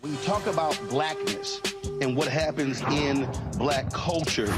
When 0.00 0.12
you 0.12 0.18
talk 0.24 0.48
about 0.48 0.76
blackness 0.88 1.60
and 2.00 2.16
what 2.16 2.26
happens 2.26 2.80
in 2.82 3.30
black 3.56 3.92
culture, 3.92 4.52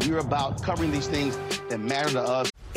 we're 0.00 0.18
about 0.18 0.60
covering 0.62 0.90
these 0.90 1.06
things 1.06 1.38
that 1.68 1.78
matter 1.78 2.10
to 2.10 2.20
us. 2.20 2.50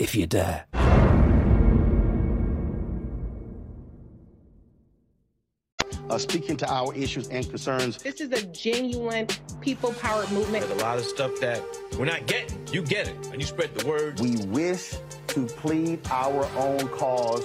if 0.00 0.14
you 0.14 0.26
dare. 0.26 0.66
uh, 6.10 6.18
speaking 6.18 6.56
to 6.56 6.68
our 6.68 6.94
issues 6.94 7.28
and 7.28 7.48
concerns. 7.48 7.98
This 7.98 8.20
is 8.20 8.32
a 8.32 8.44
genuine 8.46 9.28
people 9.60 9.92
powered 9.94 10.30
movement. 10.32 10.66
There's 10.66 10.80
a 10.80 10.84
lot 10.84 10.98
of 10.98 11.04
stuff 11.04 11.38
that 11.40 11.62
we're 11.98 12.04
not 12.04 12.26
getting. 12.26 12.58
You 12.72 12.82
get 12.82 13.08
it, 13.08 13.26
and 13.28 13.40
you 13.40 13.46
spread 13.46 13.74
the 13.74 13.86
word. 13.86 14.20
We 14.20 14.36
wish 14.46 14.94
to 15.28 15.46
plead 15.46 16.00
our 16.10 16.44
own 16.56 16.88
cause 16.88 17.44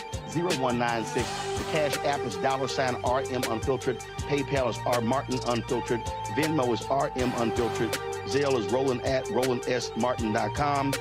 20037-0196. 0.31 1.57
The 1.57 1.63
Cash 1.71 1.97
App 2.05 2.21
is 2.21 2.35
dollar 2.37 2.67
sign 2.67 2.95
RM 2.95 3.43
Unfiltered. 3.51 3.99
PayPal 4.27 4.69
is 4.69 4.77
R 4.85 5.01
Martin 5.01 5.39
Unfiltered. 5.47 6.01
Venmo 6.35 6.73
is 6.73 6.81
RM 6.89 7.31
Unfiltered. 7.41 7.91
Zelle 8.27 8.57
is 8.57 8.71
Roland 8.71 9.01
at 9.05 9.25
RolandSMartin.com. 9.25 10.93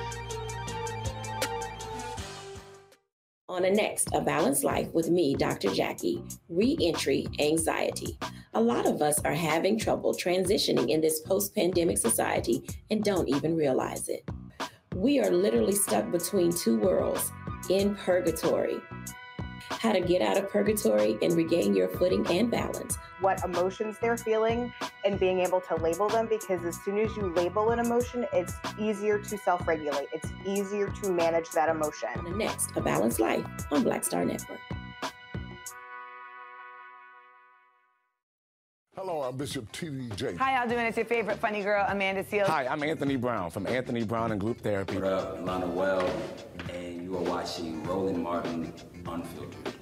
On 3.49 3.63
the 3.63 3.71
next 3.71 4.09
A 4.15 4.21
Balanced 4.21 4.63
Life 4.63 4.93
with 4.95 5.11
me, 5.11 5.35
Dr. 5.35 5.75
Jackie, 5.75 6.23
reentry 6.49 7.27
anxiety. 7.41 8.17
A 8.55 8.61
lot 8.61 8.87
of 8.87 9.03
us 9.03 9.21
are 9.25 9.35
having 9.35 9.79
trouble 9.79 10.15
transitioning 10.15 10.89
in 10.89 11.01
this 11.01 11.21
post 11.21 11.55
pandemic 11.55 11.99
society 11.99 12.63
and 12.91 13.03
don't 13.03 13.29
even 13.29 13.57
realize 13.57 14.09
it. 14.09 14.29
We 14.95 15.21
are 15.21 15.31
literally 15.31 15.75
stuck 15.75 16.11
between 16.11 16.53
two 16.53 16.79
worlds 16.79 17.31
in 17.69 17.95
purgatory. 17.95 18.81
How 19.69 19.93
to 19.93 20.01
get 20.01 20.21
out 20.21 20.37
of 20.37 20.51
purgatory 20.51 21.19
and 21.23 21.35
regain 21.35 21.75
your 21.75 21.89
footing 21.89 22.27
and 22.29 22.51
balance. 22.51 22.97
What 23.21 23.43
emotions 23.45 23.97
they're 24.01 24.17
feeling 24.17 24.73
and 25.05 25.19
being 25.19 25.41
able 25.41 25.61
to 25.63 25.77
label 25.77 26.09
them 26.09 26.27
because 26.27 26.65
as 26.65 26.77
soon 26.83 26.99
as 26.99 27.15
you 27.17 27.33
label 27.35 27.71
an 27.71 27.79
emotion, 27.79 28.27
it's 28.33 28.55
easier 28.79 29.19
to 29.19 29.39
self 29.39 29.67
regulate. 29.67 30.09
It's 30.13 30.31
easier 30.45 30.89
to 31.03 31.13
manage 31.13 31.51
that 31.51 31.69
emotion. 31.69 32.09
The 32.25 32.31
next, 32.31 32.77
A 32.77 32.81
Balanced 32.81 33.21
Life 33.21 33.47
on 33.71 33.83
Black 33.83 34.05
Star 34.05 34.25
Network. 34.25 34.61
Hello, 38.97 39.23
I'm 39.23 39.37
Bishop 39.37 39.71
T.D. 39.71 40.09
Jakes. 40.17 40.37
Hi, 40.39 40.59
y'all 40.59 40.69
doing? 40.69 40.85
It's 40.85 40.97
your 40.97 41.07
favorite 41.07 41.39
funny 41.39 41.63
girl, 41.63 41.87
Amanda 41.89 42.25
Seales. 42.25 42.49
Hi, 42.49 42.67
I'm 42.67 42.83
Anthony 42.83 43.15
Brown 43.15 43.49
from 43.51 43.69
Anthony 43.69 44.03
Brown 44.03 44.33
and 44.33 44.41
Group 44.41 44.61
Therapy. 44.63 44.97
What 44.97 45.05
up, 45.05 45.47
Lana 45.47 45.69
Well, 45.69 46.11
and 46.73 47.05
you 47.05 47.17
are 47.17 47.23
watching 47.23 47.85
Roland 47.85 48.21
Martin 48.21 48.73
Unfiltered. 49.07 49.75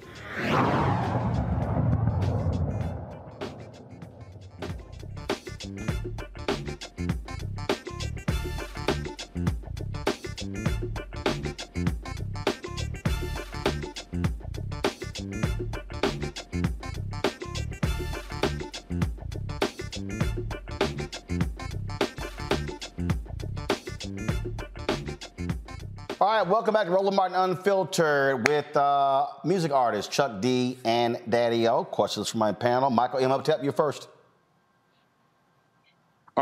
All 26.29 26.35
right, 26.35 26.47
welcome 26.47 26.75
back 26.75 26.85
to 26.85 26.91
Roland 26.91 27.15
Martin 27.15 27.35
Unfiltered 27.35 28.47
with 28.47 28.77
uh, 28.77 29.25
music 29.43 29.71
artists 29.71 30.15
Chuck 30.15 30.39
D 30.39 30.77
and 30.85 31.19
Daddy 31.27 31.67
O. 31.67 31.83
Questions 31.83 32.29
from 32.29 32.37
my 32.37 32.51
panel. 32.51 32.91
Michael 32.91 33.17
Imhotep, 33.17 33.63
you 33.63 33.71
first. 33.71 34.09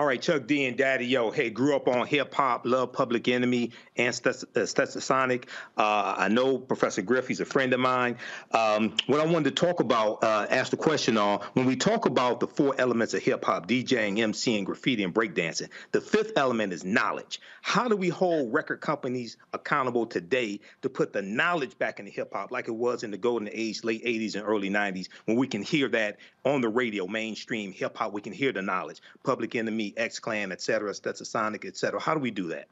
All 0.08 0.12
right, 0.12 0.22
Chuck 0.22 0.48
D 0.48 0.66
and 0.66 0.78
Daddy 0.78 1.18
O. 1.18 1.32
Hey, 1.32 1.50
grew 1.50 1.76
up 1.76 1.90
on 1.90 2.08
hip 2.08 2.34
hop, 2.34 2.66
love 2.66 2.94
Public 2.94 3.28
Enemy 3.28 3.72
and 3.98 4.14
Stetsasonic. 4.14 5.50
Uh, 5.76 6.16
I 6.18 6.30
know 6.30 6.58
Professor 6.58 7.02
Griff, 7.02 7.28
he's 7.28 7.42
a 7.42 7.46
friend 7.46 7.74
of 7.74 7.82
mine. 7.82 8.16
Um, 8.52 8.96
what 9.08 9.20
I 9.20 9.26
wanted 9.26 9.54
to 9.54 9.66
talk 9.66 9.82
about, 9.82 10.24
uh, 10.24 10.48
ask 10.50 10.72
the 10.72 10.78
question 10.78 11.18
on, 11.18 11.42
when 11.56 11.66
we 11.66 11.76
talk 11.76 12.06
about 12.06 12.40
the 12.40 12.48
four 12.48 12.74
elements 12.78 13.14
of 13.16 13.22
hip 13.22 13.44
hop, 13.44 13.68
DJing, 13.68 14.20
MCing, 14.20 14.64
graffiti, 14.64 15.04
and 15.04 15.14
breakdancing, 15.14 15.68
the 15.92 16.00
fifth 16.00 16.32
element 16.38 16.72
is 16.72 16.86
knowledge. 16.86 17.42
How 17.62 17.90
do 17.90 17.98
we 17.98 18.08
hold 18.08 18.54
record 18.54 18.80
companies 18.80 19.36
accountable 19.52 20.06
today 20.06 20.62
to 20.84 20.90
put 20.90 21.12
the 21.12 21.22
knowledge 21.22 21.78
back 21.78 22.00
into 22.00 22.14
hip 22.14 22.32
hop 22.32 22.50
like 22.50 22.70
it 22.70 22.76
was 22.76 23.04
in 23.04 23.12
the 23.12 23.18
golden 23.18 23.50
age, 23.52 23.84
late 23.84 24.06
80s 24.06 24.36
and 24.36 24.46
early 24.48 24.70
90s, 24.70 25.10
when 25.26 25.36
we 25.36 25.48
can 25.48 25.64
hear 25.64 25.90
that 25.90 26.16
on 26.46 26.62
the 26.62 26.70
radio, 26.70 27.08
mainstream 27.08 27.74
hip 27.74 27.98
hop, 27.98 28.14
we 28.14 28.22
can 28.22 28.32
hear 28.32 28.54
the 28.54 28.62
knowledge. 28.62 29.02
Public 29.26 29.54
Enemy, 29.54 29.96
X 29.98 30.20
Clan, 30.20 30.52
et 30.52 30.62
cetera, 30.62 30.92
Stetsasonic, 30.92 31.66
et 31.66 31.76
cetera. 31.76 32.00
How 32.00 32.14
do 32.14 32.20
we 32.20 32.32
do 32.32 32.48
that? 32.48 32.68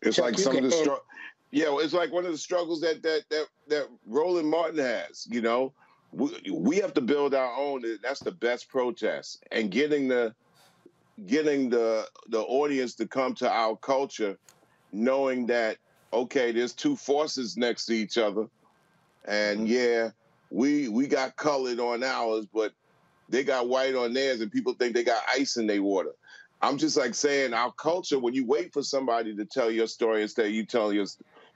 It's 0.00 0.18
like 0.18 0.38
some 0.38 0.56
of 0.56 0.62
the 0.62 0.70
str- 0.70 0.92
yeah, 1.50 1.68
well, 1.68 1.80
it's 1.80 1.92
like 1.92 2.10
one 2.10 2.24
of 2.24 2.32
the 2.32 2.38
struggles 2.38 2.80
that 2.80 3.02
that 3.02 3.24
that 3.30 3.46
that 3.68 3.88
Roland 4.06 4.48
Martin 4.48 4.78
has. 4.78 5.26
You 5.30 5.42
know, 5.42 5.72
we, 6.12 6.50
we 6.50 6.76
have 6.78 6.94
to 6.94 7.00
build 7.00 7.34
our 7.34 7.54
own. 7.54 7.84
That's 8.02 8.20
the 8.20 8.32
best 8.32 8.68
protest, 8.68 9.44
and 9.52 9.70
getting 9.70 10.08
the 10.08 10.34
getting 11.26 11.68
the 11.68 12.08
the 12.28 12.40
audience 12.40 12.94
to 12.96 13.06
come 13.06 13.34
to 13.34 13.50
our 13.50 13.76
culture, 13.76 14.38
knowing 14.92 15.46
that 15.46 15.76
okay, 16.12 16.52
there's 16.52 16.72
two 16.72 16.96
forces 16.96 17.56
next 17.56 17.86
to 17.86 17.92
each 17.92 18.18
other, 18.18 18.46
and 19.26 19.68
yeah, 19.68 20.10
we 20.50 20.88
we 20.88 21.06
got 21.06 21.36
colored 21.36 21.80
on 21.80 22.02
ours, 22.02 22.46
but 22.52 22.72
they 23.32 23.42
got 23.42 23.68
white 23.68 23.94
on 23.94 24.12
theirs, 24.12 24.40
and 24.40 24.52
people 24.52 24.74
think 24.74 24.94
they 24.94 25.02
got 25.02 25.22
ice 25.28 25.56
in 25.56 25.66
their 25.66 25.82
water. 25.82 26.12
I'm 26.60 26.78
just 26.78 26.96
like 26.96 27.14
saying 27.14 27.54
our 27.54 27.72
culture, 27.72 28.18
when 28.18 28.34
you 28.34 28.46
wait 28.46 28.72
for 28.72 28.82
somebody 28.82 29.34
to 29.34 29.44
tell 29.44 29.70
your 29.70 29.88
story 29.88 30.22
instead 30.22 30.46
of 30.46 30.52
you 30.52 30.64
telling 30.64 30.94
your, 30.94 31.06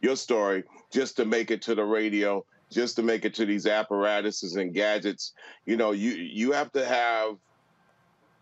your 0.01 0.17
story 0.17 0.65
just 0.91 1.17
to 1.19 1.25
make 1.25 1.51
it 1.51 1.63
to 1.63 1.75
the 1.77 1.85
radio, 1.85 2.45
just 2.73 2.97
to 2.97 3.03
make 3.03 3.25
it 3.25 3.35
to 3.35 3.45
these 3.45 3.67
apparatuses 3.67 4.57
and 4.57 4.75
gadgets, 4.75 5.33
you 5.67 5.77
know, 5.77 5.93
you 5.93 6.13
you 6.13 6.51
have 6.53 6.73
to 6.73 6.85
have, 6.85 7.37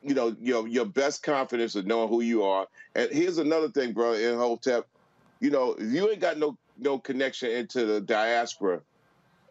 you 0.01 0.15
know, 0.15 0.35
your 0.41 0.67
your 0.69 0.87
best 0.87 1.23
confidence 1.23 1.75
of 1.75 1.87
knowing 1.87 2.09
who 2.09 2.23
you 2.23 2.45
are. 2.45 2.67
And 2.95 3.11
here's 3.11 3.39
another 3.39 3.69
thing, 3.69 3.93
bro, 3.93 4.15
Imhotep, 4.15 4.87
you 5.41 5.51
know, 5.51 5.73
if 5.73 5.93
you 5.93 6.09
ain't 6.09 6.21
got 6.21 6.39
no 6.39 6.57
no 6.79 6.99
connection 6.99 7.51
into 7.51 7.85
the 7.85 8.01
diaspora, 8.01 8.81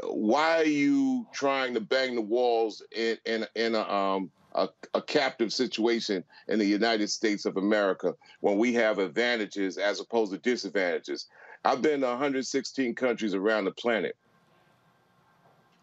why 0.07 0.59
are 0.59 0.65
you 0.65 1.25
trying 1.34 1.73
to 1.73 1.81
bang 1.81 2.15
the 2.15 2.21
walls 2.21 2.81
in 2.95 3.17
in 3.25 3.45
in 3.55 3.75
a 3.75 3.81
um 3.81 4.31
a, 4.55 4.69
a, 4.93 5.01
captive 5.01 5.51
situation 5.51 6.23
in 6.47 6.59
the 6.59 6.65
United 6.65 7.09
States 7.09 7.45
of 7.45 7.57
America 7.57 8.13
when 8.41 8.57
we 8.57 8.73
have 8.73 8.99
advantages 8.99 9.77
as 9.77 9.99
opposed 9.99 10.31
to 10.31 10.38
disadvantages. 10.38 11.27
I've 11.65 11.81
been 11.81 12.01
to 12.01 12.07
116 12.07 12.95
countries 12.95 13.34
around 13.34 13.65
the 13.65 13.71
planet. 13.71 14.15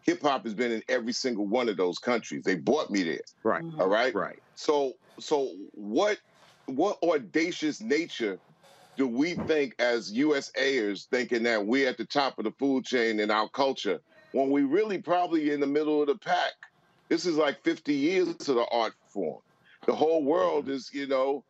Hip 0.03 0.21
hop 0.21 0.45
has 0.45 0.53
been 0.53 0.71
in 0.71 0.81
every 0.89 1.13
single 1.13 1.47
one 1.47 1.69
of 1.69 1.77
those 1.77 1.97
countries. 1.99 2.43
They 2.43 2.55
brought 2.55 2.89
me 2.89 3.03
there. 3.03 3.19
Right. 3.43 3.63
All 3.77 3.89
right. 3.89 4.13
Right. 4.15 4.39
So 4.55 4.93
so 5.19 5.53
what 5.73 6.17
what 6.65 6.97
audacious 7.03 7.81
nature 7.81 8.39
do 8.97 9.07
we 9.07 9.33
think 9.33 9.75
as 9.79 10.13
USAers 10.13 11.07
thinking 11.09 11.43
that 11.43 11.65
we're 11.65 11.89
at 11.89 11.97
the 11.97 12.05
top 12.05 12.37
of 12.37 12.45
the 12.45 12.51
food 12.59 12.85
chain 12.85 13.19
in 13.19 13.31
our 13.31 13.49
culture 13.49 13.99
when 14.31 14.49
we 14.49 14.63
really 14.63 14.97
probably 14.97 15.51
in 15.51 15.59
the 15.59 15.67
middle 15.67 16.01
of 16.01 16.07
the 16.07 16.15
pack? 16.15 16.53
This 17.09 17.25
is 17.25 17.35
like 17.35 17.63
50 17.63 17.93
years 17.93 18.35
to 18.37 18.53
the 18.53 18.65
art 18.71 18.93
form. 19.09 19.41
The 19.85 19.95
whole 19.95 20.23
world 20.23 20.65
mm-hmm. 20.65 20.73
is, 20.73 20.89
you 20.93 21.07
know, 21.07 21.43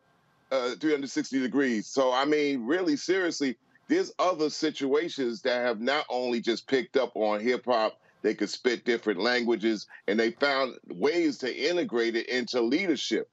uh, 0.50 0.74
360 0.80 1.40
degrees. 1.40 1.86
So, 1.86 2.12
I 2.12 2.24
mean, 2.24 2.66
really 2.66 2.96
seriously, 2.96 3.56
there's 3.88 4.12
other 4.18 4.50
situations 4.50 5.42
that 5.42 5.64
have 5.64 5.80
not 5.80 6.04
only 6.08 6.40
just 6.40 6.66
picked 6.66 6.96
up 6.96 7.12
on 7.14 7.40
hip 7.40 7.64
hop, 7.66 7.98
they 8.22 8.34
could 8.34 8.50
spit 8.50 8.84
different 8.84 9.20
languages, 9.20 9.86
and 10.06 10.18
they 10.18 10.30
found 10.30 10.76
ways 10.88 11.38
to 11.38 11.70
integrate 11.70 12.16
it 12.16 12.28
into 12.28 12.60
leadership. 12.60 13.28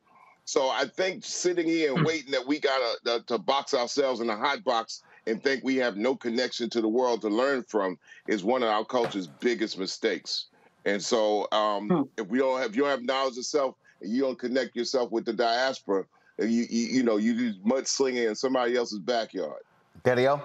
So 0.45 0.67
I 0.67 0.85
think 0.85 1.23
sitting 1.23 1.67
here 1.67 1.91
and 1.91 1.99
hmm. 1.99 2.05
waiting 2.05 2.31
that 2.31 2.47
we 2.47 2.59
got 2.59 2.79
to, 3.03 3.13
uh, 3.13 3.19
to 3.27 3.37
box 3.37 3.73
ourselves 3.73 4.19
in 4.19 4.29
a 4.29 4.37
hot 4.37 4.63
box 4.63 5.03
and 5.27 5.43
think 5.43 5.63
we 5.63 5.77
have 5.77 5.97
no 5.97 6.15
connection 6.15 6.69
to 6.71 6.81
the 6.81 6.87
world 6.87 7.21
to 7.21 7.29
learn 7.29 7.63
from 7.63 7.97
is 8.27 8.43
one 8.43 8.63
of 8.63 8.69
our 8.69 8.85
culture's 8.85 9.27
biggest 9.27 9.77
mistakes. 9.77 10.45
And 10.85 11.01
so, 11.01 11.47
um, 11.51 11.89
hmm. 11.89 12.01
if 12.17 12.27
we 12.27 12.39
don't 12.39 12.59
have, 12.59 12.71
if 12.71 12.75
you 12.75 12.83
don't 12.83 12.91
have 12.91 13.03
knowledge 13.03 13.37
of 13.37 13.45
self, 13.45 13.75
and 14.01 14.11
you 14.11 14.21
don't 14.21 14.39
connect 14.39 14.75
yourself 14.75 15.11
with 15.11 15.25
the 15.25 15.33
diaspora, 15.33 16.05
you 16.39 16.65
you, 16.69 16.87
you 16.87 17.03
know 17.03 17.17
you 17.17 17.35
do 17.35 17.53
mudslinging 17.65 18.27
in 18.27 18.35
somebody 18.35 18.75
else's 18.75 18.99
backyard. 18.99 19.61
Daddy-O? 20.03 20.41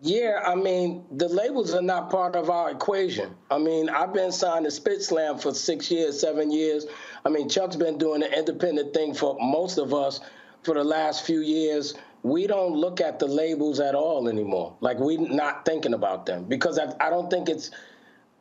Yeah, 0.00 0.42
I 0.44 0.54
mean 0.54 1.04
the 1.10 1.28
labels 1.28 1.74
are 1.74 1.82
not 1.82 2.10
part 2.10 2.36
of 2.36 2.50
our 2.50 2.70
equation. 2.70 3.34
I 3.50 3.58
mean 3.58 3.88
I've 3.88 4.12
been 4.12 4.32
signed 4.32 4.66
to 4.66 4.70
Spit 4.70 5.02
Slam 5.02 5.38
for 5.38 5.54
six 5.54 5.90
years, 5.90 6.20
seven 6.20 6.50
years. 6.50 6.86
I 7.24 7.30
mean 7.30 7.48
Chuck's 7.48 7.76
been 7.76 7.96
doing 7.96 8.20
the 8.20 8.38
independent 8.38 8.92
thing 8.92 9.14
for 9.14 9.38
most 9.40 9.78
of 9.78 9.94
us 9.94 10.20
for 10.62 10.74
the 10.74 10.84
last 10.84 11.24
few 11.24 11.40
years. 11.40 11.94
We 12.26 12.48
don't 12.48 12.74
look 12.74 13.00
at 13.00 13.20
the 13.20 13.26
labels 13.26 13.78
at 13.78 13.94
all 13.94 14.28
anymore. 14.28 14.74
Like 14.80 14.98
we're 14.98 15.20
not 15.20 15.64
thinking 15.64 15.94
about 15.94 16.26
them 16.26 16.44
because 16.44 16.78
I, 16.78 16.92
I 17.00 17.08
don't 17.08 17.30
think 17.30 17.48
it's. 17.48 17.70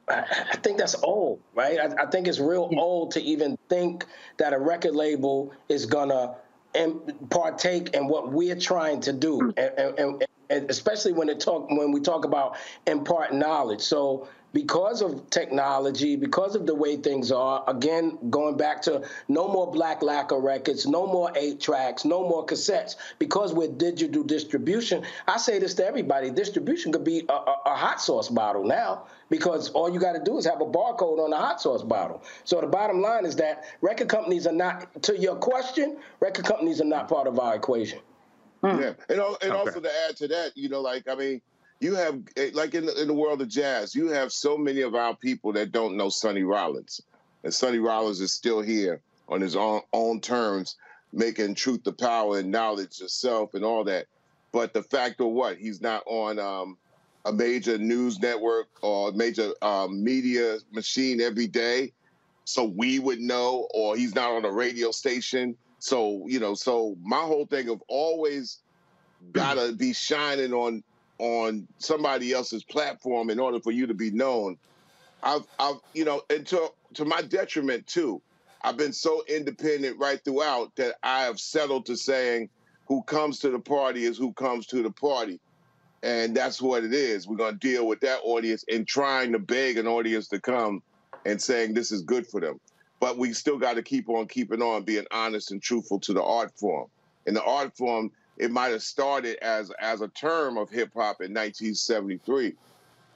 I 0.07 0.57
think 0.61 0.77
that's 0.77 0.95
old, 1.01 1.39
right? 1.55 1.79
I, 1.79 2.03
I 2.03 2.05
think 2.05 2.27
it's 2.27 2.39
real 2.39 2.69
old 2.77 3.09
to 3.11 3.21
even 3.21 3.57
think 3.69 4.05
that 4.37 4.53
a 4.53 4.59
record 4.59 4.93
label 4.93 5.51
is 5.67 5.87
gonna 5.87 6.35
partake 7.31 7.89
in 7.95 8.07
what 8.07 8.31
we're 8.31 8.55
trying 8.55 8.99
to 9.01 9.13
do, 9.13 9.39
mm. 9.39 9.53
and, 9.57 9.99
and, 9.99 10.25
and 10.51 10.69
especially 10.69 11.13
when 11.13 11.27
it 11.27 11.39
talk 11.39 11.69
when 11.71 11.91
we 11.91 12.01
talk 12.01 12.25
about 12.25 12.57
impart 12.85 13.33
knowledge. 13.33 13.81
So 13.81 14.27
because 14.55 15.01
of 15.01 15.29
technology, 15.31 16.15
because 16.15 16.55
of 16.55 16.65
the 16.65 16.73
way 16.73 16.95
things 16.95 17.29
are, 17.29 17.61
again, 17.67 18.17
going 18.29 18.55
back 18.55 18.81
to 18.81 19.05
no 19.27 19.49
more 19.49 19.69
black 19.69 20.01
lacquer 20.01 20.39
records, 20.39 20.87
no 20.87 21.05
more 21.05 21.29
eight 21.35 21.59
tracks, 21.59 22.05
no 22.05 22.21
more 22.21 22.45
cassettes, 22.45 22.95
because 23.19 23.53
we're 23.53 23.67
digital 23.67 24.23
distribution. 24.23 25.03
I 25.27 25.37
say 25.39 25.59
this 25.59 25.73
to 25.73 25.85
everybody 25.85 26.29
distribution 26.29 26.93
could 26.93 27.03
be 27.03 27.25
a, 27.27 27.33
a, 27.33 27.57
a 27.65 27.75
hot 27.75 27.99
sauce 27.99 28.29
bottle 28.29 28.63
now 28.63 29.07
because 29.29 29.71
all 29.71 29.93
you 29.93 29.99
got 29.99 30.13
to 30.13 30.23
do 30.23 30.37
is 30.37 30.45
have 30.45 30.61
a 30.61 30.65
barcode 30.65 31.19
on 31.19 31.33
a 31.33 31.37
hot 31.37 31.59
sauce 31.59 31.83
bottle. 31.83 32.23
So 32.45 32.61
the 32.61 32.67
bottom 32.67 33.01
line 33.01 33.25
is 33.25 33.35
that 33.35 33.65
record 33.81 34.07
companies 34.07 34.47
are 34.47 34.53
not, 34.53 35.03
to 35.03 35.19
your 35.19 35.35
question, 35.35 35.97
record 36.21 36.45
companies 36.45 36.79
are 36.79 36.85
not 36.85 37.09
part 37.09 37.27
of 37.27 37.39
our 37.39 37.55
equation. 37.55 37.99
Hmm. 38.61 38.79
Yeah, 38.79 38.93
and, 39.09 39.19
and 39.19 39.19
okay. 39.19 39.49
also 39.49 39.81
to 39.81 39.91
add 40.07 40.15
to 40.15 40.29
that, 40.29 40.55
you 40.55 40.69
know, 40.69 40.79
like 40.79 41.09
I 41.09 41.15
mean, 41.15 41.41
you 41.85 41.93
have 41.93 42.19
eh, 42.35 42.49
like 42.53 42.73
in 42.73 42.87
the, 42.87 42.99
in 42.99 43.07
the 43.07 43.13
world 43.13 43.41
of 43.41 43.47
jazz, 43.47 43.93
you 43.93 44.07
have 44.07 44.31
so 44.31 44.57
many 44.57 44.81
of 44.81 44.95
our 44.95 45.15
people 45.15 45.53
that 45.53 45.71
don't 45.71 45.95
know 45.95 46.09
Sonny 46.09 46.41
Rollins, 46.41 46.99
and 47.43 47.53
Sonny 47.53 47.77
Rollins 47.77 48.19
is 48.21 48.33
still 48.33 48.59
here 48.59 49.01
on 49.29 49.39
his 49.39 49.55
own 49.55 49.81
own 49.93 50.19
terms, 50.19 50.77
making 51.13 51.53
truth 51.53 51.83
the 51.83 51.93
power 51.93 52.39
and 52.39 52.51
knowledge 52.51 52.99
yourself 52.99 53.53
and 53.53 53.63
all 53.63 53.83
that. 53.83 54.07
But 54.51 54.73
the 54.73 54.81
fact 54.81 55.21
of 55.21 55.27
what 55.27 55.57
he's 55.57 55.79
not 55.79 56.01
on 56.07 56.39
um, 56.39 56.77
a 57.23 57.31
major 57.31 57.77
news 57.77 58.19
network 58.19 58.67
or 58.81 59.11
major 59.11 59.53
um, 59.61 60.03
media 60.03 60.57
machine 60.73 61.21
every 61.21 61.47
day, 61.47 61.93
so 62.45 62.63
we 62.63 62.97
would 62.97 63.19
know, 63.19 63.67
or 63.75 63.95
he's 63.95 64.15
not 64.15 64.31
on 64.31 64.43
a 64.43 64.51
radio 64.51 64.89
station. 64.89 65.55
So 65.77 66.23
you 66.25 66.39
know, 66.39 66.55
so 66.55 66.97
my 67.03 67.21
whole 67.21 67.45
thing 67.45 67.69
of 67.69 67.83
always 67.87 68.57
gotta 69.33 69.71
be 69.73 69.93
shining 69.93 70.51
on 70.51 70.83
on 71.17 71.67
somebody 71.79 72.33
else's 72.33 72.63
platform 72.63 73.29
in 73.29 73.39
order 73.39 73.59
for 73.59 73.71
you 73.71 73.87
to 73.87 73.93
be 73.93 74.11
known. 74.11 74.57
I've, 75.23 75.45
I've, 75.57 75.77
you 75.93 76.05
know, 76.05 76.21
and 76.29 76.45
to, 76.47 76.69
to 76.95 77.05
my 77.05 77.21
detriment 77.21 77.87
too. 77.87 78.21
I've 78.61 78.77
been 78.77 78.93
so 78.93 79.23
independent 79.27 79.99
right 79.99 80.19
throughout 80.23 80.75
that 80.75 80.95
I 81.03 81.23
have 81.23 81.39
settled 81.39 81.85
to 81.85 81.95
saying, 81.95 82.49
who 82.87 83.03
comes 83.03 83.39
to 83.39 83.49
the 83.49 83.59
party 83.59 84.05
is 84.05 84.17
who 84.17 84.33
comes 84.33 84.67
to 84.67 84.81
the 84.83 84.91
party. 84.91 85.39
And 86.03 86.35
that's 86.35 86.61
what 86.61 86.83
it 86.83 86.93
is. 86.93 87.27
We're 87.27 87.37
going 87.37 87.53
to 87.53 87.59
deal 87.59 87.87
with 87.87 88.01
that 88.01 88.19
audience 88.23 88.63
and 88.71 88.87
trying 88.87 89.31
to 89.31 89.39
beg 89.39 89.77
an 89.77 89.87
audience 89.87 90.27
to 90.29 90.39
come 90.39 90.83
and 91.25 91.41
saying 91.41 91.73
this 91.73 91.91
is 91.91 92.03
good 92.03 92.27
for 92.27 92.39
them. 92.39 92.59
But 92.99 93.17
we 93.17 93.33
still 93.33 93.57
got 93.57 93.75
to 93.75 93.83
keep 93.83 94.07
on 94.09 94.27
keeping 94.27 94.61
on 94.61 94.83
being 94.83 95.05
honest 95.11 95.51
and 95.51 95.61
truthful 95.61 95.99
to 96.01 96.13
the 96.13 96.23
art 96.23 96.51
form. 96.57 96.87
And 97.25 97.35
the 97.35 97.43
art 97.43 97.75
form 97.75 98.11
it 98.37 98.51
might 98.51 98.71
have 98.71 98.83
started 98.83 99.37
as 99.43 99.71
as 99.79 100.01
a 100.01 100.07
term 100.09 100.57
of 100.57 100.69
hip 100.69 100.91
hop 100.93 101.21
in 101.21 101.33
1973, 101.33 102.53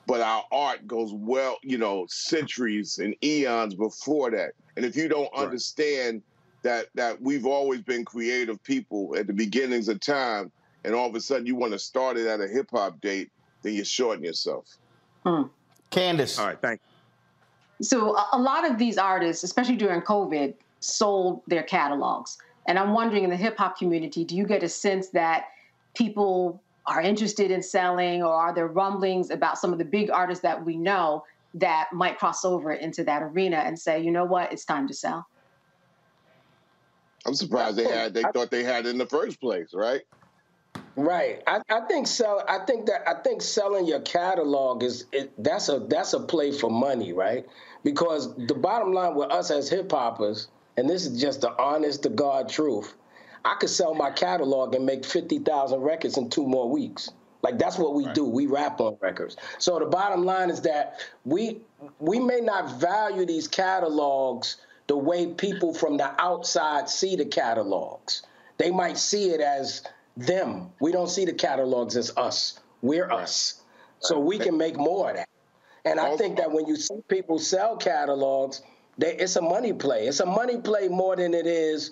but 0.08 0.22
our 0.22 0.44
art 0.52 0.88
goes 0.88 1.14
well, 1.14 1.58
you 1.64 1.78
know, 1.78 2.06
centuries 2.10 3.00
and 3.00 3.16
eons 3.24 3.76
before 3.76 4.32
that. 4.32 4.54
And 4.76 4.86
if 4.86 4.96
you 4.96 5.08
don't 5.08 5.30
right. 5.34 5.46
understand 5.46 6.22
that 6.64 6.88
that 6.96 7.22
we've 7.22 7.46
always 7.46 7.82
been 7.82 8.06
creative 8.06 8.64
people 8.64 9.16
at 9.18 9.28
the 9.28 9.34
beginnings 9.34 9.88
of 9.90 10.00
time, 10.00 10.52
and 10.84 10.96
all 10.96 11.10
of 11.10 11.16
a 11.16 11.22
sudden 11.22 11.46
you 11.46 11.56
want 11.56 11.74
to 11.74 11.80
start 11.80 12.18
it 12.18 12.28
at 12.28 12.40
a 12.40 12.48
hip 12.48 12.70
hop 12.72 13.00
date, 13.02 13.30
then 13.62 13.74
you're 13.74 13.86
shorting 13.86 14.24
yourself. 14.24 14.78
Hmm. 15.26 15.44
Candace. 15.90 16.40
All 16.40 16.48
right, 16.48 16.62
thank 16.62 16.80
you. 16.82 17.86
So 17.86 18.18
a 18.34 18.38
lot 18.38 18.70
of 18.70 18.78
these 18.78 18.98
artists, 18.98 19.44
especially 19.44 19.78
during 19.78 20.02
COVID, 20.02 20.54
sold 20.80 21.42
their 21.48 21.64
catalogs. 21.64 22.38
And 22.70 22.78
I'm 22.78 22.94
wondering 22.94 23.24
in 23.24 23.32
the 23.32 23.36
hip 23.36 23.58
hop 23.58 23.80
community, 23.80 24.24
do 24.24 24.36
you 24.36 24.46
get 24.46 24.62
a 24.62 24.70
sense 24.70 25.10
that 25.10 25.46
people 25.96 26.62
are 26.86 27.02
interested 27.02 27.50
in 27.50 27.64
selling, 27.64 28.22
or 28.22 28.32
are 28.32 28.54
there 28.54 28.68
rumblings 28.68 29.32
about 29.32 29.58
some 29.58 29.74
of 29.74 29.80
the 29.80 29.86
big 29.86 30.12
artists 30.12 30.44
that 30.44 30.64
we 30.64 30.78
know 30.78 31.24
that 31.56 31.90
might 31.92 32.20
cross 32.20 32.46
over 32.46 32.72
into 32.72 33.04
that 33.04 33.24
arena 33.24 33.58
and 33.58 33.78
say, 33.78 34.00
you 34.00 34.12
know 34.12 34.24
what, 34.24 34.54
it's 34.54 34.66
time 34.66 34.88
to 34.88 34.94
sell? 34.94 35.28
I'm 37.26 37.34
surprised 37.34 37.76
they 37.76 37.86
had 37.86 38.14
they 38.14 38.22
thought 38.22 38.52
they 38.52 38.64
had 38.64 38.86
it 38.86 38.90
in 38.90 39.00
the 39.00 39.08
first 39.08 39.42
place, 39.42 39.74
right? 39.74 40.02
Right. 40.96 41.42
I, 41.48 41.62
I 41.72 41.82
think 41.88 42.06
sell. 42.06 42.44
I 42.48 42.60
think 42.66 42.86
that 42.86 43.02
I 43.10 43.16
think 43.24 43.42
selling 43.42 43.88
your 43.88 44.02
catalog 44.02 44.84
is 44.84 45.06
it, 45.12 45.32
that's 45.44 45.70
a 45.70 45.80
that's 45.80 46.14
a 46.14 46.20
play 46.20 46.52
for 46.52 46.70
money, 46.70 47.14
right? 47.14 47.48
Because 47.84 48.36
the 48.36 48.54
bottom 48.54 48.94
line 48.94 49.16
with 49.16 49.32
us 49.32 49.50
as 49.50 49.70
hip 49.70 49.92
hoppers, 49.92 50.50
and 50.78 50.90
this 50.90 51.06
is 51.06 51.20
just 51.20 51.42
the 51.42 51.52
honest 51.62 52.04
to 52.04 52.10
God 52.10 52.50
truth. 52.50 52.96
I 53.46 53.56
could 53.56 53.70
sell 53.70 53.94
my 53.94 54.12
catalog 54.12 54.76
and 54.76 54.86
make 54.86 55.06
50,000 55.06 55.82
records 55.82 56.18
in 56.18 56.30
two 56.30 56.46
more 56.46 56.70
weeks. 56.70 57.10
Like 57.42 57.58
that's 57.58 57.78
what 57.78 57.96
we 57.96 58.06
right. 58.06 58.16
do. 58.16 58.26
We 58.26 58.48
rap 58.48 58.82
on 58.82 58.98
records. 59.02 59.38
So 59.60 59.80
the 59.80 59.86
bottom 59.86 60.26
line 60.26 60.50
is 60.50 60.62
that 60.62 61.00
we 61.24 61.62
we 62.00 62.20
may 62.20 62.42
not 62.42 62.80
value 62.80 63.26
these 63.26 63.48
catalogs 63.48 64.58
the 64.88 64.98
way 64.98 65.28
people 65.28 65.74
from 65.74 65.98
the 65.98 66.22
outside 66.22 66.90
see 66.90 67.16
the 67.16 67.26
catalogs. 67.26 68.24
They 68.58 68.72
might 68.72 68.98
see 68.98 69.30
it 69.30 69.40
as 69.40 69.84
them. 70.18 70.72
We 70.82 70.92
don't 70.92 71.10
see 71.10 71.24
the 71.24 71.34
catalogs 71.34 71.96
as 71.96 72.12
us. 72.18 72.60
We're 72.82 73.08
right. 73.08 73.20
us. 73.20 73.62
So 74.00 74.20
we 74.20 74.38
can 74.38 74.58
make 74.58 74.76
more 74.78 75.12
of 75.12 75.16
that. 75.18 75.30
And 75.86 76.00
I 76.00 76.18
think 76.18 76.38
that 76.38 76.52
when 76.52 76.68
you 76.68 76.76
see 76.76 77.02
people 77.08 77.40
sell 77.40 77.78
catalogs, 77.78 78.62
they, 79.00 79.16
it's 79.16 79.38
a 79.38 79.42
money 79.42 79.72
play. 79.72 80.08
It's 80.08 80.20
a 80.20 80.26
money 80.26 80.58
play 80.58 80.90
more 80.90 81.16
than 81.16 81.34
it 81.34 81.48
is. 81.48 81.92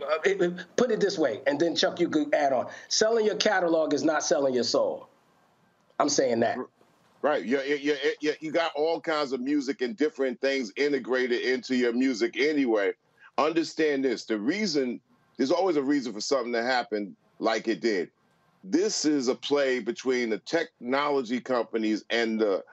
Uh, 0.00 0.18
it, 0.24 0.40
it, 0.40 0.54
put 0.76 0.90
it 0.90 0.98
this 0.98 1.18
way, 1.18 1.42
and 1.46 1.60
then 1.60 1.76
Chuck, 1.76 2.00
you 2.00 2.08
could 2.08 2.34
add 2.34 2.52
on. 2.52 2.68
Selling 2.88 3.26
your 3.26 3.36
catalog 3.36 3.92
is 3.92 4.02
not 4.02 4.24
selling 4.24 4.54
your 4.54 4.64
soul. 4.64 5.08
I'm 6.00 6.08
saying 6.08 6.40
that. 6.40 6.58
Right. 7.20 7.44
You, 7.44 7.60
you, 7.60 7.96
you, 8.20 8.32
you 8.40 8.50
got 8.50 8.72
all 8.74 9.00
kinds 9.00 9.32
of 9.32 9.40
music 9.40 9.80
and 9.80 9.96
different 9.96 10.40
things 10.40 10.72
integrated 10.76 11.42
into 11.42 11.76
your 11.76 11.92
music 11.92 12.36
anyway. 12.36 12.92
Understand 13.38 14.04
this 14.04 14.24
the 14.24 14.38
reason, 14.38 15.00
there's 15.36 15.52
always 15.52 15.76
a 15.76 15.82
reason 15.82 16.12
for 16.12 16.20
something 16.20 16.52
to 16.52 16.62
happen 16.62 17.14
like 17.38 17.68
it 17.68 17.80
did. 17.80 18.10
This 18.64 19.04
is 19.04 19.28
a 19.28 19.34
play 19.34 19.78
between 19.78 20.30
the 20.30 20.38
technology 20.38 21.40
companies 21.40 22.04
and 22.10 22.40
the 22.40 22.64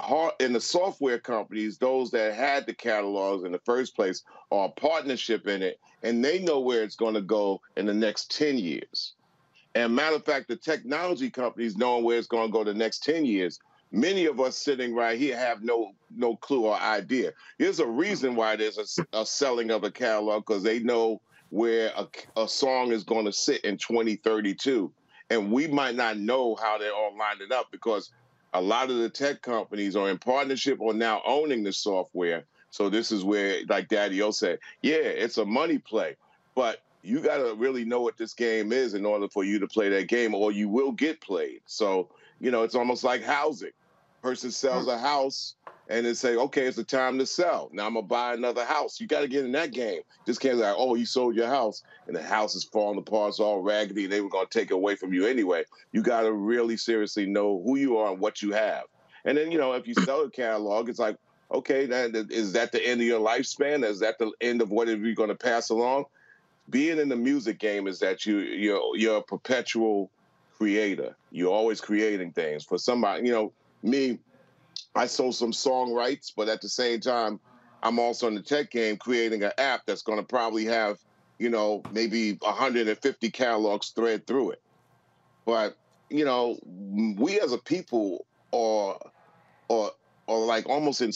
hard 0.00 0.34
in 0.40 0.52
the 0.52 0.60
software 0.60 1.18
companies, 1.18 1.78
those 1.78 2.10
that 2.10 2.34
had 2.34 2.66
the 2.66 2.74
catalogs 2.74 3.44
in 3.44 3.52
the 3.52 3.60
first 3.60 3.94
place, 3.94 4.22
are 4.50 4.66
a 4.66 4.80
partnership 4.80 5.46
in 5.46 5.62
it, 5.62 5.80
and 6.02 6.24
they 6.24 6.38
know 6.38 6.60
where 6.60 6.82
it's 6.82 6.96
going 6.96 7.14
to 7.14 7.22
go 7.22 7.60
in 7.76 7.86
the 7.86 7.94
next 7.94 8.36
10 8.36 8.58
years. 8.58 9.14
And 9.74 9.94
matter 9.94 10.16
of 10.16 10.24
fact, 10.24 10.48
the 10.48 10.56
technology 10.56 11.30
companies 11.30 11.76
knowing 11.76 12.04
where 12.04 12.18
it's 12.18 12.26
going 12.26 12.48
to 12.48 12.52
go 12.52 12.64
the 12.64 12.74
next 12.74 13.02
10 13.04 13.24
years, 13.24 13.58
many 13.90 14.26
of 14.26 14.40
us 14.40 14.56
sitting 14.56 14.94
right 14.94 15.18
here 15.18 15.36
have 15.36 15.62
no 15.62 15.92
no 16.14 16.36
clue 16.36 16.66
or 16.66 16.76
idea. 16.76 17.32
There's 17.58 17.80
a 17.80 17.86
reason 17.86 18.34
why 18.34 18.56
there's 18.56 18.78
a, 18.78 19.18
a 19.18 19.24
selling 19.24 19.70
of 19.70 19.84
a 19.84 19.90
catalog 19.90 20.44
because 20.46 20.62
they 20.62 20.80
know 20.80 21.20
where 21.50 21.92
a, 21.96 22.08
a 22.36 22.48
song 22.48 22.92
is 22.92 23.04
going 23.04 23.26
to 23.26 23.32
sit 23.32 23.64
in 23.64 23.76
2032. 23.76 24.92
And 25.30 25.50
we 25.50 25.66
might 25.66 25.94
not 25.94 26.18
know 26.18 26.54
how 26.56 26.76
they're 26.76 26.94
all 26.94 27.16
lined 27.16 27.40
it 27.40 27.52
up 27.52 27.70
because 27.70 28.10
a 28.54 28.60
lot 28.60 28.90
of 28.90 28.96
the 28.98 29.08
tech 29.08 29.42
companies 29.42 29.96
are 29.96 30.10
in 30.10 30.18
partnership 30.18 30.78
or 30.80 30.94
now 30.94 31.22
owning 31.24 31.62
the 31.62 31.72
software. 31.72 32.44
So 32.70 32.88
this 32.88 33.12
is 33.12 33.24
where, 33.24 33.60
like 33.68 33.88
Daddy 33.88 34.22
O 34.22 34.30
said, 34.30 34.58
yeah, 34.80 34.96
it's 34.96 35.38
a 35.38 35.44
money 35.44 35.78
play, 35.78 36.16
but 36.54 36.80
you 37.02 37.20
got 37.20 37.38
to 37.38 37.54
really 37.54 37.84
know 37.84 38.00
what 38.00 38.16
this 38.16 38.32
game 38.32 38.72
is 38.72 38.94
in 38.94 39.04
order 39.04 39.28
for 39.28 39.44
you 39.44 39.58
to 39.58 39.66
play 39.66 39.88
that 39.90 40.08
game, 40.08 40.34
or 40.34 40.52
you 40.52 40.68
will 40.68 40.92
get 40.92 41.20
played. 41.20 41.60
So 41.66 42.08
you 42.40 42.50
know, 42.50 42.64
it's 42.64 42.74
almost 42.74 43.04
like 43.04 43.22
housing. 43.22 43.70
Person 44.22 44.50
sells 44.52 44.86
a 44.86 44.96
house 44.96 45.56
and 45.88 46.06
then 46.06 46.14
say, 46.14 46.36
okay, 46.36 46.66
it's 46.66 46.76
the 46.76 46.84
time 46.84 47.18
to 47.18 47.26
sell. 47.26 47.68
Now 47.72 47.86
I'm 47.86 47.94
gonna 47.94 48.06
buy 48.06 48.34
another 48.34 48.64
house. 48.64 49.00
You 49.00 49.06
got 49.06 49.20
to 49.20 49.28
get 49.28 49.44
in 49.44 49.52
that 49.52 49.72
game. 49.72 50.02
Just 50.26 50.40
can't 50.40 50.56
like, 50.56 50.74
oh, 50.78 50.94
you 50.94 51.04
sold 51.04 51.34
your 51.34 51.48
house 51.48 51.82
and 52.06 52.14
the 52.16 52.22
house 52.22 52.54
is 52.54 52.64
falling 52.64 52.98
apart, 52.98 53.30
it's 53.30 53.40
all 53.40 53.60
raggedy, 53.60 54.04
and 54.04 54.12
they 54.12 54.20
were 54.20 54.28
gonna 54.28 54.46
take 54.46 54.70
it 54.70 54.74
away 54.74 54.94
from 54.94 55.12
you 55.12 55.26
anyway. 55.26 55.64
You 55.90 56.02
got 56.02 56.22
to 56.22 56.32
really 56.32 56.76
seriously 56.76 57.26
know 57.26 57.60
who 57.64 57.76
you 57.76 57.98
are 57.98 58.12
and 58.12 58.20
what 58.20 58.42
you 58.42 58.52
have. 58.52 58.84
And 59.24 59.36
then 59.36 59.50
you 59.50 59.58
know, 59.58 59.72
if 59.72 59.86
you 59.86 59.94
sell 59.94 60.22
a 60.22 60.30
catalog, 60.30 60.88
it's 60.88 60.98
like, 60.98 61.16
okay, 61.50 61.84
is 61.84 62.52
that 62.52 62.72
the 62.72 62.86
end 62.86 63.00
of 63.00 63.06
your 63.06 63.20
lifespan? 63.20 63.84
Is 63.84 64.00
that 64.00 64.18
the 64.18 64.32
end 64.40 64.62
of 64.62 64.70
what 64.70 64.88
are 64.88 64.96
you 64.96 65.14
going 65.14 65.28
to 65.28 65.34
pass 65.34 65.70
along? 65.70 66.04
Being 66.70 66.98
in 66.98 67.08
the 67.08 67.16
music 67.16 67.58
game 67.58 67.86
is 67.88 67.98
that 67.98 68.24
you 68.24 68.38
you're 68.38 68.96
you're 68.96 69.18
a 69.18 69.22
perpetual 69.22 70.10
creator. 70.56 71.16
You're 71.30 71.52
always 71.52 71.80
creating 71.80 72.32
things 72.32 72.64
for 72.64 72.78
somebody. 72.78 73.26
You 73.26 73.32
know, 73.32 73.52
me 73.82 74.18
I 74.94 75.06
sold 75.06 75.34
some 75.34 75.52
song 75.52 75.92
rights, 75.92 76.32
but 76.36 76.48
at 76.48 76.60
the 76.60 76.68
same 76.68 77.00
time, 77.00 77.40
I'm 77.82 77.98
also 77.98 78.28
in 78.28 78.34
the 78.34 78.42
tech 78.42 78.70
game 78.70 78.96
creating 78.96 79.42
an 79.42 79.52
app 79.58 79.86
that's 79.86 80.02
going 80.02 80.18
to 80.18 80.24
probably 80.24 80.64
have, 80.66 80.98
you 81.38 81.50
know, 81.50 81.82
maybe 81.92 82.34
150 82.34 83.30
catalogs 83.30 83.90
thread 83.90 84.26
through 84.26 84.52
it. 84.52 84.62
But, 85.46 85.76
you 86.10 86.24
know, 86.24 86.58
we 86.64 87.40
as 87.40 87.52
a 87.52 87.58
people 87.58 88.26
are, 88.52 88.98
are, 89.70 89.90
are 90.28 90.38
like 90.38 90.68
almost 90.68 91.00
in 91.00 91.12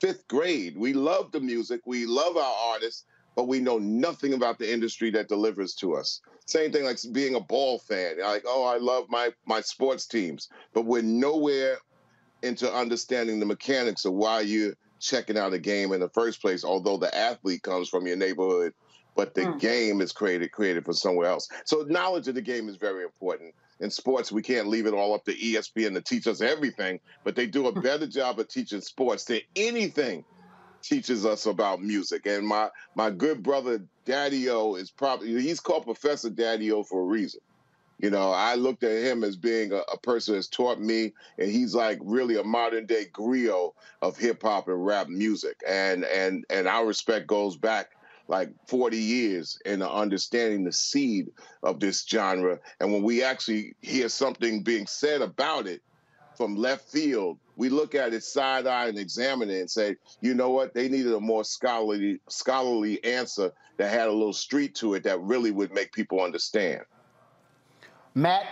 fifth 0.00 0.26
grade. 0.26 0.76
We 0.76 0.94
love 0.94 1.30
the 1.30 1.40
music, 1.40 1.82
we 1.84 2.06
love 2.06 2.36
our 2.36 2.72
artists, 2.72 3.04
but 3.36 3.48
we 3.48 3.60
know 3.60 3.78
nothing 3.78 4.32
about 4.32 4.58
the 4.58 4.72
industry 4.72 5.10
that 5.10 5.28
delivers 5.28 5.74
to 5.74 5.94
us. 5.94 6.20
Same 6.46 6.72
thing 6.72 6.84
like 6.84 6.98
being 7.12 7.36
a 7.36 7.40
ball 7.40 7.78
fan. 7.78 8.20
Like, 8.20 8.42
oh, 8.44 8.64
I 8.64 8.78
love 8.78 9.04
my 9.08 9.30
my 9.46 9.60
sports 9.60 10.06
teams, 10.06 10.48
but 10.74 10.84
we're 10.84 11.02
nowhere 11.02 11.78
into 12.42 12.72
understanding 12.72 13.40
the 13.40 13.46
mechanics 13.46 14.04
of 14.04 14.12
why 14.12 14.40
you're 14.40 14.74
checking 14.98 15.38
out 15.38 15.52
a 15.52 15.58
game 15.58 15.92
in 15.92 16.00
the 16.00 16.08
first 16.08 16.40
place. 16.40 16.64
Although 16.64 16.98
the 16.98 17.14
athlete 17.16 17.62
comes 17.62 17.88
from 17.88 18.06
your 18.06 18.16
neighborhood, 18.16 18.74
but 19.16 19.34
the 19.34 19.42
mm. 19.42 19.60
game 19.60 20.00
is 20.00 20.12
created 20.12 20.52
created 20.52 20.84
for 20.84 20.92
somewhere 20.92 21.28
else. 21.28 21.48
So 21.64 21.84
knowledge 21.88 22.28
of 22.28 22.34
the 22.34 22.42
game 22.42 22.68
is 22.68 22.76
very 22.76 23.04
important. 23.04 23.54
In 23.80 23.90
sports, 23.90 24.30
we 24.30 24.42
can't 24.42 24.68
leave 24.68 24.86
it 24.86 24.94
all 24.94 25.14
up 25.14 25.24
to 25.24 25.34
ESPN 25.34 25.94
to 25.94 26.02
teach 26.02 26.26
us 26.26 26.42
everything, 26.42 27.00
but 27.24 27.34
they 27.34 27.46
do 27.46 27.66
a 27.66 27.72
hmm. 27.72 27.80
better 27.80 28.06
job 28.06 28.38
of 28.38 28.48
teaching 28.48 28.80
sports 28.80 29.24
than 29.24 29.40
anything 29.56 30.24
teaches 30.82 31.26
us 31.26 31.46
about 31.46 31.82
music. 31.82 32.26
And 32.26 32.46
my 32.46 32.70
my 32.94 33.10
good 33.10 33.42
brother 33.42 33.82
Daddy 34.04 34.48
O 34.50 34.74
is 34.74 34.90
probably 34.90 35.40
he's 35.40 35.60
called 35.60 35.84
Professor 35.84 36.30
Daddy 36.30 36.72
O 36.72 36.82
for 36.82 37.00
a 37.00 37.04
reason. 37.04 37.40
You 38.02 38.08
know, 38.08 38.30
I 38.30 38.54
looked 38.54 38.82
at 38.82 39.02
him 39.02 39.22
as 39.24 39.36
being 39.36 39.72
a, 39.72 39.82
a 39.92 39.98
person 39.98 40.34
that's 40.34 40.46
taught 40.46 40.80
me, 40.80 41.12
and 41.38 41.50
he's 41.50 41.74
like 41.74 41.98
really 42.02 42.36
a 42.38 42.44
modern 42.44 42.86
day 42.86 43.04
griot 43.12 43.72
of 44.00 44.16
hip 44.16 44.42
hop 44.42 44.68
and 44.68 44.84
rap 44.84 45.08
music. 45.08 45.60
And 45.68 46.04
and 46.04 46.44
and 46.48 46.66
our 46.66 46.86
respect 46.86 47.26
goes 47.26 47.56
back 47.56 47.90
like 48.26 48.50
40 48.68 48.96
years 48.96 49.58
in 49.66 49.82
understanding 49.82 50.64
the 50.64 50.72
seed 50.72 51.30
of 51.62 51.80
this 51.80 52.06
genre. 52.08 52.60
And 52.78 52.92
when 52.92 53.02
we 53.02 53.22
actually 53.22 53.74
hear 53.82 54.08
something 54.08 54.62
being 54.62 54.86
said 54.86 55.20
about 55.20 55.66
it 55.66 55.82
from 56.36 56.56
left 56.56 56.88
field, 56.88 57.38
we 57.56 57.68
look 57.68 57.94
at 57.94 58.14
it 58.14 58.22
side 58.22 58.66
eye 58.66 58.86
and 58.86 58.98
examine 58.98 59.50
it 59.50 59.60
and 59.60 59.70
say, 59.70 59.96
you 60.22 60.32
know 60.32 60.50
what, 60.50 60.72
they 60.72 60.88
needed 60.88 61.12
a 61.12 61.20
more 61.20 61.44
scholarly 61.44 62.20
scholarly 62.28 63.02
answer 63.04 63.52
that 63.76 63.90
had 63.90 64.08
a 64.08 64.12
little 64.12 64.32
street 64.32 64.74
to 64.76 64.94
it 64.94 65.02
that 65.02 65.20
really 65.20 65.50
would 65.50 65.74
make 65.74 65.92
people 65.92 66.22
understand. 66.22 66.80
Matt. 68.14 68.46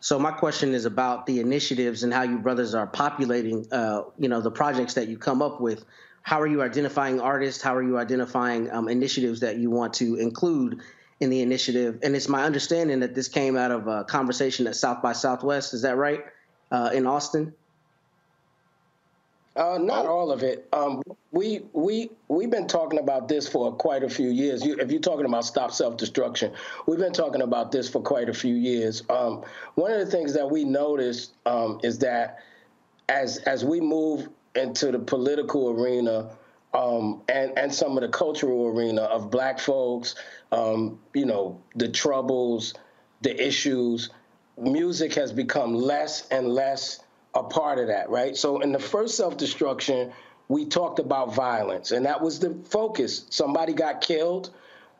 So 0.00 0.18
my 0.18 0.32
question 0.32 0.74
is 0.74 0.84
about 0.84 1.26
the 1.26 1.38
initiatives 1.38 2.02
and 2.02 2.12
how 2.12 2.22
you 2.22 2.38
brothers 2.38 2.74
are 2.74 2.86
populating, 2.86 3.72
uh, 3.72 4.02
you 4.18 4.28
know, 4.28 4.40
the 4.40 4.50
projects 4.50 4.94
that 4.94 5.08
you 5.08 5.16
come 5.16 5.42
up 5.42 5.60
with. 5.60 5.84
How 6.22 6.40
are 6.40 6.46
you 6.46 6.62
identifying 6.62 7.20
artists? 7.20 7.62
How 7.62 7.76
are 7.76 7.82
you 7.82 7.98
identifying 7.98 8.70
um, 8.70 8.88
initiatives 8.88 9.40
that 9.40 9.58
you 9.58 9.70
want 9.70 9.94
to 9.94 10.16
include 10.16 10.80
in 11.20 11.30
the 11.30 11.40
initiative? 11.40 12.00
And 12.02 12.16
it's 12.16 12.28
my 12.28 12.42
understanding 12.42 13.00
that 13.00 13.14
this 13.14 13.28
came 13.28 13.56
out 13.56 13.70
of 13.70 13.86
a 13.86 14.04
conversation 14.04 14.66
at 14.66 14.74
South 14.74 15.02
by 15.02 15.12
Southwest. 15.12 15.72
Is 15.72 15.82
that 15.82 15.96
right? 15.96 16.24
Uh, 16.70 16.90
in 16.92 17.06
Austin. 17.06 17.54
Uh, 19.54 19.78
not 19.78 20.06
all 20.06 20.30
of 20.32 20.42
it. 20.42 20.66
Um, 20.72 21.02
we 21.30 21.60
we 21.74 22.10
we've 22.28 22.50
been 22.50 22.66
talking 22.66 22.98
about 22.98 23.28
this 23.28 23.46
for 23.46 23.70
quite 23.72 24.02
a 24.02 24.08
few 24.08 24.28
years. 24.28 24.64
You, 24.64 24.76
if 24.78 24.90
you're 24.90 25.00
talking 25.00 25.26
about 25.26 25.44
stop 25.44 25.72
self 25.72 25.98
destruction, 25.98 26.52
we've 26.86 26.98
been 26.98 27.12
talking 27.12 27.42
about 27.42 27.70
this 27.70 27.88
for 27.88 28.00
quite 28.00 28.30
a 28.30 28.34
few 28.34 28.54
years. 28.54 29.02
Um, 29.10 29.44
one 29.74 29.92
of 29.92 29.98
the 29.98 30.10
things 30.10 30.32
that 30.34 30.50
we 30.50 30.64
noticed 30.64 31.34
um, 31.44 31.80
is 31.82 31.98
that 31.98 32.38
as 33.10 33.38
as 33.38 33.62
we 33.64 33.80
move 33.80 34.28
into 34.54 34.90
the 34.90 34.98
political 34.98 35.70
arena 35.70 36.30
um, 36.72 37.20
and 37.28 37.56
and 37.58 37.74
some 37.74 37.98
of 37.98 38.02
the 38.02 38.08
cultural 38.08 38.68
arena 38.68 39.02
of 39.02 39.30
Black 39.30 39.58
folks, 39.58 40.14
um, 40.50 40.98
you 41.12 41.26
know, 41.26 41.60
the 41.74 41.88
troubles, 41.88 42.72
the 43.20 43.46
issues, 43.46 44.08
music 44.56 45.12
has 45.12 45.30
become 45.30 45.74
less 45.74 46.26
and 46.28 46.48
less 46.48 47.00
a 47.34 47.42
part 47.42 47.78
of 47.78 47.88
that, 47.88 48.10
right? 48.10 48.36
So 48.36 48.60
in 48.60 48.72
the 48.72 48.78
first 48.78 49.16
self 49.16 49.36
destruction, 49.36 50.12
we 50.48 50.66
talked 50.66 50.98
about 50.98 51.34
violence, 51.34 51.92
and 51.92 52.04
that 52.06 52.20
was 52.20 52.38
the 52.38 52.54
focus. 52.68 53.26
Somebody 53.30 53.72
got 53.72 54.00
killed. 54.00 54.50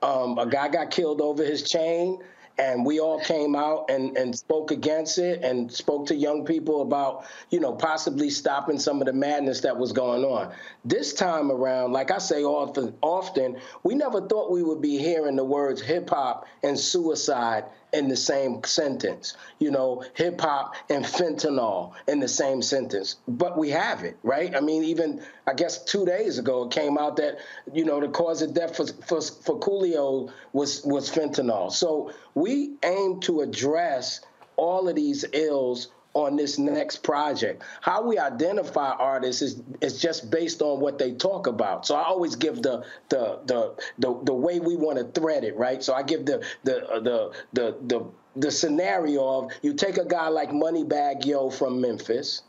Um, 0.03 0.39
a 0.39 0.47
guy 0.47 0.69
got 0.69 0.91
killed 0.91 1.21
over 1.21 1.45
his 1.45 1.63
chain 1.63 2.19
and 2.59 2.85
we 2.85 3.01
all 3.01 3.19
came 3.21 3.57
out 3.57 3.91
and, 3.91 4.17
and 4.17 4.37
spoke 4.37 4.71
against 4.71 5.19
it 5.19 5.43
and 5.43 5.73
spoke 5.73 6.07
to 6.07 6.15
young 6.15 6.45
people 6.45 6.83
about, 6.83 7.25
you 7.51 7.61
know, 7.61 7.73
possibly 7.73 8.29
stopping 8.29 8.79
some 8.79 9.01
of 9.01 9.07
the 9.07 9.13
madness 9.13 9.61
that 9.61 9.77
was 9.77 9.93
going 9.93 10.25
on. 10.25 10.53
This 10.85 11.15
time 11.15 11.51
around, 11.51 11.93
like 11.93 12.11
I 12.11 12.19
say 12.19 12.43
often, 12.45 12.95
often, 13.01 13.57
we 13.83 13.95
never 13.95 14.21
thought 14.27 14.51
we 14.51 14.63
would 14.63 14.83
be 14.83 14.99
hearing 14.99 15.37
the 15.37 15.45
words 15.45 15.81
hip 15.81 16.11
hop 16.11 16.47
and 16.63 16.79
suicide 16.79 17.65
in 17.93 18.09
the 18.09 18.17
same 18.17 18.63
sentence. 18.65 19.37
You 19.59 19.71
know, 19.71 20.05
hip 20.15 20.41
hop 20.41 20.75
and 20.89 21.05
fentanyl 21.05 21.93
in 22.09 22.21
the 22.21 22.29
same 22.29 22.63
sentence. 22.63 23.17
But 23.29 23.59
we 23.59 23.71
have 23.71 24.03
it, 24.03 24.17
right? 24.23 24.55
I 24.55 24.61
mean, 24.61 24.85
even 24.85 25.23
I 25.47 25.55
guess 25.55 25.83
two 25.85 26.05
days 26.05 26.39
ago 26.39 26.65
it 26.65 26.71
came 26.73 26.99
out 26.99 27.17
that 27.17 27.39
you 27.73 27.85
know 27.85 28.01
the 28.01 28.09
cause 28.09 28.43
of 28.43 28.55
death 28.55 28.77
for 28.77 28.87
for, 28.87 29.21
for 29.21 29.59
Coolio 29.61 30.31
was 30.53 30.83
was 30.85 31.11
fentanyl. 31.11 31.71
So 31.71 32.13
we 32.35 32.73
aim 32.83 33.21
to 33.21 33.41
address 33.41 34.21
all 34.57 34.89
of 34.89 34.97
these 34.97 35.25
ills 35.33 35.89
on 36.15 36.37
this 36.37 36.59
next 36.59 36.99
project. 36.99 37.63
How 37.81 38.03
we 38.03 38.19
identify 38.19 38.91
artists 38.91 39.43
is 39.43 39.63
is 39.81 40.01
just 40.01 40.31
based 40.31 40.61
on 40.63 40.81
what 40.81 40.99
they 40.99 41.13
talk 41.13 41.47
about. 41.47 41.87
So 41.87 41.95
I 41.95 42.05
always 42.05 42.37
give 42.37 42.63
the 42.63 42.85
the 43.09 43.41
the 43.47 43.75
the, 43.99 44.21
the 44.25 44.35
way 44.35 44.61
we 44.61 44.77
want 44.77 44.99
to 44.99 45.21
thread 45.21 45.45
it, 45.45 45.57
right? 45.57 45.83
So 45.83 45.95
I 45.95 46.03
give 46.03 46.27
the 46.27 46.45
the 46.65 46.87
uh, 46.87 47.01
the 47.01 47.33
the 47.53 47.77
the 47.87 48.07
the 48.37 48.51
scenario 48.51 49.25
of 49.27 49.53
you 49.63 49.75
take 49.75 49.99
a 49.99 50.05
guy 50.05 50.29
like 50.29 50.51
Moneybagg 50.51 51.25
Yo 51.25 51.51
from 51.51 51.81
Memphis, 51.81 52.43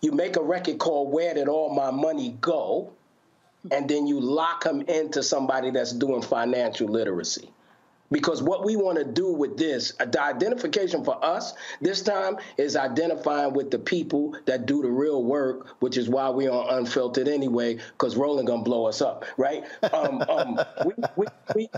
you 0.00 0.12
make 0.12 0.36
a 0.36 0.42
record 0.42 0.78
called 0.78 1.12
Where 1.12 1.34
Did 1.34 1.48
All 1.48 1.74
My 1.74 1.90
Money 1.90 2.36
Go? 2.40 2.92
And 3.70 3.88
then 3.88 4.06
you 4.06 4.18
lock 4.20 4.64
him 4.64 4.80
into 4.82 5.22
somebody 5.22 5.70
that's 5.70 5.92
doing 5.92 6.22
financial 6.22 6.88
literacy. 6.88 7.50
Because 8.10 8.42
what 8.42 8.64
we 8.64 8.76
want 8.76 8.98
to 8.98 9.04
do 9.04 9.32
with 9.32 9.56
this, 9.56 9.92
uh, 10.00 10.04
the 10.04 10.20
identification 10.20 11.04
for 11.04 11.22
us 11.24 11.54
this 11.80 12.02
time 12.02 12.38
is 12.56 12.76
identifying 12.76 13.52
with 13.52 13.70
the 13.70 13.78
people 13.78 14.36
that 14.46 14.66
do 14.66 14.82
the 14.82 14.90
real 14.90 15.22
work, 15.22 15.76
which 15.80 15.96
is 15.96 16.08
why 16.08 16.28
we 16.30 16.48
are 16.48 16.78
unfiltered 16.78 17.28
anyway, 17.28 17.76
because 17.92 18.16
Roland 18.16 18.48
gonna 18.48 18.62
blow 18.62 18.86
us 18.86 19.00
up, 19.00 19.24
right? 19.36 19.64
Um, 19.92 20.22
um, 20.28 20.60
we, 20.84 20.92
we, 21.16 21.26
we, 21.54 21.68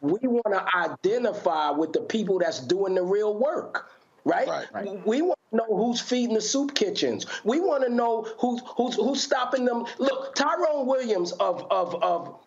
we 0.00 0.28
want 0.28 0.52
to 0.52 0.78
identify 0.78 1.70
with 1.70 1.92
the 1.92 2.00
people 2.00 2.38
that's 2.38 2.60
doing 2.60 2.94
the 2.94 3.02
real 3.02 3.36
work. 3.36 3.90
Right? 4.22 4.46
right, 4.46 4.66
right. 4.74 5.06
We 5.06 5.22
want 5.22 5.38
to 5.50 5.56
know 5.56 5.66
who's 5.76 5.98
feeding 5.98 6.34
the 6.34 6.42
soup 6.42 6.74
kitchens. 6.74 7.24
We 7.42 7.58
want 7.58 7.84
to 7.84 7.88
know 7.88 8.28
who's 8.38 8.60
who's 8.76 8.94
who's 8.94 9.22
stopping 9.22 9.64
them. 9.64 9.86
Look, 9.98 10.34
Tyrone 10.34 10.86
Williams 10.86 11.32
of 11.32 11.66
of 11.70 11.94
of 12.02 12.38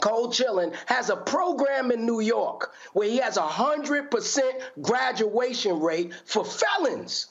Cold 0.00 0.32
Chillin 0.32 0.74
has 0.86 1.10
a 1.10 1.16
program 1.16 1.90
in 1.90 2.06
New 2.06 2.20
York 2.20 2.72
where 2.92 3.08
he 3.08 3.18
has 3.18 3.36
a 3.36 3.42
100% 3.42 4.42
graduation 4.80 5.80
rate 5.80 6.12
for 6.24 6.44
felons. 6.44 7.26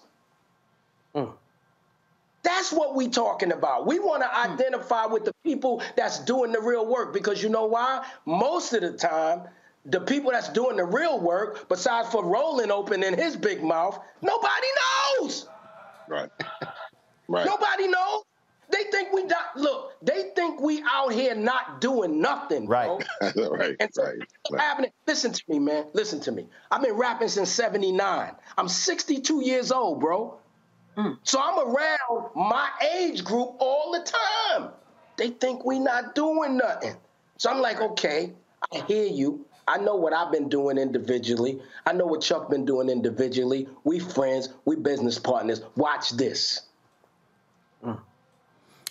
Mm. 1.16 1.34
That's 2.44 2.72
what 2.72 2.96
we 2.96 3.08
talking 3.08 3.52
about. 3.52 3.86
We 3.86 4.00
want 4.00 4.24
to 4.24 4.28
mm. 4.28 4.54
identify 4.54 5.06
with 5.06 5.26
the 5.26 5.34
people 5.44 5.82
that's 5.96 6.20
doing 6.20 6.52
the 6.52 6.62
real 6.62 6.86
work 6.86 7.14
because 7.14 7.42
you 7.42 7.50
know 7.50 7.66
why? 7.66 8.06
Most 8.26 8.74
of 8.74 8.82
the 8.82 8.94
time, 8.94 9.42
the 9.86 10.00
people 10.00 10.32
that's 10.32 10.50
doing 10.50 10.78
the 10.78 10.86
real 10.86 11.20
work, 11.20 11.68
besides 11.68 12.10
for 12.10 12.24
Roland 12.24 12.72
opening 12.72 13.18
his 13.18 13.36
big 13.36 13.64
mouth, 13.64 14.00
nobody 14.22 14.68
knows. 15.20 15.48
Right. 16.08 16.30
right. 17.28 17.46
Nobody 17.46 17.88
knows. 17.88 18.24
They 18.72 18.84
think 18.86 19.12
we 19.12 19.24
not 19.24 19.56
look. 19.58 19.94
They 20.02 20.32
think 20.36 20.62
we 20.62 20.84
out 20.90 21.12
here 21.12 21.36
not 21.36 21.82
doing 21.82 22.22
nothing. 22.22 22.68
Right, 22.72 22.90
right, 23.22 23.76
and 23.80 23.90
so 23.94 24.04
right, 24.04 24.18
right. 24.50 24.62
Happening. 24.62 24.92
Listen 25.06 25.34
to 25.34 25.44
me, 25.50 25.60
man. 25.60 25.86
Listen 25.94 26.22
to 26.22 26.32
me. 26.32 26.46
I've 26.70 26.82
been 26.82 26.94
rapping 26.94 27.28
since 27.28 27.50
'79. 27.50 28.34
I'm 28.58 28.68
62 28.70 29.44
years 29.44 29.72
old, 29.72 30.00
bro. 30.00 30.38
Mm. 30.98 31.18
So 31.24 31.40
I'm 31.42 31.60
around 31.60 32.30
my 32.36 32.70
age 32.96 33.24
group 33.24 33.56
all 33.60 33.92
the 33.92 34.10
time. 34.10 34.72
They 35.18 35.30
think 35.30 35.66
we 35.66 35.80
not 35.80 36.16
doing 36.16 36.58
nothing. 36.58 36.96
So 37.38 37.50
I'm 37.50 37.62
like, 37.62 37.82
okay, 37.82 38.34
I 38.74 38.80
hear 38.82 39.06
you. 39.06 39.46
I 39.68 39.78
know 39.78 39.96
what 39.96 40.14
I've 40.14 40.32
been 40.32 40.50
doing 40.50 40.78
individually. 40.78 41.60
I 41.86 41.94
know 41.94 42.06
what 42.06 42.22
Chuck 42.22 42.50
been 42.50 42.66
doing 42.66 42.90
individually. 42.90 43.68
We 43.84 44.00
friends, 44.00 44.50
we 44.66 44.76
business 44.76 45.20
partners. 45.20 45.62
Watch 45.76 46.12
this. 46.12 46.62
Mm. 47.84 48.00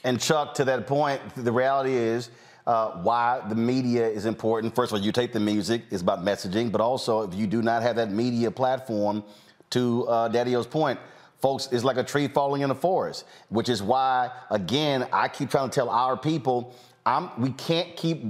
And 0.04 0.20
Chuck, 0.20 0.54
to 0.54 0.64
that 0.64 0.86
point, 0.86 1.20
the 1.36 1.52
reality 1.52 1.94
is 1.94 2.30
uh, 2.66 3.02
why 3.02 3.42
the 3.48 3.54
media 3.54 4.08
is 4.08 4.26
important. 4.26 4.74
First 4.74 4.92
of 4.92 4.98
all, 4.98 5.04
you 5.04 5.12
take 5.12 5.32
the 5.32 5.40
music, 5.40 5.82
it's 5.90 6.02
about 6.02 6.24
messaging, 6.24 6.72
but 6.72 6.80
also 6.80 7.22
if 7.22 7.34
you 7.34 7.46
do 7.46 7.62
not 7.62 7.82
have 7.82 7.96
that 7.96 8.10
media 8.10 8.50
platform, 8.50 9.24
to 9.70 10.06
uh, 10.08 10.28
Daddy-O's 10.28 10.66
point, 10.66 10.98
folks, 11.40 11.68
it's 11.72 11.84
like 11.84 11.96
a 11.96 12.04
tree 12.04 12.28
falling 12.28 12.62
in 12.62 12.70
a 12.70 12.74
forest, 12.74 13.24
which 13.48 13.68
is 13.68 13.82
why, 13.82 14.30
again, 14.50 15.06
I 15.12 15.28
keep 15.28 15.50
trying 15.50 15.70
to 15.70 15.74
tell 15.74 15.88
our 15.88 16.16
people 16.16 16.74
I'm, 17.06 17.30
we 17.40 17.52
can't 17.52 17.96
keep 17.96 18.22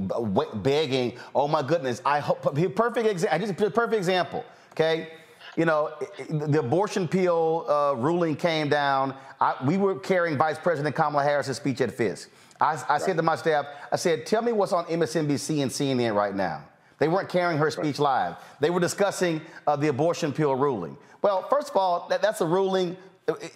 begging. 0.62 1.18
Oh 1.34 1.48
my 1.48 1.60
goodness! 1.60 2.00
I 2.06 2.20
hope 2.20 2.42
perfect 2.76 3.06
example. 3.06 3.38
Just 3.40 3.60
a 3.60 3.70
perfect 3.70 3.94
example. 3.94 4.44
Okay, 4.72 5.08
you 5.56 5.64
know, 5.64 5.92
the 6.28 6.60
abortion 6.60 7.08
pill 7.08 7.66
uh, 7.68 7.94
ruling 7.94 8.36
came 8.36 8.68
down. 8.68 9.14
I, 9.40 9.54
we 9.64 9.76
were 9.76 9.98
carrying 9.98 10.36
Vice 10.36 10.58
President 10.58 10.94
Kamala 10.94 11.24
Harris's 11.24 11.56
speech 11.56 11.80
at 11.80 11.92
Fisk. 11.92 12.30
I, 12.60 12.74
I 12.74 12.92
right. 12.92 13.02
said 13.02 13.16
to 13.16 13.22
my 13.22 13.36
staff, 13.36 13.66
I 13.90 13.96
said, 13.96 14.26
"Tell 14.26 14.42
me 14.42 14.52
what's 14.52 14.72
on 14.72 14.84
MSNBC 14.86 15.62
and 15.62 15.70
CNN 15.70 16.14
right 16.14 16.34
now." 16.34 16.64
They 16.98 17.08
weren't 17.08 17.30
carrying 17.30 17.58
her 17.58 17.70
speech 17.70 17.98
live. 17.98 18.36
They 18.60 18.68
were 18.68 18.78
discussing 18.78 19.40
uh, 19.66 19.74
the 19.74 19.88
abortion 19.88 20.32
pill 20.32 20.54
ruling. 20.54 20.98
Well, 21.22 21.48
first 21.48 21.70
of 21.70 21.76
all, 21.76 22.06
that, 22.10 22.20
that's 22.20 22.42
a 22.42 22.46
ruling. 22.46 22.96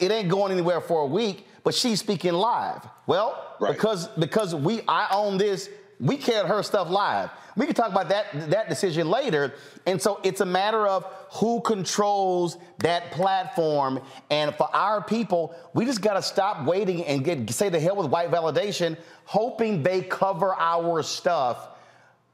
It 0.00 0.10
ain't 0.10 0.28
going 0.28 0.50
anywhere 0.50 0.80
for 0.80 1.02
a 1.02 1.06
week, 1.06 1.46
but 1.62 1.74
she's 1.74 2.00
speaking 2.00 2.32
live. 2.32 2.86
Well, 3.06 3.56
right. 3.60 3.74
because 3.74 4.08
because 4.08 4.54
we 4.54 4.80
I 4.88 5.08
own 5.12 5.36
this, 5.36 5.68
we 6.00 6.16
carried 6.16 6.46
her 6.48 6.62
stuff 6.62 6.90
live. 6.90 7.30
We 7.56 7.66
can 7.66 7.74
talk 7.74 7.90
about 7.90 8.08
that 8.08 8.50
that 8.50 8.68
decision 8.68 9.08
later. 9.08 9.54
And 9.86 10.00
so 10.00 10.20
it's 10.24 10.40
a 10.40 10.46
matter 10.46 10.86
of 10.86 11.04
who 11.30 11.60
controls 11.60 12.58
that 12.78 13.10
platform. 13.12 14.00
And 14.30 14.54
for 14.54 14.68
our 14.74 15.02
people, 15.02 15.54
we 15.72 15.84
just 15.84 16.00
got 16.00 16.14
to 16.14 16.22
stop 16.22 16.64
waiting 16.64 17.04
and 17.04 17.24
get 17.24 17.48
say 17.50 17.68
the 17.68 17.80
hell 17.80 17.96
with 17.96 18.08
white 18.08 18.30
validation, 18.30 18.96
hoping 19.24 19.82
they 19.82 20.02
cover 20.02 20.54
our 20.54 21.02
stuff 21.02 21.68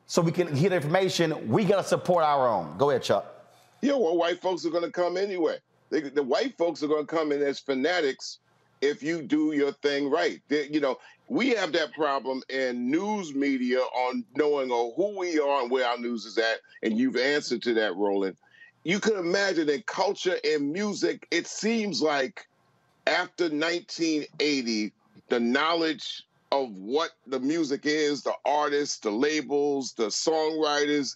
so 0.07 0.23
we 0.23 0.33
can 0.33 0.55
get 0.55 0.73
information. 0.73 1.49
We 1.49 1.65
got 1.65 1.83
to 1.83 1.89
support 1.89 2.25
our 2.25 2.49
own. 2.49 2.77
Go 2.79 2.91
ahead, 2.91 3.03
Chuck. 3.03 3.27
Yeah, 3.83 3.95
well, 3.95 4.17
white 4.17 4.41
folks 4.41 4.67
are 4.67 4.71
going 4.71 4.85
to 4.85 4.91
come 4.91 5.17
anyway. 5.17 5.59
They, 5.91 6.01
the 6.01 6.23
white 6.23 6.57
folks 6.57 6.83
are 6.83 6.89
going 6.89 7.07
to 7.07 7.17
come 7.17 7.33
in 7.33 7.43
as 7.43 7.59
fanatics 7.59 8.39
if 8.81 9.03
you 9.03 9.23
do 9.23 9.53
your 9.53 9.73
thing 9.73 10.11
right. 10.11 10.41
They, 10.49 10.69
you 10.69 10.81
know, 10.81 10.99
we 11.31 11.51
have 11.51 11.71
that 11.73 11.93
problem 11.93 12.43
in 12.49 12.91
news 12.91 13.33
media 13.37 13.79
on 13.79 14.25
knowing 14.35 14.71
oh, 14.73 14.93
who 14.97 15.17
we 15.17 15.39
are 15.39 15.63
and 15.63 15.71
where 15.71 15.87
our 15.87 15.97
news 15.97 16.27
is 16.27 16.37
at, 16.37 16.59
and 16.83 16.99
you've 16.99 17.17
answered 17.17 17.63
to 17.63 17.75
that, 17.75 17.95
Roland. 17.95 18.37
You 18.83 18.99
can 18.99 19.15
imagine 19.15 19.69
in 19.69 19.83
culture 19.87 20.37
and 20.45 20.73
music, 20.73 21.29
it 21.31 21.47
seems 21.47 22.03
like 22.03 22.49
after 23.07 23.45
1980, 23.45 24.93
the 25.29 25.39
knowledge 25.39 26.25
of 26.51 26.73
what 26.73 27.13
the 27.29 27.39
music 27.39 27.83
is, 27.85 28.25
the 28.25 28.35
artists, 28.45 28.99
the 28.99 29.13
labels, 29.13 29.93
the 29.93 30.07
songwriters, 30.09 31.15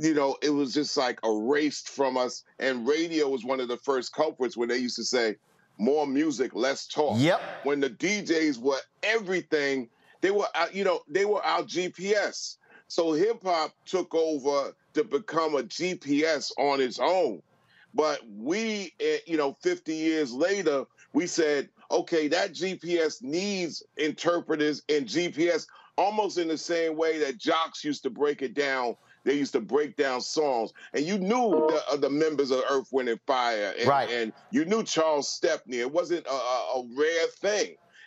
you 0.00 0.12
know, 0.12 0.36
it 0.42 0.50
was 0.50 0.74
just 0.74 0.96
like 0.96 1.20
erased 1.22 1.88
from 1.88 2.16
us. 2.16 2.42
And 2.58 2.84
radio 2.84 3.28
was 3.28 3.44
one 3.44 3.60
of 3.60 3.68
the 3.68 3.76
first 3.76 4.12
culprits 4.12 4.56
when 4.56 4.68
they 4.68 4.78
used 4.78 4.96
to 4.96 5.04
say, 5.04 5.36
more 5.82 6.06
music, 6.06 6.54
less 6.54 6.86
talk. 6.86 7.18
Yep. 7.18 7.40
When 7.64 7.80
the 7.80 7.90
DJs 7.90 8.58
were 8.58 8.80
everything, 9.02 9.88
they 10.20 10.30
were, 10.30 10.46
out, 10.54 10.74
you 10.74 10.84
know, 10.84 11.00
they 11.08 11.24
were 11.24 11.44
our 11.44 11.62
GPS. 11.62 12.56
So 12.88 13.12
hip 13.12 13.42
hop 13.42 13.72
took 13.84 14.14
over 14.14 14.74
to 14.94 15.04
become 15.04 15.56
a 15.56 15.62
GPS 15.62 16.52
on 16.58 16.80
its 16.80 16.98
own. 17.00 17.42
But 17.94 18.20
we, 18.30 18.92
eh, 19.00 19.18
you 19.26 19.36
know, 19.36 19.56
50 19.62 19.94
years 19.94 20.32
later, 20.32 20.84
we 21.12 21.26
said, 21.26 21.68
okay, 21.90 22.28
that 22.28 22.52
GPS 22.52 23.22
needs 23.22 23.82
interpreters 23.96 24.82
and 24.88 25.06
GPS 25.06 25.66
almost 25.98 26.38
in 26.38 26.48
the 26.48 26.56
same 26.56 26.96
way 26.96 27.18
that 27.18 27.38
jocks 27.38 27.84
used 27.84 28.02
to 28.04 28.10
break 28.10 28.40
it 28.40 28.54
down 28.54 28.94
they 29.24 29.34
used 29.34 29.52
to 29.52 29.60
break 29.60 29.96
down 29.96 30.20
songs, 30.20 30.72
and 30.92 31.04
you 31.04 31.18
knew 31.18 31.68
the, 31.68 31.82
uh, 31.90 31.96
the 31.96 32.10
members 32.10 32.50
of 32.50 32.62
Earth, 32.70 32.88
Wind, 32.92 33.08
and 33.08 33.20
Fire, 33.26 33.74
and, 33.78 33.88
right. 33.88 34.10
and 34.10 34.32
you 34.50 34.64
knew 34.64 34.82
Charles 34.82 35.28
Stepney. 35.28 35.78
It 35.78 35.92
wasn't 35.92 36.26
a, 36.26 36.32
a, 36.32 36.80
a 36.80 36.88
rare 36.96 37.26
thing. 37.40 37.76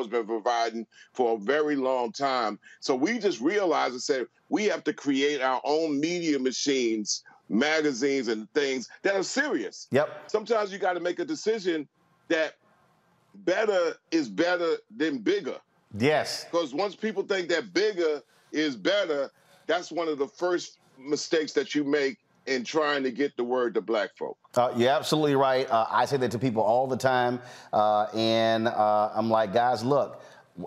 Has 0.00 0.08
been 0.08 0.26
providing 0.26 0.86
for 1.12 1.36
a 1.36 1.38
very 1.38 1.76
long 1.76 2.12
time. 2.12 2.58
So 2.80 2.94
we 2.94 3.18
just 3.18 3.40
realized 3.40 3.92
and 3.92 4.02
said 4.02 4.26
we 4.48 4.64
have 4.64 4.84
to 4.84 4.92
create 4.92 5.40
our 5.40 5.60
own 5.64 6.00
media 6.00 6.38
machines, 6.38 7.22
magazines, 7.48 8.28
and 8.28 8.52
things 8.52 8.88
that 9.02 9.14
are 9.14 9.22
serious. 9.22 9.88
Yep. 9.90 10.30
Sometimes 10.30 10.72
you 10.72 10.78
got 10.78 10.94
to 10.94 11.00
make 11.00 11.18
a 11.18 11.24
decision 11.24 11.88
that 12.28 12.54
better 13.34 13.94
is 14.10 14.28
better 14.28 14.76
than 14.96 15.18
bigger. 15.18 15.56
Yes. 15.96 16.44
Because 16.44 16.74
once 16.74 16.94
people 16.94 17.22
think 17.22 17.48
that 17.48 17.72
bigger 17.72 18.22
is 18.52 18.76
better, 18.76 19.30
that's 19.66 19.90
one 19.90 20.08
of 20.08 20.18
the 20.18 20.28
first 20.28 20.78
mistakes 20.98 21.52
that 21.52 21.74
you 21.74 21.84
make 21.84 22.18
in 22.50 22.64
trying 22.64 23.02
to 23.04 23.10
get 23.10 23.36
the 23.36 23.44
word 23.44 23.74
to 23.74 23.80
black 23.80 24.16
folk. 24.16 24.36
Uh, 24.54 24.72
you're 24.76 24.90
absolutely 24.90 25.36
right. 25.36 25.70
Uh, 25.70 25.86
I 25.90 26.04
say 26.04 26.16
that 26.16 26.30
to 26.32 26.38
people 26.38 26.62
all 26.62 26.86
the 26.86 26.96
time. 26.96 27.40
Uh, 27.72 28.06
and 28.14 28.68
uh, 28.68 29.10
I'm 29.14 29.30
like, 29.30 29.52
guys, 29.52 29.84
look, 29.84 30.22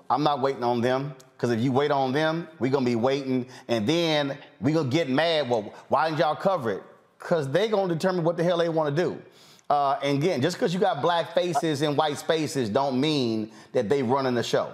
I'm 0.09 0.23
not 0.23 0.41
waiting 0.41 0.63
on 0.63 0.81
them. 0.81 1.13
Because 1.35 1.51
if 1.51 1.59
you 1.59 1.73
wait 1.73 1.91
on 1.91 2.13
them, 2.13 2.47
we're 2.59 2.71
going 2.71 2.85
to 2.85 2.89
be 2.89 2.95
waiting. 2.95 3.45
And 3.67 3.85
then 3.85 4.37
we're 4.61 4.73
going 4.73 4.89
to 4.89 4.95
get 4.95 5.09
mad. 5.09 5.49
Well, 5.49 5.73
why 5.89 6.07
didn't 6.07 6.19
y'all 6.19 6.35
cover 6.35 6.71
it? 6.71 6.83
Because 7.19 7.51
they're 7.51 7.67
going 7.67 7.89
to 7.89 7.95
determine 7.95 8.23
what 8.23 8.37
the 8.37 8.43
hell 8.45 8.57
they 8.57 8.69
want 8.69 8.95
to 8.95 9.03
do. 9.03 9.21
Uh, 9.69 9.99
and 10.01 10.17
again, 10.17 10.41
just 10.41 10.55
because 10.55 10.73
you 10.73 10.79
got 10.79 11.01
black 11.01 11.33
faces 11.35 11.81
and 11.81 11.97
white 11.97 12.17
spaces 12.17 12.69
don't 12.69 12.99
mean 12.99 13.51
that 13.73 13.89
they 13.89 14.01
running 14.03 14.35
the 14.35 14.43
show. 14.43 14.71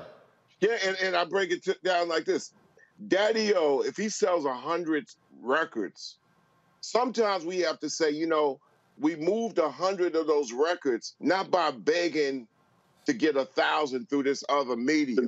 Yeah, 0.60 0.78
and, 0.86 0.96
and 1.02 1.16
I 1.16 1.26
break 1.26 1.52
it 1.52 1.84
down 1.84 2.08
like 2.08 2.26
this. 2.26 2.52
Daddy 3.08 3.54
O, 3.56 3.82
if 3.82 3.96
he 3.96 4.10
sells 4.10 4.46
a 4.46 4.50
100 4.50 5.08
records, 5.42 6.19
sometimes 6.82 7.46
we 7.46 7.60
have 7.60 7.80
to 7.80 7.90
say, 7.90 8.12
you 8.12 8.28
know, 8.28 8.60
we 9.00 9.16
moved 9.16 9.58
a 9.60 9.70
hundred 9.70 10.16
of 10.16 10.28
those 10.28 10.52
records 10.52 11.16
not 11.20 11.50
by 11.50 11.72
begging 11.72 12.48
to 13.06 13.14
get 13.14 13.36
a 13.36 13.46
thousand 13.46 14.10
through 14.10 14.24
this 14.24 14.44
other 14.50 14.76
medium. 14.76 15.28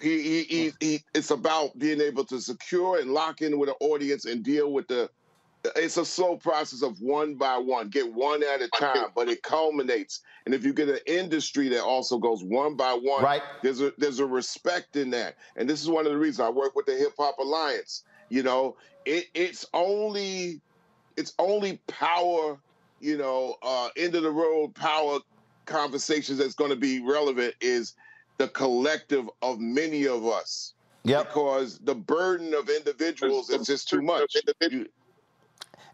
He, 0.00 0.22
he, 0.22 0.42
he, 0.44 0.72
he, 0.80 1.04
it's 1.12 1.30
about 1.32 1.76
being 1.78 2.00
able 2.00 2.24
to 2.26 2.40
secure 2.40 3.00
and 3.00 3.12
lock 3.12 3.42
in 3.42 3.58
with 3.58 3.68
an 3.68 3.74
audience 3.80 4.24
and 4.24 4.42
deal 4.44 4.72
with 4.72 4.86
the. 4.88 5.10
It's 5.74 5.96
a 5.96 6.04
slow 6.04 6.36
process 6.36 6.82
of 6.82 7.00
one 7.00 7.34
by 7.34 7.58
one, 7.58 7.88
get 7.88 8.14
one 8.14 8.44
at 8.44 8.62
a 8.62 8.68
time, 8.68 9.08
but 9.14 9.28
it 9.28 9.42
culminates. 9.42 10.20
And 10.46 10.54
if 10.54 10.64
you 10.64 10.72
get 10.72 10.88
an 10.88 11.00
industry 11.06 11.68
that 11.70 11.82
also 11.82 12.16
goes 12.16 12.44
one 12.44 12.76
by 12.76 12.92
one, 12.92 13.24
right? 13.24 13.42
There's 13.62 13.80
a 13.80 13.92
there's 13.98 14.20
a 14.20 14.26
respect 14.26 14.94
in 14.94 15.10
that, 15.10 15.34
and 15.56 15.68
this 15.68 15.82
is 15.82 15.90
one 15.90 16.06
of 16.06 16.12
the 16.12 16.18
reasons 16.18 16.40
I 16.40 16.48
work 16.48 16.76
with 16.76 16.86
the 16.86 16.94
Hip 16.94 17.12
Hop 17.18 17.38
Alliance. 17.38 18.04
You 18.28 18.42
know, 18.42 18.76
it 19.04 19.26
it's 19.34 19.66
only 19.72 20.60
it's 21.16 21.34
only 21.38 21.80
power, 21.86 22.58
you 23.00 23.16
know, 23.16 23.56
uh, 23.62 23.88
end 23.96 24.14
of 24.14 24.22
the 24.22 24.30
road 24.30 24.74
power 24.74 25.18
conversations 25.66 26.38
that's 26.38 26.54
going 26.54 26.70
to 26.70 26.76
be 26.76 27.00
relevant 27.00 27.54
is 27.60 27.94
the 28.38 28.48
collective 28.48 29.28
of 29.42 29.60
many 29.60 30.06
of 30.06 30.26
us. 30.26 30.74
Yep. 31.04 31.28
Because 31.28 31.78
the 31.78 31.94
burden 31.94 32.54
of 32.54 32.68
individuals 32.68 33.50
is 33.50 33.66
just 33.66 33.88
too 33.88 34.02
much. 34.02 34.36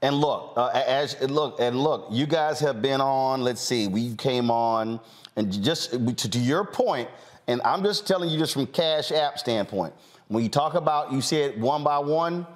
And 0.02 0.16
look, 0.16 0.52
uh, 0.56 0.68
as 0.86 1.18
look 1.22 1.60
and 1.60 1.80
look, 1.80 2.08
you 2.10 2.26
guys 2.26 2.60
have 2.60 2.82
been 2.82 3.00
on. 3.00 3.42
Let's 3.42 3.60
see, 3.60 3.86
we 3.86 4.14
came 4.16 4.50
on, 4.50 5.00
and 5.36 5.50
just 5.62 5.92
to, 5.92 6.28
to 6.28 6.38
your 6.38 6.64
point, 6.64 7.08
and 7.46 7.62
I'm 7.62 7.82
just 7.82 8.06
telling 8.06 8.28
you, 8.28 8.38
just 8.38 8.52
from 8.52 8.66
Cash 8.66 9.12
App 9.12 9.38
standpoint, 9.38 9.94
when 10.34 10.42
you 10.42 10.50
talk 10.50 10.74
about, 10.74 11.12
you 11.12 11.20
said 11.20 11.60
one 11.60 11.84
by 11.84 11.98
one. 11.98 12.46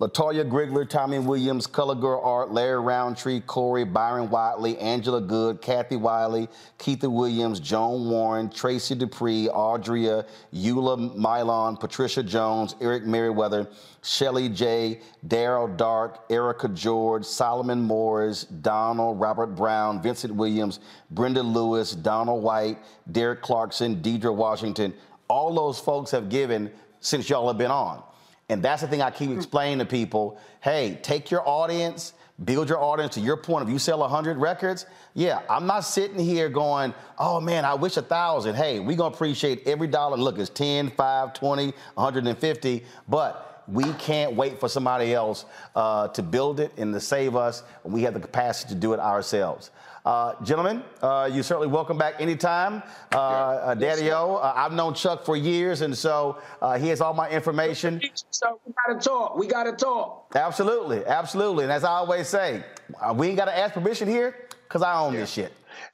Latoya 0.00 0.48
Grigler, 0.48 0.88
Tommy 0.88 1.18
Williams, 1.18 1.66
Color 1.66 1.96
Girl 1.96 2.20
Art, 2.22 2.52
Larry 2.52 2.78
Roundtree, 2.78 3.40
Corey, 3.40 3.82
Byron 3.82 4.30
Watley, 4.30 4.78
Angela 4.78 5.20
Good, 5.20 5.60
Kathy 5.60 5.96
Wiley, 5.96 6.48
Keitha 6.78 7.10
Williams, 7.10 7.58
Joan 7.58 8.08
Warren, 8.08 8.48
Tracy 8.48 8.94
Dupree, 8.94 9.48
Audria, 9.48 10.24
Eula 10.54 11.16
Mylon, 11.16 11.80
Patricia 11.80 12.22
Jones, 12.22 12.76
Eric 12.80 13.06
Merriweather, 13.06 13.68
Shelly 14.04 14.48
J, 14.48 15.00
Daryl 15.26 15.76
Dark, 15.76 16.20
Erica 16.30 16.68
George, 16.68 17.24
Solomon 17.24 17.80
Morris, 17.80 18.44
Donald, 18.44 19.18
Robert 19.18 19.56
Brown, 19.56 20.00
Vincent 20.00 20.32
Williams, 20.32 20.78
Brenda 21.10 21.42
Lewis, 21.42 21.96
Donald 21.96 22.44
White, 22.44 22.78
Derek 23.10 23.42
Clarkson, 23.42 23.96
Deidre 24.00 24.32
Washington. 24.32 24.94
All 25.26 25.52
those 25.52 25.80
folks 25.80 26.12
have 26.12 26.28
given 26.28 26.70
since 27.00 27.28
y'all 27.28 27.46
have 27.48 27.58
been 27.58 27.70
on. 27.70 28.02
And 28.48 28.62
that's 28.62 28.82
the 28.82 28.88
thing 28.88 29.02
I 29.02 29.10
keep 29.10 29.30
explaining 29.30 29.78
to 29.78 29.84
people. 29.84 30.40
Hey, 30.62 30.98
take 31.02 31.30
your 31.30 31.46
audience, 31.46 32.14
build 32.44 32.68
your 32.68 32.78
audience 32.82 33.14
to 33.14 33.20
your 33.20 33.36
point. 33.36 33.66
If 33.66 33.72
you 33.72 33.78
sell 33.78 33.98
100 33.98 34.38
records, 34.38 34.86
yeah, 35.14 35.42
I'm 35.50 35.66
not 35.66 35.80
sitting 35.80 36.18
here 36.18 36.48
going, 36.48 36.94
oh 37.18 37.40
man, 37.40 37.64
I 37.64 37.74
wish 37.74 37.96
a 37.98 38.02
thousand. 38.02 38.54
Hey, 38.54 38.80
we're 38.80 38.96
going 38.96 39.12
to 39.12 39.16
appreciate 39.16 39.66
every 39.66 39.86
dollar. 39.86 40.16
Look, 40.16 40.38
it's 40.38 40.48
10, 40.50 40.90
5, 40.90 41.34
20, 41.34 41.64
150, 41.94 42.84
but 43.06 43.64
we 43.68 43.92
can't 43.94 44.34
wait 44.34 44.58
for 44.58 44.68
somebody 44.68 45.12
else 45.12 45.44
uh, 45.74 46.08
to 46.08 46.22
build 46.22 46.58
it 46.58 46.72
and 46.78 46.94
to 46.94 47.00
save 47.00 47.36
us. 47.36 47.62
We 47.84 48.02
have 48.02 48.14
the 48.14 48.20
capacity 48.20 48.74
to 48.74 48.80
do 48.80 48.94
it 48.94 49.00
ourselves. 49.00 49.70
Uh, 50.08 50.34
gentlemen, 50.42 50.82
uh, 51.02 51.28
you're 51.30 51.42
certainly 51.42 51.68
welcome 51.68 51.98
back 51.98 52.14
anytime. 52.18 52.82
Uh, 53.12 53.18
uh, 53.18 53.74
Daddy 53.74 54.10
O, 54.10 54.36
uh, 54.36 54.54
I've 54.56 54.72
known 54.72 54.94
Chuck 54.94 55.22
for 55.22 55.36
years, 55.36 55.82
and 55.82 55.94
so 55.94 56.38
uh, 56.62 56.78
he 56.78 56.88
has 56.88 57.02
all 57.02 57.12
my 57.12 57.28
information. 57.28 58.00
So 58.30 58.58
we 58.64 58.72
gotta 58.86 58.98
talk. 58.98 59.36
We 59.36 59.46
gotta 59.46 59.72
talk. 59.72 60.32
Absolutely, 60.34 61.04
absolutely. 61.04 61.64
And 61.64 61.72
as 61.74 61.84
I 61.84 61.90
always 61.90 62.26
say, 62.26 62.64
uh, 63.02 63.12
we 63.14 63.28
ain't 63.28 63.36
got 63.36 63.44
to 63.44 63.58
ask 63.58 63.74
permission 63.74 64.08
here 64.08 64.34
because 64.62 64.80
I 64.80 64.98
own 64.98 65.12
this 65.12 65.30
shit. 65.30 65.52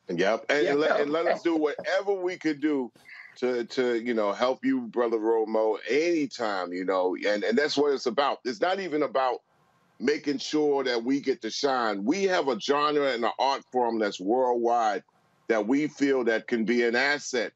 Yep. 0.08 0.46
And, 0.48 0.64
and 0.64 0.78
let, 0.78 1.00
and 1.00 1.10
let 1.10 1.26
us 1.26 1.42
do 1.42 1.56
whatever 1.56 2.14
we 2.14 2.36
could 2.36 2.60
do 2.60 2.92
to 3.38 3.64
to 3.64 4.00
you 4.00 4.14
know 4.14 4.32
help 4.32 4.64
you, 4.64 4.82
brother 4.82 5.18
Romo, 5.18 5.76
anytime, 5.90 6.72
you 6.72 6.84
know, 6.84 7.16
and, 7.26 7.42
and 7.42 7.58
that's 7.58 7.76
what 7.76 7.92
it's 7.92 8.06
about. 8.06 8.38
It's 8.44 8.60
not 8.60 8.78
even 8.78 9.02
about 9.02 9.40
making 10.00 10.38
sure 10.38 10.84
that 10.84 11.02
we 11.02 11.20
get 11.20 11.40
to 11.42 11.50
shine. 11.50 12.04
We 12.04 12.24
have 12.24 12.48
a 12.48 12.58
genre 12.58 13.12
and 13.12 13.24
an 13.24 13.30
art 13.38 13.62
form 13.72 13.98
that's 13.98 14.20
worldwide 14.20 15.02
that 15.48 15.66
we 15.66 15.86
feel 15.86 16.24
that 16.24 16.46
can 16.46 16.64
be 16.64 16.84
an 16.84 16.96
asset 16.96 17.52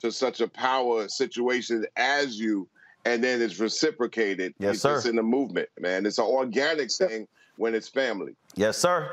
to 0.00 0.12
such 0.12 0.40
a 0.40 0.48
power 0.48 1.08
situation 1.08 1.86
as 1.96 2.38
you, 2.38 2.68
and 3.04 3.22
then 3.22 3.40
it's 3.40 3.58
reciprocated. 3.58 4.54
Yes, 4.58 4.74
it's 4.74 4.82
sir. 4.82 4.94
just 4.94 5.06
in 5.06 5.16
the 5.16 5.22
movement, 5.22 5.68
man. 5.80 6.06
It's 6.06 6.18
an 6.18 6.26
organic 6.26 6.92
thing 6.92 7.26
when 7.56 7.74
it's 7.74 7.88
family. 7.88 8.34
Yes, 8.54 8.76
sir. 8.76 9.10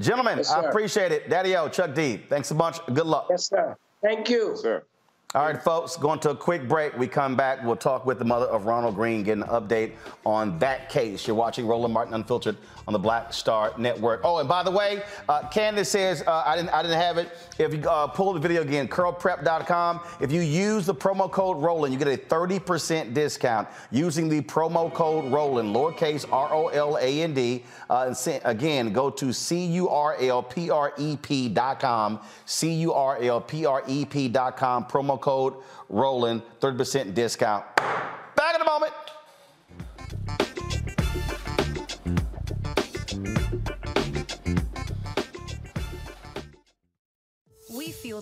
Gentlemen, 0.00 0.38
Yes, 0.38 0.50
I 0.50 0.64
appreciate 0.64 1.12
it. 1.12 1.28
Daddy 1.28 1.56
O, 1.56 1.68
Chuck 1.68 1.94
D, 1.94 2.22
thanks 2.28 2.50
a 2.50 2.54
bunch. 2.54 2.78
Good 2.86 3.06
luck. 3.06 3.26
Yes, 3.30 3.48
sir. 3.48 3.76
Thank 4.02 4.28
you. 4.28 4.56
sir. 4.56 4.84
All 5.34 5.46
right, 5.46 5.62
folks, 5.62 5.96
going 5.96 6.18
to 6.20 6.30
a 6.30 6.34
quick 6.36 6.68
break. 6.68 6.94
We 6.98 7.08
come 7.08 7.36
back. 7.36 7.64
We'll 7.64 7.74
talk 7.74 8.04
with 8.04 8.18
the 8.18 8.24
mother 8.24 8.44
of 8.44 8.66
Ronald 8.66 8.96
Greene, 8.96 9.22
get 9.22 9.38
an 9.38 9.44
update 9.44 9.92
on 10.26 10.58
that 10.58 10.90
case. 10.90 11.26
You're 11.26 11.34
watching 11.34 11.66
Roland 11.66 11.94
Martin 11.94 12.12
Unfiltered 12.12 12.58
on 12.86 12.92
the 12.92 12.98
Black 12.98 13.32
Star 13.32 13.72
Network. 13.78 14.20
Oh, 14.24 14.38
and 14.38 14.48
by 14.48 14.62
the 14.62 14.70
way, 14.70 15.02
uh, 15.28 15.48
Candace 15.48 15.90
says 15.90 16.22
uh, 16.26 16.42
I 16.44 16.56
didn't 16.56 16.70
I 16.70 16.82
didn't 16.82 17.00
have 17.00 17.18
it. 17.18 17.30
If 17.58 17.74
you 17.74 17.88
uh, 17.88 18.06
pull 18.06 18.32
the 18.32 18.40
video 18.40 18.62
again, 18.62 18.88
curlprep.com. 18.88 20.00
If 20.20 20.32
you 20.32 20.40
use 20.40 20.86
the 20.86 20.94
promo 20.94 21.30
code 21.30 21.58
Roland, 21.58 21.92
you 21.92 21.98
get 21.98 22.08
a 22.08 22.16
30% 22.16 23.12
discount 23.14 23.68
using 23.90 24.28
the 24.28 24.40
promo 24.42 24.92
code 24.92 25.32
Roland, 25.32 25.74
lowercase 25.74 26.30
R-O-L-A-N-D. 26.32 27.64
Uh, 27.88 28.14
and 28.26 28.40
again, 28.44 28.92
go 28.92 29.08
to 29.10 29.32
C-U-R-L-P-R-E-P.com, 29.32 29.80
C-U-R-L-P-R-E-P.com, 32.46 34.84
promo 34.86 35.20
code 35.20 35.54
Roland, 35.88 36.42
30% 36.60 37.14
discount. 37.14 37.64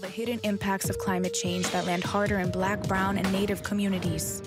The 0.00 0.08
hidden 0.08 0.40
impacts 0.44 0.88
of 0.88 0.96
climate 0.98 1.34
change 1.34 1.68
that 1.70 1.86
land 1.86 2.02
harder 2.02 2.38
in 2.38 2.50
black, 2.50 2.82
brown, 2.84 3.18
and 3.18 3.30
native 3.32 3.62
communities. 3.62 4.42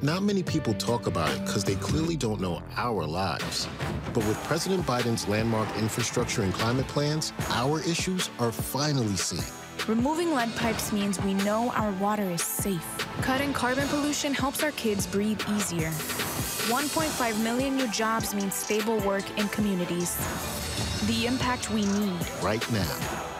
Not 0.00 0.22
many 0.22 0.42
people 0.42 0.72
talk 0.74 1.06
about 1.06 1.30
it 1.30 1.44
because 1.44 1.64
they 1.64 1.74
clearly 1.74 2.16
don't 2.16 2.40
know 2.40 2.62
our 2.76 3.04
lives. 3.04 3.68
But 4.14 4.26
with 4.26 4.42
President 4.44 4.86
Biden's 4.86 5.28
landmark 5.28 5.68
infrastructure 5.76 6.42
and 6.42 6.54
climate 6.54 6.88
plans, 6.88 7.34
our 7.50 7.80
issues 7.80 8.30
are 8.38 8.50
finally 8.50 9.16
seen. 9.16 9.44
Removing 9.86 10.32
lead 10.32 10.54
pipes 10.56 10.92
means 10.92 11.20
we 11.20 11.34
know 11.34 11.70
our 11.72 11.92
water 11.92 12.30
is 12.30 12.42
safe. 12.42 13.06
Cutting 13.20 13.52
carbon 13.52 13.86
pollution 13.88 14.32
helps 14.32 14.62
our 14.62 14.72
kids 14.72 15.06
breathe 15.06 15.42
easier. 15.56 15.90
1.5 16.70 17.42
million 17.42 17.76
new 17.76 17.88
jobs 17.88 18.34
means 18.34 18.54
stable 18.54 18.98
work 19.00 19.24
in 19.38 19.46
communities. 19.48 20.16
The 21.06 21.26
impact 21.26 21.70
we 21.70 21.84
need. 21.84 22.18
Right 22.42 22.64
now. 22.72 23.39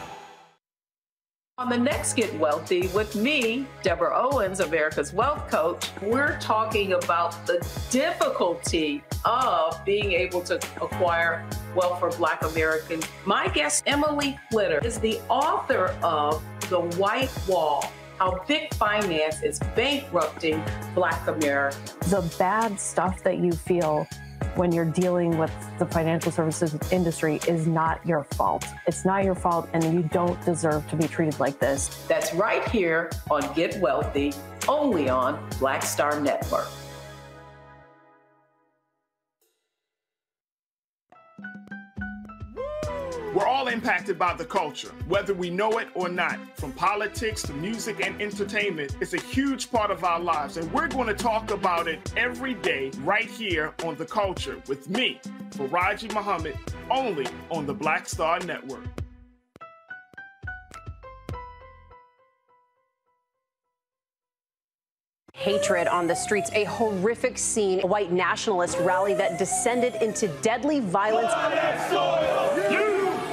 On 1.61 1.69
the 1.69 1.77
next 1.77 2.15
Get 2.15 2.35
Wealthy 2.39 2.87
with 2.95 3.15
me, 3.15 3.67
Deborah 3.83 4.15
Owens, 4.15 4.61
America's 4.61 5.13
Wealth 5.13 5.47
Coach, 5.51 5.91
we're 6.01 6.39
talking 6.39 6.95
about 6.95 7.45
the 7.47 7.59
difficulty 7.91 9.05
of 9.27 9.79
being 9.85 10.13
able 10.13 10.41
to 10.41 10.55
acquire 10.81 11.47
wealth 11.77 12.01
for 12.01 12.09
Black 12.13 12.43
Americans. 12.45 13.07
My 13.27 13.47
guest, 13.49 13.83
Emily 13.87 14.41
Flitter, 14.51 14.79
is 14.83 14.99
the 15.01 15.21
author 15.29 15.89
of 16.03 16.43
The 16.71 16.81
White 16.97 17.31
Wall 17.47 17.85
How 18.19 18.43
Big 18.49 18.73
Finance 18.73 19.43
is 19.43 19.59
Bankrupting 19.77 20.65
Black 20.95 21.29
America. 21.29 21.77
the 22.09 22.23
bad 22.39 22.81
stuff 22.81 23.23
that 23.23 23.37
you 23.37 23.53
feel 23.53 24.09
when 24.57 24.73
you're 24.73 24.85
dealing 24.85 25.39
with 25.39 25.53
the 25.79 25.87
financial 25.87 26.33
services 26.33 26.77
industry 26.91 27.41
is 27.47 27.67
not 27.67 28.05
your 28.07 28.25
fault. 28.25 28.65
It's 28.87 29.05
not 29.05 29.25
your 29.25 29.35
fault, 29.35 29.69
and 29.73 29.83
you 29.85 30.03
don't 30.03 30.43
deserve 30.45 30.89
to 30.91 30.97
be 30.97 31.07
treated 31.07 31.39
like 31.41 31.59
this. 31.59 32.05
That's 32.09 32.35
right 32.35 32.67
here 32.69 33.11
on 33.31 33.53
Get 33.55 33.81
Wealthy, 33.81 34.33
only 34.69 35.09
on 35.09 35.49
Black 35.59 35.83
Star 35.83 36.21
Network. 36.21 36.69
We're 43.33 43.47
all 43.47 43.69
impacted 43.69 44.19
by 44.19 44.35
the 44.35 44.45
culture, 44.45 44.91
whether 45.07 45.35
we 45.35 45.51
know 45.51 45.79
it 45.79 45.87
or 45.95 46.09
not. 46.09 46.37
From 46.59 46.73
politics 46.73 47.43
to 47.43 47.53
music 47.53 48.05
and 48.05 48.21
entertainment, 48.21 48.97
it's 49.01 49.15
a 49.15 49.21
huge 49.21 49.71
part 49.71 49.93
of 49.93 50.03
our 50.03 50.19
lives, 50.19 50.57
and 50.57 50.71
we're 50.73 50.89
going 50.89 51.07
to 51.07 51.15
talk 51.15 51.53
about 51.53 51.87
it 51.87 52.13
every 52.17 52.55
day 52.55 52.91
right 53.05 53.31
here 53.31 53.73
on 53.85 53.95
The 53.95 54.05
Culture 54.05 54.61
with 54.67 54.91
me, 54.91 55.21
Faraji 55.51 56.13
Muhammad, 56.13 56.59
only 56.91 57.25
on 57.51 57.67
the 57.67 57.75
Black 57.75 58.09
Star 58.09 58.41
Network. 58.41 58.83
Hatred 65.33 65.87
on 65.87 66.09
the 66.09 66.17
streets, 66.17 66.51
a 66.53 66.65
horrific 66.65 67.39
scene, 67.39 67.81
a 67.85 67.87
white 67.87 68.11
nationalist 68.11 68.77
rally 68.81 69.15
that 69.15 69.39
descended 69.39 69.95
into 70.03 70.27
deadly 70.43 70.81
violence. 70.81 71.33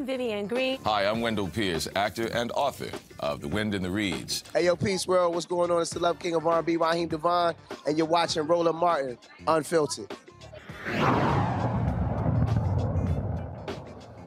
I'm 0.00 0.06
Vivian 0.06 0.46
Green. 0.46 0.78
Hi, 0.84 1.04
I'm 1.04 1.20
Wendell 1.20 1.48
Pierce, 1.48 1.86
actor 1.94 2.30
and 2.32 2.50
author 2.52 2.88
of 3.18 3.42
The 3.42 3.48
Wind 3.48 3.74
in 3.74 3.82
the 3.82 3.90
Reeds. 3.90 4.44
Hey, 4.54 4.64
yo, 4.64 4.74
Peace 4.74 5.06
World, 5.06 5.34
what's 5.34 5.44
going 5.44 5.70
on? 5.70 5.82
It's 5.82 5.90
the 5.90 5.98
Love 5.98 6.18
King 6.18 6.34
of 6.36 6.46
R&B, 6.46 6.78
Raheem 6.78 7.06
DeVaughn, 7.06 7.54
and 7.86 7.98
you're 7.98 8.06
watching 8.06 8.46
Roland 8.46 8.78
Martin, 8.78 9.18
Unfiltered. 9.46 10.10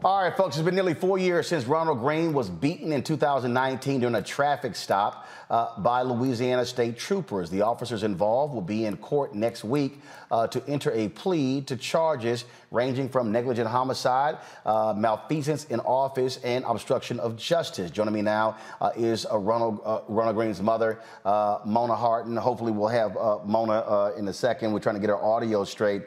All 0.03 0.21
right, 0.21 0.37
folks, 0.37 0.57
it's 0.57 0.63
been 0.63 0.75
nearly 0.75 0.93
four 0.93 1.17
years 1.17 1.47
since 1.47 1.65
Ronald 1.65 2.01
Greene 2.01 2.33
was 2.33 2.51
beaten 2.51 2.91
in 2.91 3.01
2019 3.01 4.01
during 4.01 4.13
a 4.13 4.21
traffic 4.21 4.75
stop 4.75 5.25
uh, 5.53 5.80
by 5.81 6.01
Louisiana 6.01 6.65
state 6.65 6.97
troopers. 6.97 7.51
The 7.51 7.61
officers 7.61 8.01
involved 8.01 8.55
will 8.55 8.61
be 8.61 8.85
in 8.85 8.97
court 8.97 9.35
next 9.35 9.63
week 9.63 10.01
uh, 10.31 10.47
to 10.47 10.67
enter 10.67 10.91
a 10.93 11.09
plea 11.09 11.61
to 11.61 11.77
charges 11.77 12.45
ranging 12.71 13.07
from 13.07 13.31
negligent 13.31 13.67
homicide, 13.67 14.39
uh, 14.65 14.95
malfeasance 14.97 15.65
in 15.65 15.80
office, 15.81 16.39
and 16.43 16.65
obstruction 16.65 17.19
of 17.19 17.38
justice. 17.38 17.91
Joining 17.91 18.15
me 18.15 18.23
now 18.23 18.57
uh, 18.81 18.89
is 18.97 19.27
uh, 19.31 19.38
Ronald, 19.38 19.80
uh, 19.85 19.99
Ronald 20.07 20.38
Greene's 20.38 20.59
mother, 20.59 20.99
Mona 21.23 21.95
Hardin. 21.95 22.35
Hopefully, 22.35 22.71
we'll 22.71 22.88
have 22.88 23.13
Mona 23.45 24.11
in 24.17 24.27
a 24.30 24.34
second. 24.34 24.73
We're 24.73 24.80
trying 24.80 24.95
to 24.95 25.01
get 25.01 25.11
her 25.11 25.23
audio 25.23 25.65
straight. 25.65 26.01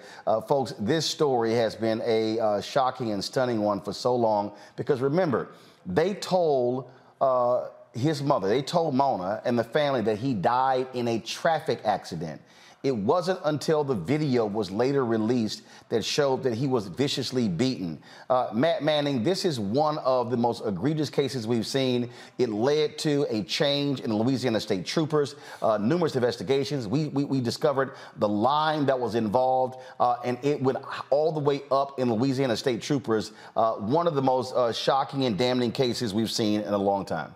folks, 0.48 0.74
this 0.80 1.06
story 1.06 1.52
has 1.52 1.76
been 1.76 2.02
a 2.04 2.60
shocking 2.60 3.12
and 3.12 3.22
stunning 3.22 3.60
one 3.60 3.80
for 3.80 3.92
so 3.92 4.16
long 4.16 4.50
because 4.74 5.00
remember, 5.00 5.52
they 5.86 6.14
told 6.14 6.90
his 7.96 8.22
mother, 8.22 8.48
they 8.48 8.62
told 8.62 8.94
Mona 8.94 9.42
and 9.44 9.58
the 9.58 9.64
family 9.64 10.02
that 10.02 10.18
he 10.18 10.34
died 10.34 10.88
in 10.94 11.08
a 11.08 11.18
traffic 11.18 11.80
accident. 11.84 12.40
It 12.86 12.94
wasn't 12.94 13.40
until 13.44 13.82
the 13.82 13.96
video 13.96 14.46
was 14.46 14.70
later 14.70 15.04
released 15.04 15.62
that 15.88 16.04
showed 16.04 16.44
that 16.44 16.54
he 16.54 16.68
was 16.68 16.86
viciously 16.86 17.48
beaten. 17.48 18.00
Uh, 18.30 18.50
Matt 18.52 18.84
Manning, 18.84 19.24
this 19.24 19.44
is 19.44 19.58
one 19.58 19.98
of 19.98 20.30
the 20.30 20.36
most 20.36 20.64
egregious 20.64 21.10
cases 21.10 21.48
we've 21.48 21.66
seen. 21.66 22.10
It 22.38 22.48
led 22.50 22.96
to 22.98 23.26
a 23.28 23.42
change 23.42 24.02
in 24.02 24.14
Louisiana 24.14 24.60
State 24.60 24.86
Troopers, 24.86 25.34
uh, 25.62 25.78
numerous 25.78 26.14
investigations. 26.14 26.86
We, 26.86 27.08
we, 27.08 27.24
we, 27.24 27.40
discovered 27.40 27.94
the 28.18 28.28
line 28.28 28.86
that 28.86 29.00
was 29.00 29.16
involved, 29.16 29.80
uh, 29.98 30.18
and 30.24 30.38
it 30.44 30.62
went 30.62 30.78
all 31.10 31.32
the 31.32 31.40
way 31.40 31.62
up 31.72 31.98
in 31.98 32.12
Louisiana 32.12 32.56
State 32.56 32.82
Troopers. 32.82 33.32
Uh, 33.56 33.72
one 33.72 34.06
of 34.06 34.14
the 34.14 34.22
most 34.22 34.54
uh, 34.54 34.72
shocking 34.72 35.24
and 35.24 35.36
damning 35.36 35.72
cases 35.72 36.14
we've 36.14 36.30
seen 36.30 36.60
in 36.60 36.72
a 36.72 36.78
long 36.78 37.04
time 37.04 37.34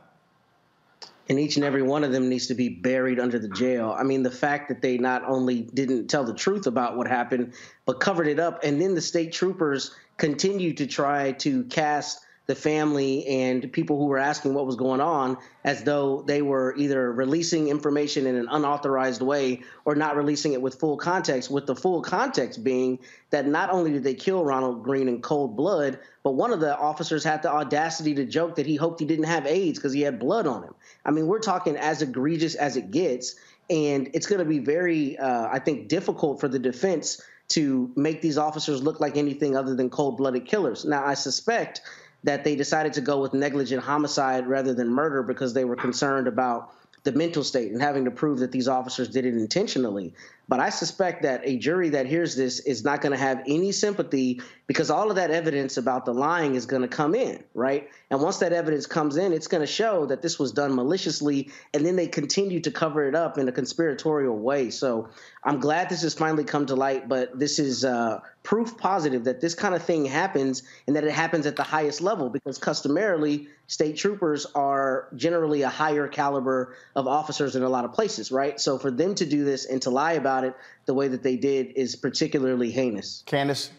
and 1.31 1.39
each 1.39 1.55
and 1.55 1.65
every 1.65 1.83
one 1.83 2.03
of 2.03 2.11
them 2.11 2.29
needs 2.29 2.49
to 2.49 2.55
be 2.55 2.69
buried 2.69 3.21
under 3.21 3.39
the 3.39 3.49
jail. 3.49 3.95
I 3.97 4.03
mean, 4.03 4.25
the 4.25 4.33
fact 4.33 4.69
that 4.69 4.83
they 4.83 4.99
not 4.99 5.23
only 5.25 5.61
didn't 5.63 6.09
tell 6.09 6.25
the 6.25 6.35
truth 6.35 6.67
about 6.67 6.97
what 6.97 7.07
happened, 7.07 7.53
but 7.87 8.01
covered 8.01 8.27
it 8.27 8.41
up, 8.41 8.65
and 8.65 8.83
then 8.83 8.97
the 8.97 9.01
state 9.01 9.33
troopers 9.33 9.95
continued 10.17 10.79
to 10.79 10.89
try 10.89 11.31
to 11.33 11.63
cast 11.65 12.27
the 12.51 12.55
family 12.57 13.25
and 13.29 13.73
people 13.73 13.97
who 13.97 14.07
were 14.07 14.19
asking 14.19 14.55
what 14.55 14.67
was 14.67 14.75
going 14.75 15.01
on 15.01 15.39
as 15.63 15.85
though 15.85 16.23
they 16.23 16.43
were 16.43 16.75
either 16.77 17.13
releasing 17.13 17.69
information 17.69 18.27
in 18.27 18.35
an 18.35 18.49
unauthorized 18.51 19.23
way 19.23 19.63
or 19.85 19.95
not 19.95 20.17
releasing 20.17 20.53
it 20.53 20.61
with 20.61 20.81
full 20.81 20.97
context, 20.97 21.49
with 21.49 21.67
the 21.67 21.77
full 21.77 22.03
context 22.03 22.65
being 22.65 22.99
that 23.31 23.47
not 23.47 23.71
only 23.71 23.93
did 23.93 24.03
they 24.03 24.15
kill 24.15 24.45
Ronald 24.45 24.83
Greene 24.83 25.07
in 25.07 25.23
cold 25.23 25.57
blood, 25.57 26.01
but 26.25 26.33
one 26.33 26.53
of 26.53 26.59
the 26.59 26.77
officers 26.77 27.23
had 27.23 27.41
the 27.41 27.53
audacity 27.53 28.17
to 28.17 28.25
joke 28.25 28.57
that 28.57 28.67
he 28.67 28.75
hoped 28.75 28.99
he 28.99 29.07
didn't 29.07 29.27
have 29.27 29.47
AIDS 29.47 29.79
because 29.79 29.93
he 29.93 30.01
had 30.01 30.19
blood 30.19 30.49
on 30.49 30.65
him. 30.65 30.75
I 31.05 31.11
mean, 31.11 31.27
we're 31.27 31.41
talking 31.41 31.77
as 31.77 32.03
egregious 32.03 32.55
as 32.55 32.77
it 32.77 32.91
gets. 32.91 33.37
And 33.69 34.11
it's 34.15 34.27
going 34.27 34.41
to 34.41 34.45
be 34.45 34.59
very, 34.59 35.17
uh, 35.17 35.49
I 35.51 35.59
think, 35.61 35.89
difficult 35.89 36.41
for 36.41 36.49
the 36.49 36.59
defense 36.59 37.23
to 37.51 37.91
make 37.97 38.21
these 38.23 38.39
officers 38.39 38.83
look 38.83 39.01
like 39.01 39.17
anything 39.17 39.57
other 39.57 39.75
than 39.75 39.91
cold 39.91 40.17
blooded 40.17 40.47
killers. 40.47 40.85
Now, 40.85 41.05
I 41.05 41.15
suspect 41.15 41.81
that 42.25 42.45
they 42.45 42.55
decided 42.55 42.93
to 42.95 43.01
go 43.01 43.21
with 43.21 43.33
negligent 43.33 43.83
homicide 43.83 44.47
rather 44.47 44.75
than 44.75 44.89
murder 44.89 45.23
because 45.23 45.55
they 45.55 45.65
were 45.65 45.77
concerned 45.77 46.29
about 46.29 46.75
the 47.03 47.13
mental 47.13 47.43
state 47.43 47.73
and 47.73 47.81
having 47.81 48.05
to 48.05 48.11
prove 48.11 48.41
that 48.41 48.53
these 48.53 48.69
officers 48.69 49.09
did 49.09 49.25
it 49.25 49.35
intentionally. 49.35 50.13
But 50.51 50.59
I 50.59 50.71
suspect 50.71 51.23
that 51.23 51.43
a 51.45 51.57
jury 51.59 51.91
that 51.91 52.07
hears 52.07 52.35
this 52.35 52.59
is 52.59 52.83
not 52.83 53.03
going 53.03 53.13
to 53.13 53.19
have 53.19 53.41
any 53.47 53.71
sympathy 53.71 54.43
because 54.67 54.91
all 54.91 55.09
of 55.09 55.15
that 55.15 55.31
evidence 55.31 55.77
about 55.77 56.05
the 56.05 56.13
lying 56.13 56.57
is 56.57 56.67
going 56.67 56.83
to 56.83 56.89
come 56.89 57.15
in, 57.15 57.45
right? 57.55 57.89
And 58.11 58.21
once 58.21 58.39
that 58.39 58.53
evidence 58.53 58.85
comes 58.85 59.17
in, 59.17 59.33
it's 59.33 59.47
going 59.47 59.61
to 59.61 59.67
show 59.67 60.07
that 60.07 60.23
this 60.23 60.41
was 60.41 60.51
done 60.51 60.75
maliciously, 60.75 61.51
and 61.73 61.87
then 61.87 61.95
they 61.95 62.09
continue 62.09 62.59
to 62.61 62.71
cover 62.73 63.07
it 63.07 63.15
up 63.15 63.39
in 63.39 63.49
a 63.49 63.53
conspiratorial 63.53 64.37
way. 64.37 64.71
So 64.71 65.11
I'm 65.45 65.61
glad 65.61 65.89
this 65.89 66.03
has 66.03 66.15
finally 66.15 66.43
come 66.43 66.67
to 66.67 66.75
light, 66.75 67.09
but 67.09 67.39
this 67.39 67.61
is 67.61 67.85
uh, 67.85 68.19
proof 68.43 68.77
positive 68.77 69.25
that 69.25 69.41
this 69.41 69.55
kind 69.55 69.75
of 69.75 69.83
thing 69.83 70.05
happens 70.05 70.63
and 70.87 70.97
that 70.97 71.05
it 71.05 71.13
happens 71.13 71.47
at 71.47 71.57
the 71.57 71.63
highest 71.63 72.01
level 72.01 72.29
because 72.29 72.59
customarily 72.59 73.47
state 73.67 73.97
troopers 73.97 74.47
are 74.55 75.09
generally 75.15 75.63
a 75.63 75.69
higher 75.69 76.09
caliber 76.09 76.75
of 76.97 77.07
officers 77.07 77.55
in 77.55 77.63
a 77.63 77.69
lot 77.69 77.85
of 77.85 77.93
places, 77.93 78.33
right? 78.33 78.61
So 78.61 78.79
for 78.79 78.91
them 78.91 79.15
to 79.17 79.27
do 79.27 79.45
this 79.45 79.67
and 79.67 79.81
to 79.83 79.91
lie 79.91 80.13
about 80.41 80.57
it 80.57 80.61
the 80.87 80.95
way 80.95 81.09
that 81.09 81.23
they 81.23 81.37
did 81.37 81.73
is 81.77 81.97
particularly 81.97 82.71
heinous. 82.71 83.23
Candace? 83.27 83.71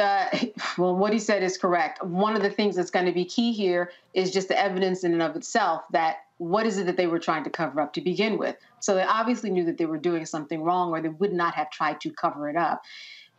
Uh, 0.00 0.26
well, 0.78 0.96
what 0.96 1.12
he 1.12 1.18
said 1.18 1.42
is 1.42 1.58
correct. 1.58 2.02
One 2.04 2.34
of 2.36 2.42
the 2.42 2.50
things 2.50 2.76
that's 2.76 2.90
going 2.90 3.06
to 3.06 3.12
be 3.12 3.24
key 3.24 3.52
here 3.52 3.90
is 4.14 4.30
just 4.32 4.48
the 4.48 4.58
evidence 4.58 5.04
in 5.04 5.12
and 5.12 5.22
of 5.22 5.36
itself 5.36 5.82
that 5.92 6.16
what 6.38 6.66
is 6.66 6.78
it 6.78 6.86
that 6.86 6.96
they 6.96 7.06
were 7.06 7.20
trying 7.20 7.44
to 7.44 7.50
cover 7.50 7.80
up 7.80 7.92
to 7.92 8.00
begin 8.00 8.36
with. 8.38 8.56
So 8.80 8.94
they 8.96 9.02
obviously 9.02 9.50
knew 9.50 9.64
that 9.64 9.78
they 9.78 9.86
were 9.86 9.98
doing 9.98 10.26
something 10.26 10.62
wrong, 10.62 10.90
or 10.90 11.00
they 11.00 11.08
would 11.08 11.32
not 11.32 11.54
have 11.54 11.70
tried 11.70 12.00
to 12.00 12.10
cover 12.10 12.48
it 12.48 12.56
up. 12.56 12.82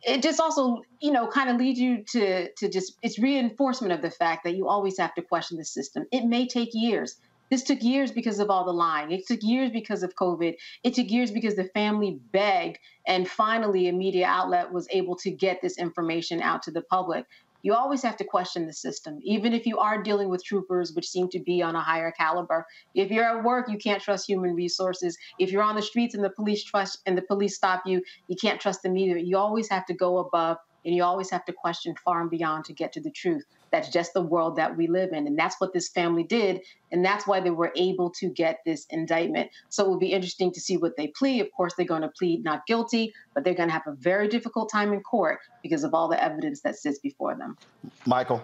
It 0.06 0.22
just 0.22 0.40
also, 0.40 0.82
you 1.00 1.12
know, 1.12 1.26
kind 1.26 1.50
of 1.50 1.56
leads 1.56 1.78
you 1.78 2.02
to 2.12 2.50
to 2.52 2.68
just 2.68 2.96
it's 3.02 3.18
reinforcement 3.18 3.92
of 3.92 4.00
the 4.00 4.10
fact 4.10 4.44
that 4.44 4.54
you 4.54 4.68
always 4.68 4.98
have 4.98 5.14
to 5.14 5.22
question 5.22 5.58
the 5.58 5.64
system. 5.64 6.06
It 6.12 6.24
may 6.24 6.46
take 6.46 6.70
years. 6.72 7.16
This 7.50 7.62
took 7.62 7.82
years 7.82 8.10
because 8.10 8.40
of 8.40 8.50
all 8.50 8.64
the 8.64 8.72
lying. 8.72 9.12
It 9.12 9.26
took 9.26 9.42
years 9.42 9.70
because 9.70 10.02
of 10.02 10.14
COVID. 10.16 10.56
It 10.82 10.94
took 10.94 11.10
years 11.10 11.30
because 11.30 11.54
the 11.54 11.64
family 11.64 12.18
begged, 12.32 12.78
and 13.06 13.28
finally, 13.28 13.88
a 13.88 13.92
media 13.92 14.26
outlet 14.26 14.72
was 14.72 14.88
able 14.90 15.16
to 15.16 15.30
get 15.30 15.60
this 15.60 15.78
information 15.78 16.40
out 16.40 16.62
to 16.62 16.70
the 16.70 16.82
public. 16.82 17.26
You 17.62 17.72
always 17.72 18.02
have 18.02 18.18
to 18.18 18.24
question 18.24 18.66
the 18.66 18.74
system, 18.74 19.20
even 19.22 19.54
if 19.54 19.64
you 19.64 19.78
are 19.78 20.02
dealing 20.02 20.28
with 20.28 20.44
troopers, 20.44 20.92
which 20.92 21.08
seem 21.08 21.30
to 21.30 21.38
be 21.38 21.62
on 21.62 21.74
a 21.74 21.80
higher 21.80 22.12
caliber. 22.12 22.66
If 22.94 23.10
you're 23.10 23.24
at 23.24 23.42
work, 23.42 23.70
you 23.70 23.78
can't 23.78 24.02
trust 24.02 24.28
human 24.28 24.54
resources. 24.54 25.16
If 25.38 25.50
you're 25.50 25.62
on 25.62 25.74
the 25.74 25.80
streets 25.80 26.14
and 26.14 26.22
the 26.22 26.28
police 26.28 26.62
trust 26.62 26.98
and 27.06 27.16
the 27.16 27.22
police 27.22 27.56
stop 27.56 27.84
you, 27.86 28.02
you 28.28 28.36
can't 28.36 28.60
trust 28.60 28.82
them 28.82 28.98
either. 28.98 29.16
You 29.16 29.38
always 29.38 29.70
have 29.70 29.86
to 29.86 29.94
go 29.94 30.18
above 30.18 30.58
and 30.84 30.94
you 30.94 31.02
always 31.02 31.30
have 31.30 31.46
to 31.46 31.54
question 31.54 31.94
far 32.04 32.20
and 32.20 32.28
beyond 32.28 32.66
to 32.66 32.74
get 32.74 32.92
to 32.92 33.00
the 33.00 33.10
truth. 33.10 33.44
That's 33.74 33.88
just 33.88 34.14
the 34.14 34.22
world 34.22 34.54
that 34.54 34.76
we 34.76 34.86
live 34.86 35.12
in. 35.12 35.26
And 35.26 35.36
that's 35.36 35.56
what 35.58 35.72
this 35.72 35.88
family 35.88 36.22
did. 36.22 36.60
And 36.92 37.04
that's 37.04 37.26
why 37.26 37.40
they 37.40 37.50
were 37.50 37.72
able 37.74 38.08
to 38.20 38.28
get 38.28 38.60
this 38.64 38.86
indictment. 38.88 39.50
So 39.68 39.84
it 39.84 39.88
will 39.88 39.98
be 39.98 40.12
interesting 40.12 40.52
to 40.52 40.60
see 40.60 40.76
what 40.76 40.96
they 40.96 41.08
plead. 41.08 41.40
Of 41.40 41.50
course, 41.50 41.74
they're 41.74 41.84
going 41.84 42.02
to 42.02 42.12
plead 42.16 42.44
not 42.44 42.68
guilty, 42.68 43.12
but 43.34 43.42
they're 43.42 43.52
going 43.52 43.70
to 43.70 43.72
have 43.72 43.88
a 43.88 43.96
very 43.96 44.28
difficult 44.28 44.70
time 44.70 44.92
in 44.92 45.00
court 45.00 45.40
because 45.60 45.82
of 45.82 45.92
all 45.92 46.06
the 46.06 46.22
evidence 46.22 46.60
that 46.60 46.76
sits 46.76 47.00
before 47.00 47.34
them. 47.34 47.58
Michael. 48.06 48.40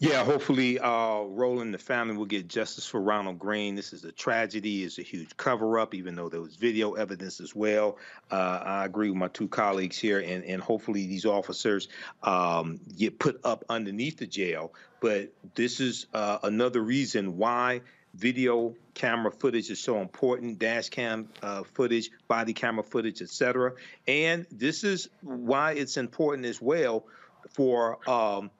Yeah, 0.00 0.24
hopefully, 0.24 0.78
uh, 0.78 1.22
Roland, 1.22 1.74
the 1.74 1.78
family 1.78 2.16
will 2.16 2.24
get 2.24 2.46
justice 2.46 2.86
for 2.86 3.00
Ronald 3.00 3.40
Greene. 3.40 3.74
This 3.74 3.92
is 3.92 4.04
a 4.04 4.12
tragedy. 4.12 4.84
It's 4.84 4.98
a 4.98 5.02
huge 5.02 5.36
cover-up, 5.36 5.92
even 5.92 6.14
though 6.14 6.28
there 6.28 6.40
was 6.40 6.54
video 6.54 6.92
evidence 6.92 7.40
as 7.40 7.52
well. 7.52 7.98
Uh, 8.30 8.60
I 8.62 8.84
agree 8.84 9.10
with 9.10 9.18
my 9.18 9.26
two 9.26 9.48
colleagues 9.48 9.98
here, 9.98 10.20
and, 10.20 10.44
and 10.44 10.62
hopefully 10.62 11.08
these 11.08 11.26
officers 11.26 11.88
um, 12.22 12.78
get 12.96 13.18
put 13.18 13.40
up 13.42 13.64
underneath 13.68 14.18
the 14.18 14.26
jail. 14.28 14.72
But 15.00 15.32
this 15.56 15.80
is 15.80 16.06
uh, 16.14 16.38
another 16.44 16.80
reason 16.80 17.36
why 17.36 17.80
video 18.14 18.76
camera 18.94 19.32
footage 19.32 19.68
is 19.68 19.80
so 19.80 20.00
important 20.00 20.60
dash 20.60 20.90
cam 20.90 21.28
uh, 21.42 21.64
footage 21.74 22.10
body 22.26 22.54
camera 22.54 22.82
footage 22.82 23.20
etc 23.20 23.72
and 24.08 24.46
this 24.50 24.82
is 24.82 25.10
why 25.20 25.72
it's 25.72 25.98
important 25.98 26.46
as 26.46 26.60
well 26.60 27.04
for 27.50 27.98
um, 28.08 28.50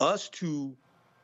us 0.00 0.28
to 0.30 0.76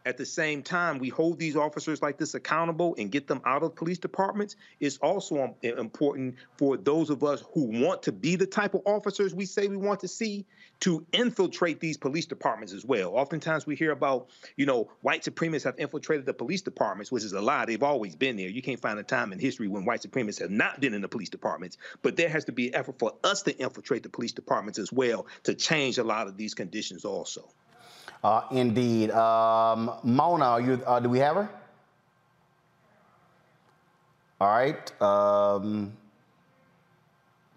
at 0.06 0.18
the 0.18 0.26
same 0.26 0.62
time 0.62 0.98
we 0.98 1.08
hold 1.08 1.38
these 1.38 1.56
officers 1.56 2.02
like 2.02 2.18
this 2.18 2.34
accountable 2.34 2.94
and 2.98 3.10
get 3.10 3.26
them 3.26 3.40
out 3.44 3.62
of 3.62 3.74
police 3.74 3.98
departments 3.98 4.56
is 4.80 4.98
also 4.98 5.42
um, 5.42 5.54
important 5.62 6.34
for 6.56 6.76
those 6.76 7.10
of 7.10 7.24
us 7.24 7.42
who 7.52 7.64
want 7.64 8.02
to 8.02 8.12
be 8.12 8.36
the 8.36 8.46
type 8.46 8.74
of 8.74 8.82
officers 8.84 9.34
we 9.34 9.46
say 9.46 9.66
we 9.66 9.76
want 9.76 10.00
to 10.00 10.08
see 10.08 10.44
to 10.80 11.06
infiltrate 11.12 11.80
these 11.80 11.96
police 11.96 12.26
departments 12.26 12.72
as 12.72 12.84
well. 12.84 13.14
Oftentimes 13.14 13.66
we 13.66 13.76
hear 13.76 13.92
about 13.92 14.28
you 14.56 14.66
know 14.66 14.90
white 15.00 15.22
supremacists 15.22 15.64
have 15.64 15.78
infiltrated 15.78 16.26
the 16.26 16.34
police 16.34 16.60
departments 16.60 17.10
which 17.10 17.24
is 17.24 17.32
a 17.32 17.40
lie. 17.40 17.64
They've 17.64 17.82
always 17.82 18.14
been 18.16 18.36
there. 18.36 18.48
You 18.48 18.60
can't 18.60 18.80
find 18.80 18.98
a 18.98 19.02
time 19.02 19.32
in 19.32 19.38
history 19.38 19.68
when 19.68 19.84
white 19.84 20.02
supremacists 20.02 20.40
have 20.40 20.50
not 20.50 20.80
been 20.80 20.92
in 20.92 21.00
the 21.00 21.08
police 21.08 21.30
departments. 21.30 21.78
But 22.02 22.16
there 22.16 22.28
has 22.28 22.44
to 22.46 22.52
be 22.52 22.68
an 22.68 22.74
effort 22.74 22.98
for 22.98 23.14
us 23.24 23.42
to 23.44 23.56
infiltrate 23.56 24.02
the 24.02 24.10
police 24.10 24.32
departments 24.32 24.78
as 24.78 24.92
well 24.92 25.26
to 25.44 25.54
change 25.54 25.96
a 25.96 26.04
lot 26.04 26.26
of 26.26 26.36
these 26.36 26.54
conditions 26.54 27.04
also 27.04 27.48
uh, 28.24 28.40
indeed. 28.50 29.10
Um, 29.10 29.92
Mona, 30.02 30.58
you, 30.58 30.82
uh, 30.86 30.98
do 30.98 31.10
we 31.10 31.18
have 31.18 31.36
her? 31.36 31.50
All 34.40 34.48
right. 34.48 35.02
Um, 35.02 35.92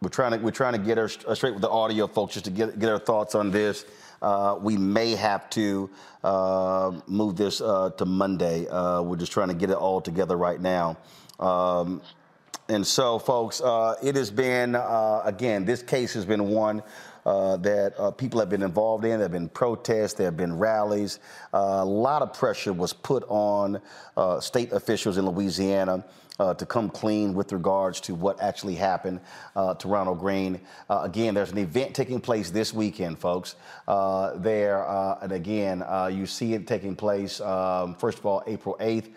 we're 0.01 0.09
trying 0.09 0.33
to 0.33 0.37
we're 0.37 0.51
trying 0.51 0.73
to 0.73 0.79
get 0.79 0.97
her 0.97 1.09
uh, 1.25 1.33
straight 1.33 1.53
with 1.53 1.61
the 1.61 1.69
audio, 1.69 2.05
folks, 2.05 2.33
just 2.33 2.45
to 2.45 2.51
get 2.51 2.77
get 2.77 2.89
her 2.89 2.99
thoughts 2.99 3.33
on 3.33 3.49
this. 3.49 3.85
Uh, 4.21 4.57
we 4.61 4.77
may 4.77 5.15
have 5.15 5.49
to 5.51 5.89
uh, 6.23 6.91
move 7.07 7.35
this 7.35 7.61
uh, 7.61 7.89
to 7.91 8.05
Monday. 8.05 8.67
we're 9.01 9.15
just 9.15 9.31
trying 9.31 9.47
to 9.47 9.53
get 9.53 9.69
it 9.69 9.77
all 9.77 10.01
together 10.01 10.35
right 10.35 10.59
now. 10.59 10.97
Um, 11.39 12.01
and 12.69 12.85
so, 12.85 13.17
folks, 13.19 13.61
it 14.03 14.15
has 14.15 14.29
been 14.29 14.75
again. 14.75 15.63
This 15.63 15.81
case 15.81 16.13
has 16.13 16.25
been 16.25 16.49
one 16.49 16.83
uh, 17.27 17.57
that 17.57 17.93
uh, 17.99 18.09
people 18.09 18.39
have 18.39 18.49
been 18.49 18.63
involved 18.63 19.03
in. 19.03 19.11
There 19.11 19.23
have 19.23 19.33
been 19.33 19.49
protests, 19.49 20.13
there 20.13 20.27
have 20.27 20.37
been 20.37 20.57
rallies. 20.57 21.19
Uh, 21.53 21.79
a 21.81 21.85
lot 21.85 22.21
of 22.21 22.33
pressure 22.33 22.71
was 22.71 22.93
put 22.93 23.25
on 23.27 23.81
uh, 24.15 24.39
state 24.39 24.71
officials 24.71 25.17
in 25.17 25.25
Louisiana. 25.25 26.05
Uh, 26.39 26.53
to 26.53 26.67
come 26.67 26.87
clean 26.87 27.33
with 27.33 27.51
regards 27.51 27.99
to 27.99 28.13
what 28.13 28.39
actually 28.39 28.75
happened 28.75 29.19
uh, 29.55 29.73
to 29.73 29.87
Ronald 29.87 30.19
Greene. 30.19 30.61
Again, 30.87 31.33
there's 31.33 31.51
an 31.51 31.57
event 31.57 31.95
taking 31.95 32.21
place 32.21 32.51
this 32.51 32.71
weekend, 32.71 33.17
folks. 33.17 33.55
There, 33.87 34.85
and 35.19 35.31
again, 35.31 35.83
you 36.11 36.27
see 36.27 36.53
it 36.53 36.67
taking 36.67 36.95
place, 36.95 37.41
um, 37.41 37.95
first 37.95 38.19
of 38.19 38.27
all, 38.27 38.43
April 38.45 38.77
8th, 38.79 39.09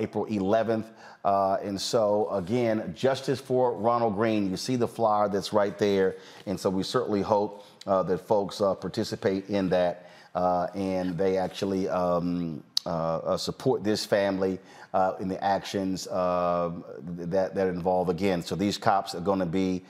April 0.00 0.26
11th. 0.26 0.86
Uh, 1.26 1.58
and 1.60 1.78
so, 1.78 2.30
again, 2.30 2.94
justice 2.96 3.40
for 3.40 3.76
Ronald 3.76 4.14
Greene. 4.14 4.48
You 4.48 4.56
see 4.56 4.76
the 4.76 4.86
flyer 4.86 5.28
that's 5.28 5.52
right 5.52 5.76
there. 5.76 6.14
And 6.46 6.58
so, 6.58 6.70
we 6.70 6.84
certainly 6.84 7.20
hope 7.20 7.45
uh, 7.86 8.02
that 8.04 8.18
folks 8.18 8.60
uh, 8.60 8.74
participate 8.74 9.48
in 9.48 9.68
that 9.68 10.10
uh, 10.34 10.66
and 10.74 11.16
they 11.16 11.36
actually 11.38 11.88
um, 11.88 12.62
support 13.36 13.82
this 13.82 14.04
family 14.04 14.58
in 15.20 15.28
the 15.28 15.42
actions 15.42 16.04
that, 16.04 17.54
that 17.54 17.66
involve, 17.68 18.08
again. 18.08 18.42
So, 18.42 18.54
these 18.54 18.78
cops 18.78 19.14
are 19.14 19.20
going 19.20 19.40
to 19.40 19.46
be 19.46 19.84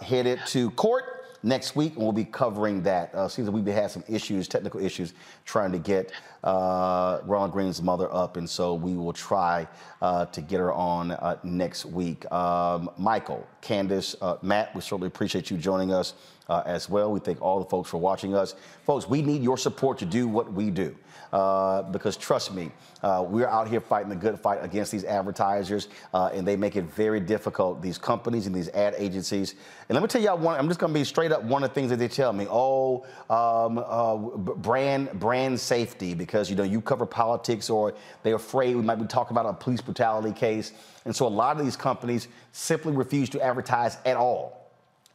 headed 0.00 0.40
to 0.46 0.70
court 0.72 1.15
next 1.42 1.76
week, 1.76 1.94
and 1.94 2.02
we'll 2.02 2.12
be 2.12 2.24
covering 2.24 2.82
that. 2.82 3.14
Uh, 3.14 3.28
seems 3.28 3.48
like 3.48 3.54
we've 3.54 3.74
had 3.74 3.90
some 3.90 4.04
issues, 4.08 4.48
technical 4.48 4.80
issues, 4.80 5.14
trying 5.44 5.72
to 5.72 5.78
get 5.78 6.12
uh, 6.44 7.20
Ronald 7.24 7.52
Greene's 7.52 7.82
mother 7.82 8.12
up, 8.12 8.36
and 8.36 8.48
so 8.48 8.74
we 8.74 8.94
will 8.94 9.12
try 9.12 9.66
uh, 10.02 10.26
to 10.26 10.40
get 10.40 10.60
her 10.60 10.72
on 10.72 11.12
uh, 11.12 11.36
next 11.42 11.84
week. 11.84 12.30
Um, 12.32 12.90
Michael, 12.98 13.46
Candace, 13.60 14.16
uh, 14.20 14.36
Matt, 14.42 14.74
we 14.74 14.80
certainly 14.80 15.08
appreciate 15.08 15.50
you 15.50 15.56
joining 15.56 15.92
us 15.92 16.14
uh, 16.48 16.62
as 16.66 16.88
well. 16.88 17.10
We 17.10 17.20
thank 17.20 17.42
all 17.42 17.58
the 17.58 17.68
folks 17.68 17.90
for 17.90 17.98
watching 17.98 18.34
us. 18.34 18.54
Folks, 18.84 19.08
we 19.08 19.22
need 19.22 19.42
your 19.42 19.58
support 19.58 19.98
to 19.98 20.04
do 20.04 20.28
what 20.28 20.52
we 20.52 20.70
do. 20.70 20.96
Uh, 21.32 21.82
because 21.82 22.16
trust 22.16 22.54
me, 22.54 22.70
uh, 23.02 23.24
we're 23.26 23.48
out 23.48 23.68
here 23.68 23.80
fighting 23.80 24.08
the 24.08 24.16
good 24.16 24.38
fight 24.38 24.58
against 24.62 24.92
these 24.92 25.04
advertisers, 25.04 25.88
uh, 26.14 26.30
and 26.32 26.46
they 26.46 26.56
make 26.56 26.76
it 26.76 26.84
very 26.84 27.20
difficult. 27.20 27.82
These 27.82 27.98
companies 27.98 28.46
and 28.46 28.54
these 28.54 28.68
ad 28.70 28.94
agencies. 28.96 29.54
And 29.88 29.94
let 29.94 30.02
me 30.02 30.08
tell 30.08 30.20
y'all 30.20 30.38
one. 30.38 30.58
I'm 30.58 30.68
just 30.68 30.80
to 30.80 30.88
be 30.88 31.04
straight 31.04 31.32
up. 31.32 31.42
One 31.42 31.62
of 31.62 31.70
the 31.70 31.74
things 31.74 31.90
that 31.90 31.98
they 31.98 32.08
tell 32.08 32.32
me, 32.32 32.46
oh, 32.50 33.04
um, 33.30 33.78
uh, 33.78 34.16
brand 34.16 35.10
brand 35.18 35.58
safety, 35.60 36.14
because 36.14 36.50
you 36.50 36.56
know 36.56 36.62
you 36.62 36.80
cover 36.80 37.06
politics, 37.06 37.70
or 37.70 37.94
they're 38.22 38.36
afraid 38.36 38.76
we 38.76 38.82
might 38.82 38.96
be 38.96 39.06
talking 39.06 39.36
about 39.36 39.46
a 39.46 39.52
police 39.52 39.80
brutality 39.80 40.32
case, 40.32 40.72
and 41.04 41.14
so 41.14 41.26
a 41.26 41.28
lot 41.28 41.58
of 41.58 41.64
these 41.64 41.76
companies 41.76 42.28
simply 42.52 42.92
refuse 42.92 43.28
to 43.30 43.40
advertise 43.40 43.98
at 44.04 44.16
all, 44.16 44.70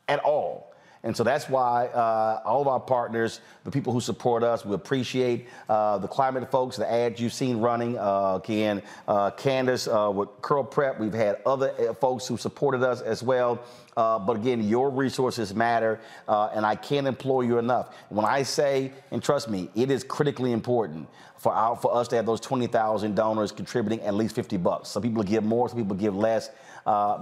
at 0.07 0.19
all. 0.19 0.70
And 1.03 1.17
so 1.17 1.23
that's 1.23 1.49
why 1.49 1.87
uh, 1.87 2.41
all 2.45 2.61
of 2.61 2.67
our 2.67 2.79
partners, 2.79 3.41
the 3.63 3.71
people 3.71 3.91
who 3.91 4.01
support 4.01 4.43
us, 4.43 4.63
we 4.63 4.75
appreciate 4.75 5.47
uh, 5.67 5.97
the 5.97 6.07
climate 6.07 6.51
folks, 6.51 6.77
the 6.77 6.91
ads 6.91 7.19
you've 7.19 7.33
seen 7.33 7.57
running. 7.57 7.97
Uh, 7.97 8.39
again, 8.43 8.83
uh, 9.07 9.31
Candace 9.31 9.87
uh, 9.87 10.11
with 10.13 10.29
Curl 10.43 10.63
Prep, 10.63 10.99
we've 10.99 11.13
had 11.13 11.37
other 11.43 11.73
uh, 11.79 11.93
folks 11.95 12.27
who 12.27 12.37
supported 12.37 12.83
us 12.83 13.01
as 13.01 13.23
well. 13.23 13.63
Uh, 13.97 14.19
but 14.19 14.35
again, 14.37 14.61
your 14.61 14.89
resources 14.89 15.55
matter, 15.55 15.99
and 16.27 16.65
I 16.65 16.75
can't 16.75 17.07
implore 17.07 17.43
you 17.43 17.57
enough. 17.57 17.93
When 18.09 18.25
I 18.25 18.43
say, 18.43 18.93
and 19.09 19.21
trust 19.21 19.49
me, 19.49 19.69
it 19.75 19.91
is 19.91 20.03
critically 20.03 20.53
important 20.53 21.09
for 21.37 21.51
our, 21.51 21.75
for 21.75 21.93
us 21.93 22.07
to 22.09 22.15
have 22.15 22.25
those 22.25 22.39
20,000 22.39 23.15
donors 23.15 23.51
contributing 23.51 23.99
at 24.01 24.13
least 24.13 24.35
50 24.35 24.55
bucks. 24.57 24.89
Some 24.89 25.01
people 25.01 25.23
give 25.23 25.43
more, 25.43 25.67
some 25.67 25.77
people 25.77 25.97
give 25.97 26.15
less, 26.15 26.51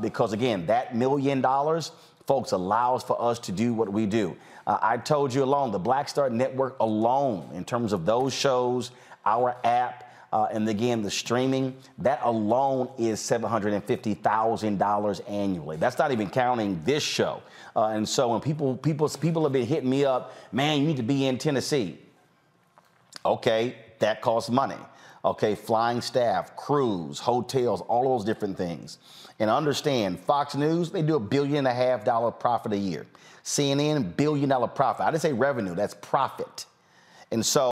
because 0.02 0.32
again, 0.32 0.68
that 0.68 0.96
million 0.96 1.42
dollars 1.42 1.92
folks, 2.30 2.52
allows 2.52 3.02
for 3.02 3.20
us 3.20 3.40
to 3.40 3.52
do 3.52 3.74
what 3.74 3.92
we 3.92 4.06
do. 4.06 4.38
Uh, 4.68 4.78
I 4.84 4.98
told 4.98 5.34
you 5.34 5.44
alone, 5.44 5.72
the 5.72 5.80
Black 5.80 6.08
Star 6.08 6.30
Network 6.30 6.78
alone, 6.80 7.50
in 7.56 7.66
terms 7.66 7.92
of 7.92 8.06
those 8.06 8.36
shows, 8.36 8.92
our 9.26 9.58
app, 9.64 10.14
uh, 10.32 10.46
and 10.52 10.70
again, 10.70 11.02
the 11.02 11.10
streaming, 11.10 11.76
that 11.98 12.20
alone 12.22 12.88
is 13.00 13.20
$750,000 13.20 15.22
annually. 15.28 15.78
That's 15.78 15.98
not 15.98 16.12
even 16.12 16.30
counting 16.30 16.80
this 16.86 17.02
show. 17.02 17.42
Uh, 17.76 17.88
and 17.88 18.08
so 18.08 18.28
when 18.28 18.42
people, 18.42 18.78
people, 18.78 19.10
people 19.10 19.42
have 19.42 19.52
been 19.52 19.66
hitting 19.66 19.90
me 19.90 20.06
up, 20.06 20.36
man, 20.52 20.82
you 20.82 20.86
need 20.86 20.98
to 20.98 21.04
be 21.04 21.26
in 21.26 21.40
Tennessee. 21.40 21.98
Okay, 23.26 23.76
that 23.98 24.22
costs 24.22 24.52
money. 24.52 24.78
Okay, 25.26 25.56
flying 25.56 26.00
staff, 26.00 26.56
crews, 26.56 27.18
hotels, 27.18 27.82
all 27.82 28.16
those 28.16 28.24
different 28.24 28.56
things. 28.56 29.00
And 29.40 29.50
understand, 29.50 30.20
Fox 30.20 30.56
News, 30.56 30.92
they 30.92 31.02
do 31.02 31.16
a 31.16 31.20
billion 31.20 31.58
and 31.60 31.68
a 31.68 31.74
half 31.74 32.04
dollar 32.04 32.32
profit 32.32 32.74
a 32.74 32.78
year. 32.78 33.06
CNN, 33.44 34.16
billion 34.18 34.50
dollar 34.50 34.68
profit. 34.68 35.06
I 35.06 35.12
didn't 35.12 35.22
say 35.22 35.34
revenue, 35.34 35.76
that's 35.76 35.94
profit. 35.94 36.66
And 37.32 37.46
so 37.46 37.72